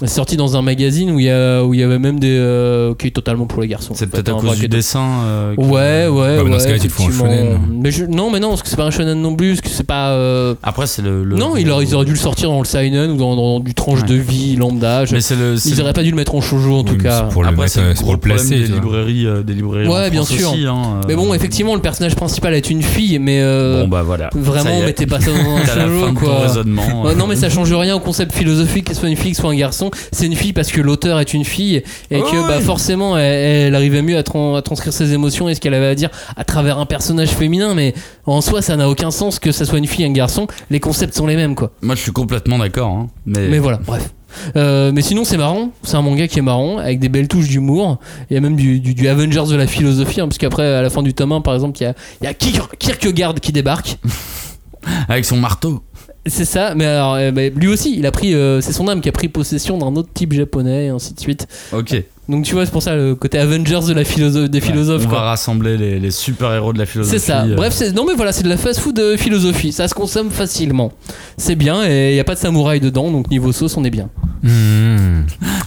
C'est 0.00 0.06
sorti 0.06 0.36
dans 0.36 0.56
un 0.56 0.62
magazine 0.62 1.10
où 1.10 1.18
il 1.18 1.26
y, 1.26 1.30
a, 1.30 1.64
où 1.64 1.74
il 1.74 1.80
y 1.80 1.82
avait 1.82 1.98
même 1.98 2.20
des. 2.20 2.36
euh, 2.38 2.94
qui 2.94 3.08
est 3.08 3.10
totalement 3.10 3.46
pour 3.46 3.60
les 3.62 3.66
garçons. 3.68 3.94
C'est 3.96 4.06
peut-être 4.08 4.28
à 4.28 4.32
un 4.32 4.40
cause 4.40 4.52
du 4.52 4.58
qui 4.60 4.64
est- 4.66 4.68
dessin. 4.68 5.04
euh, 5.24 5.54
Ouais, 5.56 6.06
ouais, 6.06 6.36
Bah, 6.36 6.42
mais 6.44 6.50
dans 6.50 6.56
ouais. 6.56 6.60
ce 6.60 6.68
en 6.68 6.74
effectivement. 6.74 7.24
shonen. 7.26 7.58
Mais 7.72 7.90
je- 7.90 8.04
non, 8.04 8.30
mais 8.30 8.38
non, 8.38 8.50
parce 8.50 8.62
que 8.62 8.68
c'est 8.68 8.76
pas 8.76 8.84
un 8.84 8.92
shonen 8.92 9.20
non 9.20 9.34
plus, 9.34 9.56
parce 9.56 9.60
que 9.62 9.68
c'est 9.70 9.82
pas. 9.86 10.10
euh, 10.10 10.54
Après, 10.62 10.86
c'est 10.86 11.02
le, 11.02 11.24
le- 11.24 11.34
Non, 11.36 11.56
il 11.56 11.68
aurait- 11.70 11.84
ils 11.84 11.94
auraient 11.96 12.04
dû 12.04 12.12
le 12.12 12.16
sortir 12.18 12.48
dans 12.50 12.60
le 12.60 12.64
seinen 12.64 13.10
ou 13.10 13.16
dans, 13.16 13.34
dans 13.34 13.58
du 13.58 13.74
tranche 13.74 14.02
Ouais. 14.02 14.06
de 14.08 14.14
vie 14.14 14.54
lambda. 14.54 15.04
Je- 15.04 15.14
Mais 15.14 15.20
c'est 15.20 15.34
le. 15.34 15.56
c'est 15.56 15.70
Ils 15.70 15.80
auraient 15.80 15.92
pas 15.92 16.04
dû 16.04 16.10
le 16.10 16.16
mettre 16.16 16.36
en 16.36 16.40
shoujo 16.40 16.74
en 16.76 16.78
Oui, 16.84 16.84
tout 16.84 16.96
cas. 16.98 17.22
pour 17.22 17.42
le 17.42 17.48
Après, 17.48 17.66
c'est 17.66 17.94
pour 18.00 18.12
le 18.12 18.18
placer. 18.20 18.56
des 18.60 18.66
librairies, 18.68 19.26
euh, 19.26 19.42
des 19.42 19.54
librairies 19.54 19.88
Ouais, 19.88 20.06
en 20.06 20.10
bien 20.10 20.22
sûr. 20.24 20.52
hein, 20.52 21.00
Mais 21.08 21.16
bon, 21.16 21.34
effectivement, 21.34 21.74
le 21.74 21.80
personnage 21.82 22.14
principal 22.14 22.54
est 22.54 22.70
une 22.70 22.82
fille, 22.82 23.18
mais 23.18 23.40
euh, 23.42 23.82
Bon, 23.82 23.88
bah 23.88 24.02
voilà. 24.04 24.30
Vraiment, 24.32 24.80
mettez 24.80 25.06
pas 25.06 25.20
ça 25.20 25.32
dans 25.32 25.56
un 25.56 25.64
shoujo 25.88 26.12
quoi. 26.14 26.38
raisonnement. 26.42 27.02
Ouais, 27.02 27.16
non 27.16 27.26
mais 27.26 27.34
ça 27.34 27.50
change 27.50 27.72
rien 27.72 27.96
au 27.96 28.00
concept 28.00 28.32
philosophique 28.32 28.84
que 28.84 28.94
ce 28.94 29.00
soit 29.00 29.08
une 29.08 29.16
fille 29.16 29.32
que 29.32 29.36
ce 29.36 29.42
soit 29.42 29.50
un 29.50 29.56
garçon 29.56 29.87
c'est 30.12 30.26
une 30.26 30.34
fille 30.34 30.52
parce 30.52 30.70
que 30.72 30.80
l'auteur 30.80 31.20
est 31.20 31.32
une 31.34 31.44
fille 31.44 31.82
et 32.10 32.20
que 32.20 32.24
Ouais, 32.42 32.48
bah 32.48 32.60
forcément 32.60 33.16
elle, 33.18 33.66
elle 33.68 33.74
arrivait 33.74 34.02
mieux 34.02 34.16
à, 34.16 34.22
tran- 34.22 34.54
à 34.56 34.62
transcrire 34.62 34.92
ses 34.92 35.12
émotions 35.12 35.48
et 35.48 35.54
ce 35.54 35.60
qu'elle 35.60 35.74
avait 35.74 35.86
à 35.88 35.94
dire 35.94 36.10
à 36.36 36.44
travers 36.44 36.78
un 36.78 36.86
personnage 36.86 37.30
féminin 37.30 37.74
mais 37.74 37.94
en 38.26 38.40
soi 38.40 38.62
ça 38.62 38.76
n'a 38.76 38.88
aucun 38.88 39.10
sens 39.10 39.38
que 39.38 39.52
ça 39.52 39.64
soit 39.64 39.78
une 39.78 39.86
fille 39.86 40.04
un 40.04 40.12
garçon 40.12 40.46
les 40.70 40.80
concepts 40.80 41.14
sont 41.14 41.26
les 41.26 41.36
mêmes 41.36 41.54
quoi 41.54 41.70
Moi, 41.82 41.94
je 41.94 42.00
suis 42.02 42.12
complètement 42.12 42.58
d'accord. 42.58 42.88
hein, 42.90 43.08
Mais, 43.26 43.48
mais 43.48 43.58
voilà 43.58 43.78
bref 43.86 44.10
Euh, 44.56 44.92
mais 44.94 45.00
sinon 45.00 45.24
c'est 45.24 45.38
marrant, 45.38 45.70
c'est 45.82 45.96
un 45.96 46.02
manga 46.02 46.28
qui 46.28 46.38
est 46.38 46.42
marrant 46.42 46.76
avec 46.76 47.00
des 47.00 47.08
belles 47.08 47.28
touches 47.28 47.48
d'humour. 47.48 47.98
Il 48.30 48.34
y 48.34 48.36
a 48.36 48.40
même 48.42 48.56
du, 48.56 48.78
du, 48.78 48.92
du 48.94 49.08
Avengers 49.08 49.44
de 49.48 49.56
la 49.56 49.66
philosophie, 49.66 50.20
hein, 50.20 50.28
parce 50.28 50.36
qu'après 50.36 50.66
à 50.74 50.82
la 50.82 50.90
fin 50.90 51.02
du 51.02 51.14
tome 51.14 51.32
1 51.32 51.40
par 51.40 51.54
exemple 51.54 51.78
il 51.80 51.84
y 51.84 51.86
a, 51.86 51.94
il 52.20 52.24
y 52.24 52.28
a 52.28 52.34
Kierkegaard 52.34 53.36
qui 53.36 53.52
débarque. 53.52 53.96
Avec 55.08 55.24
son 55.24 55.36
marteau. 55.38 55.82
C'est 56.28 56.44
ça, 56.44 56.74
mais 56.74 56.84
alors 56.86 57.14
euh, 57.14 57.30
bah, 57.30 57.48
lui 57.54 57.68
aussi, 57.68 57.94
il 57.98 58.06
a 58.06 58.12
pris, 58.12 58.34
euh, 58.34 58.60
c'est 58.60 58.72
son 58.72 58.88
âme 58.88 59.00
qui 59.00 59.08
a 59.08 59.12
pris 59.12 59.28
possession 59.28 59.78
d'un 59.78 59.94
autre 59.96 60.08
type 60.12 60.32
japonais 60.32 60.86
et 60.86 60.88
ainsi 60.88 61.14
de 61.14 61.20
suite. 61.20 61.46
Ok. 61.72 62.02
Donc 62.28 62.44
tu 62.44 62.52
vois, 62.54 62.66
c'est 62.66 62.72
pour 62.72 62.82
ça 62.82 62.94
le 62.94 63.14
côté 63.14 63.38
Avengers 63.38 63.80
de 63.88 63.94
la 63.94 64.04
philosophe, 64.04 64.50
des 64.50 64.60
philosophes. 64.60 65.04
On 65.06 65.10
va 65.10 65.20
rassembler 65.22 65.78
les, 65.78 65.98
les 65.98 66.10
super-héros 66.10 66.74
de 66.74 66.78
la 66.78 66.84
philosophie. 66.84 67.18
C'est 67.18 67.24
ça. 67.26 67.44
euh, 67.44 67.54
Bref, 67.54 67.72
c'est 67.72 67.92
non 67.92 68.04
mais 68.06 68.14
voilà, 68.14 68.32
c'est 68.32 68.42
de 68.42 68.50
la 68.50 68.58
fast-food 68.58 68.98
euh, 68.98 69.16
philosophie. 69.16 69.72
Ça 69.72 69.88
se 69.88 69.94
consomme 69.94 70.30
facilement. 70.30 70.92
C'est 71.38 71.54
bien 71.54 71.84
et 71.88 72.10
il 72.10 72.16
y 72.16 72.20
a 72.20 72.24
pas 72.24 72.34
de 72.34 72.38
samouraï 72.40 72.80
dedans, 72.80 73.10
donc 73.10 73.30
niveau 73.30 73.50
sauce, 73.52 73.78
on 73.78 73.84
est 73.84 73.90
bien. 73.90 74.10
Mmh. 74.42 75.22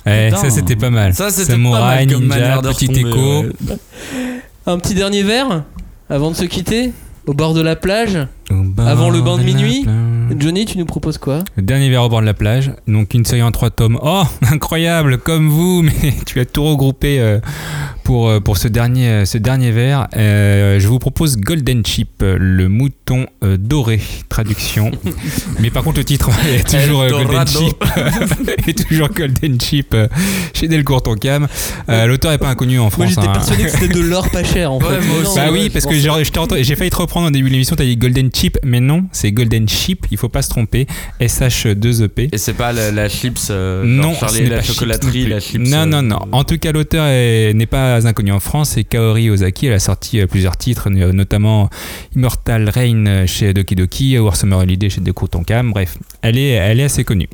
Eh, 0.06 0.28
Putain. 0.30 0.38
ça 0.42 0.50
c'était 0.52 0.76
pas 0.76 0.90
mal. 0.92 1.14
Ça, 1.16 1.30
c'était 1.32 1.54
Samouraï, 1.54 1.82
pas 1.82 1.96
mal 1.96 2.14
comme 2.14 2.24
ninja, 2.24 2.40
manière 2.40 2.62
de 2.62 2.70
petit 2.70 2.88
retomber, 2.88 3.10
écho. 3.10 3.42
ouais. 3.44 3.78
Un 4.68 4.78
petit 4.78 4.94
dernier 4.94 5.24
verre 5.24 5.64
avant 6.12 6.30
de 6.30 6.36
se 6.36 6.46
quitter 6.46 6.92
au 7.26 7.34
bord 7.34 7.54
de 7.56 7.62
la 7.62 7.76
plage. 7.76 8.18
Avant 8.78 9.10
le 9.10 9.22
bain 9.22 9.38
de 9.38 9.44
minuit 9.44 9.86
Johnny, 10.42 10.66
tu 10.66 10.80
nous 10.80 10.86
proposes 10.86 11.20
quoi 11.20 11.44
Le 11.56 11.62
dernier 11.62 11.92
verre 11.92 12.02
au 12.02 12.10
bord 12.10 12.22
de 12.22 12.26
la 12.26 12.34
plage, 12.34 12.72
donc 12.88 13.14
une 13.14 13.26
série 13.26 13.44
en 13.44 13.52
trois 13.52 13.70
tomes. 13.70 14.00
Oh, 14.02 14.24
incroyable, 14.52 15.20
comme 15.20 15.48
vous, 15.48 15.82
mais 15.84 16.16
tu 16.26 16.40
as 16.40 16.46
tout 16.46 16.64
regroupé 16.64 17.20
euh, 17.20 17.40
pour, 18.04 18.30
euh, 18.30 18.40
pour 18.40 18.58
ce 18.58 18.68
dernier, 18.68 19.08
euh, 19.08 19.26
ce 19.26 19.38
dernier 19.38 19.72
verre. 19.72 20.08
Euh, 20.16 20.80
je 20.80 20.88
vous 20.88 21.00
propose 21.00 21.38
Golden 21.38 21.86
Chip, 21.86 22.10
le 22.22 22.68
mouton 22.68 23.28
euh, 23.44 23.58
doré, 23.58 24.00
traduction. 24.30 24.92
mais 25.60 25.70
par 25.70 25.84
contre, 25.84 25.98
le 26.00 26.06
titre 26.06 26.30
est 26.54 26.68
toujours 26.68 27.02
euh, 27.02 27.06
El 27.06 27.12
Golden 27.12 27.28
Dorado. 27.32 27.60
Chip. 27.60 27.84
est 28.68 28.88
toujours 28.88 29.10
Golden 29.10 29.60
Chip 29.60 29.96
chez 30.54 30.68
Delcourt 30.68 31.04
Tonkam. 31.04 31.48
Euh, 31.90 32.06
L'auteur 32.08 32.32
n'est 32.32 32.38
pas 32.38 32.50
inconnu 32.50 32.80
en 32.80 32.84
Moi 32.84 32.92
France. 32.92 33.10
j'étais 33.10 33.28
hein. 33.28 33.34
persuadé 33.34 33.64
que 33.64 33.70
c'était 33.70 33.88
de 33.88 34.00
l'or 34.02 34.30
pas 34.30 34.44
cher 34.44 34.72
en 34.72 34.80
fait. 34.80 34.88
Ouais, 34.88 35.00
moi 35.02 35.24
non, 35.24 35.36
Bah 35.36 35.50
oui, 35.52 35.70
parce 35.70 35.86
que 35.86 35.96
j'ai 35.96 36.76
failli 36.76 36.90
te 36.90 36.96
reprendre 36.96 37.28
au 37.28 37.32
début 37.32 37.48
de 37.50 37.54
l'émission, 37.54 37.76
t'as 37.76 37.84
dit 37.86 37.98
Golden 37.98 38.30
Chip, 38.34 38.58
mais 38.64 38.80
non, 38.80 39.06
c'est 39.12 39.32
Golden 39.32 39.68
Chip, 39.68 40.06
il 40.12 40.18
faut 40.18 40.30
pas 40.30 40.42
se 40.42 40.50
tromper. 40.50 40.88
SH2EP. 41.20 42.30
Et 42.32 42.38
c'est 42.38 42.54
pas 42.54 42.72
la, 42.72 42.92
la 42.92 43.10
chips, 43.10 43.48
euh, 43.50 43.84
Non, 43.86 44.14
ce 44.14 44.20
Charlie 44.20 44.48
la 44.48 44.58
pas 44.58 44.62
chips 44.64 44.74
chocolaterie, 44.76 45.24
non 45.24 45.30
la 45.30 45.40
chips. 45.40 45.68
Non, 45.70 45.86
non, 45.86 46.02
non. 46.02 46.20
En 46.32 46.44
tout 46.44 46.58
cas, 46.58 46.72
l'auteur 46.72 47.06
est- 47.08 47.54
n'est 47.54 47.66
pas 47.66 47.91
inconnu 48.06 48.32
en 48.32 48.40
France. 48.40 48.72
C'est 48.72 48.84
Kaori 48.84 49.30
Ozaki. 49.30 49.68
Elle 49.68 49.74
a 49.74 49.80
sorti 49.80 50.20
euh, 50.20 50.28
plusieurs 50.28 50.58
titres, 50.58 50.90
euh, 50.90 51.12
notamment 51.12 51.70
Immortal 52.16 52.70
Reign 52.70 53.08
euh, 53.08 53.28
chez 53.28 53.54
Doki 53.54 53.76
Doki, 53.76 54.18
War 54.20 54.36
Summer 54.36 54.60
Holiday 54.60 54.90
chez 54.90 55.02
Deco 55.02 55.28
Tonkam. 55.28 55.72
Bref, 55.72 55.98
elle 56.22 56.38
est, 56.38 56.50
elle 56.52 56.80
est 56.80 56.84
assez 56.86 57.04
connue. 57.04 57.30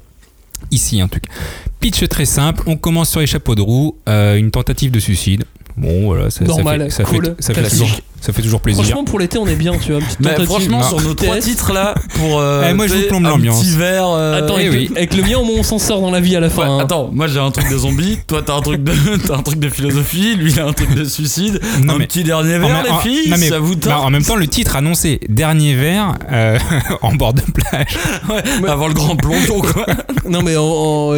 Ici, 0.71 1.01
en 1.03 1.07
tout 1.07 1.19
cas. 1.19 1.31
Pitch 1.79 2.07
très 2.09 2.25
simple. 2.25 2.63
On 2.65 2.77
commence 2.77 3.09
sur 3.09 3.19
les 3.19 3.27
chapeaux 3.27 3.55
de 3.55 3.61
roue. 3.61 3.95
euh, 4.09 4.35
une 4.37 4.51
tentative 4.51 4.91
de 4.91 4.99
suicide. 4.99 5.45
Bon, 5.77 6.05
voilà, 6.05 6.31
ça, 6.31 6.39
ça 6.39 6.45
Normal, 6.45 6.81
fait, 6.85 6.89
ça, 6.89 7.03
cool, 7.03 7.25
fait, 7.25 7.35
ça, 7.39 7.53
fait 7.53 7.59
classique. 7.61 8.03
Ça 8.21 8.33
fait 8.33 8.41
toujours 8.41 8.61
plaisir. 8.61 8.83
Franchement, 8.83 9.03
pour 9.03 9.19
l'été, 9.19 9.37
on 9.37 9.47
est 9.47 9.55
bien, 9.55 9.73
tu 9.77 9.91
vois. 9.91 10.01
une 10.01 10.07
Mais 10.19 10.45
franchement, 10.45 10.79
Non. 10.79 10.87
sur 10.87 11.01
nos 11.01 11.13
trois 11.13 11.37
titres 11.37 11.71
là, 11.73 11.95
pour. 12.15 12.39
euh, 12.39 12.67
Eh, 12.69 12.73
moi, 12.73 12.87
je 12.87 12.93
vous 12.95 13.01
plombe 13.07 13.23
l'ambiance. 13.23 13.61
petit 13.61 13.71
verre. 13.75 14.07
euh, 14.09 14.39
Attends, 14.39 14.55
eh 14.59 14.67
avec, 14.67 14.71
oui. 14.79 14.87
le, 14.91 14.97
avec 14.97 15.15
le 15.15 15.23
mien, 15.23 15.37
au 15.37 15.43
moins, 15.43 15.57
on 15.59 15.63
s'en 15.63 15.79
sort 15.79 16.01
dans 16.01 16.11
la 16.11 16.19
vie 16.19 16.35
à 16.35 16.39
la 16.39 16.49
fin. 16.49 16.63
Ouais, 16.63 16.67
hein. 16.69 16.79
Attends, 16.83 17.09
moi 17.13 17.27
j'ai 17.27 17.39
un 17.39 17.51
truc 17.51 17.69
de 17.69 17.77
zombie, 17.77 18.17
toi 18.27 18.41
t'as 18.45 18.55
un 18.55 18.61
truc 18.61 18.83
de 18.83 18.91
t'as 19.27 19.37
un 19.37 19.41
truc 19.43 19.59
de 19.59 19.69
philosophie, 19.69 20.35
lui 20.35 20.51
il 20.51 20.59
a 20.59 20.65
un 20.65 20.73
truc 20.73 20.93
de 20.93 21.03
suicide. 21.05 21.59
Non, 21.83 21.93
un 21.95 21.97
mais- 21.99 22.07
petit 22.07 22.23
dernier 22.23 22.57
verre 22.57 22.83
les 22.83 22.89
en- 22.89 22.99
filles, 22.99 23.29
non, 23.29 23.37
mais- 23.39 23.49
ça 23.49 23.59
vous 23.59 23.75
bah, 23.75 23.91
tente 23.91 24.05
en 24.05 24.09
même 24.09 24.23
temps, 24.23 24.35
le 24.35 24.47
titre 24.47 24.75
annonçait 24.75 25.19
dernier 25.29 25.73
verre 25.75 26.15
euh, 26.31 26.57
en 27.01 27.13
bord 27.15 27.33
de 27.33 27.41
plage. 27.41 27.97
Ouais, 28.29 28.69
avant 28.69 28.87
le 28.87 28.93
grand 28.93 29.15
plongeon 29.15 29.61
quoi. 29.61 29.85
Non, 30.27 30.41
mais 30.41 30.55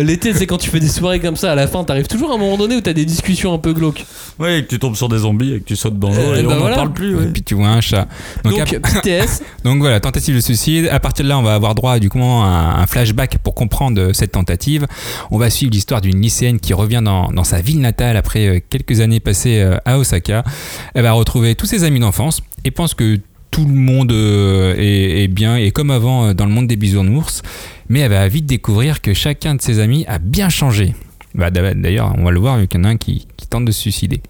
l'été, 0.04 0.34
c'est 0.34 0.46
quand 0.46 0.58
tu 0.58 0.70
fais 0.70 0.80
des 0.80 0.88
soirées 0.90 1.20
comme 1.20 1.36
ça, 1.36 1.52
à 1.52 1.56
la 1.56 1.68
fin, 1.68 1.84
t'arrives 1.84 2.08
toujours 2.08 2.32
à 2.32 2.36
un 2.36 2.38
moment 2.38 2.58
donné 2.58 2.76
où 2.76 2.82
t'as 2.82 2.94
des 2.94 3.06
discussions 3.06 3.54
un 3.54 3.58
peu 3.58 3.74
glauques. 3.74 4.06
Ouais, 4.40 4.60
et 4.60 4.64
que 4.64 4.70
tu 4.70 4.80
tombes 4.80 4.96
sur 4.96 5.10
des 5.10 5.20
zombies 5.20 5.54
et 5.56 5.60
que 5.60 5.66
tu 5.66 5.76
sautes 5.76 5.98
dans 6.00 6.10
l'eau 6.10 6.16
Euh, 6.18 6.36
et 6.40 6.44
bah 6.44 6.50
on 6.52 6.56
en 6.58 6.60
voilà. 6.60 6.76
Parle 6.90 6.94
plus. 6.94 7.16
ouais. 7.16 7.26
Et 7.26 7.32
puis 7.32 7.44
tu 7.44 7.56
vois 7.56 7.70
un 7.70 7.82
chat. 7.82 8.08
Donc, 9.64 9.80
voilà, 9.80 10.00
tentative 10.00 10.36
de 10.36 10.42
suicide. 10.42 10.90
À 10.92 11.00
partir 11.00 11.24
de 11.24 11.30
là, 11.30 11.38
on 11.38 11.42
va 11.42 11.56
avoir 11.56 11.76
droit 11.76 12.00
du 12.00 12.10
coup 12.10 12.20
à 12.20 12.82
un, 12.82 12.88
flashback 12.88 13.38
pour 13.40 13.56
comprendre 13.56 14.02
euh, 14.02 14.14
cette 14.14 14.32
tentative. 14.32 14.88
On 15.32 15.38
va 15.38 15.50
suivre 15.50 15.72
l'histoire 15.72 16.02
d'une 16.02 16.20
lycéenne 16.22 16.60
qui 16.60 16.74
revient 16.74 17.02
dans, 17.04 17.32
dans 17.32 17.44
sa 17.44 17.62
ville 17.62 17.80
natale 17.80 18.18
après 18.18 18.48
euh, 18.48 18.60
quelques 18.70 19.00
années 19.00 19.20
passées 19.20 19.60
euh, 19.60 19.78
à 19.86 19.98
Osaka. 19.98 20.44
Elle 20.94 21.04
va 21.04 21.12
retrouver 21.12 21.56
tous 21.56 21.66
ses 21.66 21.84
amis 21.84 22.00
d'enfance 22.00 22.42
et 22.64 22.72
pense 22.72 22.94
que 22.94 23.20
tout 23.52 23.66
le 23.66 23.74
monde 23.74 24.12
est, 24.12 25.24
est 25.24 25.28
bien 25.28 25.58
et 25.58 25.72
comme 25.72 25.90
avant 25.90 26.34
dans 26.34 26.46
le 26.46 26.52
monde 26.52 26.68
des 26.68 26.76
bisounours. 26.76 27.42
Mais 27.90 28.02
elle 28.02 28.12
va 28.12 28.28
vite 28.28 28.46
découvrir 28.46 29.02
que 29.02 29.14
chacun 29.14 29.56
de 29.56 29.62
ses 29.62 29.80
amis 29.80 30.06
a 30.08 30.20
bien 30.20 30.50
changé. 30.50 30.94
Bah, 31.34 31.50
D'ailleurs, 31.52 32.14
on 32.18 32.24
va 32.24 32.32
le 32.32 32.40
voir, 32.40 32.60
qu'il 32.68 32.80
y 32.80 32.82
en 32.82 32.86
a 32.86 32.90
un 32.90 32.98
qui, 32.98 33.28
qui 33.38 33.48
tente 33.48 33.66
de 33.66 33.72
se 33.72 33.82
suicider. 33.82 34.22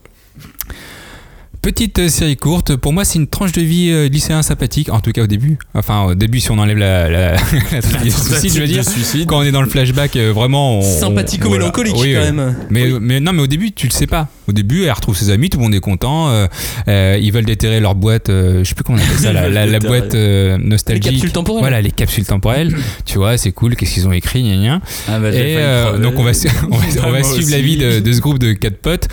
Petite 1.62 2.00
euh, 2.00 2.08
série 2.08 2.38
courte, 2.38 2.78
pour 2.78 2.94
moi 2.94 3.04
c'est 3.04 3.20
une 3.20 3.28
tranche 3.28 3.52
de 3.52 3.62
vie 3.62 3.90
euh, 3.92 4.08
lycéen 4.08 4.42
sympathique, 4.42 4.90
en 4.90 5.02
tout 5.02 5.12
cas 5.12 5.24
au 5.24 5.28
début. 5.28 5.58
Enfin 5.74 6.04
au 6.04 6.16
début 6.16 6.40
si 6.40 6.50
on 6.52 6.58
enlève 6.58 6.78
la, 6.78 7.10
la, 7.10 7.32
la 7.72 7.82
tentative 7.82 8.06
de 8.06 8.12
suicide, 8.12 8.54
je 8.54 8.62
veux 8.62 8.68
dire. 8.68 8.88
Suicide. 8.88 9.26
Quand 9.28 9.40
on 9.40 9.44
est 9.44 9.52
dans 9.52 9.62
le 9.62 9.68
flashback, 9.68 10.16
euh, 10.16 10.32
vraiment... 10.32 10.80
on- 10.80 11.00
Sympathico-mélancolique, 11.00 11.96
voilà. 11.96 12.22
Oui, 12.22 12.28
quand 12.30 12.34
même. 12.34 12.56
Mais, 12.70 12.88
mais 13.02 13.20
non, 13.20 13.34
mais 13.34 13.42
au 13.42 13.48
début, 13.48 13.74
tu 13.74 13.88
le 13.88 13.92
sais 13.92 14.08
pas. 14.08 14.30
Au 14.50 14.52
début, 14.52 14.84
elle 14.86 14.92
retrouve 14.92 15.16
ses 15.16 15.30
amis, 15.30 15.50
tout 15.52 15.58
le 15.60 15.64
monde 15.64 15.76
est 15.76 15.80
content. 15.80 16.30
euh, 16.30 16.48
euh, 16.88 17.20
ils 17.22 17.32
veulent 17.32 17.46
déterrer 17.46 17.80
leur 17.80 17.94
boîte, 17.94 18.30
euh, 18.30 18.64
je 18.64 18.70
sais 18.70 18.74
plus 18.76 18.84
comment 18.84 18.98
on 18.98 19.02
appelle 19.02 19.18
ça, 19.20 19.32
la, 19.32 19.80
boîte 19.80 20.16
euh, 20.16 20.58
Les 20.58 20.64
nostalgique. 20.64 21.04
capsules 21.04 21.32
temporelles. 21.32 21.62
Voilà, 21.62 21.82
les 21.82 21.92
capsules 21.92 22.26
temporelles. 22.26 22.76
tu 23.06 23.20
vois, 23.20 23.38
c'est 23.38 23.52
cool. 23.52 23.76
Qu'est-ce 23.76 23.94
qu'ils 23.94 24.08
ont 24.08 24.12
écrit, 24.12 24.42
gna 24.44 24.56
gna. 24.58 24.82
Ah 25.08 25.20
bah, 25.20 25.30
Et 25.32 25.56
donc 26.02 26.14
on 26.18 26.24
va, 26.24 26.32
on 26.72 26.78
va, 26.78 26.86
on 27.08 27.12
va 27.12 27.20
Moi 27.20 27.24
suivre 27.24 27.52
la 27.52 27.60
vie 27.62 27.78
de, 27.78 28.00
de 28.00 28.12
ce 28.14 28.20
groupe 28.22 28.40
de 28.40 28.54
quatre 28.54 28.78
potes. 28.78 29.08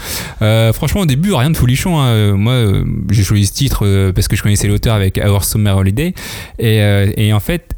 Franchement 0.74 1.02
au 1.02 1.06
début 1.06 1.34
rien 1.34 1.50
de 1.50 1.56
folichon. 1.56 1.98
hein. 2.00 2.32
Moi 2.34 2.82
j'ai 3.10 3.22
choisi 3.22 3.46
ce 3.46 3.52
titre 3.52 4.10
parce 4.14 4.26
que 4.28 4.36
je 4.36 4.42
connaissais 4.42 4.68
l'auteur 4.68 4.94
avec 4.94 5.18
Our 5.22 5.44
Summer 5.44 5.76
Holiday 5.76 6.14
et, 6.58 6.80
et 7.16 7.32
en 7.34 7.40
fait 7.40 7.75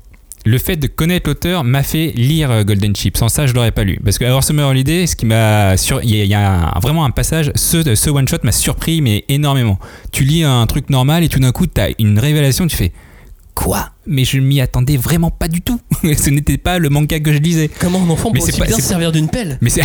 le 0.49 0.57
fait 0.57 0.77
de 0.77 0.87
connaître 0.87 1.29
l'auteur 1.29 1.63
m'a 1.63 1.83
fait 1.83 2.13
lire 2.17 2.51
euh, 2.51 2.65
Golden 2.65 2.97
Chip. 2.97 3.19
Sans 3.19 3.29
ça, 3.29 3.47
je 3.47 3.53
l'aurais 3.53 3.71
pas 3.71 3.85
lu. 3.85 4.01
Parce 4.03 4.17
que 4.19 4.25
Our 4.25 4.43
Summer 4.43 4.67
Holiday, 4.67 5.07
ce 5.07 5.15
qui 5.15 5.27
m'a 5.27 5.77
sur, 5.77 6.03
il 6.03 6.11
y 6.11 6.35
a, 6.35 6.73
vraiment 6.81 7.05
un 7.05 7.11
passage. 7.11 7.53
Ce, 7.55 7.95
ce 7.95 8.11
one 8.11 8.27
shot 8.27 8.39
m'a 8.45 8.53
surpris, 8.53 9.03
mais 9.03 9.25
énormément. 9.29 9.79
Tu 10.11 10.25
lis 10.25 10.45
un 10.45 10.67
truc 10.67 10.89
normal 10.89 11.23
et 11.23 11.29
tout 11.29 11.39
d'un 11.39 11.53
coup, 11.53 11.67
tu 11.67 11.79
as 11.81 11.91
une 11.99 12.19
révélation. 12.19 12.67
Tu 12.67 12.77
fais 12.77 12.93
quoi 13.59 13.91
Mais 14.07 14.25
je 14.25 14.39
m'y 14.39 14.61
attendais 14.61 14.97
vraiment 14.97 15.31
pas 15.33 15.49
du 15.49 15.61
tout. 15.63 15.81
ce 16.03 16.31
n'était 16.31 16.59
pas 16.59 16.79
le 16.79 16.89
manga 16.91 17.19
que 17.19 17.33
je 17.33 17.39
lisais. 17.39 17.69
Comment 17.81 18.01
un 18.05 18.09
enfant 18.11 18.31
Mais 18.33 18.39
peut 18.39 18.47
c'est 18.47 18.53
aussi 18.53 18.61
pas- 18.61 18.67
bien 18.67 18.77
se 18.77 18.83
servir 18.83 19.11
d'une 19.11 19.29
pelle 19.29 19.59
Mais 19.61 19.69
c'est 19.71 19.83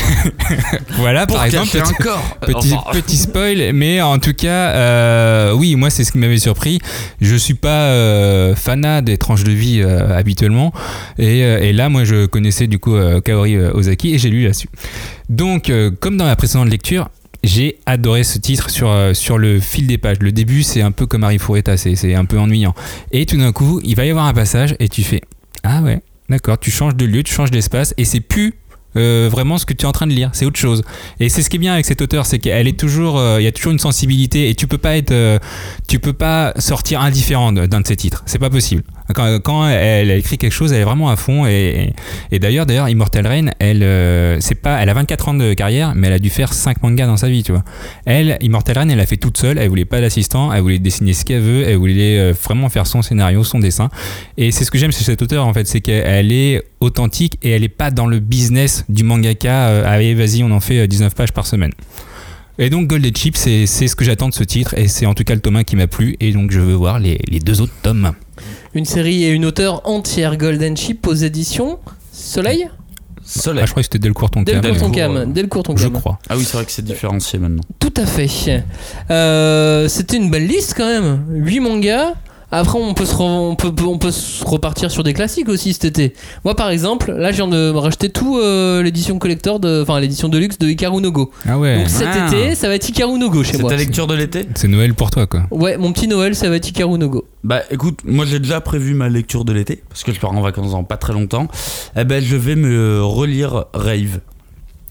voilà 0.98 1.26
Pour 1.26 1.38
par 1.38 1.46
exemple 1.46 1.68
petit, 1.70 1.78
un 1.80 2.04
corps. 2.04 2.38
petit, 2.42 2.74
Enfin, 2.74 2.92
petit 2.94 3.18
spoil 3.18 3.74
mais 3.74 4.02
en 4.02 4.20
tout 4.20 4.34
cas 4.34 4.70
euh, 4.70 5.54
oui 5.54 5.76
moi 5.76 5.90
c'est 5.90 6.04
ce 6.04 6.12
qui 6.12 6.18
m'avait 6.20 6.38
surpris 6.38 6.80
je 7.22 7.36
suis 7.36 7.54
pas 7.56 7.88
euh, 7.88 8.56
fanat 8.56 9.02
des 9.02 9.18
tranches 9.18 9.44
de 9.44 9.52
vie 9.52 9.82
euh, 9.82 10.16
habituellement 10.18 10.72
et, 11.18 11.44
euh, 11.44 11.60
et 11.62 11.74
là 11.74 11.90
moi 11.90 12.04
je 12.04 12.26
connaissais 12.28 12.68
du 12.68 12.78
coup 12.80 12.96
euh, 12.96 13.22
Kaori 13.22 13.58
Ozaki 13.58 14.14
et 14.14 14.18
j'ai 14.20 14.30
lu 14.30 14.44
là-dessus 14.44 14.70
donc 15.30 15.70
euh, 15.70 15.90
comme 16.00 16.18
dans 16.18 16.26
la 16.28 16.36
précédente 16.36 16.70
lecture 16.70 17.10
j'ai 17.44 17.80
adoré 17.86 18.24
ce 18.24 18.40
titre 18.40 18.70
sur, 18.70 18.90
euh, 18.90 19.14
sur 19.14 19.38
le 19.38 19.60
fil 19.60 19.86
des 19.88 19.98
pages. 19.98 20.18
Le 20.22 20.32
début, 20.32 20.64
c'est 20.64 20.82
un 20.82 20.92
peu 20.92 21.06
comme 21.06 21.24
Harry 21.24 21.40
Fureta, 21.40 21.78
c'est 21.78 22.16
un 22.16 22.26
peu 22.26 22.40
ennuyant. 22.40 22.74
Et 23.12 23.26
tout 23.26 23.38
d'un 23.38 23.52
coup, 23.52 23.82
il 23.84 23.96
va 23.96 24.06
y 24.06 24.10
avoir 24.10 24.26
un 24.26 24.34
passage 24.34 24.76
et 24.80 24.90
tu 24.90 25.04
fais 25.04 25.22
Ah 25.64 25.82
ouais, 25.82 26.02
d'accord, 26.30 26.58
tu 26.58 26.72
changes 26.72 26.96
de 26.96 27.06
lieu, 27.06 27.24
tu 27.24 27.34
changes 27.34 27.52
d'espace 27.52 27.94
et 27.98 28.06
c'est 28.06 28.22
plus 28.22 28.56
euh, 28.96 29.28
vraiment 29.32 29.58
ce 29.58 29.66
que 29.66 29.74
tu 29.74 29.84
es 29.84 29.88
en 29.88 29.92
train 29.92 30.06
de 30.08 30.14
lire, 30.14 30.30
c'est 30.34 30.46
autre 30.46 30.60
chose. 30.60 30.84
Et 31.20 31.28
c'est 31.30 31.42
ce 31.42 31.50
qui 31.50 31.58
est 31.58 31.60
bien 31.60 31.74
avec 31.74 31.86
cet 31.86 32.02
auteur, 32.02 32.26
c'est 32.26 32.40
qu'elle 32.40 32.68
est 32.68 32.80
toujours, 32.80 33.18
euh, 33.18 33.42
il 33.42 33.44
y 33.44 33.48
a 33.48 33.52
toujours 33.52 33.72
une 33.72 33.80
sensibilité 33.80 34.50
et 34.50 34.56
tu 34.56 34.68
peux 34.68 34.78
pas 34.78 34.96
être, 34.96 35.40
tu 35.88 36.00
peux 36.00 36.14
pas 36.14 36.54
sortir 36.60 37.02
indifférent 37.02 37.52
d'un 37.52 37.82
de 37.82 37.88
ses 37.88 37.96
titres, 37.96 38.24
c'est 38.26 38.40
pas 38.40 38.52
possible. 38.52 38.84
Quand, 39.14 39.68
elle 39.68 40.12
écrit 40.12 40.38
quelque 40.38 40.52
chose, 40.52 40.74
elle 40.74 40.82
est 40.82 40.86
vraiment 40.86 41.10
à 41.10 41.16
fond. 41.16 41.46
Et, 41.46 41.94
et 42.32 42.40
d'ailleurs, 42.40 42.66
d'ailleurs, 42.66 42.90
Immortal 42.90 43.28
Rain, 43.28 43.46
elle, 43.60 43.84
euh, 43.84 44.38
c'est 44.40 44.56
pas, 44.56 44.82
elle 44.82 44.90
a 44.90 44.94
24 44.94 45.30
ans 45.30 45.34
de 45.34 45.54
carrière, 45.54 45.94
mais 45.96 46.08
elle 46.08 46.14
a 46.14 46.20
dû 46.20 46.30
faire 46.30 46.54
5 46.54 46.82
mangas 46.84 47.08
dans 47.08 47.18
sa 47.18 47.30
vie, 47.30 47.44
tu 47.44 47.52
vois. 47.52 47.64
Elle, 48.06 48.38
Immortal 48.42 48.78
Rain, 48.78 48.90
elle 48.90 49.00
a 49.00 49.06
fait 49.06 49.18
toute 49.18 49.38
seule. 49.38 49.58
Elle 49.58 49.70
voulait 49.70 49.86
pas 49.86 50.02
d'assistant. 50.02 50.52
Elle 50.52 50.62
voulait 50.62 50.80
dessiner 50.80 51.14
ce 51.14 51.26
qu'elle 51.26 51.42
veut. 51.42 51.68
Elle 51.68 51.78
voulait 51.78 52.20
euh, 52.20 52.34
vraiment 52.44 52.70
faire 52.70 52.88
son 52.88 53.02
scénario, 53.02 53.44
son 53.44 53.60
dessin. 53.60 53.90
Et 54.38 54.52
c'est 54.52 54.66
ce 54.66 54.72
que 54.72 54.78
j'aime 54.78 54.92
chez 54.92 55.04
cet 55.04 55.22
auteur, 55.22 55.46
en 55.46 55.54
fait, 55.54 55.68
c'est 55.68 55.82
qu'elle 55.82 56.32
est 56.32 56.62
authentique 56.80 57.38
et 57.42 57.52
elle 57.52 57.64
est 57.64 57.70
pas 57.70 57.92
dans 57.92 58.08
le 58.08 58.20
business 58.20 58.86
du 58.90 59.04
mangaka. 59.04 59.68
euh, 59.70 59.84
allez, 59.86 60.14
vas-y, 60.14 60.44
on 60.44 60.52
en 60.52 60.60
fait 60.60 60.80
euh, 60.80 60.88
19 60.88 61.16
pages 61.16 61.32
par 61.32 61.46
semaine. 61.48 61.72
Et 62.60 62.70
donc 62.70 62.88
Golden 62.88 63.16
Chip, 63.16 63.36
c'est 63.36 63.66
c'est 63.66 63.88
ce 63.88 63.96
que 63.96 64.06
j'attends 64.06 64.30
de 64.30 64.34
ce 64.34 64.44
titre, 64.44 64.78
et 64.78 64.88
c'est 64.88 65.08
en 65.08 65.16
tout 65.16 65.24
cas 65.24 65.34
le 65.34 65.42
tome 65.42 65.56
1 65.56 65.64
qui 65.64 65.76
m'a 65.76 65.88
plu, 65.88 66.16
et 66.20 66.32
donc 66.32 66.52
je 66.52 66.60
veux 66.60 66.76
voir 66.76 67.00
les, 67.00 67.20
les 67.28 67.40
deux 67.40 67.62
autres 67.62 67.74
tomes. 67.82 68.12
Une 68.76 68.86
série 68.86 69.24
et 69.24 69.30
une 69.32 69.46
auteure 69.46 69.82
entière 69.88 70.38
Golden 70.38 70.76
Chip 70.76 71.06
aux 71.08 71.14
éditions 71.14 71.80
Soleil 72.12 72.68
Soleil. 73.26 73.62
Ah, 73.64 73.66
je 73.66 73.72
crois 73.72 73.82
que 73.82 73.86
c'était 73.86 74.00
Delcourt 74.00 74.32
ton 74.32 74.42
Delcourt 74.42 74.62
Delcourt, 74.64 74.88
Tonkam. 74.88 75.16
euh, 75.16 75.26
Delcourt 75.26 75.64
je 75.78 75.86
Tonkam. 75.86 75.94
crois. 75.94 76.20
Ah 76.30 76.36
oui, 76.36 76.44
c'est 76.44 76.58
vrai 76.58 76.66
que 76.66 76.72
c'est 76.72 76.84
différencié 76.84 77.40
maintenant. 77.40 77.62
Tout 77.80 77.94
à 77.96 78.06
fait. 78.06 78.64
Euh, 79.12 79.88
C'était 79.88 80.18
une 80.18 80.30
belle 80.30 80.46
liste 80.48 80.74
quand 80.76 80.86
même. 80.86 81.24
8 81.30 81.60
mangas. 81.62 82.14
Après, 82.56 82.78
on 82.80 82.94
peut, 82.94 83.06
se 83.06 83.16
re- 83.16 83.22
on, 83.24 83.56
peut, 83.56 83.72
on 83.84 83.98
peut 83.98 84.12
se 84.12 84.46
repartir 84.46 84.92
sur 84.92 85.04
des 85.04 85.14
classiques 85.14 85.50
aussi 85.50 85.74
cet 85.74 85.86
été. 85.86 86.14
Moi, 86.46 86.56
par 86.56 86.70
exemple, 86.70 87.12
là, 87.12 87.32
je 87.32 87.38
viens 87.38 87.48
de 87.48 87.72
me 87.72 87.78
racheter 87.80 88.10
tout 88.10 88.38
euh, 88.38 88.84
l'édition 88.84 89.18
collector, 89.18 89.60
de, 89.60 89.82
enfin 89.82 90.00
l'édition 90.00 90.30
de 90.30 90.38
luxe 90.38 90.60
de 90.60 90.68
Hikaru 90.70 91.02
no 91.02 91.12
Go. 91.12 91.32
Ah 91.48 91.58
ouais, 91.58 91.78
Donc 91.78 91.90
cet 91.90 92.08
Ah. 92.12 92.28
été, 92.28 92.54
ça 92.54 92.68
va 92.68 92.76
être 92.76 92.88
Hikaru 92.88 93.18
no 93.18 93.30
Go 93.32 93.44
chez 93.44 93.54
C'est 93.54 93.62
moi. 93.62 93.72
ta 93.72 93.76
lecture 93.78 94.06
de 94.06 94.14
l'été? 94.14 94.46
C'est 94.56 94.68
Noël 94.68 94.94
pour 94.94 95.10
toi, 95.10 95.26
quoi. 95.26 95.44
Ouais, 95.52 95.78
mon 95.78 95.92
petit 95.94 96.08
Noël, 96.08 96.36
ça 96.36 96.48
va 96.50 96.58
être 96.58 96.68
Hikaru 96.70 97.00
no 97.00 97.10
Go. 97.10 97.26
Bah 97.44 97.62
écoute, 97.72 98.00
moi 98.06 98.24
j'ai 98.26 98.40
déjà 98.40 98.62
prévu 98.62 98.94
ma 98.94 99.10
lecture 99.10 99.44
de 99.44 99.52
l'été, 99.52 99.84
parce 99.90 100.04
que 100.04 100.14
je 100.14 100.20
pars 100.20 100.32
en 100.32 100.40
vacances 100.42 100.72
dans 100.72 100.84
pas 100.86 100.96
très 100.96 101.12
longtemps. 101.12 101.48
Eh 101.98 102.06
ben 102.06 102.24
je 102.24 102.38
vais 102.38 102.56
me 102.56 103.04
relire 103.04 103.66
Rave. 103.74 104.20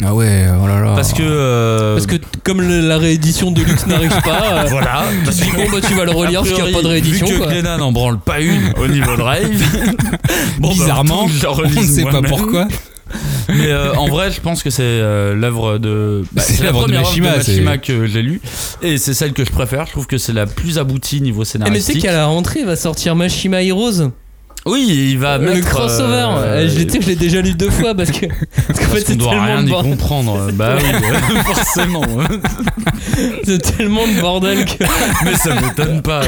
Ah 0.05 0.15
ouais, 0.15 0.47
oh 0.63 0.67
là 0.67 0.81
là. 0.81 0.95
Parce 0.97 1.13
que... 1.13 1.23
euh, 1.23 1.95
Parce 1.95 2.07
que 2.07 2.17
t- 2.17 2.27
comme 2.43 2.61
le- 2.61 2.81
la 2.81 2.99
réédition 2.99 3.51
de 3.53 3.63
luxe 3.63 3.87
n'arrive 3.87 4.11
pas, 4.25 4.65
euh, 4.65 4.67
Voilà, 4.71 5.05
tu 5.25 5.31
dis 5.45 5.51
bon 5.55 5.71
bah 5.71 5.79
tu 5.87 5.95
vas 5.95 6.05
le 6.05 6.11
relire 6.11 6.41
parce 6.43 6.53
qu'il 6.55 6.65
n'y 6.65 6.71
a 6.71 6.75
pas 6.75 6.83
de 6.83 6.89
réédition. 6.89 7.27
Vu 7.27 7.39
que 7.39 7.61
quoi. 7.63 7.77
N'en 7.79 7.93
branle 7.93 8.19
pas 8.19 8.41
une 8.41 8.73
au 8.81 8.89
niveau 8.89 9.15
de 9.17 9.23
Rave. 9.23 9.43
bon, 10.59 10.69
bah, 10.69 10.75
Bizarrement, 10.75 11.29
je 11.29 11.43
la 11.45 11.51
on 11.51 11.55
relise 11.55 11.77
ne 11.77 11.83
sait 11.97 12.03
pas 12.03 12.11
moi-même. 12.13 12.31
pourquoi. 12.31 12.67
Mais 13.49 13.67
euh, 13.67 13.95
en 13.95 14.09
vrai, 14.09 14.31
je 14.33 14.41
pense 14.41 14.63
que 14.63 14.71
c'est 14.71 14.83
euh, 14.83 15.35
l'œuvre 15.35 15.79
de. 15.79 16.25
bah, 16.33 16.43
C'est 16.45 16.63
l'œuvre 16.63 16.79
de 16.81 16.85
première 16.85 17.01
œuvre 17.03 17.09
Mashima, 17.11 17.31
de 17.33 17.37
Mashima 17.37 17.73
c'est- 17.75 17.79
que 17.81 18.07
j'ai 18.07 18.23
lue. 18.23 18.41
Et 18.81 18.97
c'est 18.99 19.15
celle 19.15 19.35
que 19.35 19.45
je 19.45 19.51
préfère. 19.53 19.87
Je 19.87 19.93
trouve 19.93 20.07
que 20.07 20.19
c'est 20.19 20.33
la 20.33 20.47
plus 20.47 20.79
aboutie 20.79 21.21
niveau 21.21 21.43
Eh, 21.43 21.45
mais 21.45 21.45
c'est 21.45 21.59
scénaristique. 21.59 22.03
qu'à 22.03 22.13
la 22.13 22.27
rentrée 22.27 22.65
va 22.65 22.75
sortir 22.75 23.15
Mashima 23.15 23.63
Heroes. 23.63 24.11
Oui, 24.65 25.09
il 25.13 25.19
va 25.19 25.39
le 25.39 25.55
mettre. 25.55 25.69
crossover. 25.69 26.27
euh, 26.37 26.63
Eh, 26.65 26.69
je 26.69 26.79
l'ai- 26.79 27.01
je 27.01 27.13
déjà 27.19 27.41
lu 27.41 27.53
deux 27.55 27.71
fois 27.71 27.95
parce 27.95 28.11
que 28.13 28.27
parce 28.69 28.79
qu'en 28.79 28.87
fait 28.95 29.03
c'est 29.07 29.17
doit 29.17 29.31
tellement 29.31 29.45
rien 29.47 29.63
de 29.63 29.69
y 29.69 29.71
bordel. 29.71 29.91
comprendre. 29.93 30.49
Bah 30.55 30.77
oui, 30.77 30.85
forcément. 31.45 32.03
C'est 33.45 33.59
tellement 33.77 34.07
de 34.07 34.21
bordel 34.21 34.65
que. 34.65 34.85
Mais 35.25 35.35
ça 35.37 35.55
m'étonne 35.61 36.03
pas. 36.03 36.23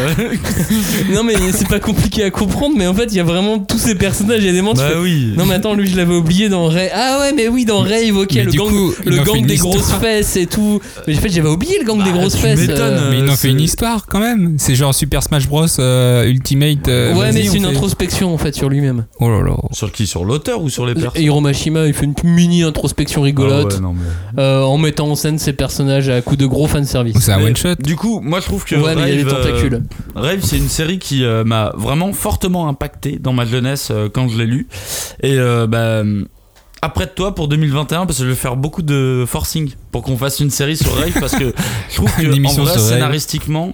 Non 1.12 1.22
mais 1.22 1.34
c'est 1.52 1.68
pas 1.68 1.78
compliqué 1.80 2.24
à 2.24 2.30
comprendre, 2.30 2.74
mais 2.76 2.86
en 2.86 2.94
fait 2.94 3.04
il 3.06 3.14
y 3.16 3.20
a 3.20 3.24
vraiment 3.24 3.58
tous 3.60 3.78
ces 3.78 3.94
personnages. 3.94 4.40
Il 4.40 4.46
y 4.46 4.48
a 4.48 4.52
des 4.52 4.62
moments. 4.62 4.74
Bah 4.74 4.88
fais, 4.92 4.98
oui. 4.98 5.32
Non 5.36 5.46
mais 5.46 5.54
attends, 5.54 5.74
lui 5.74 5.88
je 5.88 5.96
l'avais 5.96 6.14
oublié 6.14 6.48
dans 6.48 6.66
Rave. 6.66 6.90
Ah 6.94 7.18
ouais 7.20 7.32
mais 7.34 7.48
oui 7.48 7.64
dans 7.64 7.80
Rave, 7.80 8.16
ok, 8.16 8.32
Mais 8.34 8.44
le 8.44 8.52
gang, 8.52 8.68
coup, 8.68 8.94
il 9.06 9.12
le 9.12 9.22
gang 9.22 9.46
des 9.46 9.56
grosses 9.56 9.92
fesses 10.00 10.36
et 10.36 10.46
tout. 10.46 10.80
Mais 11.06 11.16
en 11.16 11.20
fait 11.20 11.28
j'avais 11.30 11.48
oublié 11.48 11.78
le 11.78 11.84
gang 11.86 12.02
des 12.02 12.10
Bah, 12.10 12.18
grosses 12.18 12.36
fesses. 12.36 12.60
euh. 12.68 13.10
Mais 13.10 13.18
il 13.18 13.28
en 13.28 13.32
Euh, 13.32 13.36
fait 13.36 13.48
une 13.50 13.60
histoire 13.60 14.06
quand 14.06 14.20
même. 14.20 14.56
C'est 14.58 14.74
genre 14.74 14.94
Super 14.94 15.22
Smash 15.22 15.46
Bros 15.48 15.66
euh, 15.78 16.24
Ultimate. 16.26 16.88
euh, 16.88 17.14
Ouais 17.14 17.30
mais 17.32 17.44
c'est 17.46 17.58
une 17.58 17.66
fait- 17.68 17.74
introspection 18.24 18.34
en 18.34 18.38
fait 18.38 18.54
sur 18.54 18.68
lui-même. 18.68 19.06
Oh 19.20 19.28
là 19.28 19.42
là. 19.42 19.56
Sur 19.72 19.92
qui? 19.92 20.06
Sur 20.06 20.24
l'auteur 20.24 20.62
ou 20.62 20.68
sur 20.68 20.86
les 20.86 20.94
personnes 20.94 21.20
Et 21.20 21.24
Hiro 21.24 21.40
Mashima 21.40 21.86
il 21.86 21.94
fait 21.94 22.04
une 22.06 22.14
mini 22.24 22.62
introspection 22.62 23.22
rigolote 23.22 23.72
Ah 23.72 23.74
ouais, 23.76 23.80
non, 23.80 23.94
mais- 23.94 24.40
euh, 24.42 24.62
en 24.62 24.78
mettant 24.78 25.08
en 25.08 25.14
scène 25.14 25.38
ses 25.38 25.52
personnages 25.52 26.08
à 26.08 26.20
coups 26.22 26.38
de 26.38 26.46
gros 26.46 26.66
fanservice. 26.66 27.16
C'est 27.20 27.32
un 27.32 27.42
one 27.42 27.56
shot. 27.56 27.74
Du 27.76 27.96
coup, 27.96 28.20
moi 28.20 28.40
je 28.40 28.46
trouve 28.46 28.64
que 28.64 28.74
Ouais 28.76 28.94
mais 28.94 29.02
il 29.12 29.18
y 29.18 29.20
a 29.20 29.24
des 29.24 29.30
Rave, 29.30 29.34
euh, 29.46 29.50
tentacules. 29.50 29.82
Rave, 30.14 30.40
c'est 30.42 30.56
une 30.58 30.68
série 30.68 30.98
qui 30.98 31.24
euh, 31.24 31.44
m'a 31.44 31.72
vraiment 31.76 32.12
fortement 32.12 32.68
impacté 32.68 33.18
dans 33.20 33.32
ma 33.32 33.44
jeunesse 33.44 33.88
euh, 33.90 34.08
quand 34.12 34.28
je 34.28 34.38
l'ai 34.38 34.46
lu. 34.46 34.66
Et 35.22 35.38
euh, 35.38 35.66
bah, 35.66 36.02
après 36.82 37.06
de 37.06 37.10
toi 37.10 37.34
pour 37.34 37.48
2021, 37.48 38.04
parce 38.06 38.18
que 38.18 38.24
je 38.24 38.28
vais 38.28 38.34
faire 38.34 38.56
beaucoup 38.56 38.82
de 38.82 39.24
forcing 39.26 39.70
pour 39.90 40.02
qu'on 40.02 40.16
fasse 40.18 40.40
une 40.40 40.50
série 40.50 40.76
sur 40.76 40.92
Rave, 40.94 41.14
parce 41.18 41.34
que 41.34 41.54
je 41.90 41.94
trouve 41.96 42.10
que 42.18 42.26
en 42.26 42.32
émission 42.32 42.64
vrai, 42.64 42.72
Rave. 42.74 42.82
scénaristiquement. 42.82 43.72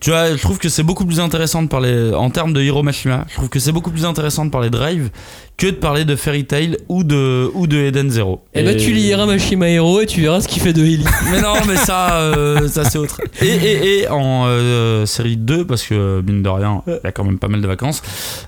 Tu 0.00 0.10
vois, 0.10 0.34
je 0.34 0.40
trouve 0.40 0.58
que 0.58 0.70
c'est 0.70 0.82
beaucoup 0.82 1.04
plus 1.04 1.20
intéressant 1.20 1.62
de 1.62 1.68
parler 1.68 2.12
en 2.14 2.30
termes 2.30 2.54
de 2.54 2.62
Hiro 2.62 2.82
Mashima. 2.82 3.26
Je 3.28 3.34
trouve 3.34 3.50
que 3.50 3.58
c'est 3.58 3.72
beaucoup 3.72 3.90
plus 3.90 4.06
intéressant 4.06 4.46
de 4.46 4.50
parler 4.50 4.70
de 4.70 4.76
Rave 4.76 5.10
que 5.58 5.66
de 5.66 5.72
parler 5.72 6.06
de 6.06 6.16
Fairy 6.16 6.46
Tail 6.46 6.78
ou 6.88 7.04
de 7.04 7.50
ou 7.52 7.66
de 7.66 7.76
Eden 7.76 8.10
Zero. 8.10 8.40
Et 8.54 8.62
bah 8.62 8.74
tu 8.74 8.92
liras 8.92 9.26
Mashima 9.26 9.68
Hero 9.68 10.00
et 10.00 10.06
tu 10.06 10.22
verras 10.22 10.40
ce 10.40 10.48
qu'il 10.48 10.62
fait 10.62 10.72
de 10.72 10.82
Ellie. 10.82 11.04
Mais 11.30 11.42
non, 11.42 11.52
mais 11.68 11.76
ça, 11.76 12.14
euh, 12.14 12.66
ça 12.66 12.84
c'est 12.84 12.96
autre. 12.96 13.20
Et, 13.42 13.46
et, 13.46 13.98
et 14.00 14.08
en 14.08 14.44
euh, 14.46 15.04
série 15.04 15.36
2, 15.36 15.66
parce 15.66 15.82
que 15.82 16.22
mine 16.26 16.42
de 16.42 16.48
rien, 16.48 16.82
il 16.86 17.00
y 17.04 17.06
a 17.06 17.12
quand 17.12 17.24
même 17.24 17.38
pas 17.38 17.48
mal 17.48 17.60
de 17.60 17.66
vacances, 17.66 18.02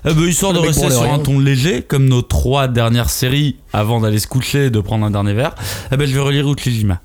euh, 0.07 0.13
bah, 0.13 0.21
histoire 0.23 0.53
de 0.53 0.59
rester 0.59 0.89
sur 0.89 1.03
rien. 1.03 1.13
un 1.13 1.19
ton 1.19 1.37
léger, 1.37 1.83
comme 1.83 2.05
nos 2.05 2.23
trois 2.23 2.67
dernières 2.67 3.11
séries 3.11 3.57
avant 3.73 4.01
d'aller 4.01 4.19
se 4.19 4.27
coucher 4.27 4.65
et 4.65 4.69
de 4.71 4.79
prendre 4.79 5.05
un 5.05 5.11
dernier 5.11 5.33
verre, 5.33 5.53
eh 5.91 5.97
ben, 5.97 6.07
je 6.07 6.13
vais 6.15 6.19
relire 6.19 6.49
Uchijima. 6.49 6.99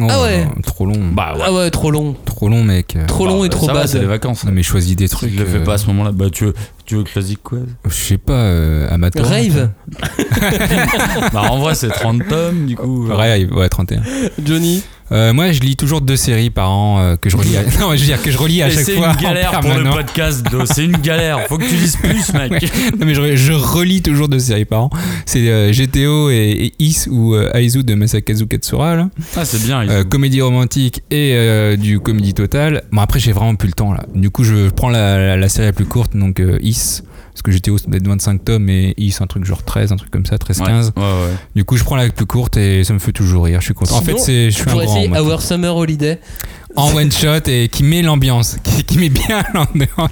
Oh 0.00 0.06
Ah 0.08 0.22
ouais. 0.22 0.46
Trop 0.64 0.86
long. 0.86 1.08
Bah 1.12 1.34
ouais. 1.34 1.42
Ah 1.44 1.52
ouais 1.52 1.70
trop 1.70 1.90
long. 1.90 2.14
Trop 2.24 2.48
long, 2.48 2.64
mec. 2.64 2.96
Trop 3.08 3.26
long 3.26 3.40
Bah, 3.40 3.46
et 3.46 3.48
trop 3.50 3.66
ça 3.66 3.72
va, 3.74 3.80
bad. 3.80 3.88
c'est 3.88 3.98
les 3.98 4.06
vacances. 4.06 4.44
Non, 4.44 4.52
mais 4.52 4.62
choisis 4.62 4.96
des 4.96 5.08
trucs. 5.08 5.32
je 5.32 5.38
le 5.38 5.44
fais 5.44 5.58
euh, 5.58 5.64
pas 5.64 5.74
à 5.74 5.78
ce 5.78 5.86
moment-là, 5.88 6.12
bah 6.12 6.26
tu 6.32 6.46
veux, 6.46 6.54
tu 6.86 6.96
veux 6.96 7.02
que 7.02 7.08
je 7.08 7.12
choisisse 7.14 7.36
quoi 7.42 7.58
Je 7.86 7.90
sais 7.94 8.18
pas, 8.18 8.32
euh, 8.32 8.88
amateur. 8.90 9.26
Rave, 9.26 9.70
Bah 11.32 11.42
en 11.50 11.58
vrai 11.58 11.74
c'est 11.74 11.88
30 11.88 12.26
tomes 12.28 12.66
du 12.66 12.76
coup. 12.76 13.06
Rave, 13.08 13.52
ouais, 13.52 13.68
31. 13.68 14.02
Johnny. 14.44 14.82
Euh, 15.10 15.32
moi, 15.32 15.52
je 15.52 15.60
lis 15.60 15.76
toujours 15.76 16.00
deux 16.00 16.16
séries 16.16 16.50
par 16.50 16.70
an 16.70 16.98
euh, 17.00 17.16
que 17.16 17.28
je 17.28 17.36
relis. 17.36 17.56
À... 17.56 17.62
Non, 17.80 17.94
je 17.94 18.00
veux 18.00 18.06
dire 18.06 18.22
que 18.22 18.30
je 18.30 18.38
relis 18.38 18.62
à 18.62 18.68
Et 18.68 18.70
chaque 18.70 18.84
c'est 18.84 18.92
fois. 18.96 19.12
une 19.12 19.20
galère 19.20 19.60
pour 19.60 19.74
le 19.74 19.90
podcast, 19.90 20.46
c'est 20.66 20.84
une 20.84 20.96
galère. 20.98 21.40
Faut 21.48 21.58
que 21.58 21.64
tu 21.68 21.74
lises 21.74 21.96
plus, 21.96 22.32
mec. 22.34 22.52
Ouais. 22.52 22.60
Non, 22.98 23.06
mais 23.06 23.14
je, 23.14 23.36
je 23.36 23.52
relis 23.52 24.00
toujours 24.02 24.28
deux 24.28 24.38
séries 24.38 24.64
par 24.64 24.84
an. 24.84 24.90
C'est 25.26 25.48
euh, 25.50 25.72
GTO 25.72 26.30
et, 26.30 26.72
et 26.78 26.82
Is 26.82 27.06
ou 27.10 27.34
Aizu 27.36 27.82
de 27.84 27.94
Masakazu 27.94 28.46
Katsura. 28.46 28.96
Là. 28.96 29.08
Ah, 29.36 29.44
c'est 29.44 29.62
bien. 29.64 30.04
comédie 30.04 30.40
romantique 30.40 31.02
et 31.10 31.76
du 31.76 32.00
comédie 32.00 32.34
totale. 32.34 32.84
Bon, 32.92 33.00
après, 33.02 33.18
j'ai 33.20 33.32
vraiment 33.32 33.54
plus 33.54 33.68
le 33.68 33.74
temps 33.74 33.92
là. 33.92 34.04
Du 34.14 34.30
coup, 34.30 34.44
je 34.44 34.70
prends 34.70 34.88
la, 34.88 35.18
la- 35.18 35.36
la 35.36 35.48
série 35.48 35.66
la 35.66 35.72
plus 35.72 35.84
courte, 35.86 36.16
donc 36.16 36.40
Is. 36.62 37.02
Parce 37.32 37.42
que 37.42 37.50
GTO, 37.50 37.78
c'est 37.78 37.88
peut-être 37.88 38.06
25 38.06 38.44
tomes 38.44 38.68
et 38.68 38.94
Is, 38.98 39.16
un 39.20 39.26
truc 39.26 39.44
genre 39.44 39.62
13, 39.62 39.92
un 39.92 39.96
truc 39.96 40.10
comme 40.10 40.26
ça, 40.26 40.36
13-15. 40.36 40.60
Ouais, 40.60 40.68
ouais, 40.96 41.02
ouais. 41.02 41.36
Du 41.56 41.64
coup, 41.64 41.76
je 41.76 41.84
prends 41.84 41.96
la 41.96 42.08
plus 42.10 42.26
courte 42.26 42.58
et 42.58 42.84
ça 42.84 42.92
me 42.92 42.98
fait 42.98 43.12
toujours 43.12 43.44
rire. 43.44 43.60
Je 43.60 43.66
suis 43.66 43.74
content. 43.74 43.96
en 43.96 44.02
fait, 44.02 44.18
c'est, 44.18 44.50
je 44.50 44.56
suis 44.56 44.68
un 44.68 44.72
grand. 44.74 44.82
essayer. 44.82 45.08
Our 45.08 45.40
Summer 45.40 45.74
Holiday. 45.74 46.18
En 46.76 46.94
one 46.94 47.10
shot 47.12 47.48
et 47.48 47.68
qui 47.68 47.82
met 47.84 48.02
l'ambiance, 48.02 48.56
qui, 48.62 48.84
qui 48.84 48.98
met 48.98 49.08
bien 49.08 49.42
l'ambiance. 49.54 50.10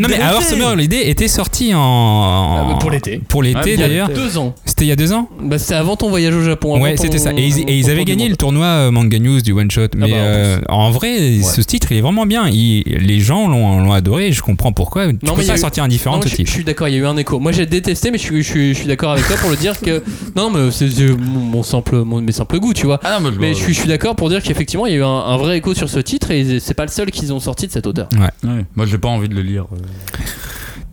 Non 0.00 0.08
mais. 0.08 0.20
Our 0.22 0.42
Summer 0.42 0.68
Holiday 0.72 1.08
était 1.08 1.28
sorti 1.28 1.74
en, 1.74 1.78
en- 1.80 2.70
Ah 2.74 2.78
pour 2.80 2.90
l'été. 2.90 3.20
Pour 3.28 3.42
l'été 3.42 3.58
Ouais, 3.72 3.76
d'ailleurs. 3.76 4.08
Deux 4.08 4.38
ans. 4.38 4.54
C'était 4.64 4.84
il 4.84 4.88
y 4.88 4.92
a 4.92 4.96
deux 4.96 5.12
ans. 5.12 5.28
Bah 5.40 5.58
c'était 5.58 5.74
avant 5.74 5.96
ton 5.96 6.08
voyage 6.08 6.34
au 6.34 6.42
Japon. 6.42 6.80
Ouais, 6.80 6.96
c'était 6.96 7.18
ça. 7.18 7.32
Et 7.36 7.46
ils, 7.46 7.60
et 7.68 7.78
ils 7.78 7.84
ton 7.84 7.90
avaient 7.90 8.04
gagné 8.04 8.28
le 8.28 8.36
tournoi 8.36 8.66
euh, 8.66 8.90
Manga 8.90 9.18
News 9.18 9.40
du 9.40 9.52
one 9.52 9.70
shot. 9.70 9.88
Mais 9.96 10.08
bah, 10.10 10.16
en 10.16 10.18
euh, 10.18 10.58
en 10.68 10.90
vrai, 10.90 11.40
ce 11.42 11.60
titre 11.60 11.92
il 11.92 11.98
est 11.98 12.02
vraiment 12.02 12.26
bien. 12.26 12.48
Il- 12.48 12.82
les 12.84 13.20
gens 13.20 13.48
l'ont 13.48 13.92
adoré. 13.92 14.32
Je 14.32 14.42
comprends 14.42 14.72
pourquoi. 14.72 15.06
Tu 15.08 15.18
Non, 15.24 15.34
peux 15.34 15.40
mais 15.42 15.46
pas 15.46 15.54
eu- 15.54 15.58
sortir 15.58 15.84
indifférent 15.84 16.16
Non, 16.16 16.22
ce 16.22 16.28
je, 16.28 16.36
je 16.44 16.50
suis 16.50 16.64
d'accord, 16.64 16.88
il 16.88 16.94
y 16.94 16.96
a 16.96 17.00
eu 17.00 17.06
un 17.06 17.16
écho. 17.16 17.38
Moi 17.38 17.52
j'ai 17.52 17.66
détesté, 17.66 18.10
mais 18.10 18.18
je 18.18 18.22
suis, 18.22 18.42
je 18.42 18.48
suis, 18.48 18.68
je 18.74 18.78
suis 18.78 18.86
d'accord 18.88 19.12
avec 19.12 19.26
toi 19.26 19.36
pour 19.36 19.50
le 19.50 19.56
dire 19.56 19.78
que. 19.80 20.02
Non, 20.36 20.50
mais 20.50 20.70
c'est 20.70 20.86
mon, 21.18 21.40
mon 21.40 21.62
simple, 21.62 21.96
mon, 22.04 22.20
mes 22.22 22.32
simples 22.32 22.58
goûts, 22.58 22.72
tu 22.72 22.86
vois. 22.86 22.98
Ah 23.04 23.18
non, 23.20 23.30
mais, 23.30 23.36
Mais 23.38 23.54
je 23.54 23.58
suis, 23.62 23.74
je 23.74 23.80
suis 23.80 23.88
d'accord 23.88 24.16
pour 24.16 24.28
dire 24.30 24.42
qu'effectivement 24.42 24.86
il 24.86 24.92
y 24.92 24.94
a 24.94 24.98
eu 24.98 25.02
un, 25.04 25.08
un 25.08 25.36
vrai 25.36 25.58
écho 25.58 25.74
sur 25.74 25.88
ce 25.92 25.98
titre 26.00 26.30
et 26.30 26.58
c'est 26.60 26.74
pas 26.74 26.84
le 26.84 26.90
seul 26.90 27.10
qu'ils 27.10 27.32
ont 27.32 27.40
sorti 27.40 27.66
de 27.66 27.72
cet 27.72 27.86
auteur. 27.86 28.08
Ouais, 28.18 28.64
Moi, 28.74 28.86
j'ai 28.86 28.98
pas 28.98 29.08
envie 29.08 29.28
de 29.28 29.34
le 29.34 29.42
lire. 29.42 29.66
euh. 29.72 29.76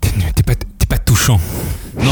T'es 0.01 0.09
t'es 0.35 0.43
pas, 0.43 0.55
t'es 0.55 0.85
pas 0.85 0.97
touchant. 0.97 1.39
Non, 2.03 2.11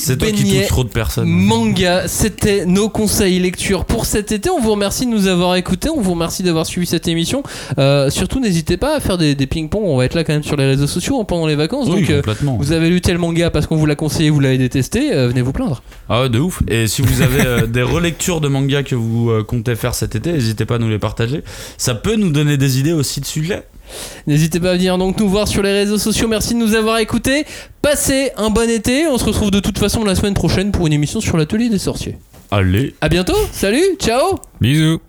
c'est- 0.00 0.16
toi 0.16 0.30
qui 0.30 0.44
touches 0.44 0.68
trop 0.68 0.84
de 0.84 0.88
personnes. 0.88 1.28
Manga, 1.28 2.08
c'était 2.08 2.64
nos 2.66 2.88
conseils 2.88 3.38
lecture 3.38 3.84
pour 3.84 4.06
cet 4.06 4.32
été. 4.32 4.48
On 4.50 4.60
vous 4.60 4.70
remercie 4.72 5.04
de 5.06 5.10
nous 5.10 5.26
avoir 5.26 5.54
écoutés, 5.56 5.88
on 5.90 6.00
vous 6.00 6.12
remercie 6.12 6.42
d'avoir 6.42 6.66
suivi 6.66 6.86
cette 6.86 7.08
émission. 7.08 7.42
Euh, 7.78 8.10
surtout, 8.10 8.40
n'hésitez 8.40 8.76
pas 8.76 8.96
à 8.96 9.00
faire 9.00 9.18
des, 9.18 9.34
des 9.34 9.46
ping-pong. 9.46 9.82
On 9.84 9.96
va 9.96 10.04
être 10.04 10.14
là 10.14 10.24
quand 10.24 10.32
même 10.32 10.42
sur 10.42 10.56
les 10.56 10.66
réseaux 10.66 10.86
sociaux 10.86 11.20
hein, 11.20 11.24
pendant 11.24 11.46
les 11.46 11.56
vacances. 11.56 11.88
Oui, 11.88 12.02
donc, 12.02 12.10
euh, 12.10 12.22
vous 12.58 12.72
avez 12.72 12.88
lu 12.90 13.00
tel 13.00 13.18
manga 13.18 13.50
parce 13.50 13.66
qu'on 13.66 13.76
vous 13.76 13.86
l'a 13.86 13.96
conseillé, 13.96 14.30
vous 14.30 14.40
l'avez 14.40 14.58
détesté, 14.58 15.12
euh, 15.14 15.28
venez 15.28 15.42
vous 15.42 15.52
plaindre. 15.52 15.82
Ah 16.08 16.22
ouais, 16.22 16.28
de 16.28 16.38
ouf. 16.38 16.62
Et 16.68 16.86
si 16.86 17.02
vous 17.02 17.20
avez 17.22 17.66
des 17.68 17.82
relectures 17.82 18.40
de 18.40 18.48
mangas 18.48 18.82
que 18.82 18.94
vous 18.94 19.30
comptez 19.46 19.74
faire 19.76 19.94
cet 19.94 20.14
été, 20.14 20.32
n'hésitez 20.32 20.64
pas 20.64 20.76
à 20.76 20.78
nous 20.78 20.88
les 20.88 20.98
partager. 20.98 21.42
Ça 21.76 21.94
peut 21.94 22.16
nous 22.16 22.30
donner 22.30 22.56
des 22.56 22.78
idées 22.78 22.92
aussi 22.92 23.20
de 23.20 23.26
sujets. 23.26 23.62
N'hésitez 24.26 24.60
pas 24.60 24.70
à 24.70 24.74
venir 24.74 24.98
donc 24.98 25.18
nous 25.18 25.28
voir 25.28 25.48
sur 25.48 25.62
les 25.62 25.72
réseaux 25.72 25.98
sociaux. 25.98 26.28
Merci 26.28 26.54
de 26.54 26.58
nous 26.58 26.74
avoir 26.74 26.98
écoutés. 26.98 27.44
Passez 27.80 28.30
un 28.36 28.50
bon 28.50 28.68
été. 28.68 29.06
On 29.06 29.18
se 29.18 29.24
retrouve 29.24 29.50
de 29.50 29.60
toute 29.60 29.78
façon 29.78 30.04
la 30.04 30.14
semaine 30.14 30.34
prochaine 30.34 30.72
pour 30.72 30.86
une 30.86 30.92
émission 30.92 31.20
sur 31.20 31.36
l'atelier 31.36 31.68
des 31.68 31.78
sorciers. 31.78 32.18
Allez. 32.50 32.94
À 33.00 33.08
bientôt. 33.08 33.36
Salut. 33.52 33.96
Ciao. 33.98 34.38
Bisous. 34.60 35.00